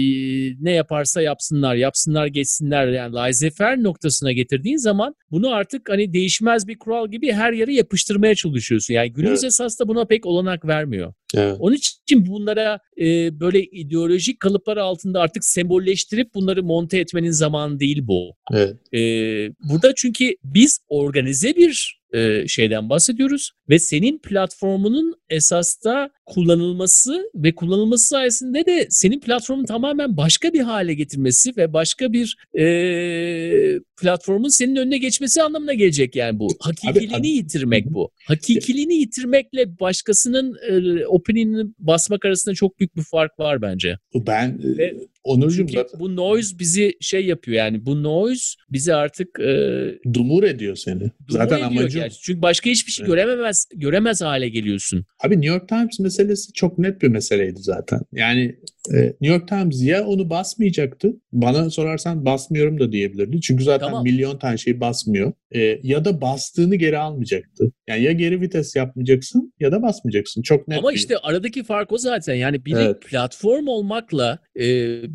ne 0.61 0.73
yaparsa 0.73 1.23
yapsınlar, 1.23 1.75
yapsınlar 1.75 2.27
geçsinler 2.27 2.89
yani 2.89 3.15
laissez 3.15 3.79
noktasına 3.79 4.33
getirdiğin 4.33 4.77
zaman 4.77 5.15
bunu 5.31 5.55
artık 5.55 5.89
hani 5.89 6.13
değişmez 6.13 6.69
bir 6.69 6.79
kural 6.79 7.11
gibi 7.11 7.33
her 7.33 7.53
yere 7.53 7.75
yapıştırmaya 7.75 8.35
çalışıyorsun. 8.35 8.95
Yani 8.95 9.13
günümüz 9.13 9.45
evet. 9.45 9.53
esas 9.53 9.81
da 9.81 9.89
buna 9.89 10.05
pek 10.05 10.27
olanak 10.27 10.67
vermiyor. 10.67 11.15
Evet. 11.35 11.57
Onun 11.59 11.75
için 11.75 12.27
bunlara 12.27 12.79
e, 13.01 13.41
böyle 13.41 13.65
ideolojik 13.65 14.41
kalıplar 14.41 14.77
altında 14.77 15.21
artık 15.21 15.45
sembolleştirip 15.45 16.35
bunları 16.35 16.63
monte 16.63 16.99
etmenin 16.99 17.31
zamanı 17.31 17.81
değil 17.81 18.07
bu. 18.07 18.37
Evet. 18.53 18.95
E, 18.95 19.01
burada 19.69 19.93
çünkü 19.97 20.35
biz 20.45 20.79
organize 20.89 21.57
bir 21.57 22.01
e, 22.15 22.49
şeyden 22.49 22.91
bahsediyoruz 22.91 23.51
ve 23.69 23.79
senin 23.79 24.19
platformunun 24.19 25.15
esasta 25.29 26.11
kullanılması 26.31 27.31
ve 27.35 27.55
kullanılması 27.55 28.07
sayesinde 28.07 28.67
de 28.67 28.87
senin 28.91 29.21
platformun 29.21 29.65
tamamen 29.65 30.17
başka 30.17 30.53
bir 30.53 30.61
hale 30.61 30.95
getirmesi 30.95 31.57
ve 31.57 31.73
başka 31.73 32.13
bir 32.13 32.37
e, 32.59 32.65
platformun 34.01 34.49
senin 34.49 34.77
önüne 34.77 34.99
geçmesi 34.99 35.43
anlamına 35.43 35.75
gelecek 35.75 36.17
yani 36.17 36.39
bu. 36.39 36.49
Hakikiliğini 36.61 37.13
abi, 37.13 37.21
abi. 37.21 37.29
yitirmek 37.29 37.87
bu. 37.87 38.11
Hakikiliğini 38.27 38.95
yitirmekle 38.95 39.79
başkasının 39.81 40.57
e, 40.69 41.07
opinion'ını 41.07 41.75
basmak 41.79 42.25
arasında 42.25 42.55
çok 42.55 42.79
büyük 42.79 42.97
bir 42.97 43.03
fark 43.03 43.39
var 43.39 43.63
bence. 43.63 43.99
Ben 44.15 44.59
ve, 44.79 44.95
Onurcuğum 45.25 45.69
zaten... 45.69 46.01
bu 46.01 46.17
noise 46.17 46.59
bizi 46.59 46.93
şey 47.01 47.27
yapıyor 47.27 47.57
yani 47.57 47.87
bu 47.87 48.03
noise 48.03 48.55
bizi 48.71 48.95
artık 48.95 49.41
e, 49.41 49.55
dumur 50.15 50.43
ediyor 50.43 50.77
seni. 50.77 51.01
Dumur 51.01 51.13
zaten 51.29 51.61
amacı. 51.61 52.09
Çünkü 52.23 52.43
başka 52.43 52.71
hiçbir 52.71 52.93
şey 52.93 53.03
evet. 53.03 53.11
görememez 53.11 53.67
göremez 53.75 54.23
hale 54.23 54.49
geliyorsun. 54.49 55.05
Abi 55.25 55.35
New 55.35 55.47
York 55.47 55.69
Times 55.69 56.01
meselesi 56.21 56.53
çok 56.53 56.79
net 56.79 57.03
bir 57.03 57.09
meseleydi 57.09 57.63
zaten. 57.63 58.01
Yani 58.13 58.57
e, 58.89 58.97
New 58.97 59.27
York 59.27 59.49
Times 59.49 59.83
ya 59.83 60.07
onu 60.07 60.31
basmayacaktı. 60.31 61.17
Bana 61.33 61.71
sorarsan 61.71 62.25
basmıyorum 62.25 62.81
da 62.81 62.93
diyebilirdi. 62.93 63.41
Çünkü 63.41 63.65
zaten 63.65 63.87
tamam. 63.87 64.05
milyon 64.05 64.39
tane 64.39 64.59
şey 64.59 64.81
basmıyor. 64.81 65.33
E, 65.55 65.81
ya 65.83 66.05
da 66.05 66.21
bastığını 66.21 66.77
geri 66.77 66.99
almayacaktı. 66.99 67.73
Yani 67.89 68.03
ya 68.03 68.13
geri 68.13 68.41
vites 68.41 68.77
yapmayacaksın 68.77 69.53
ya 69.61 69.73
da 69.73 69.83
basmayacaksın. 69.83 70.43
Çok 70.43 70.69
net. 70.69 70.79
Ama 70.79 70.89
değil. 70.89 70.99
işte 70.99 71.17
aradaki 71.19 71.65
fark 71.65 71.93
o 71.93 71.99
zaten. 71.99 72.35
Yani 72.35 72.65
bir 72.65 72.77
evet. 72.77 73.03
platform 73.03 73.67
olmakla 73.67 74.39
e, 74.57 74.67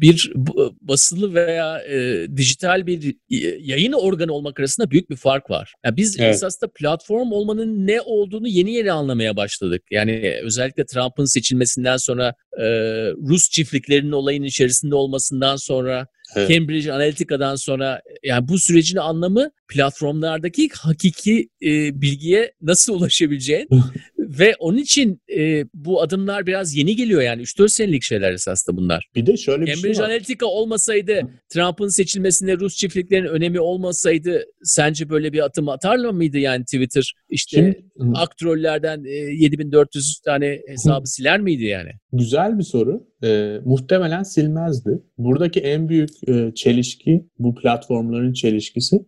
bir 0.01 0.33
basılı 0.81 1.33
veya 1.33 1.79
e, 1.79 2.27
dijital 2.37 2.87
bir 2.87 3.15
yayın 3.59 3.93
organı 3.93 4.33
olmak 4.33 4.59
arasında 4.59 4.91
büyük 4.91 5.09
bir 5.09 5.15
fark 5.15 5.49
var. 5.49 5.73
Yani 5.85 5.97
biz 5.97 6.19
evet. 6.19 6.35
esasında 6.35 6.71
platform 6.75 7.31
olmanın 7.31 7.87
ne 7.87 8.01
olduğunu 8.01 8.47
yeni 8.47 8.73
yeni 8.73 8.91
anlamaya 8.91 9.37
başladık. 9.37 9.83
Yani 9.91 10.33
özellikle 10.43 10.85
Trump'ın 10.85 11.25
seçilmesinden 11.25 11.97
sonra 11.97 12.33
e, 12.59 12.65
Rus 13.11 13.49
çiftliklerinin 13.65 14.11
olayın 14.11 14.43
içerisinde 14.43 14.95
olmasından 14.95 15.55
sonra 15.55 16.07
Evet. 16.35 16.49
Cambridge 16.49 16.91
Analytica'dan 16.91 17.55
sonra 17.55 18.01
yani 18.23 18.47
bu 18.47 18.59
sürecin 18.59 18.97
anlamı 18.97 19.51
platformlardaki 19.67 20.69
hakiki 20.73 21.49
e, 21.61 22.01
bilgiye 22.01 22.53
nasıl 22.61 22.93
ulaşabileceğin 22.93 23.69
ve 24.17 24.55
onun 24.59 24.77
için 24.77 25.21
e, 25.37 25.65
bu 25.73 26.01
adımlar 26.01 26.47
biraz 26.47 26.75
yeni 26.75 26.95
geliyor 26.95 27.21
yani 27.21 27.41
3-4 27.41 27.69
senelik 27.69 28.03
şeyler 28.03 28.31
esasında 28.31 28.77
bunlar. 28.77 29.09
Bir 29.15 29.25
de 29.25 29.37
şöyle 29.37 29.61
bir 29.61 29.67
Cambridge 29.67 29.93
şey 29.93 30.03
var. 30.03 30.09
Analytica 30.09 30.45
olmasaydı 30.47 31.21
Trump'ın 31.49 31.87
seçilmesinde 31.87 32.57
Rus 32.57 32.75
çiftliklerin 32.75 33.25
önemi 33.25 33.59
olmasaydı 33.59 34.43
sence 34.63 35.09
böyle 35.09 35.33
bir 35.33 35.45
atım 35.45 35.69
atarlar 35.69 36.09
mıydı 36.11 36.37
yani 36.37 36.63
Twitter? 36.63 37.13
İşte 37.29 37.57
Şimdi, 37.57 38.15
aktrollerden 38.15 39.03
e, 39.03 39.09
7400 39.09 40.19
tane 40.19 40.61
hesabı 40.67 41.07
siler 41.07 41.39
miydi 41.39 41.63
yani? 41.63 41.89
Güzel 42.13 42.57
bir 42.57 42.63
soru. 42.63 43.07
E, 43.23 43.59
muhtemelen 43.65 44.23
silmezdi. 44.23 45.03
Buradaki 45.17 45.59
en 45.59 45.89
büyük 45.89 46.09
e, 46.29 46.51
çelişki 46.55 47.25
bu 47.39 47.55
platformların 47.55 48.33
çelişkisi. 48.33 49.05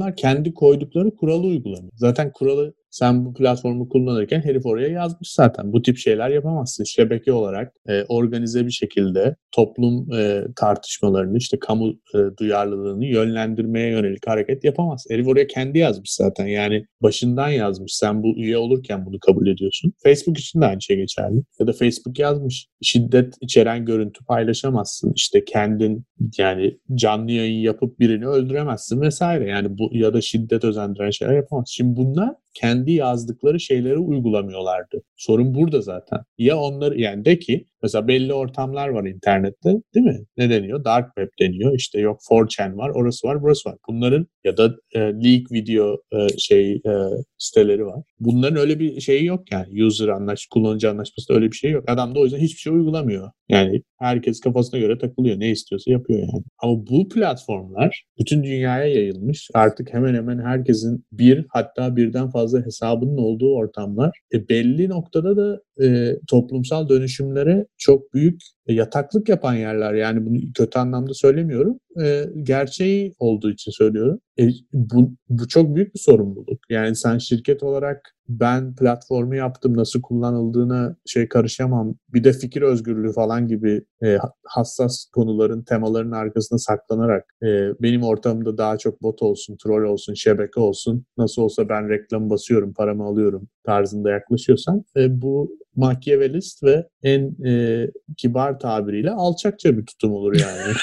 Adamlar 0.00 0.16
kendi 0.16 0.54
koydukları 0.54 1.16
kuralı 1.16 1.46
uygulamıyor. 1.46 1.92
Zaten 1.96 2.32
kuralı 2.32 2.74
sen 2.90 3.24
bu 3.24 3.34
platformu 3.34 3.88
kullanırken 3.88 4.40
herif 4.40 4.66
oraya 4.66 4.88
yazmış 4.88 5.32
zaten. 5.32 5.72
Bu 5.72 5.82
tip 5.82 5.96
şeyler 5.96 6.30
yapamazsın. 6.30 6.84
Şebeke 6.84 7.32
olarak 7.32 7.72
e, 7.88 8.02
organize 8.02 8.66
bir 8.66 8.70
şekilde 8.70 9.36
toplum 9.52 10.12
e, 10.12 10.44
tartışmalarını 10.56 11.38
işte 11.38 11.58
kamu 11.58 11.88
e, 12.14 12.18
duyarlılığını 12.38 13.06
yönlendirmeye 13.06 13.90
yönelik 13.90 14.26
hareket 14.26 14.64
yapamaz. 14.64 15.04
Herif 15.10 15.26
oraya 15.26 15.46
kendi 15.46 15.78
yazmış 15.78 16.12
zaten. 16.12 16.46
Yani 16.46 16.84
başından 17.02 17.48
yazmış. 17.48 17.94
Sen 17.94 18.22
bu 18.22 18.36
üye 18.36 18.58
olurken 18.58 19.06
bunu 19.06 19.18
kabul 19.18 19.46
ediyorsun. 19.46 19.92
Facebook 20.02 20.38
için 20.38 20.60
de 20.60 20.66
aynı 20.66 20.82
şey 20.82 20.96
geçerli. 20.96 21.42
Ya 21.60 21.66
da 21.66 21.72
Facebook 21.72 22.18
yazmış. 22.18 22.66
Şiddet 22.82 23.34
içeren 23.40 23.84
görüntü 23.84 24.24
paylaşamazsın. 24.24 25.12
İşte 25.16 25.44
kendin 25.44 26.04
yani 26.38 26.78
canlı 26.94 27.32
yayın 27.32 27.60
yapıp 27.60 28.00
birini 28.00 28.26
öldüremezsin 28.26 29.00
vesaire. 29.00 29.48
Yani 29.48 29.78
bu 29.78 29.90
ya 29.92 30.14
da 30.14 30.20
şiddet 30.20 30.64
özendiren 30.64 31.10
şeyler 31.10 31.36
yapamazsın. 31.36 31.72
Şimdi 31.72 31.96
bunlar 31.96 32.34
kendi 32.54 32.79
yazdıkları 32.86 33.60
şeyleri 33.60 33.98
uygulamıyorlardı. 33.98 35.02
Sorun 35.16 35.54
burada 35.54 35.80
zaten. 35.80 36.20
Ya 36.38 36.58
onları 36.58 37.00
yani 37.00 37.24
de 37.24 37.38
ki 37.38 37.66
mesela 37.82 38.08
belli 38.08 38.34
ortamlar 38.34 38.88
var 38.88 39.04
internette 39.04 39.74
değil 39.94 40.06
mi? 40.06 40.18
Ne 40.36 40.50
deniyor? 40.50 40.84
Dark 40.84 41.06
web 41.16 41.28
deniyor. 41.40 41.74
İşte 41.76 42.00
yok 42.00 42.20
4chan 42.30 42.76
var, 42.76 42.90
orası 42.90 43.26
var, 43.26 43.42
burası 43.42 43.68
var. 43.68 43.78
Bunların 43.88 44.26
ya 44.44 44.56
da 44.56 44.76
e, 44.94 44.98
leak 45.00 45.52
video 45.52 45.96
e, 46.12 46.38
şey 46.38 46.72
e, 46.72 46.92
siteleri 47.38 47.86
var. 47.86 48.02
Bunların 48.20 48.58
öyle 48.58 48.80
bir 48.80 49.00
şeyi 49.00 49.24
yok 49.24 49.52
yani. 49.52 49.84
User 49.84 50.08
anlaş, 50.08 50.46
kullanıcı 50.46 50.90
anlaşması 50.90 51.34
öyle 51.34 51.46
bir 51.46 51.56
şey 51.56 51.70
yok. 51.70 51.84
Adam 51.90 52.14
da 52.14 52.20
o 52.20 52.24
yüzden 52.24 52.38
hiçbir 52.38 52.58
şey 52.58 52.72
uygulamıyor. 52.72 53.30
Yani 53.48 53.82
herkes 53.98 54.40
kafasına 54.40 54.80
göre 54.80 54.98
takılıyor. 54.98 55.40
Ne 55.40 55.50
istiyorsa 55.50 55.90
yapıyor 55.90 56.18
yani. 56.18 56.44
Ama 56.58 56.86
bu 56.86 57.08
platformlar 57.08 58.04
bütün 58.18 58.44
dünyaya 58.44 58.84
yayılmış. 58.84 59.48
Artık 59.54 59.94
hemen 59.94 60.14
hemen 60.14 60.38
herkesin 60.38 61.04
bir 61.12 61.46
hatta 61.48 61.96
birden 61.96 62.30
fazla 62.30 62.66
hesabının 62.66 63.16
olduğu 63.16 63.54
ortamlar. 63.54 64.20
E, 64.34 64.48
belli 64.48 64.88
noktada 64.88 65.36
da 65.36 65.60
e, 65.82 66.16
toplumsal 66.28 66.88
dönüşümlere 66.88 67.66
çok 67.78 68.14
büyük 68.14 68.40
e, 68.66 68.74
yataklık 68.74 69.28
yapan 69.28 69.54
yerler. 69.54 69.94
Yani 69.94 70.26
bunu 70.26 70.38
kötü 70.54 70.78
anlamda 70.78 71.14
söylemiyorum. 71.14 71.78
E, 72.02 72.24
gerçeği 72.42 73.14
olduğu 73.18 73.50
için 73.50 73.70
söylüyorum. 73.70 74.20
E, 74.38 74.48
bu, 74.72 75.14
bu 75.28 75.48
çok 75.48 75.74
büyük 75.76 75.94
bir 75.94 76.00
sorumluluk. 76.00 76.58
Yani 76.70 76.96
sen 76.96 77.18
şirket 77.18 77.62
olarak 77.62 78.14
ben 78.28 78.74
platformu 78.74 79.34
yaptım 79.34 79.76
nasıl 79.76 80.02
kullanıldığına 80.02 80.96
şey 81.06 81.28
karışamam. 81.28 81.94
Bir 82.08 82.24
de 82.24 82.32
fikir 82.32 82.62
özgürlüğü 82.62 83.12
falan 83.12 83.48
gibi 83.48 83.84
e, 84.04 84.18
hassas 84.44 85.04
konuların 85.14 85.62
temaların 85.62 86.10
arkasında 86.10 86.58
saklanarak 86.58 87.24
e, 87.42 87.46
benim 87.82 88.02
ortamımda 88.02 88.58
daha 88.58 88.78
çok 88.78 89.02
bot 89.02 89.22
olsun, 89.22 89.56
troll 89.64 89.84
olsun, 89.84 90.14
şebeke 90.14 90.60
olsun. 90.60 91.04
Nasıl 91.18 91.42
olsa 91.42 91.68
ben 91.68 91.88
reklam 91.88 92.30
basıyorum, 92.30 92.72
paramı 92.72 93.04
alıyorum 93.04 93.48
tarzında 93.64 94.10
yaklaşıyorsan 94.10 94.84
e, 94.96 95.22
bu 95.22 95.50
Machiavellist 95.76 96.62
ve 96.62 96.88
en 97.02 97.44
e, 97.46 97.86
kibar 98.16 98.58
tabiriyle 98.58 99.10
alçakça 99.10 99.78
bir 99.78 99.86
tutum 99.86 100.12
olur 100.12 100.34
yani. 100.40 100.74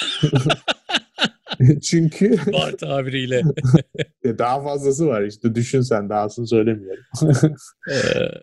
Çünkü 1.81 2.37
Bar 2.53 2.71
tabiriyle. 2.71 3.41
daha 4.37 4.63
fazlası 4.63 5.07
var 5.07 5.23
işte 5.23 5.55
düşün 5.55 5.81
sen 5.81 6.09
dahasını 6.09 6.47
söylemiyorum. 6.47 7.03
Ee, 7.91 7.95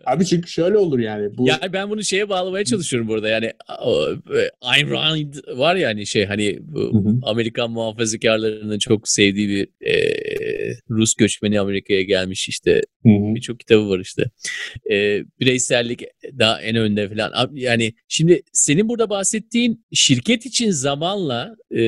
Abi 0.05 0.25
çünkü 0.25 0.49
şöyle 0.49 0.77
olur 0.77 0.99
yani. 0.99 1.37
Bu... 1.37 1.47
yani 1.47 1.73
ben 1.73 1.89
bunu 1.89 2.03
şeye 2.03 2.29
bağlamaya 2.29 2.65
çalışıyorum 2.65 3.07
burada. 3.07 3.29
Yani 3.29 3.45
e, 3.45 4.49
Ayn 4.61 4.91
Rand 4.91 5.33
var 5.55 5.75
ya 5.75 5.89
hani 5.89 6.05
şey 6.05 6.25
hani 6.25 6.59
bu. 6.61 7.03
Amerikan 7.23 7.71
muhafazakarlarının 7.71 8.79
çok 8.79 9.09
sevdiği 9.09 9.49
bir 9.49 9.87
e, 9.87 9.93
Rus 10.89 11.13
göçmeni 11.13 11.59
Amerika'ya 11.59 12.01
gelmiş 12.01 12.49
işte 12.49 12.81
birçok 13.05 13.59
kitabı 13.59 13.89
var 13.89 13.99
işte. 13.99 14.23
E, 14.91 15.23
bireysellik 15.39 16.01
daha 16.39 16.61
en 16.61 16.75
önde 16.75 17.09
falan. 17.09 17.51
Yani 17.53 17.93
şimdi 18.07 18.41
senin 18.53 18.89
burada 18.89 19.09
bahsettiğin 19.09 19.85
şirket 19.93 20.45
için 20.45 20.71
zamanla 20.71 21.55
e, 21.71 21.81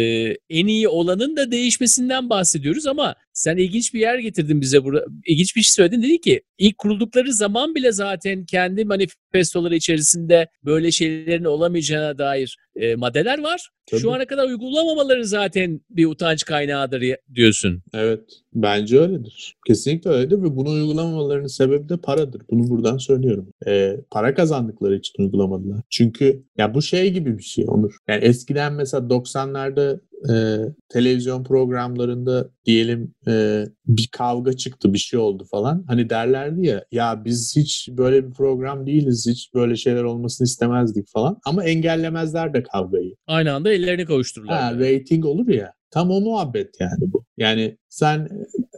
en 0.50 0.68
iyi 0.68 0.88
olanın 0.88 1.38
da 1.38 1.52
değişmesinden 1.52 2.30
bahsediyoruz 2.30 2.88
ama 2.88 3.16
sen 3.34 3.58
ilginç 3.58 3.94
bir 3.94 4.00
yer 4.00 4.20
getirdin 4.20 4.62
bize 4.62 4.84
burada. 4.84 5.06
İlginç 5.26 5.56
bir 5.56 5.62
şey 5.62 5.72
söyledin. 5.74 6.04
Dedi 6.04 6.22
ki 6.22 6.42
ilk 6.58 6.78
kuruldukları 6.78 7.34
zaman 7.34 7.76
bile 7.76 7.92
zaten 7.92 8.46
kendi 8.46 8.86
manifestoları 8.86 9.76
içerisinde 9.76 10.48
böyle 10.66 10.92
şeylerin 10.92 11.44
olamayacağına 11.44 12.18
dair 12.18 12.58
e, 12.80 12.96
maddeler 12.96 13.44
var. 13.44 13.70
Tabii. 13.86 14.02
Şu 14.02 14.12
ana 14.14 14.26
kadar 14.26 14.48
uygulamamaları 14.48 15.26
zaten 15.26 15.82
bir 15.90 16.06
utanç 16.06 16.46
kaynağıdır 16.46 17.04
diyorsun. 17.36 17.84
Evet. 17.94 18.20
Bence 18.54 19.00
öyledir. 19.00 19.56
Kesinlikle 19.68 20.10
öyledir 20.10 20.38
ve 20.38 20.56
bunu 20.56 20.70
uygulamamalarının 20.70 21.48
sebebi 21.48 21.90
de 21.90 21.98
paradır. 21.98 22.42
Bunu 22.52 22.70
buradan 22.70 22.98
söylüyorum. 22.98 23.54
Ee, 23.68 23.98
para 24.12 24.34
kazandıkları 24.34 24.96
için 24.96 25.24
uygulamadılar. 25.24 25.82
Çünkü 25.90 26.44
ya 26.58 26.74
bu 26.74 26.82
şey 26.82 27.14
gibi 27.14 27.38
bir 27.38 27.44
şey 27.44 27.66
Onur. 27.68 27.98
Yani 28.08 28.24
eskiden 28.24 28.74
mesela 28.74 29.08
90'larda 29.08 30.00
e, 30.30 30.58
televizyon 30.90 31.44
programlarında 31.44 32.50
diyelim 32.66 33.14
e, 33.28 33.66
bir 33.88 34.10
kavga 34.12 34.54
çıktı 34.54 34.94
bir 34.94 34.98
şey 34.98 35.20
oldu 35.20 35.46
falan. 35.52 35.84
Hani 35.88 36.10
derlerdi 36.10 36.68
ya 36.68 36.86
ya 36.92 37.26
biz 37.26 37.54
hiç 37.56 37.90
böyle 37.92 38.28
bir 38.28 38.34
program 38.34 38.86
değiliz. 38.86 39.28
Hiç 39.30 39.54
böyle 39.54 39.76
şeyler 39.76 40.04
olmasını 40.04 40.46
istemezdik 40.46 41.08
falan. 41.14 41.40
Ama 41.46 41.64
engellemezler 41.64 42.54
de 42.54 42.64
kavgayı. 42.64 43.16
Aynı 43.28 43.54
anda 43.54 43.74
ellerini 43.74 44.06
kavuştururlar. 44.06 44.62
Ha, 44.62 44.80
rating 44.80 45.26
olur 45.26 45.48
ya. 45.48 45.74
Tam 45.92 46.12
o 46.12 46.22
muhabbet 46.22 46.76
yani 46.80 47.14
bu. 47.14 47.26
Yani 47.38 47.78
sen 47.90 48.28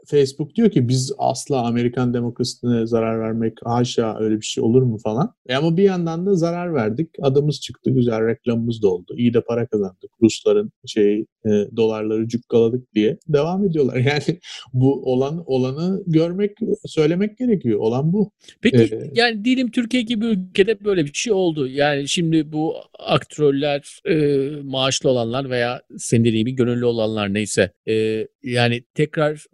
Facebook 0.09 0.55
diyor 0.55 0.71
ki 0.71 0.87
biz 0.87 1.13
asla 1.17 1.61
Amerikan 1.65 2.13
demokrasisine 2.13 2.87
zarar 2.87 3.19
vermek 3.19 3.57
haşa 3.63 4.19
öyle 4.19 4.35
bir 4.35 4.45
şey 4.45 4.63
olur 4.63 4.81
mu 4.81 4.97
falan. 5.03 5.33
E 5.47 5.55
ama 5.55 5.77
bir 5.77 5.83
yandan 5.83 6.25
da 6.25 6.35
zarar 6.35 6.73
verdik. 6.73 7.09
Adımız 7.21 7.61
çıktı. 7.61 7.91
Güzel 7.91 8.27
reklamımız 8.27 8.81
da 8.81 8.87
oldu. 8.87 9.13
İyi 9.17 9.33
de 9.33 9.41
para 9.41 9.67
kazandık. 9.67 10.11
Rusların 10.21 10.71
şey 10.85 11.25
e, 11.45 11.49
dolarları 11.75 12.27
cukkaladık 12.27 12.95
diye 12.95 13.17
devam 13.27 13.65
ediyorlar. 13.65 13.95
Yani 14.09 14.39
bu 14.73 15.13
olan 15.13 15.43
olanı 15.45 16.03
görmek, 16.07 16.57
söylemek 16.85 17.37
gerekiyor. 17.37 17.79
Olan 17.79 18.13
bu. 18.13 18.31
Peki 18.61 18.77
Ee, 18.77 19.11
yani 19.13 19.45
diyelim 19.45 19.71
Türkiye 19.71 20.03
gibi 20.03 20.25
ülkede 20.25 20.83
böyle 20.83 21.05
bir 21.05 21.13
şey 21.13 21.33
oldu. 21.33 21.67
Yani 21.67 22.07
şimdi 22.07 22.51
bu 22.51 22.75
aktroller, 22.99 23.99
e, 24.05 24.15
maaşlı 24.63 25.09
olanlar 25.09 25.49
veya 25.49 25.81
senin 25.97 26.25
dediğin 26.25 26.45
gibi 26.45 26.55
gönüllü 26.55 26.85
olanlar 26.85 27.33
neyse. 27.33 27.71
e, 27.87 28.27
yani 28.43 28.83
tekrar 28.93 29.45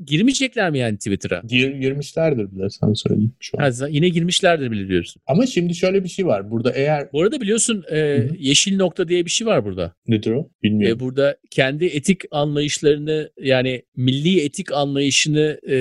girmeyecekler 0.46 0.72
mi 0.72 0.80
yani 0.80 0.98
Twitter'a? 0.98 1.42
Gir, 1.48 1.72
girmişlerdir 1.72 2.52
bile 2.52 2.70
sana 2.70 2.96
söyleyeyim 2.96 3.34
şu 3.40 3.58
an. 3.60 3.72
Ha, 3.72 3.88
yine 3.90 4.10
girmişlerdir 4.10 4.72
bile 4.72 4.88
diyorsun. 4.88 5.22
Ama 5.28 5.46
şimdi 5.46 5.76
şöyle 5.76 6.04
bir 6.04 6.10
şey 6.10 6.26
var. 6.26 6.52
Burada 6.52 6.72
eğer 6.72 7.12
Bu 7.14 7.22
arada 7.22 7.42
biliyorsun 7.42 7.84
e, 7.92 8.28
yeşil 8.40 8.78
nokta 8.78 9.08
diye 9.08 9.26
bir 9.26 9.30
şey 9.30 9.48
var 9.48 9.66
burada. 9.66 9.94
nedir 10.08 10.32
o? 10.32 10.50
Bilmiyorum. 10.64 10.98
E, 10.98 11.00
burada 11.00 11.38
kendi 11.52 11.86
etik 11.86 12.22
anlayışlarını 12.32 13.30
yani 13.42 13.82
milli 13.96 14.42
etik 14.42 14.72
anlayışını 14.72 15.60
e, 15.68 15.76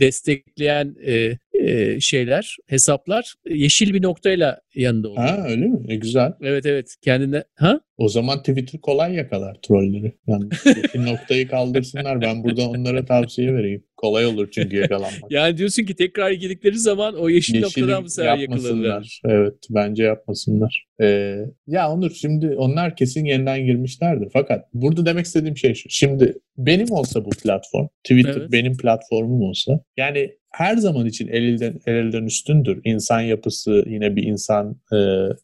destekleyen 0.00 0.96
e, 1.06 1.38
e, 1.52 2.00
şeyler, 2.00 2.56
hesaplar 2.66 3.34
yeşil 3.48 3.94
bir 3.94 4.02
noktayla 4.02 4.60
yanında 4.74 5.08
oluyor. 5.08 5.28
ha 5.28 5.44
öyle 5.48 5.66
mi? 5.66 5.78
E, 5.88 5.96
güzel. 5.96 6.32
Evet 6.42 6.66
evet 6.66 6.94
kendine 7.02 7.44
ha 7.54 7.80
O 7.96 8.08
zaman 8.08 8.38
Twitter 8.38 8.80
kolay 8.80 9.14
yakalar 9.14 9.56
trolleri. 9.62 10.12
Yani 10.26 10.50
bir 10.94 11.06
noktayı 11.06 11.48
kaldırsınlar. 11.48 12.20
Ben 12.20 12.44
burada 12.44 12.68
onlara 12.68 13.04
tavsiye 13.04 13.54
vereyim. 13.54 13.84
Kolay 13.96 14.26
olur 14.26 14.48
çünkü 14.50 14.76
yakalanmak. 14.76 15.30
yani 15.30 15.56
diyorsun 15.58 15.84
ki 15.84 15.94
tekrar 15.94 16.30
girdikleri 16.30 16.78
zaman 16.78 17.14
o 17.14 17.28
yeşil 17.28 17.54
Yeşili 17.54 17.82
noktadan 17.82 18.04
bu 18.04 18.08
sefer 18.08 18.38
yapmasınlar. 18.38 19.20
Evet 19.24 19.54
bence 19.70 20.02
yapmasınlar. 20.02 20.86
Ee, 21.02 21.36
ya 21.66 21.92
Onur 21.92 22.10
şimdi 22.10 22.48
onlar 22.56 22.96
kesin 22.96 23.24
yeniden 23.24 23.66
girmişlerdir. 23.66 24.28
Fakat 24.32 24.64
burada 24.74 25.06
demek 25.06 25.26
istediğim 25.26 25.56
şey 25.56 25.74
şu. 25.74 25.90
Şimdi 25.90 26.34
benim 26.56 26.90
olsa 26.90 27.24
bu 27.24 27.30
platform, 27.30 27.86
Twitter 28.04 28.36
Evet. 28.40 28.52
benim 28.52 28.76
platformum 28.76 29.42
olsa 29.42 29.80
yani 29.96 30.39
her 30.50 30.76
zaman 30.76 31.06
için 31.06 31.28
el 31.28 31.42
elden, 31.42 31.80
el 31.86 31.94
elden 31.94 32.24
üstündür. 32.24 32.80
İnsan 32.84 33.20
yapısı 33.20 33.84
yine 33.86 34.16
bir 34.16 34.22
insan 34.22 34.76
e, 34.92 34.96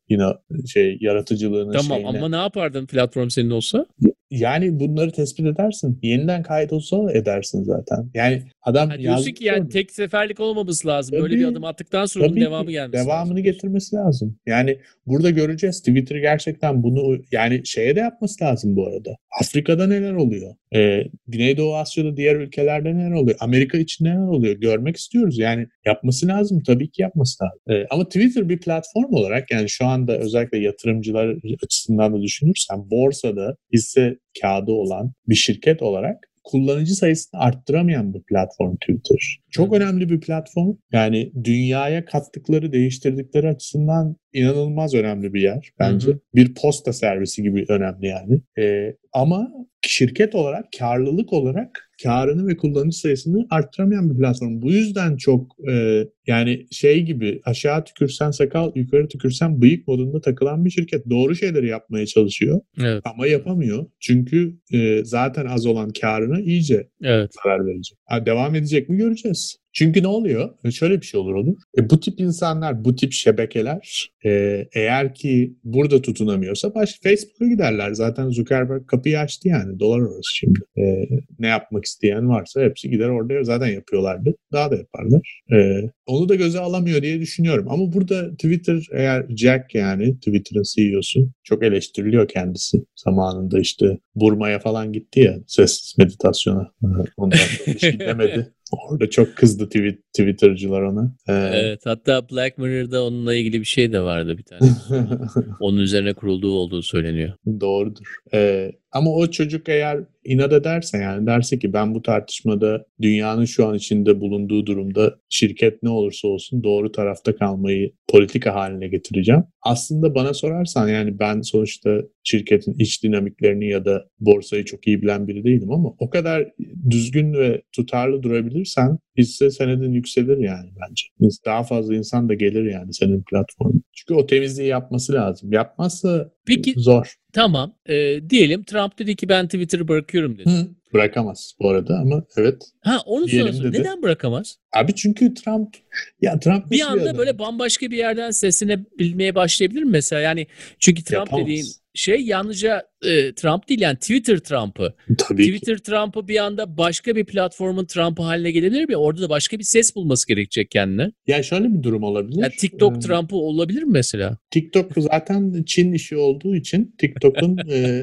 yine 0.09 0.25
şey 0.67 0.99
yaratıcılığının 1.01 1.73
Tamam 1.73 1.99
şeyine. 1.99 2.19
ama 2.19 2.29
ne 2.29 2.37
yapardın 2.37 2.87
platform 2.87 3.29
senin 3.29 3.51
olsa? 3.51 3.87
Yani 4.31 4.81
bunları 4.81 5.12
tespit 5.12 5.47
edersin. 5.47 5.99
Yeniden 6.03 6.43
kayıt 6.43 6.72
olsa 6.72 7.12
edersin 7.12 7.62
zaten. 7.64 8.11
Yani 8.14 8.43
adam 8.62 8.91
Ha, 8.91 8.99
diyorsun 8.99 9.33
ki 9.33 9.45
yani 9.45 9.68
tek 9.68 9.91
seferlik 9.93 10.41
olmaması 10.41 10.89
lazım. 10.89 11.12
Böyle 11.12 11.35
Tabii, 11.35 11.41
bir 11.41 11.45
adım 11.45 11.64
attıktan 11.64 12.07
sonra 12.07 12.29
bunun 12.29 12.41
devamı 12.41 12.70
gelmesi 12.70 13.05
devamını 13.05 13.31
lazım. 13.31 13.43
getirmesi 13.45 13.97
lazım. 13.97 14.39
Yani 14.47 14.79
burada 15.07 15.31
göreceğiz. 15.31 15.79
Twitter 15.79 16.16
gerçekten 16.16 16.83
bunu 16.83 17.18
yani 17.33 17.66
şeye 17.66 17.97
de 17.97 18.01
yapması 18.01 18.45
lazım 18.45 18.77
bu 18.77 18.87
arada. 18.87 19.16
Afrika'da 19.41 19.87
neler 19.87 20.12
oluyor? 20.12 20.55
Ee, 20.74 21.03
Güneydoğu 21.29 21.77
Asya'da 21.77 22.16
diğer 22.16 22.37
ülkelerde 22.37 22.95
neler 22.97 23.11
oluyor? 23.12 23.37
Amerika 23.41 23.79
için 23.79 24.05
neler 24.05 24.27
oluyor? 24.27 24.55
Görmek 24.57 24.97
istiyoruz. 24.97 25.39
Yani 25.39 25.66
yapması 25.87 26.27
lazım. 26.27 26.62
Tabii 26.66 26.91
ki 26.91 27.03
yapması 27.03 27.45
lazım. 27.45 27.59
Ee, 27.70 27.87
ama 27.91 28.05
Twitter 28.05 28.49
bir 28.49 28.59
platform 28.59 29.14
olarak 29.14 29.51
yani 29.51 29.68
şu 29.68 29.87
anda 29.87 30.18
özellikle 30.18 30.59
yatırımcılar 30.59 31.37
açısından 31.64 32.14
da 32.14 32.22
düşünürsen 32.22 32.91
borsada 32.91 33.57
hisse 33.72 34.16
kağıdı 34.41 34.72
olan 34.72 35.12
bir 35.28 35.34
şirket 35.34 35.82
olarak 35.82 36.28
kullanıcı 36.47 36.95
sayısını 36.95 37.41
arttıramayan 37.41 38.14
bir 38.14 38.22
platform 38.22 38.76
Twitter. 38.76 39.41
Çok 39.51 39.74
önemli 39.74 40.11
bir 40.11 40.20
platform. 40.20 40.76
Yani 40.93 41.32
dünyaya 41.45 42.05
kattıkları, 42.05 42.72
değiştirdikleri 42.72 43.49
açısından 43.49 44.16
inanılmaz 44.32 44.95
önemli 44.95 45.34
bir 45.34 45.41
yer 45.41 45.70
bence. 45.78 46.09
Hı 46.09 46.12
hı. 46.12 46.20
Bir 46.34 46.55
posta 46.55 46.93
servisi 46.93 47.43
gibi 47.43 47.64
önemli 47.68 48.07
yani. 48.07 48.41
Ee, 48.59 48.97
ama 49.12 49.53
şirket 49.89 50.34
olarak, 50.34 50.64
karlılık 50.78 51.32
olarak 51.32 51.91
karını 52.03 52.47
ve 52.47 52.57
kullanıcı 52.57 52.99
sayısını 52.99 53.47
arttıramayan 53.51 54.11
bir 54.11 54.18
platform. 54.18 54.62
Bu 54.62 54.72
yüzden 54.72 55.16
çok 55.16 55.57
e, 55.70 56.05
yani 56.26 56.66
şey 56.70 57.03
gibi 57.03 57.41
aşağı 57.45 57.84
tükürsen 57.84 58.30
sakal, 58.30 58.72
yukarı 58.74 59.09
tükürsen 59.09 59.62
bıyık 59.62 59.89
modunda 59.89 60.20
takılan 60.20 60.64
bir 60.64 60.70
şirket. 60.70 61.11
Doğru 61.11 61.34
şeyleri 61.34 61.68
yapmaya 61.68 62.07
çalışıyor 62.07 62.61
Evet. 62.80 63.03
ama 63.05 63.26
yapamıyor. 63.26 63.87
Çünkü 64.01 64.57
e, 64.72 65.05
zaten 65.05 65.47
az 65.47 65.66
olan 65.66 65.91
karına 66.01 66.41
iyice 66.41 66.89
Evet. 67.03 67.30
zarar 67.45 67.66
verecek. 67.66 67.99
Ha, 68.05 68.26
devam 68.26 68.55
edecek 68.55 68.89
mi 68.89 68.97
göreceğiz. 68.97 69.57
Çünkü 69.79 70.03
ne 70.03 70.07
oluyor? 70.07 70.51
E, 70.64 70.70
Şöyle 70.70 71.01
bir 71.01 71.07
şey 71.07 71.20
olur 71.20 71.35
olur. 71.35 71.57
E, 71.79 71.91
bu 71.91 72.01
tip 72.01 72.20
insanlar, 72.20 72.85
bu 72.85 72.97
tip 72.97 73.12
şebekeler 73.12 74.11
e, 74.24 74.64
eğer 74.74 75.14
ki 75.14 75.57
burada 75.64 76.03
tutunamıyorsa 76.03 76.75
baş 76.75 77.01
Facebook'a 77.03 77.46
giderler. 77.46 77.92
Zaten 77.92 78.29
Zuckerberg 78.30 78.87
kapıyı 78.87 79.18
açtı 79.18 79.49
yani. 79.49 79.80
Dolar 79.80 80.01
orası 80.01 80.34
şimdi. 80.34 80.59
E, 80.79 81.09
ne 81.38 81.46
yapmak 81.46 81.84
isteyen 81.84 82.29
varsa 82.29 82.61
hepsi 82.61 82.91
gider 82.91 83.09
orada 83.09 83.45
zaten 83.45 83.67
yapıyorlardı. 83.67 84.34
Daha 84.53 84.71
da 84.71 84.76
yaparlar. 84.76 85.41
E, 85.53 85.91
onu 86.07 86.29
da 86.29 86.34
göze 86.34 86.61
alamıyor 86.61 87.03
diye 87.03 87.21
düşünüyorum. 87.21 87.67
Ama 87.71 87.92
burada 87.92 88.30
Twitter 88.30 88.87
eğer 88.92 89.26
Jack 89.37 89.75
yani 89.75 90.17
Twitter'ın 90.17 90.64
CEO'su 90.75 91.30
çok 91.45 91.63
eleştiriliyor 91.63 92.29
kendisi. 92.29 92.79
Zamanında 93.05 93.61
işte 93.61 93.99
Burma'ya 94.14 94.59
falan 94.59 94.92
gitti 94.92 95.21
ya 95.21 95.38
sessiz 95.46 95.95
meditasyona. 95.99 96.72
Ondan 97.17 97.37
hiç 97.67 97.80
gidemedi. 97.92 98.55
Orada 98.72 99.11
çok 99.11 99.37
kızdı 99.37 99.67
tweet, 99.67 99.99
Twitter'cılar 100.13 100.83
ona. 100.83 101.14
Ee, 101.29 101.33
Evet. 101.33 101.80
Hatta 101.84 102.29
Black 102.29 102.59
Mirror'da 102.59 103.05
onunla 103.05 103.34
ilgili 103.34 103.61
bir 103.61 103.64
şey 103.67 103.93
de 103.93 104.01
vardı 104.01 104.38
bir 104.38 104.43
tane. 104.43 104.71
Onun 105.61 105.79
üzerine 105.79 106.13
kurulduğu 106.13 106.53
olduğu 106.55 106.83
söyleniyor. 106.83 107.33
Doğrudur. 107.61 108.14
Ee, 108.34 108.72
ama 108.92 109.11
o 109.11 109.30
çocuk 109.30 109.68
eğer 109.68 110.00
inat 110.25 110.53
ederse 110.53 110.99
yani 110.99 111.26
derse 111.26 111.58
ki 111.58 111.72
ben 111.72 111.95
bu 111.95 112.03
tartışmada 112.03 112.84
dünyanın 113.03 113.45
şu 113.45 113.67
an 113.67 113.75
içinde 113.75 114.21
bulunduğu 114.21 114.67
durumda 114.67 115.14
şirket 115.29 115.83
ne 115.83 115.88
olursa 115.88 116.29
olsun 116.29 116.64
doğru 116.64 116.92
tarafta 116.92 117.37
kalmayı 117.37 117.92
politika 118.08 118.54
haline 118.54 118.88
getireceğim. 118.88 119.45
Aslında 119.63 120.14
bana 120.14 120.34
sorarsan 120.34 120.88
yani 120.88 121.18
ben 121.18 121.41
sonuçta 121.41 122.00
şirketin 122.25 122.75
iç 122.79 123.03
dinamiklerini 123.03 123.68
ya 123.68 123.84
da 123.84 124.04
borsayı 124.21 124.64
çok 124.64 124.87
iyi 124.87 125.03
bilen 125.03 125.29
biri 125.29 125.45
değilim 125.45 125.72
ama 125.72 125.95
o 125.99 126.11
kadar 126.11 126.49
düzgün 126.91 127.33
ve 127.33 127.63
tutarlı 127.72 128.22
durabilirsen 128.22 128.99
hisse 129.18 129.50
senedin 129.50 129.92
yükselir 129.92 130.38
yani 130.38 130.71
bence. 130.80 131.33
Daha 131.45 131.63
fazla 131.63 131.95
insan 131.95 132.29
da 132.29 132.34
gelir 132.34 132.64
yani 132.72 132.95
senin 132.95 133.22
platformuna. 133.22 133.86
Çünkü 133.97 134.14
o 134.14 134.27
temizliği 134.27 134.68
yapması 134.68 135.13
lazım. 135.13 135.53
Yapmazsa 135.53 136.31
Peki 136.47 136.75
zor. 136.77 137.14
tamam. 137.33 137.75
Ee, 137.89 138.18
diyelim 138.31 138.64
Trump 138.64 138.99
dedi 138.99 139.17
ki 139.17 139.29
ben 139.29 139.45
Twitter'ı 139.47 139.89
bırakıyorum 139.89 140.39
dedi. 140.39 140.51
Hı, 140.51 140.68
bırakamaz 140.95 141.53
bu 141.61 141.71
arada 141.71 141.99
ama 141.99 142.25
evet. 142.37 142.63
Ha 142.81 142.99
onu 143.07 143.29
soruyorsun. 143.29 143.73
Neden 143.73 144.03
bırakamaz? 144.03 144.57
Abi 144.77 144.95
çünkü 144.95 145.35
Trump 145.35 145.77
ya 146.21 146.39
Trump 146.41 146.71
Bir 146.71 146.79
nasıl 146.81 146.93
anda 146.93 147.03
adam? 147.05 147.18
böyle 147.18 147.39
bambaşka 147.39 147.91
bir 147.91 147.97
yerden 147.97 148.31
seslenebilmeye 148.31 149.35
başlayabilir 149.35 149.83
mi 149.83 149.91
mesela? 149.91 150.23
Yani 150.23 150.47
çünkü 150.79 151.05
Trump 151.05 151.18
Yapamaz. 151.27 151.47
dediğin 151.47 151.67
şey 151.97 152.21
yalnızca 152.21 152.83
e, 153.05 153.35
Trump 153.35 153.68
değil 153.68 153.81
yani 153.81 153.97
Twitter 153.97 154.39
Trump'ı. 154.39 154.95
Tabii 155.18 155.45
ki. 155.45 155.51
Twitter 155.53 155.79
Trump'ı 155.79 156.29
bir 156.29 156.37
anda 156.45 156.77
başka 156.79 157.17
bir 157.17 157.25
platformun 157.25 157.85
Trump'ı 157.85 158.23
haline 158.23 158.51
gelebilir 158.51 158.89
mi? 158.89 158.97
Orada 158.97 159.23
da 159.23 159.29
başka 159.29 159.59
bir 159.59 159.64
ses 159.64 159.97
bulması 159.97 160.29
gerekecek 160.29 160.71
kendine. 160.71 161.13
Ya 161.27 161.43
şöyle 161.43 161.75
bir 161.75 161.83
durum 161.83 162.03
olabilir. 162.03 162.39
Yani 162.43 162.53
TikTok 162.59 162.97
Ee, 162.97 163.01
Trump'ı 163.01 163.37
olabilir 163.37 163.83
mi 163.83 163.93
mesela? 163.93 164.39
TikTok 164.51 164.93
zaten 164.97 165.63
Çin 165.67 165.93
işi 165.93 166.17
olduğu 166.17 166.57
için 166.57 166.95
TikTok'un 166.99 167.59
e, 167.71 168.03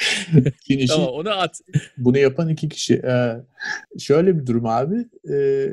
Çin 0.66 0.78
işi 0.78 0.86
Tamam 0.86 1.08
onu 1.08 1.30
at. 1.30 1.60
bunu 1.98 2.18
yapan 2.18 2.48
iki 2.48 2.68
kişi. 2.68 2.94
Ee, 2.94 3.32
şöyle 3.98 4.38
bir 4.40 4.46
durum 4.46 4.66
abi. 4.66 4.96
e, 5.34 5.66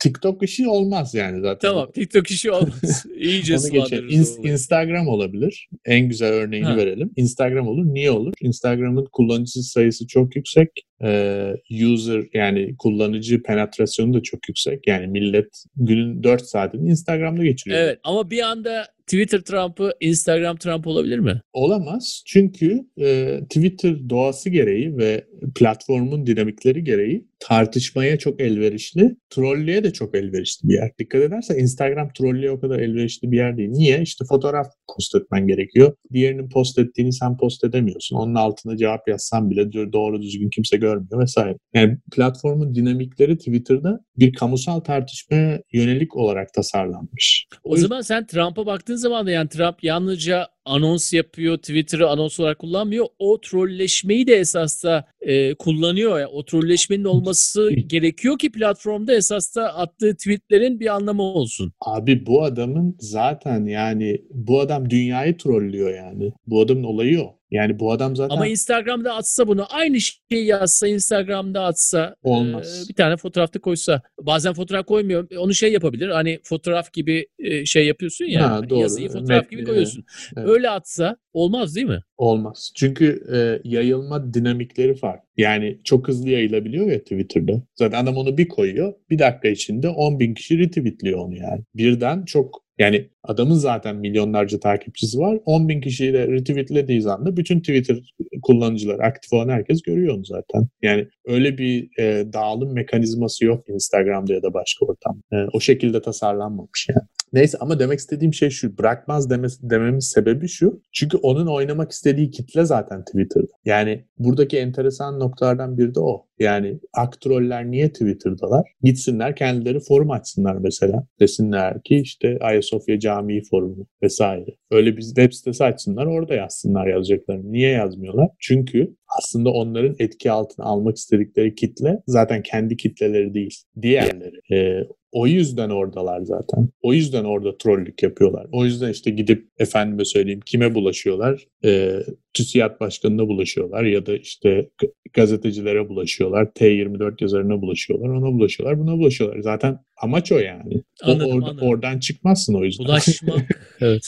TikTok 0.00 0.42
işi 0.42 0.68
olmaz 0.68 1.14
yani 1.14 1.40
zaten. 1.40 1.68
Tamam 1.70 1.90
TikTok 1.94 2.30
işi 2.30 2.50
olmaz. 2.50 3.06
İyice 3.18 3.56
Onu 3.58 3.68
geçelim. 3.70 4.08
Instagram 4.42 5.08
olabilir. 5.08 5.68
En 5.84 6.08
güzel 6.08 6.28
örneğini 6.32 6.66
Ha. 6.66 6.76
verelim. 6.76 7.09
Instagram 7.16 7.68
olur. 7.68 7.84
Niye 7.84 8.10
olur? 8.10 8.34
Instagram'ın 8.40 9.06
kullanıcı 9.12 9.62
sayısı 9.62 10.06
çok 10.06 10.36
yüksek. 10.36 10.68
Ee, 11.04 11.54
user 11.84 12.24
yani 12.34 12.76
kullanıcı 12.78 13.42
penetrasyonu 13.42 14.14
da 14.14 14.22
çok 14.22 14.48
yüksek. 14.48 14.86
Yani 14.86 15.06
millet 15.06 15.64
günün 15.76 16.22
4 16.22 16.42
saatini 16.42 16.90
Instagram'da 16.90 17.44
geçiriyor. 17.44 17.80
Evet 17.80 17.98
ama 18.04 18.30
bir 18.30 18.42
anda 18.42 18.86
Twitter 19.06 19.40
Trump'ı 19.40 19.92
Instagram 20.00 20.56
Trump 20.56 20.86
olabilir 20.86 21.18
mi? 21.18 21.40
Olamaz. 21.52 22.22
Çünkü 22.26 22.80
e, 23.00 23.40
Twitter 23.42 24.10
doğası 24.10 24.50
gereği 24.50 24.96
ve 24.96 25.24
platformun 25.54 26.26
dinamikleri 26.26 26.84
gereği 26.84 27.29
tartışmaya 27.40 28.18
çok 28.18 28.40
elverişli, 28.40 29.16
trollüye 29.30 29.84
de 29.84 29.92
çok 29.92 30.14
elverişli 30.14 30.68
bir 30.68 30.74
yer. 30.74 30.90
Dikkat 30.98 31.22
edersen 31.22 31.58
Instagram 31.58 32.08
trollüye 32.18 32.50
o 32.50 32.60
kadar 32.60 32.78
elverişli 32.78 33.30
bir 33.30 33.36
yer 33.36 33.56
değil. 33.56 33.68
Niye? 33.68 34.02
İşte 34.02 34.24
fotoğraf 34.28 34.66
post 34.96 35.14
etmen 35.14 35.46
gerekiyor. 35.46 35.96
Diğerinin 36.12 36.48
post 36.48 36.78
ettiğini 36.78 37.12
sen 37.12 37.36
post 37.36 37.64
edemiyorsun. 37.64 38.16
Onun 38.16 38.34
altına 38.34 38.76
cevap 38.76 39.08
yazsan 39.08 39.50
bile 39.50 39.60
do- 39.60 39.92
doğru 39.92 40.22
düzgün 40.22 40.50
kimse 40.50 40.76
görmüyor 40.76 41.22
vesaire. 41.22 41.56
Yani 41.74 41.98
platformun 42.12 42.74
dinamikleri 42.74 43.38
Twitter'da 43.38 44.00
bir 44.16 44.32
kamusal 44.32 44.80
tartışmaya 44.80 45.62
yönelik 45.72 46.16
olarak 46.16 46.52
tasarlanmış. 46.54 47.46
O 47.64 47.76
zaman 47.76 48.00
sen 48.00 48.26
Trump'a 48.26 48.66
baktığın 48.66 48.96
zaman 48.96 49.26
da 49.26 49.30
yani 49.30 49.48
Trump 49.48 49.84
yalnızca 49.84 50.46
anons 50.64 51.12
yapıyor, 51.12 51.56
Twitter'ı 51.56 52.08
anons 52.08 52.40
olarak 52.40 52.58
kullanmıyor. 52.58 53.06
O 53.18 53.40
trolleşmeyi 53.40 54.26
de 54.26 54.34
esas 54.34 54.84
da 54.84 55.04
e, 55.20 55.54
kullanıyor. 55.54 56.18
Yani 56.18 56.30
o 56.32 56.44
trolleşmenin 56.44 57.04
olması 57.04 57.70
gerekiyor 57.70 58.38
ki 58.38 58.52
platformda 58.52 59.14
esas 59.14 59.56
da 59.56 59.74
attığı 59.76 60.16
tweetlerin 60.16 60.80
bir 60.80 60.94
anlamı 60.94 61.22
olsun. 61.22 61.72
Abi 61.80 62.26
bu 62.26 62.42
adamın 62.42 62.96
zaten 63.00 63.66
yani 63.66 64.22
bu 64.30 64.60
adam 64.60 64.90
dünyayı 64.90 65.36
trollüyor 65.36 65.94
yani. 65.94 66.32
Bu 66.46 66.60
adamın 66.60 66.84
olayı 66.84 67.20
o. 67.20 67.39
Yani 67.50 67.78
bu 67.78 67.92
adam 67.92 68.16
zaten 68.16 68.34
Ama 68.36 68.46
Instagram'da 68.46 69.14
atsa 69.14 69.46
bunu 69.48 69.66
aynı 69.70 69.98
şeyi 70.00 70.46
yazsa 70.46 70.88
Instagram'da 70.88 71.64
atsa 71.64 72.16
Olmaz. 72.22 72.84
e, 72.86 72.88
bir 72.88 72.94
tane 72.94 73.16
fotoğrafta 73.16 73.58
koysa 73.60 74.02
bazen 74.20 74.52
fotoğraf 74.54 74.86
koymuyor 74.86 75.28
onu 75.38 75.54
şey 75.54 75.72
yapabilir 75.72 76.08
hani 76.08 76.38
fotoğraf 76.42 76.92
gibi 76.92 77.26
e, 77.38 77.64
şey 77.64 77.86
yapıyorsun 77.86 78.24
ya 78.24 78.42
Ha, 78.50 78.50
hani 78.54 78.70
doğru. 78.70 78.80
yazıyı 78.80 79.08
fotoğraf 79.08 79.44
Net- 79.44 79.50
gibi 79.50 79.64
koyuyorsun. 79.64 80.04
evet. 80.36 80.48
Öyle 80.48 80.70
atsa 80.70 81.16
olmaz 81.32 81.76
değil 81.76 81.86
mi? 81.86 82.00
olmaz. 82.16 82.72
Çünkü 82.76 83.22
e, 83.34 83.68
yayılma 83.68 84.34
dinamikleri 84.34 84.94
farklı. 84.94 85.28
Yani 85.36 85.78
çok 85.84 86.08
hızlı 86.08 86.30
yayılabiliyor 86.30 86.86
ya 86.92 86.98
Twitter'da. 87.00 87.62
Zaten 87.74 88.02
adam 88.02 88.16
onu 88.16 88.38
bir 88.38 88.48
koyuyor. 88.48 88.94
Bir 89.10 89.18
dakika 89.18 89.48
içinde 89.48 89.88
10 89.88 90.20
bin 90.20 90.34
kişi 90.34 90.58
retweetliyor 90.58 91.18
onu 91.18 91.36
yani. 91.36 91.60
Birden 91.74 92.24
çok 92.24 92.62
yani 92.78 93.08
adamın 93.24 93.54
zaten 93.54 93.96
milyonlarca 93.96 94.60
takipçisi 94.60 95.18
var. 95.18 95.38
10 95.44 95.68
bin 95.68 95.80
kişiyle 95.80 96.28
retweetlediği 96.28 97.08
anda 97.08 97.36
bütün 97.36 97.60
Twitter 97.60 98.14
kullanıcılar, 98.42 98.98
aktif 98.98 99.32
olan 99.32 99.48
herkes 99.48 99.82
görüyor 99.82 100.16
onu 100.16 100.24
zaten. 100.24 100.68
Yani 100.82 101.08
öyle 101.26 101.58
bir 101.58 101.98
e, 101.98 102.32
dağılım 102.32 102.74
mekanizması 102.74 103.44
yok 103.44 103.68
Instagram'da 103.68 104.34
ya 104.34 104.42
da 104.42 104.54
başka 104.54 104.86
ortamda. 104.86 105.20
E, 105.32 105.48
o 105.52 105.60
şekilde 105.60 106.02
tasarlanmamış 106.02 106.86
yani. 106.88 107.06
Neyse 107.32 107.58
ama 107.60 107.78
demek 107.78 107.98
istediğim 107.98 108.34
şey 108.34 108.50
şu. 108.50 108.78
Bırakmaz 108.78 109.30
demesi, 109.30 109.70
dememin 109.70 109.98
sebebi 109.98 110.48
şu. 110.48 110.82
Çünkü 110.92 111.16
onun 111.16 111.46
oynamak 111.46 111.90
istediği 111.90 112.30
kitle 112.30 112.64
zaten 112.64 113.04
Twitter'da. 113.04 113.52
Yani 113.64 114.04
buradaki 114.18 114.58
enteresan 114.58 115.20
noktalardan 115.20 115.78
biri 115.78 115.94
de 115.94 116.00
o. 116.00 116.26
Yani 116.38 116.80
aktroller 116.94 117.70
niye 117.70 117.92
Twitter'dalar? 117.92 118.72
Gitsinler 118.82 119.36
kendileri 119.36 119.80
forum 119.80 120.10
açsınlar 120.10 120.54
mesela. 120.54 121.06
Desinler 121.20 121.82
ki 121.82 121.96
işte 121.96 122.38
Ayasofya 122.40 122.98
Camii 123.10 123.42
forumu 123.50 123.86
vesaire. 124.02 124.56
Öyle 124.70 124.96
bir 124.96 125.02
web 125.02 125.32
sitesi 125.32 125.64
açsınlar 125.64 126.06
orada 126.06 126.34
yazsınlar 126.34 126.86
yazacaklarını. 126.86 127.52
Niye 127.52 127.70
yazmıyorlar? 127.70 128.28
Çünkü 128.38 128.96
aslında 129.20 129.50
onların 129.50 129.96
etki 129.98 130.30
altına 130.30 130.66
almak 130.66 130.96
istedikleri 130.96 131.54
kitle 131.54 131.98
zaten 132.06 132.42
kendi 132.42 132.76
kitleleri 132.76 133.34
değil. 133.34 133.54
Diğerleri. 133.82 134.40
Ee, 134.54 134.88
o 135.12 135.26
yüzden 135.26 135.70
oradalar 135.70 136.20
zaten. 136.22 136.68
O 136.82 136.92
yüzden 136.94 137.24
orada 137.24 137.58
trollük 137.58 138.02
yapıyorlar. 138.02 138.46
O 138.52 138.64
yüzden 138.64 138.90
işte 138.90 139.10
gidip 139.10 139.48
efendime 139.58 140.04
söyleyeyim 140.04 140.40
kime 140.46 140.74
bulaşıyorlar? 140.74 141.46
Ee, 141.64 141.92
TÜSİAD 142.34 142.80
Başkanı'na 142.80 143.28
bulaşıyorlar 143.28 143.84
ya 143.84 144.06
da 144.06 144.16
işte 144.16 144.70
gazetecilere 145.12 145.88
bulaşıyorlar. 145.88 146.44
T24 146.44 147.14
yazarına 147.22 147.60
bulaşıyorlar. 147.62 148.08
Ona 148.08 148.32
bulaşıyorlar. 148.32 148.78
Buna 148.80 148.92
bulaşıyorlar. 148.98 149.40
Zaten 149.40 149.78
amaç 150.02 150.32
o 150.32 150.38
yani. 150.38 150.82
O 151.04 151.10
Anladım, 151.10 151.30
orada- 151.30 151.46
anladım. 151.46 151.68
Oradan 151.68 151.98
çıkmazsın 151.98 152.54
o 152.54 152.64
yüzden. 152.64 152.86
Bulaşmak 152.86 153.48
evet. 153.80 154.02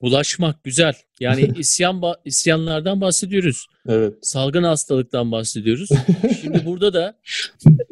Bulaşmak 0.00 0.64
güzel. 0.64 0.94
Yani 1.20 1.50
isyan 1.58 2.02
isyanlardan 2.24 3.00
bahsediyoruz. 3.00 3.66
Evet. 3.88 4.14
Salgın 4.22 4.62
hastalıktan 4.62 5.32
bahsediyoruz. 5.32 5.88
Şimdi 6.40 6.64
burada 6.64 6.94
da 6.94 7.18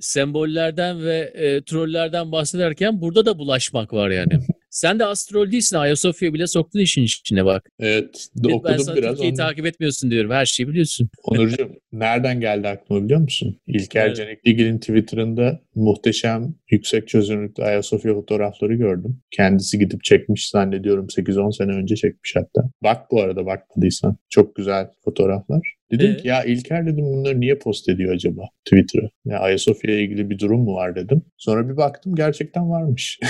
sembollerden 0.00 1.04
ve 1.04 1.32
e, 1.34 1.62
trollerden 1.62 2.32
bahsederken 2.32 3.00
burada 3.00 3.26
da 3.26 3.38
bulaşmak 3.38 3.92
var 3.92 4.10
yani. 4.10 4.40
Sen 4.74 4.98
de 4.98 5.04
astrol 5.04 5.50
değilsin. 5.52 5.76
Ayasofya 5.76 6.34
bile 6.34 6.46
soktun 6.46 6.80
işin 6.80 7.02
içine 7.02 7.44
bak. 7.44 7.68
Evet. 7.78 8.26
ben 8.36 8.52
Okudum 8.52 8.78
sana 8.78 8.96
biraz. 8.96 9.10
Türkiye'yi 9.10 9.32
Onu... 9.32 9.36
takip 9.36 9.66
etmiyorsun 9.66 10.10
diyorum. 10.10 10.30
Her 10.30 10.46
şeyi 10.46 10.68
biliyorsun. 10.68 11.08
Onurcuğum 11.24 11.72
nereden 11.92 12.40
geldi 12.40 12.68
aklıma 12.68 13.04
biliyor 13.04 13.20
musun? 13.20 13.60
İlker 13.66 14.06
Evet. 14.06 14.16
Canikligil'in 14.16 14.78
Twitter'ında 14.78 15.60
muhteşem 15.74 16.54
yüksek 16.70 17.08
çözünürlüklü 17.08 17.64
Ayasofya 17.64 18.14
fotoğrafları 18.14 18.74
gördüm. 18.74 19.20
Kendisi 19.30 19.78
gidip 19.78 20.04
çekmiş 20.04 20.50
zannediyorum 20.50 21.06
8-10 21.06 21.56
sene 21.56 21.72
önce 21.72 21.96
çekmiş 21.96 22.36
hatta. 22.36 22.70
Bak 22.82 23.10
bu 23.10 23.22
arada 23.22 23.46
bakmadıysan. 23.46 24.16
Çok 24.30 24.56
güzel 24.56 24.90
fotoğraflar. 25.04 25.74
Dedim 25.98 26.10
Ee? 26.10 26.16
ki 26.16 26.28
ya 26.28 26.44
İlker 26.44 26.86
dedim 26.86 27.04
bunları 27.04 27.40
niye 27.40 27.58
post 27.58 27.88
ediyor 27.88 28.14
acaba 28.14 28.42
Twitter'a? 28.64 29.08
Ya 29.24 29.38
Ayasofya 29.38 29.94
ile 29.94 30.02
ilgili 30.02 30.30
bir 30.30 30.38
durum 30.38 30.60
mu 30.60 30.74
var 30.74 30.96
dedim. 30.96 31.22
Sonra 31.38 31.68
bir 31.68 31.76
baktım 31.76 32.14
gerçekten 32.14 32.70
varmış. 32.70 33.20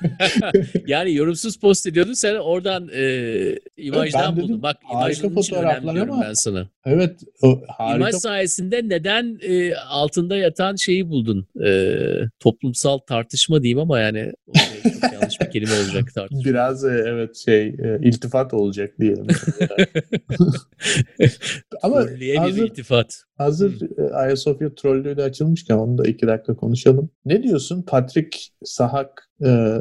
yani 0.86 1.14
yorumsuz 1.14 1.60
post 1.60 1.86
ediyordun 1.86 2.12
sen 2.12 2.34
oradan 2.34 2.88
e, 2.94 3.02
imajdan 3.76 4.36
dedim, 4.36 4.48
buldun. 4.48 4.62
Bak 4.62 4.76
imajın 4.92 5.36
için 5.36 5.56
önemli 5.56 6.00
ama 6.00 6.22
ben 6.22 6.32
sana. 6.32 6.68
evet 6.84 7.20
o 7.42 7.62
harika 7.68 7.96
İmaj 7.96 8.14
sayesinde 8.14 8.88
neden 8.88 9.38
e, 9.42 9.74
altında 9.74 10.36
yatan 10.36 10.76
şeyi 10.76 11.08
buldun? 11.08 11.46
E, 11.66 11.94
toplumsal 12.40 12.98
tartışma 12.98 13.62
diyeyim 13.62 13.78
ama 13.78 14.00
yani 14.00 14.32
çok 14.46 15.12
yanlış 15.12 15.40
bir 15.40 15.50
kelime 15.50 15.72
olacak 15.72 16.14
tartışma. 16.14 16.44
Biraz 16.44 16.84
e, 16.84 17.04
evet 17.06 17.36
şey 17.36 17.66
e, 17.66 17.98
iltifat 18.02 18.54
olacak 18.54 18.94
diyelim. 19.00 19.26
Ama 21.82 22.06
Trolleye 22.06 22.32
bir 22.32 22.38
hazır, 22.38 22.66
iltifat. 22.66 23.22
hazır 23.38 23.98
e, 23.98 24.14
Ayasofya 24.14 24.74
trollüğü 24.74 25.16
de 25.16 25.22
açılmışken 25.22 25.76
onu 25.76 25.98
da 25.98 26.04
iki 26.04 26.26
dakika 26.26 26.56
konuşalım. 26.56 27.10
Ne 27.24 27.42
diyorsun? 27.42 27.82
Patrick 27.82 28.38
Sahak 28.64 29.30
e, 29.44 29.76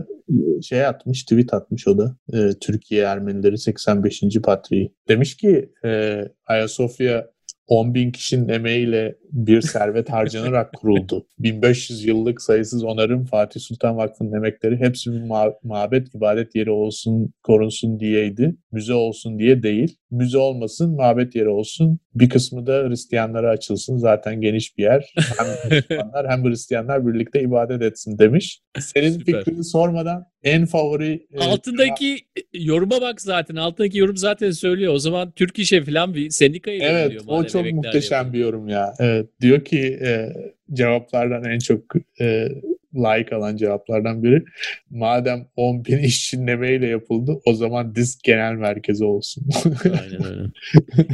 şey 0.62 0.86
atmış, 0.86 1.24
tweet 1.24 1.54
atmış 1.54 1.88
o 1.88 1.98
da. 1.98 2.16
E, 2.34 2.50
Türkiye 2.62 3.04
Ermenileri 3.04 3.58
85. 3.58 4.24
Patriği. 4.44 4.94
Demiş 5.08 5.38
ki 5.38 5.72
e, 5.86 6.22
Ayasofya 6.46 7.30
10 7.68 7.94
bin 7.94 8.12
kişinin 8.12 8.50
emeğiyle 8.50 9.16
bir 9.32 9.62
servet 9.62 10.10
harcanarak 10.10 10.74
kuruldu. 10.74 11.26
1500 11.40 12.06
yıllık 12.06 12.42
sayısız 12.42 12.84
onarım 12.84 13.26
Fatih 13.26 13.60
Sultan 13.62 13.98
Vakfı'nın 13.98 14.34
emekleri 14.34 14.78
hepsi 14.78 15.12
bir 15.12 15.20
ma- 15.20 15.54
mabet 15.64 16.16
ibadet 16.16 16.56
yeri 16.56 16.72
olsun, 16.72 17.34
korunsun 17.44 18.00
diyeydi. 18.00 18.56
Müze 18.72 18.94
olsun 18.94 19.40
diye 19.40 19.64
değil. 19.64 19.96
Müze 20.12 20.38
olmasın, 20.38 20.96
mabet 20.96 21.36
yeri 21.36 21.50
olsun. 21.50 22.00
Bir 22.16 22.30
kısmı 22.30 22.68
da 22.68 22.88
Hristiyanlara 22.90 23.50
açılsın. 23.50 23.98
Zaten 23.98 24.42
geniş 24.42 24.78
bir 24.78 24.84
yer. 24.84 25.14
Hem 25.38 25.72
Müslümanlar 25.78 26.30
hem 26.30 26.44
Hristiyanlar 26.46 27.08
birlikte 27.08 27.42
ibadet 27.42 27.82
etsin 27.82 28.20
demiş. 28.20 28.62
Senin 28.80 29.12
Süper. 29.12 29.40
fikrini 29.44 29.64
sormadan 29.64 30.26
en 30.44 30.66
favori... 30.66 31.28
e, 31.34 31.40
Altındaki 31.40 32.18
yoruma 32.54 33.02
bak 33.02 33.22
zaten. 33.22 33.56
Altındaki 33.56 33.98
yorum 33.98 34.18
zaten 34.18 34.52
söylüyor. 34.52 34.94
O 34.94 35.00
zaman 35.00 35.32
Türk 35.32 35.60
İş'e 35.60 35.84
falan 35.84 36.14
bir 36.14 36.30
sendikayı 36.30 36.82
Evet 36.84 37.12
diyor. 37.12 37.24
o 37.28 37.44
çok 37.44 37.72
muhteşem 37.72 38.34
bir 38.34 38.40
yorum 38.40 38.68
ya. 38.68 38.94
Evet 39.00 39.19
diyor 39.42 39.66
ki 39.66 40.00
e, 40.02 40.34
cevaplardan 40.74 41.44
en 41.44 41.60
çok 41.60 41.82
e, 42.22 42.50
like 42.96 43.36
alan 43.36 43.58
cevaplardan 43.58 44.24
biri 44.24 44.44
madem 44.90 45.48
10 45.56 45.86
bin 45.86 45.98
işçinin 45.98 46.48
emeğiyle 46.48 46.88
yapıldı 46.88 47.40
o 47.46 47.54
zaman 47.54 47.96
disk 47.96 48.24
genel 48.24 48.54
merkezi 48.54 49.04
olsun. 49.04 49.46
Aynen 49.84 50.26
öyle. 50.26 50.50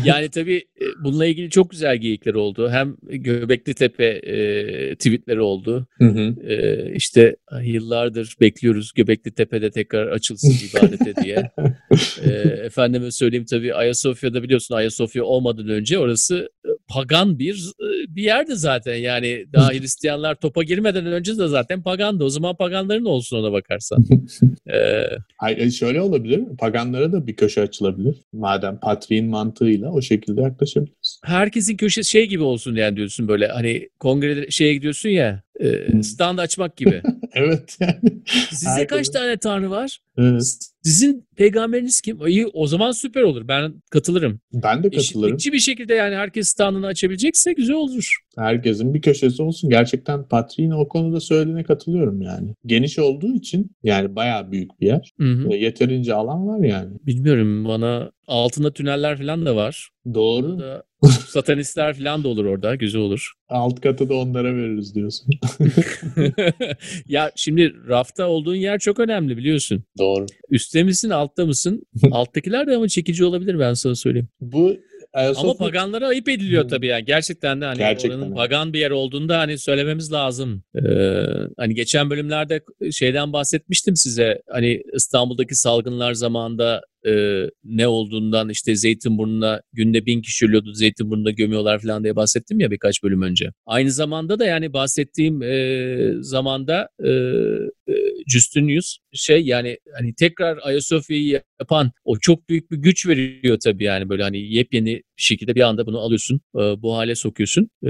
Yani 0.06 0.30
tabii 0.30 0.58
e, 0.58 0.86
bununla 1.04 1.26
ilgili 1.26 1.50
çok 1.50 1.72
güzel 1.72 1.98
geyikler 1.98 2.34
oldu. 2.34 2.70
Hem 2.70 2.96
Göbekli 3.02 3.74
Tepe 3.74 4.06
e, 4.06 4.96
tweetleri 4.96 5.42
oldu. 5.42 5.88
Hı 5.98 6.06
hı. 6.06 6.36
E, 6.48 6.92
işte 6.96 7.36
yıllardır 7.64 8.36
bekliyoruz 8.42 8.92
Göbekli 8.96 9.32
Tepe'de 9.32 9.72
tekrar 9.72 10.08
açılsın 10.08 10.56
ibadete 10.70 11.16
diye. 11.24 11.52
E, 12.26 12.30
efendime 12.66 13.12
söyleyeyim 13.12 13.46
tabii 13.50 13.74
Ayasofya'da 13.74 14.44
biliyorsun 14.44 14.76
Ayasofya 14.76 15.24
olmadan 15.24 15.70
önce 15.70 16.00
orası 16.00 16.50
e, 16.66 16.70
pagan 16.88 17.40
bir 17.40 17.72
e, 17.82 18.16
bir 18.16 18.24
yerdi 18.24 18.56
zaten. 18.56 18.96
Yani 18.96 19.46
daha 19.54 19.70
Hristiyanlar 19.72 20.36
topa 20.36 20.64
girmeden 20.64 21.06
önce 21.06 21.38
de 21.38 21.48
zaten 21.48 21.84
pagandı. 21.84 22.24
O 22.24 22.30
zaman 22.30 22.56
paganların 22.56 23.06
olsun 23.06 23.38
ona 23.38 23.52
bakarsan. 23.52 24.06
E, 24.74 25.04
Hayır, 25.38 25.58
e, 25.58 25.72
şöyle 25.72 26.02
olabilir. 26.02 26.42
Paganlara 26.60 27.12
da 27.12 27.28
bir 27.28 27.36
köşe 27.36 27.62
açılabilir. 27.62 28.16
Madem 28.34 28.80
patriğin 28.80 29.30
mantığıyla 29.30 29.92
o 29.92 30.02
şekilde 30.02 30.42
yaklaşabiliriz. 30.42 31.20
herkesin 31.24 31.78
köşesi 31.78 32.10
şey 32.12 32.26
gibi 32.28 32.44
olsun 32.44 32.76
yani 32.76 32.98
diyorsun 32.98 33.28
böyle 33.28 33.48
hani 33.48 33.90
kongrede 34.00 34.52
şeye 34.52 34.74
gidiyorsun 34.74 35.10
ya 35.10 35.44
e, 35.60 35.88
Hmm. 35.88 36.04
stand 36.04 36.38
açmak 36.38 36.78
gibi. 36.78 37.02
evet 37.34 37.78
yani. 37.80 38.22
Sizde 38.50 38.70
Herkesin- 38.70 38.88
kaç 38.88 39.10
tane 39.10 39.38
tanrı 39.38 39.70
var? 39.70 40.00
Evet. 40.18 40.58
Sizin 40.84 41.28
peygamberiniz 41.36 42.02
kim? 42.02 42.28
İyi 42.28 42.48
o 42.48 42.68
zaman 42.68 42.92
süper 42.92 43.22
olur. 43.22 43.48
Ben 43.48 43.74
katılırım. 43.90 44.40
Ben 44.54 44.84
de 44.84 44.90
katılırım. 44.90 45.00
Eşitlikçi 45.00 45.54
bir 45.54 45.60
şekilde 45.60 45.94
yani 45.94 46.16
herkes 46.16 46.48
standını 46.48 46.88
açabilecekse 46.88 47.54
güzel 47.54 47.76
olur. 47.76 48.18
Herkesin 48.38 48.94
bir 48.94 49.02
köşesi 49.02 49.42
olsun. 49.42 49.70
Gerçekten 49.70 50.28
Patriğin 50.28 50.72
o 50.72 50.88
konuda 50.88 51.20
söylediğine 51.20 51.64
katılıyorum 51.64 52.22
yani. 52.22 52.54
Geniş 52.66 53.00
olduğu 53.00 53.34
için 53.36 53.72
yani 53.84 54.16
bayağı 54.16 54.52
büyük 54.52 54.82
bir 54.82 54.88
yer. 54.88 55.12
Hı 55.20 55.24
hı. 55.34 55.54
E, 55.54 55.56
Yeterince 55.58 56.14
alan 56.14 56.48
var 56.48 56.66
yani. 56.66 56.94
Bilmiyorum 57.06 57.66
bana 57.66 58.12
altında 58.28 58.74
tüneller 58.74 59.18
falan 59.18 59.46
da 59.46 59.56
var. 59.56 59.90
Doğru. 60.14 60.60
Da, 60.60 60.84
satanistler 61.28 61.98
falan 61.98 62.24
da 62.24 62.28
olur 62.28 62.46
orada. 62.46 62.76
Güzel 62.76 63.02
olur. 63.02 63.32
Alt 63.50 63.82
katı 63.82 64.10
da 64.10 64.14
onlara 64.16 64.56
veririz 64.56 64.96
diyorsun. 64.96 65.28
ya 67.08 67.32
şimdi 67.36 67.74
rafta 67.88 68.28
olduğun 68.28 68.56
yer 68.56 68.80
çok 68.80 69.00
önemli 69.00 69.38
biliyorsun. 69.38 69.84
Doğru. 69.98 70.05
Üstte 70.50 70.84
misin 70.84 71.10
altta 71.10 71.46
mısın? 71.46 71.84
Alttakiler 72.12 72.68
de 72.68 72.76
ama 72.76 72.88
çekici 72.88 73.26
olabilir 73.26 73.60
ben 73.60 73.74
sana 73.74 73.96
söyleyeyim. 73.96 74.28
Bu 74.42 74.78
Ayasofya... 75.16 75.50
Ama 75.50 75.58
paganlara 75.58 76.08
ayıp 76.08 76.30
ediliyor 76.30 76.70
tabii 76.70 76.88
yani. 76.88 77.06
Gerçekten 77.06 77.62
de 77.62 77.66
hani 77.66 77.78
Gerçekten 77.78 78.18
oranın 78.18 78.36
pagan 78.36 78.74
bir 78.74 78.80
yer 78.80 78.92
olduğunda 78.92 79.40
hani 79.40 79.58
söylememiz 79.58 80.12
lazım. 80.12 80.64
Ee, 80.76 80.82
hani 81.58 81.76
geçen 81.76 82.10
bölümlerde 82.10 82.62
şeyden 82.92 83.34
bahsetmiştim 83.34 83.96
size. 83.96 84.42
Hani 84.50 84.82
İstanbul'daki 84.94 85.56
salgınlar 85.56 86.14
zamanında 86.14 86.82
e, 87.08 87.44
ne 87.64 87.88
olduğundan 87.88 88.50
işte 88.50 88.76
Zeytinburnu'na 88.76 89.62
günde 89.74 90.06
bin 90.06 90.22
kişi 90.22 90.46
ölüyordu. 90.46 90.74
Zeytinburnu'na 90.74 91.32
gömüyorlar 91.32 91.80
falan 91.80 92.04
diye 92.04 92.16
bahsettim 92.16 92.60
ya 92.60 92.72
birkaç 92.72 93.04
bölüm 93.04 93.22
önce. 93.22 93.50
Aynı 93.66 93.92
zamanda 93.92 94.40
da 94.40 94.46
yani 94.46 94.74
bahsettiğim 94.74 95.42
e, 95.42 96.14
zamanda 96.20 96.90
e, 97.04 97.10
e, 97.92 97.94
Justinius 98.28 98.98
şey 99.14 99.42
yani 99.42 99.78
hani 99.98 100.14
tekrar 100.14 100.60
Ayasofya'yı 100.62 101.42
yapan 101.60 101.92
o 102.04 102.20
çok 102.20 102.50
büyük 102.50 102.72
bir 102.72 102.78
güç 102.78 103.08
veriyor 103.08 103.58
tabii 103.64 103.84
yani 103.84 104.10
böyle 104.10 104.24
hani 104.24 104.38
yepyeni 104.54 105.02
bir 105.18 105.24
şekilde 105.24 105.56
bir 105.56 105.62
anda 105.62 105.86
bunu 105.86 106.00
alıyorsun 106.00 106.42
e, 106.56 106.60
bu 106.60 106.96
hale 106.98 107.16
sokuyorsun. 107.16 107.70
E, 107.84 107.90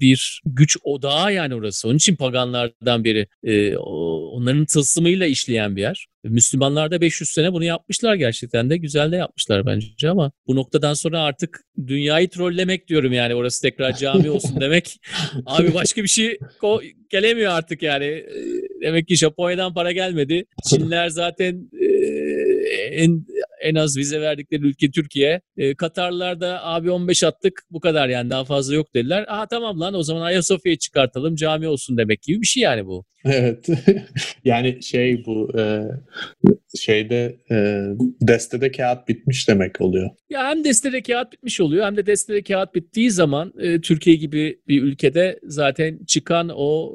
bir 0.00 0.40
güç 0.46 0.76
odağı 0.82 1.34
yani 1.34 1.54
orası. 1.54 1.88
Onun 1.88 1.96
için 1.96 2.16
paganlardan 2.16 3.04
biri 3.04 3.28
e, 3.44 3.76
onların 3.76 4.64
tılsımıyla 4.64 5.26
işleyen 5.26 5.76
bir 5.76 5.80
yer. 5.80 6.06
Müslümanlar 6.24 6.90
da 6.90 7.00
500 7.00 7.30
sene 7.30 7.52
bunu 7.52 7.64
yapmışlar 7.64 8.14
gerçekten 8.14 8.70
de 8.70 8.76
güzel 8.76 9.12
de 9.12 9.16
yapmışlar 9.16 9.66
bence 9.66 10.10
ama 10.10 10.32
bu 10.46 10.56
noktadan 10.56 10.94
sonra 10.94 11.20
artık 11.20 11.60
dünyayı 11.86 12.28
trollemek 12.30 12.88
diyorum 12.88 13.12
yani 13.12 13.34
orası 13.34 13.62
tekrar 13.62 13.96
cami 13.96 14.30
olsun 14.30 14.60
demek. 14.60 14.96
Abi 15.46 15.74
başka 15.74 16.02
bir 16.02 16.08
şey 16.08 16.38
gelemiyor 17.10 17.52
artık 17.52 17.82
yani. 17.82 18.24
Demek 18.82 19.08
ki 19.08 19.16
Japonya'dan 19.16 19.74
para 19.74 19.92
gelmedi. 19.92 20.44
Çinliler 20.68 21.08
zaten 21.08 21.70
e, 21.82 21.86
en 22.90 23.26
en 23.62 23.74
az 23.74 23.96
vize 23.96 24.20
verdikleri 24.20 24.62
ülke 24.62 24.90
Türkiye. 24.90 25.40
E, 25.56 25.74
Katarlılar 25.74 26.40
da 26.40 26.64
abi 26.64 26.90
15 26.90 27.24
attık 27.24 27.62
bu 27.70 27.80
kadar 27.80 28.08
yani 28.08 28.30
daha 28.30 28.44
fazla 28.44 28.74
yok 28.74 28.94
dediler. 28.94 29.24
Aa 29.28 29.46
tamam 29.46 29.80
lan 29.80 29.94
o 29.94 30.02
zaman 30.02 30.22
Ayasofya'yı 30.22 30.78
çıkartalım 30.78 31.36
cami 31.36 31.68
olsun 31.68 31.98
demek 31.98 32.22
gibi 32.22 32.40
bir 32.40 32.46
şey 32.46 32.62
yani 32.62 32.86
bu. 32.86 33.04
Evet. 33.24 33.66
yani 34.44 34.82
şey 34.82 35.24
bu 35.26 35.58
e, 35.58 35.82
şeyde 36.80 37.36
e, 37.50 37.84
destede 38.20 38.70
kağıt 38.70 39.08
bitmiş 39.08 39.48
demek 39.48 39.80
oluyor. 39.80 40.10
Ya 40.30 40.48
hem 40.48 40.64
destede 40.64 41.02
kağıt 41.02 41.32
bitmiş 41.32 41.60
oluyor 41.60 41.86
hem 41.86 41.96
de 41.96 42.06
destede 42.06 42.42
kağıt 42.42 42.74
bittiği 42.74 43.10
zaman 43.10 43.52
e, 43.58 43.80
Türkiye 43.80 44.16
gibi 44.16 44.60
bir 44.68 44.82
ülkede 44.82 45.38
zaten 45.42 45.98
çıkan 46.06 46.50
o 46.54 46.94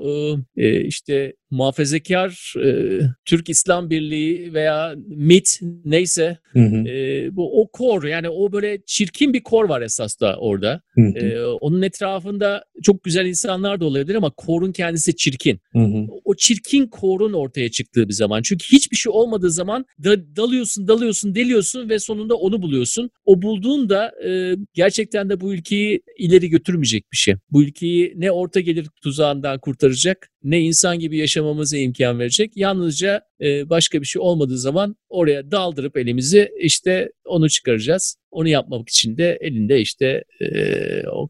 e, 0.57 0.65
e, 0.67 0.81
işte 0.81 1.33
muhafazakar 1.51 2.53
e, 2.63 2.99
Türk 3.25 3.49
İslam 3.49 3.89
Birliği 3.89 4.53
veya 4.53 4.95
MIT 5.07 5.59
neyse 5.85 6.37
Hı 6.53 6.59
hı. 6.59 6.87
e, 6.87 7.29
bu 7.35 7.61
o 7.61 7.71
kor 7.71 8.03
yani 8.03 8.29
o 8.29 8.51
böyle 8.51 8.81
çirkin 8.85 9.33
bir 9.33 9.43
kor 9.43 9.69
var 9.69 9.81
esas 9.81 10.19
da 10.19 10.35
orada. 10.39 10.81
Hı 10.95 11.01
hı. 11.01 11.17
E, 11.17 11.45
onun 11.45 11.81
etrafında 11.81 12.63
çok 12.83 13.03
güzel 13.03 13.25
insanlar 13.25 13.79
da 13.79 13.85
olabilir 13.85 14.15
ama 14.15 14.29
korun 14.29 14.71
kendisi 14.71 15.15
çirkin. 15.15 15.59
Hı 15.73 15.79
hı. 15.79 16.07
O 16.25 16.35
çirkin 16.35 16.87
korun 16.87 17.33
ortaya 17.33 17.71
çıktığı 17.71 18.09
bir 18.09 18.13
zaman. 18.13 18.41
Çünkü 18.41 18.65
hiçbir 18.71 18.97
şey 18.97 19.11
olmadığı 19.15 19.51
zaman 19.51 19.85
da, 20.03 20.35
dalıyorsun, 20.35 20.87
dalıyorsun, 20.87 21.35
deliyorsun 21.35 21.89
ve 21.89 21.99
sonunda 21.99 22.35
onu 22.35 22.61
buluyorsun. 22.61 23.09
O 23.25 23.41
bulduğun 23.41 23.89
da 23.89 24.11
e, 24.25 24.55
gerçekten 24.73 25.29
de 25.29 25.41
bu 25.41 25.53
ülkeyi 25.53 26.01
ileri 26.17 26.49
götürmeyecek 26.49 27.11
bir 27.11 27.17
şey. 27.17 27.35
Bu 27.51 27.63
ülkeyi 27.63 28.13
ne 28.15 28.31
orta 28.31 28.59
gelir 28.59 28.87
tuzağından 29.03 29.59
kurtaracak 29.59 30.29
ne 30.43 30.61
insan 30.61 30.99
gibi 30.99 31.17
yaşamamıza 31.17 31.77
imkan 31.77 32.19
verecek. 32.19 32.51
Yalnızca 32.55 33.21
e, 33.41 33.69
başka 33.69 34.01
bir 34.01 34.05
şey 34.05 34.21
olmadığı 34.21 34.57
zaman 34.57 34.95
oraya 35.09 35.51
daldırıp 35.51 35.97
elimizi 35.97 36.51
işte 36.59 37.11
onu 37.25 37.49
çıkaracağız. 37.49 38.15
Onu 38.31 38.49
yapmak 38.49 38.89
için 38.89 39.17
de 39.17 39.37
elinde 39.41 39.81
işte 39.81 40.23
e, 40.41 40.47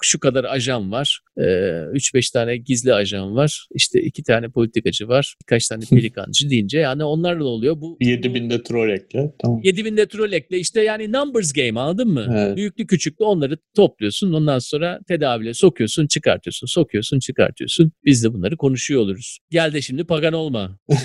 şu 0.01 0.19
kadar 0.19 0.43
ajan 0.43 0.91
var. 0.91 1.21
E, 1.37 1.41
3-5 1.41 2.33
tane 2.33 2.57
gizli 2.57 2.93
ajan 2.93 3.35
var. 3.35 3.67
İşte 3.75 4.01
iki 4.01 4.23
tane 4.23 4.49
politikacı 4.49 5.07
var. 5.07 5.35
Birkaç 5.41 5.67
tane 5.67 5.83
pelikancı 5.89 6.49
deyince 6.49 6.79
yani 6.79 7.03
onlarla 7.03 7.43
oluyor. 7.43 7.81
Bu 7.81 7.97
7000 8.01 8.49
de 8.49 8.63
troll 8.63 8.89
ekle. 8.89 9.33
Tamam. 9.39 9.61
7000 9.63 9.97
de 9.97 10.07
troll 10.07 10.31
ekle. 10.31 10.59
İşte 10.59 10.81
yani 10.81 11.11
numbers 11.11 11.53
game 11.53 11.79
anladın 11.79 12.07
mı? 12.07 12.27
Evet. 12.35 12.57
Büyüklü 12.57 12.87
küçüklü 12.87 13.25
onları 13.25 13.57
topluyorsun. 13.75 14.33
Ondan 14.33 14.59
sonra 14.59 14.99
tedavile 15.07 15.53
sokuyorsun, 15.53 16.07
çıkartıyorsun, 16.07 16.67
sokuyorsun, 16.67 17.19
çıkartıyorsun. 17.19 17.91
Biz 18.05 18.23
de 18.23 18.33
bunları 18.33 18.57
konuşuyor 18.57 19.00
oluruz. 19.01 19.39
Gel 19.49 19.73
de 19.73 19.81
şimdi 19.81 20.03
pagan 20.03 20.33
olma. 20.33 20.77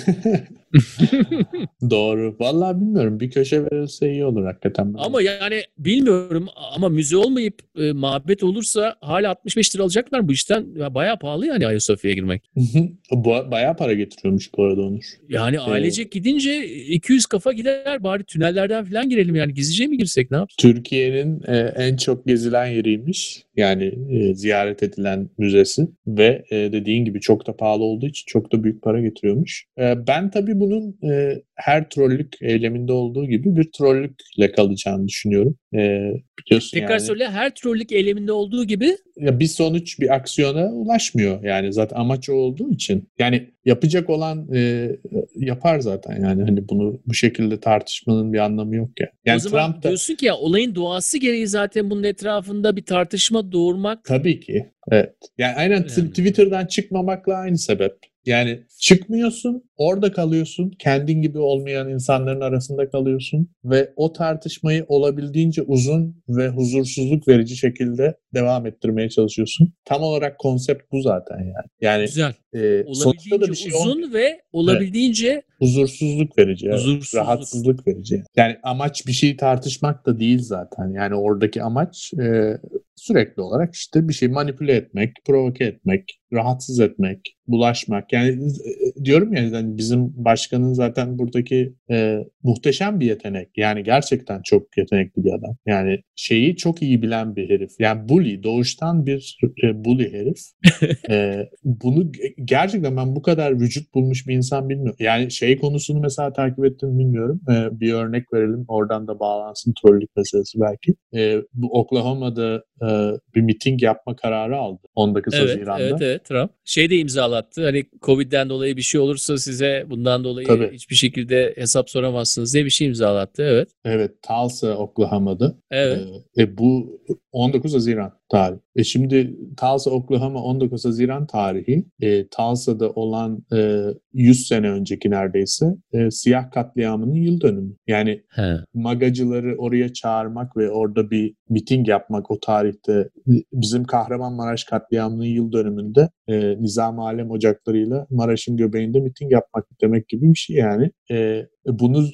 Doğru. 1.89 2.35
Vallahi 2.39 2.81
bilmiyorum. 2.81 3.19
Bir 3.19 3.31
köşe 3.31 3.63
verilse 3.63 4.11
iyi 4.11 4.25
olur 4.25 4.45
hakikaten. 4.45 4.93
Ama 4.97 5.21
yani 5.21 5.61
bilmiyorum 5.77 6.47
ama 6.75 6.89
müze 6.89 7.17
olmayıp 7.17 7.59
e, 7.77 7.91
mabet 7.91 8.43
olursa 8.43 8.95
hala 9.01 9.29
65 9.29 9.75
lira 9.75 9.83
alacaklar 9.83 10.27
bu 10.27 10.31
işten. 10.31 10.65
Ya 10.75 10.93
bayağı 10.93 11.19
pahalı 11.19 11.45
yani 11.45 11.67
Ayasofya'ya 11.67 12.15
girmek. 12.15 12.43
bayağı 13.51 13.77
para 13.77 13.93
getiriyormuş 13.93 14.49
bu 14.57 14.63
arada 14.63 14.81
Onur. 14.81 15.03
Yani 15.29 15.59
ailecek 15.59 16.11
gidince 16.11 16.67
200 16.67 17.25
kafa 17.25 17.51
gider 17.53 18.03
bari 18.03 18.23
tünellerden 18.23 18.85
falan 18.85 19.09
girelim 19.09 19.35
yani 19.35 19.53
gizlice 19.53 19.87
mi 19.87 19.97
girsek 19.97 20.31
ne 20.31 20.37
yapsın? 20.37 20.57
Türkiye'nin 20.57 21.41
e, 21.47 21.57
en 21.57 21.97
çok 21.97 22.25
gezilen 22.27 22.65
yeriymiş. 22.65 23.43
Yani 23.55 23.93
e, 24.11 24.33
ziyaret 24.35 24.83
edilen 24.83 25.29
müzesi 25.37 25.87
ve 26.07 26.45
e, 26.51 26.55
dediğin 26.55 27.05
gibi 27.05 27.19
çok 27.19 27.47
da 27.47 27.57
pahalı 27.57 27.83
olduğu 27.87 28.05
için 28.05 28.25
çok 28.27 28.51
da 28.51 28.63
büyük 28.63 28.81
para 28.83 29.01
getiriyormuş. 29.01 29.65
E, 29.79 30.07
ben 30.07 30.29
tabii 30.29 30.59
bunun 30.59 30.97
e, 31.11 31.43
her 31.57 31.89
trollük 31.89 32.33
eyleminde 32.41 32.91
olduğu 32.91 33.25
gibi 33.25 33.55
bir 33.55 33.71
trollükle 33.71 34.51
kalacağını 34.51 35.07
düşünüyorum. 35.07 35.57
E, 35.73 36.11
biliyorsun 36.39 36.79
Tekrar 36.79 36.89
yani, 36.89 37.01
söyle 37.01 37.29
her 37.29 37.55
trollük 37.55 37.91
eyleminde 37.91 38.31
olduğu 38.31 38.65
gibi 38.65 38.97
ya 39.19 39.39
bir 39.39 39.47
sonuç 39.47 39.99
bir 39.99 40.15
aksiyona 40.15 40.65
ulaşmıyor 40.65 41.43
yani 41.43 41.73
zaten 41.73 41.97
amaç 41.97 42.29
o 42.29 42.33
olduğu 42.33 42.71
için. 42.71 43.09
Yani 43.19 43.49
yapacak 43.65 44.09
olan 44.09 44.47
e, 44.53 44.89
yapar 45.35 45.79
zaten 45.79 46.21
yani 46.21 46.43
hani 46.43 46.69
bunu 46.69 46.99
bu 47.05 47.13
şekilde 47.13 47.59
tartışmanın 47.59 48.33
bir 48.33 48.39
anlamı 48.39 48.75
yok 48.75 48.89
ya. 48.99 49.07
Yani 49.25 49.35
o 49.35 49.39
zaman 49.39 49.71
Trump 49.71 49.83
da 49.83 49.87
diyorsun 49.87 50.15
ki 50.15 50.25
ya 50.25 50.35
olayın 50.35 50.75
doğası 50.75 51.17
gereği 51.17 51.47
zaten 51.47 51.89
bunun 51.89 52.03
etrafında 52.03 52.75
bir 52.75 52.85
tartışma 52.85 53.51
doğurmak 53.51 54.03
Tabii 54.03 54.39
ki. 54.39 54.65
Evet. 54.91 55.13
Yani 55.37 55.55
aynen 55.55 55.83
Önemli. 55.83 56.09
Twitter'dan 56.09 56.65
çıkmamakla 56.65 57.33
aynı 57.33 57.57
sebep. 57.57 57.97
Yani 58.27 58.59
çıkmıyorsun, 58.79 59.63
orada 59.77 60.11
kalıyorsun, 60.11 60.71
kendin 60.79 61.21
gibi 61.21 61.39
olmayan 61.39 61.89
insanların 61.89 62.41
arasında 62.41 62.89
kalıyorsun 62.89 63.49
ve 63.65 63.93
o 63.95 64.13
tartışmayı 64.13 64.85
olabildiğince 64.87 65.61
uzun 65.61 66.23
ve 66.29 66.47
huzursuzluk 66.47 67.27
verici 67.27 67.57
şekilde 67.57 68.17
devam 68.33 68.65
ettirmeye 68.65 69.09
çalışıyorsun. 69.09 69.73
Tam 69.85 70.01
olarak 70.01 70.39
konsept 70.39 70.83
bu 70.91 71.01
zaten 71.01 71.37
yani. 71.37 71.67
Yani 71.81 72.05
güzel. 72.05 72.33
e, 72.53 72.83
Olabildiğince 72.83 73.41
da 73.41 73.51
bir 73.51 73.55
şey 73.55 73.71
uzun 73.71 73.91
olmuyor. 73.91 74.13
ve 74.13 74.41
olabildiğince 74.51 75.41
Huzursuzluk 75.59 76.37
verici. 76.37 76.65
evet. 76.67 76.75
Huzursuzluk. 76.79 77.23
Rahatsızlık 77.23 77.87
verici. 77.87 78.23
Yani 78.35 78.57
amaç 78.63 79.07
bir 79.07 79.11
şeyi 79.11 79.37
tartışmak 79.37 80.05
da 80.05 80.19
değil 80.19 80.39
zaten. 80.41 80.93
Yani 80.93 81.15
oradaki 81.15 81.63
amaç 81.63 82.13
e, 82.13 82.57
sürekli 82.95 83.41
olarak 83.41 83.75
işte 83.75 84.07
bir 84.07 84.13
şey 84.13 84.27
manipüle 84.27 84.73
etmek, 84.75 85.11
provoke 85.25 85.65
etmek, 85.65 86.19
rahatsız 86.33 86.79
etmek, 86.79 87.37
bulaşmak. 87.47 88.13
Yani 88.13 88.29
e, 88.29 89.05
diyorum 89.05 89.33
ya 89.33 89.43
yani 89.43 89.77
bizim 89.77 90.13
başkanın 90.25 90.73
zaten 90.73 91.19
buradaki 91.19 91.73
e, 91.91 92.17
muhteşem 92.43 92.99
bir 92.99 93.05
yetenek. 93.05 93.49
Yani 93.57 93.83
gerçekten 93.83 94.41
çok 94.41 94.77
yetenekli 94.77 95.23
bir 95.23 95.33
adam. 95.33 95.57
Yani 95.65 95.99
şeyi 96.15 96.55
çok 96.55 96.81
iyi 96.81 97.01
bilen 97.01 97.35
bir 97.35 97.49
herif. 97.49 97.71
Yani 97.79 98.09
bully, 98.09 98.43
doğuştan 98.43 99.05
bir 99.05 99.37
e, 99.63 99.85
bully 99.85 100.13
herif. 100.13 100.39
e, 101.09 101.45
bunu 101.63 102.03
ge- 102.03 102.45
gerçekten 102.45 102.97
ben 102.97 103.15
bu 103.15 103.21
kadar 103.21 103.59
vücut 103.59 103.93
bulmuş 103.93 104.27
bir 104.27 104.35
insan 104.35 104.69
bilmiyorum. 104.69 104.97
Yani 104.99 105.31
şey 105.31 105.57
konusunu 105.57 105.99
mesela 105.99 106.33
takip 106.33 106.65
ettim 106.65 106.99
bilmiyorum. 106.99 107.41
E, 107.49 107.79
bir 107.79 107.93
örnek 107.93 108.33
verelim. 108.33 108.65
Oradan 108.67 109.07
da 109.07 109.19
bağlansın 109.19 109.73
trollük 109.81 110.15
meselesi 110.15 110.59
belki. 110.59 110.93
E, 111.15 111.41
bu 111.53 111.79
Oklahoma'da 111.79 112.63
e, 112.81 112.87
bir 113.35 113.41
miting 113.41 113.83
yapma 113.83 114.15
kararı 114.15 114.57
aldı. 114.57 114.81
19 114.95 115.33
evet, 115.33 115.49
Haziran'da. 115.49 115.83
evet 115.83 116.01
evet 116.01 116.16
Trump 116.23 116.51
şey 116.65 116.89
de 116.89 116.97
imzalattı. 116.97 117.63
Hani 117.63 117.85
Covid'den 118.01 118.49
dolayı 118.49 118.77
bir 118.77 118.81
şey 118.81 119.01
olursa 119.01 119.37
size 119.37 119.85
bundan 119.89 120.23
dolayı 120.23 120.47
Tabii. 120.47 120.71
hiçbir 120.73 120.95
şekilde 120.95 121.53
hesap 121.57 121.89
soramazsınız 121.89 122.53
diye 122.53 122.65
bir 122.65 122.69
şey 122.69 122.87
imzalattı. 122.87 123.43
Evet. 123.43 123.69
Evet, 123.85 124.11
Tulsa, 124.21 124.77
Oklahoma'da. 124.77 125.55
Evet. 125.71 125.99
Ee, 126.37 126.43
e, 126.43 126.57
bu 126.57 127.01
19 127.31 127.73
Haziran 127.73 128.16
tarihi. 128.29 128.59
E 128.75 128.83
şimdi 128.83 129.35
Tulsa, 129.57 129.91
Oklahoma 129.91 130.43
19 130.43 130.85
Haziran 130.85 131.27
tarihi. 131.27 131.85
E, 132.01 132.27
Tulsa'da 132.27 132.89
olan 132.89 133.45
e, 133.53 133.83
100 134.13 134.47
sene 134.47 134.69
önceki 134.69 135.11
neredeyse 135.11 135.65
e, 135.93 136.11
siyah 136.11 136.51
katliamının 136.51 137.15
yıl 137.15 137.41
dönümü. 137.41 137.73
Yani 137.87 138.23
He. 138.29 138.55
magacıları 138.73 139.55
oraya 139.57 139.93
çağırmak 139.93 140.57
ve 140.57 140.71
orada 140.71 141.11
bir 141.11 141.33
miting 141.49 141.87
yapmak 141.87 142.31
o 142.31 142.39
tarihte 142.39 143.09
bizim 143.53 143.83
Kahramanmaraş 143.83 144.63
katliamının 144.63 145.25
yıl 145.25 145.51
dönümünde 145.51 146.09
e, 146.27 146.61
Nizam 146.61 146.99
Alem 146.99 147.31
Ocakları'yla 147.31 148.07
Maraş'ın 148.09 148.57
göbeğinde 148.57 148.99
miting 148.99 149.31
yapmak 149.31 149.65
demek 149.81 150.09
gibi 150.09 150.29
bir 150.29 150.37
şey 150.37 150.55
yani. 150.55 150.91
E, 151.11 151.47
bunu 151.65 152.07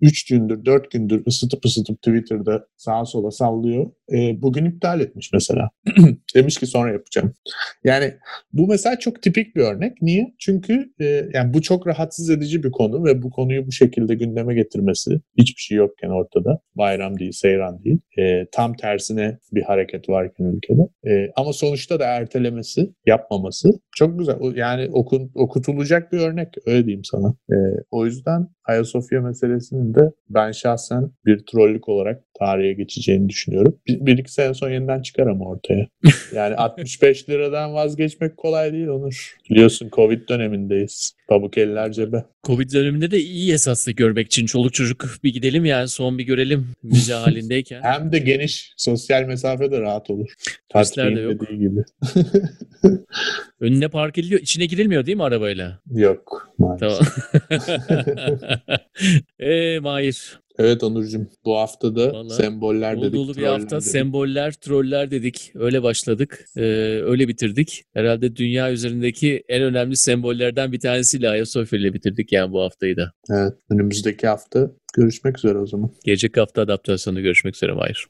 3 0.00 0.26
gündür, 0.26 0.64
4 0.64 0.90
gündür 0.90 1.26
ısıtıp 1.26 1.64
ısıtıp 1.64 2.02
Twitter'da 2.02 2.66
sağa 2.76 3.04
sola 3.04 3.30
sallıyor. 3.30 3.90
E, 4.12 4.42
bugün 4.42 4.64
iptal 4.64 5.00
etmiş 5.00 5.30
mesela. 5.32 5.70
Demiş 6.34 6.58
ki 6.58 6.66
sonra 6.66 6.92
yapacağım. 6.92 7.34
Yani 7.84 8.14
bu 8.52 8.66
mesela 8.66 8.98
çok 8.98 9.22
tipik 9.22 9.56
bir 9.56 9.60
örnek. 9.60 10.02
Niye? 10.02 10.34
Çünkü 10.38 10.92
e, 11.00 11.04
yani 11.34 11.54
bu 11.54 11.62
çok 11.62 11.86
rahatsız 11.86 12.30
edici 12.30 12.62
bir 12.62 12.70
konu 12.70 13.04
ve 13.04 13.22
bu 13.22 13.30
konuyu 13.30 13.66
bu 13.66 13.72
şekilde 13.72 14.14
gündeme 14.14 14.54
getirmesi 14.54 15.20
hiçbir 15.38 15.60
şey 15.60 15.78
yokken 15.78 16.08
ortada. 16.08 16.60
Bayram 16.74 17.18
değil, 17.18 17.32
seyran 17.32 17.84
değil. 17.84 18.00
E, 18.18 18.46
tam 18.52 18.74
tersine 18.74 19.38
bir 19.52 19.62
hareket 19.62 20.08
varken 20.08 20.44
ülkede. 20.44 20.88
E, 21.06 21.32
ama 21.36 21.52
sonuçta 21.52 22.00
da 22.00 22.04
ertelemesi, 22.04 22.90
yapmaması 23.30 23.68
çok 23.92 24.18
güzel. 24.18 24.36
Yani 24.54 24.88
okun, 24.92 25.30
okutulacak 25.34 26.12
bir 26.12 26.18
örnek 26.18 26.48
öyle 26.66 26.84
diyeyim 26.86 27.04
sana. 27.04 27.34
E, 27.50 27.56
o 27.90 28.06
yüzden 28.06 28.48
Ayasofya 28.70 29.20
meselesinin 29.20 29.94
de 29.94 30.12
ben 30.28 30.52
şahsen 30.52 31.10
bir 31.26 31.38
trollük 31.38 31.88
olarak 31.88 32.22
tarihe 32.38 32.72
geçeceğini 32.72 33.28
düşünüyorum. 33.28 33.78
Bir, 33.86 34.06
bir 34.06 34.18
iki 34.18 34.32
sene 34.32 34.54
sonra 34.54 34.70
yeniden 34.72 35.02
çıkar 35.02 35.26
ama 35.26 35.44
ortaya. 35.44 35.86
Yani 36.34 36.54
65 36.56 37.28
liradan 37.28 37.74
vazgeçmek 37.74 38.36
kolay 38.36 38.72
değil 38.72 38.86
Onur. 38.86 39.36
Biliyorsun 39.50 39.88
Covid 39.92 40.28
dönemindeyiz. 40.28 41.14
Pamuk 41.28 41.58
eller 41.58 41.92
cebe. 41.92 42.24
Covid 42.44 42.72
döneminde 42.72 43.10
de 43.10 43.20
iyi 43.20 43.52
esaslı 43.52 43.92
görmek 43.92 44.26
için 44.26 44.46
çoluk 44.46 44.74
çocuk 44.74 45.06
bir 45.24 45.32
gidelim 45.32 45.64
yani 45.64 45.88
son 45.88 46.18
bir 46.18 46.24
görelim 46.24 46.66
müze 46.82 47.14
halindeyken. 47.24 47.82
Hem 47.82 48.12
de 48.12 48.18
geniş 48.18 48.74
sosyal 48.76 49.24
mesafe 49.24 49.70
de 49.70 49.80
rahat 49.80 50.10
olur. 50.10 50.34
Turistler 50.68 51.16
de 51.16 51.20
yok. 51.20 51.48
gibi. 51.48 51.84
Önüne 53.60 53.88
park 53.88 54.18
ediliyor. 54.18 54.40
içine 54.40 54.66
girilmiyor 54.66 55.06
değil 55.06 55.16
mi 55.16 55.24
arabayla? 55.24 55.78
Yok 55.90 56.48
maalesef. 56.58 56.98
Tamam. 57.48 57.60
Eee 59.40 59.78
Mahir. 59.80 60.40
Evet 60.58 60.82
Onurcuğum 60.82 61.26
bu 61.44 61.56
hafta 61.56 61.96
da 61.96 62.12
Vallahi 62.12 62.36
semboller 62.36 63.00
dedik. 63.02 63.14
dolu 63.14 63.36
bir 63.36 63.42
hafta. 63.42 63.76
dedik. 63.76 63.86
Semboller, 63.90 64.52
troller 64.52 65.10
dedik. 65.10 65.52
Öyle 65.54 65.82
başladık. 65.82 66.44
Ee, 66.56 66.60
öyle 67.04 67.28
bitirdik. 67.28 67.82
Herhalde 67.94 68.36
dünya 68.36 68.72
üzerindeki 68.72 69.44
en 69.48 69.62
önemli 69.62 69.96
sembollerden 69.96 70.72
bir 70.72 70.80
tanesiyle 70.80 71.28
Ayasofya 71.28 71.78
ile 71.78 71.94
bitirdik 71.94 72.32
yani 72.32 72.52
bu 72.52 72.60
haftayı 72.60 72.96
da. 72.96 73.12
Evet 73.30 73.52
önümüzdeki 73.70 74.26
hafta 74.26 74.70
görüşmek 74.96 75.38
üzere 75.38 75.58
o 75.58 75.66
zaman. 75.66 75.90
Gelecek 76.04 76.36
hafta 76.36 76.62
adaptasyonda 76.62 77.20
görüşmek 77.20 77.54
üzere 77.56 77.72
Mahir. 77.72 78.06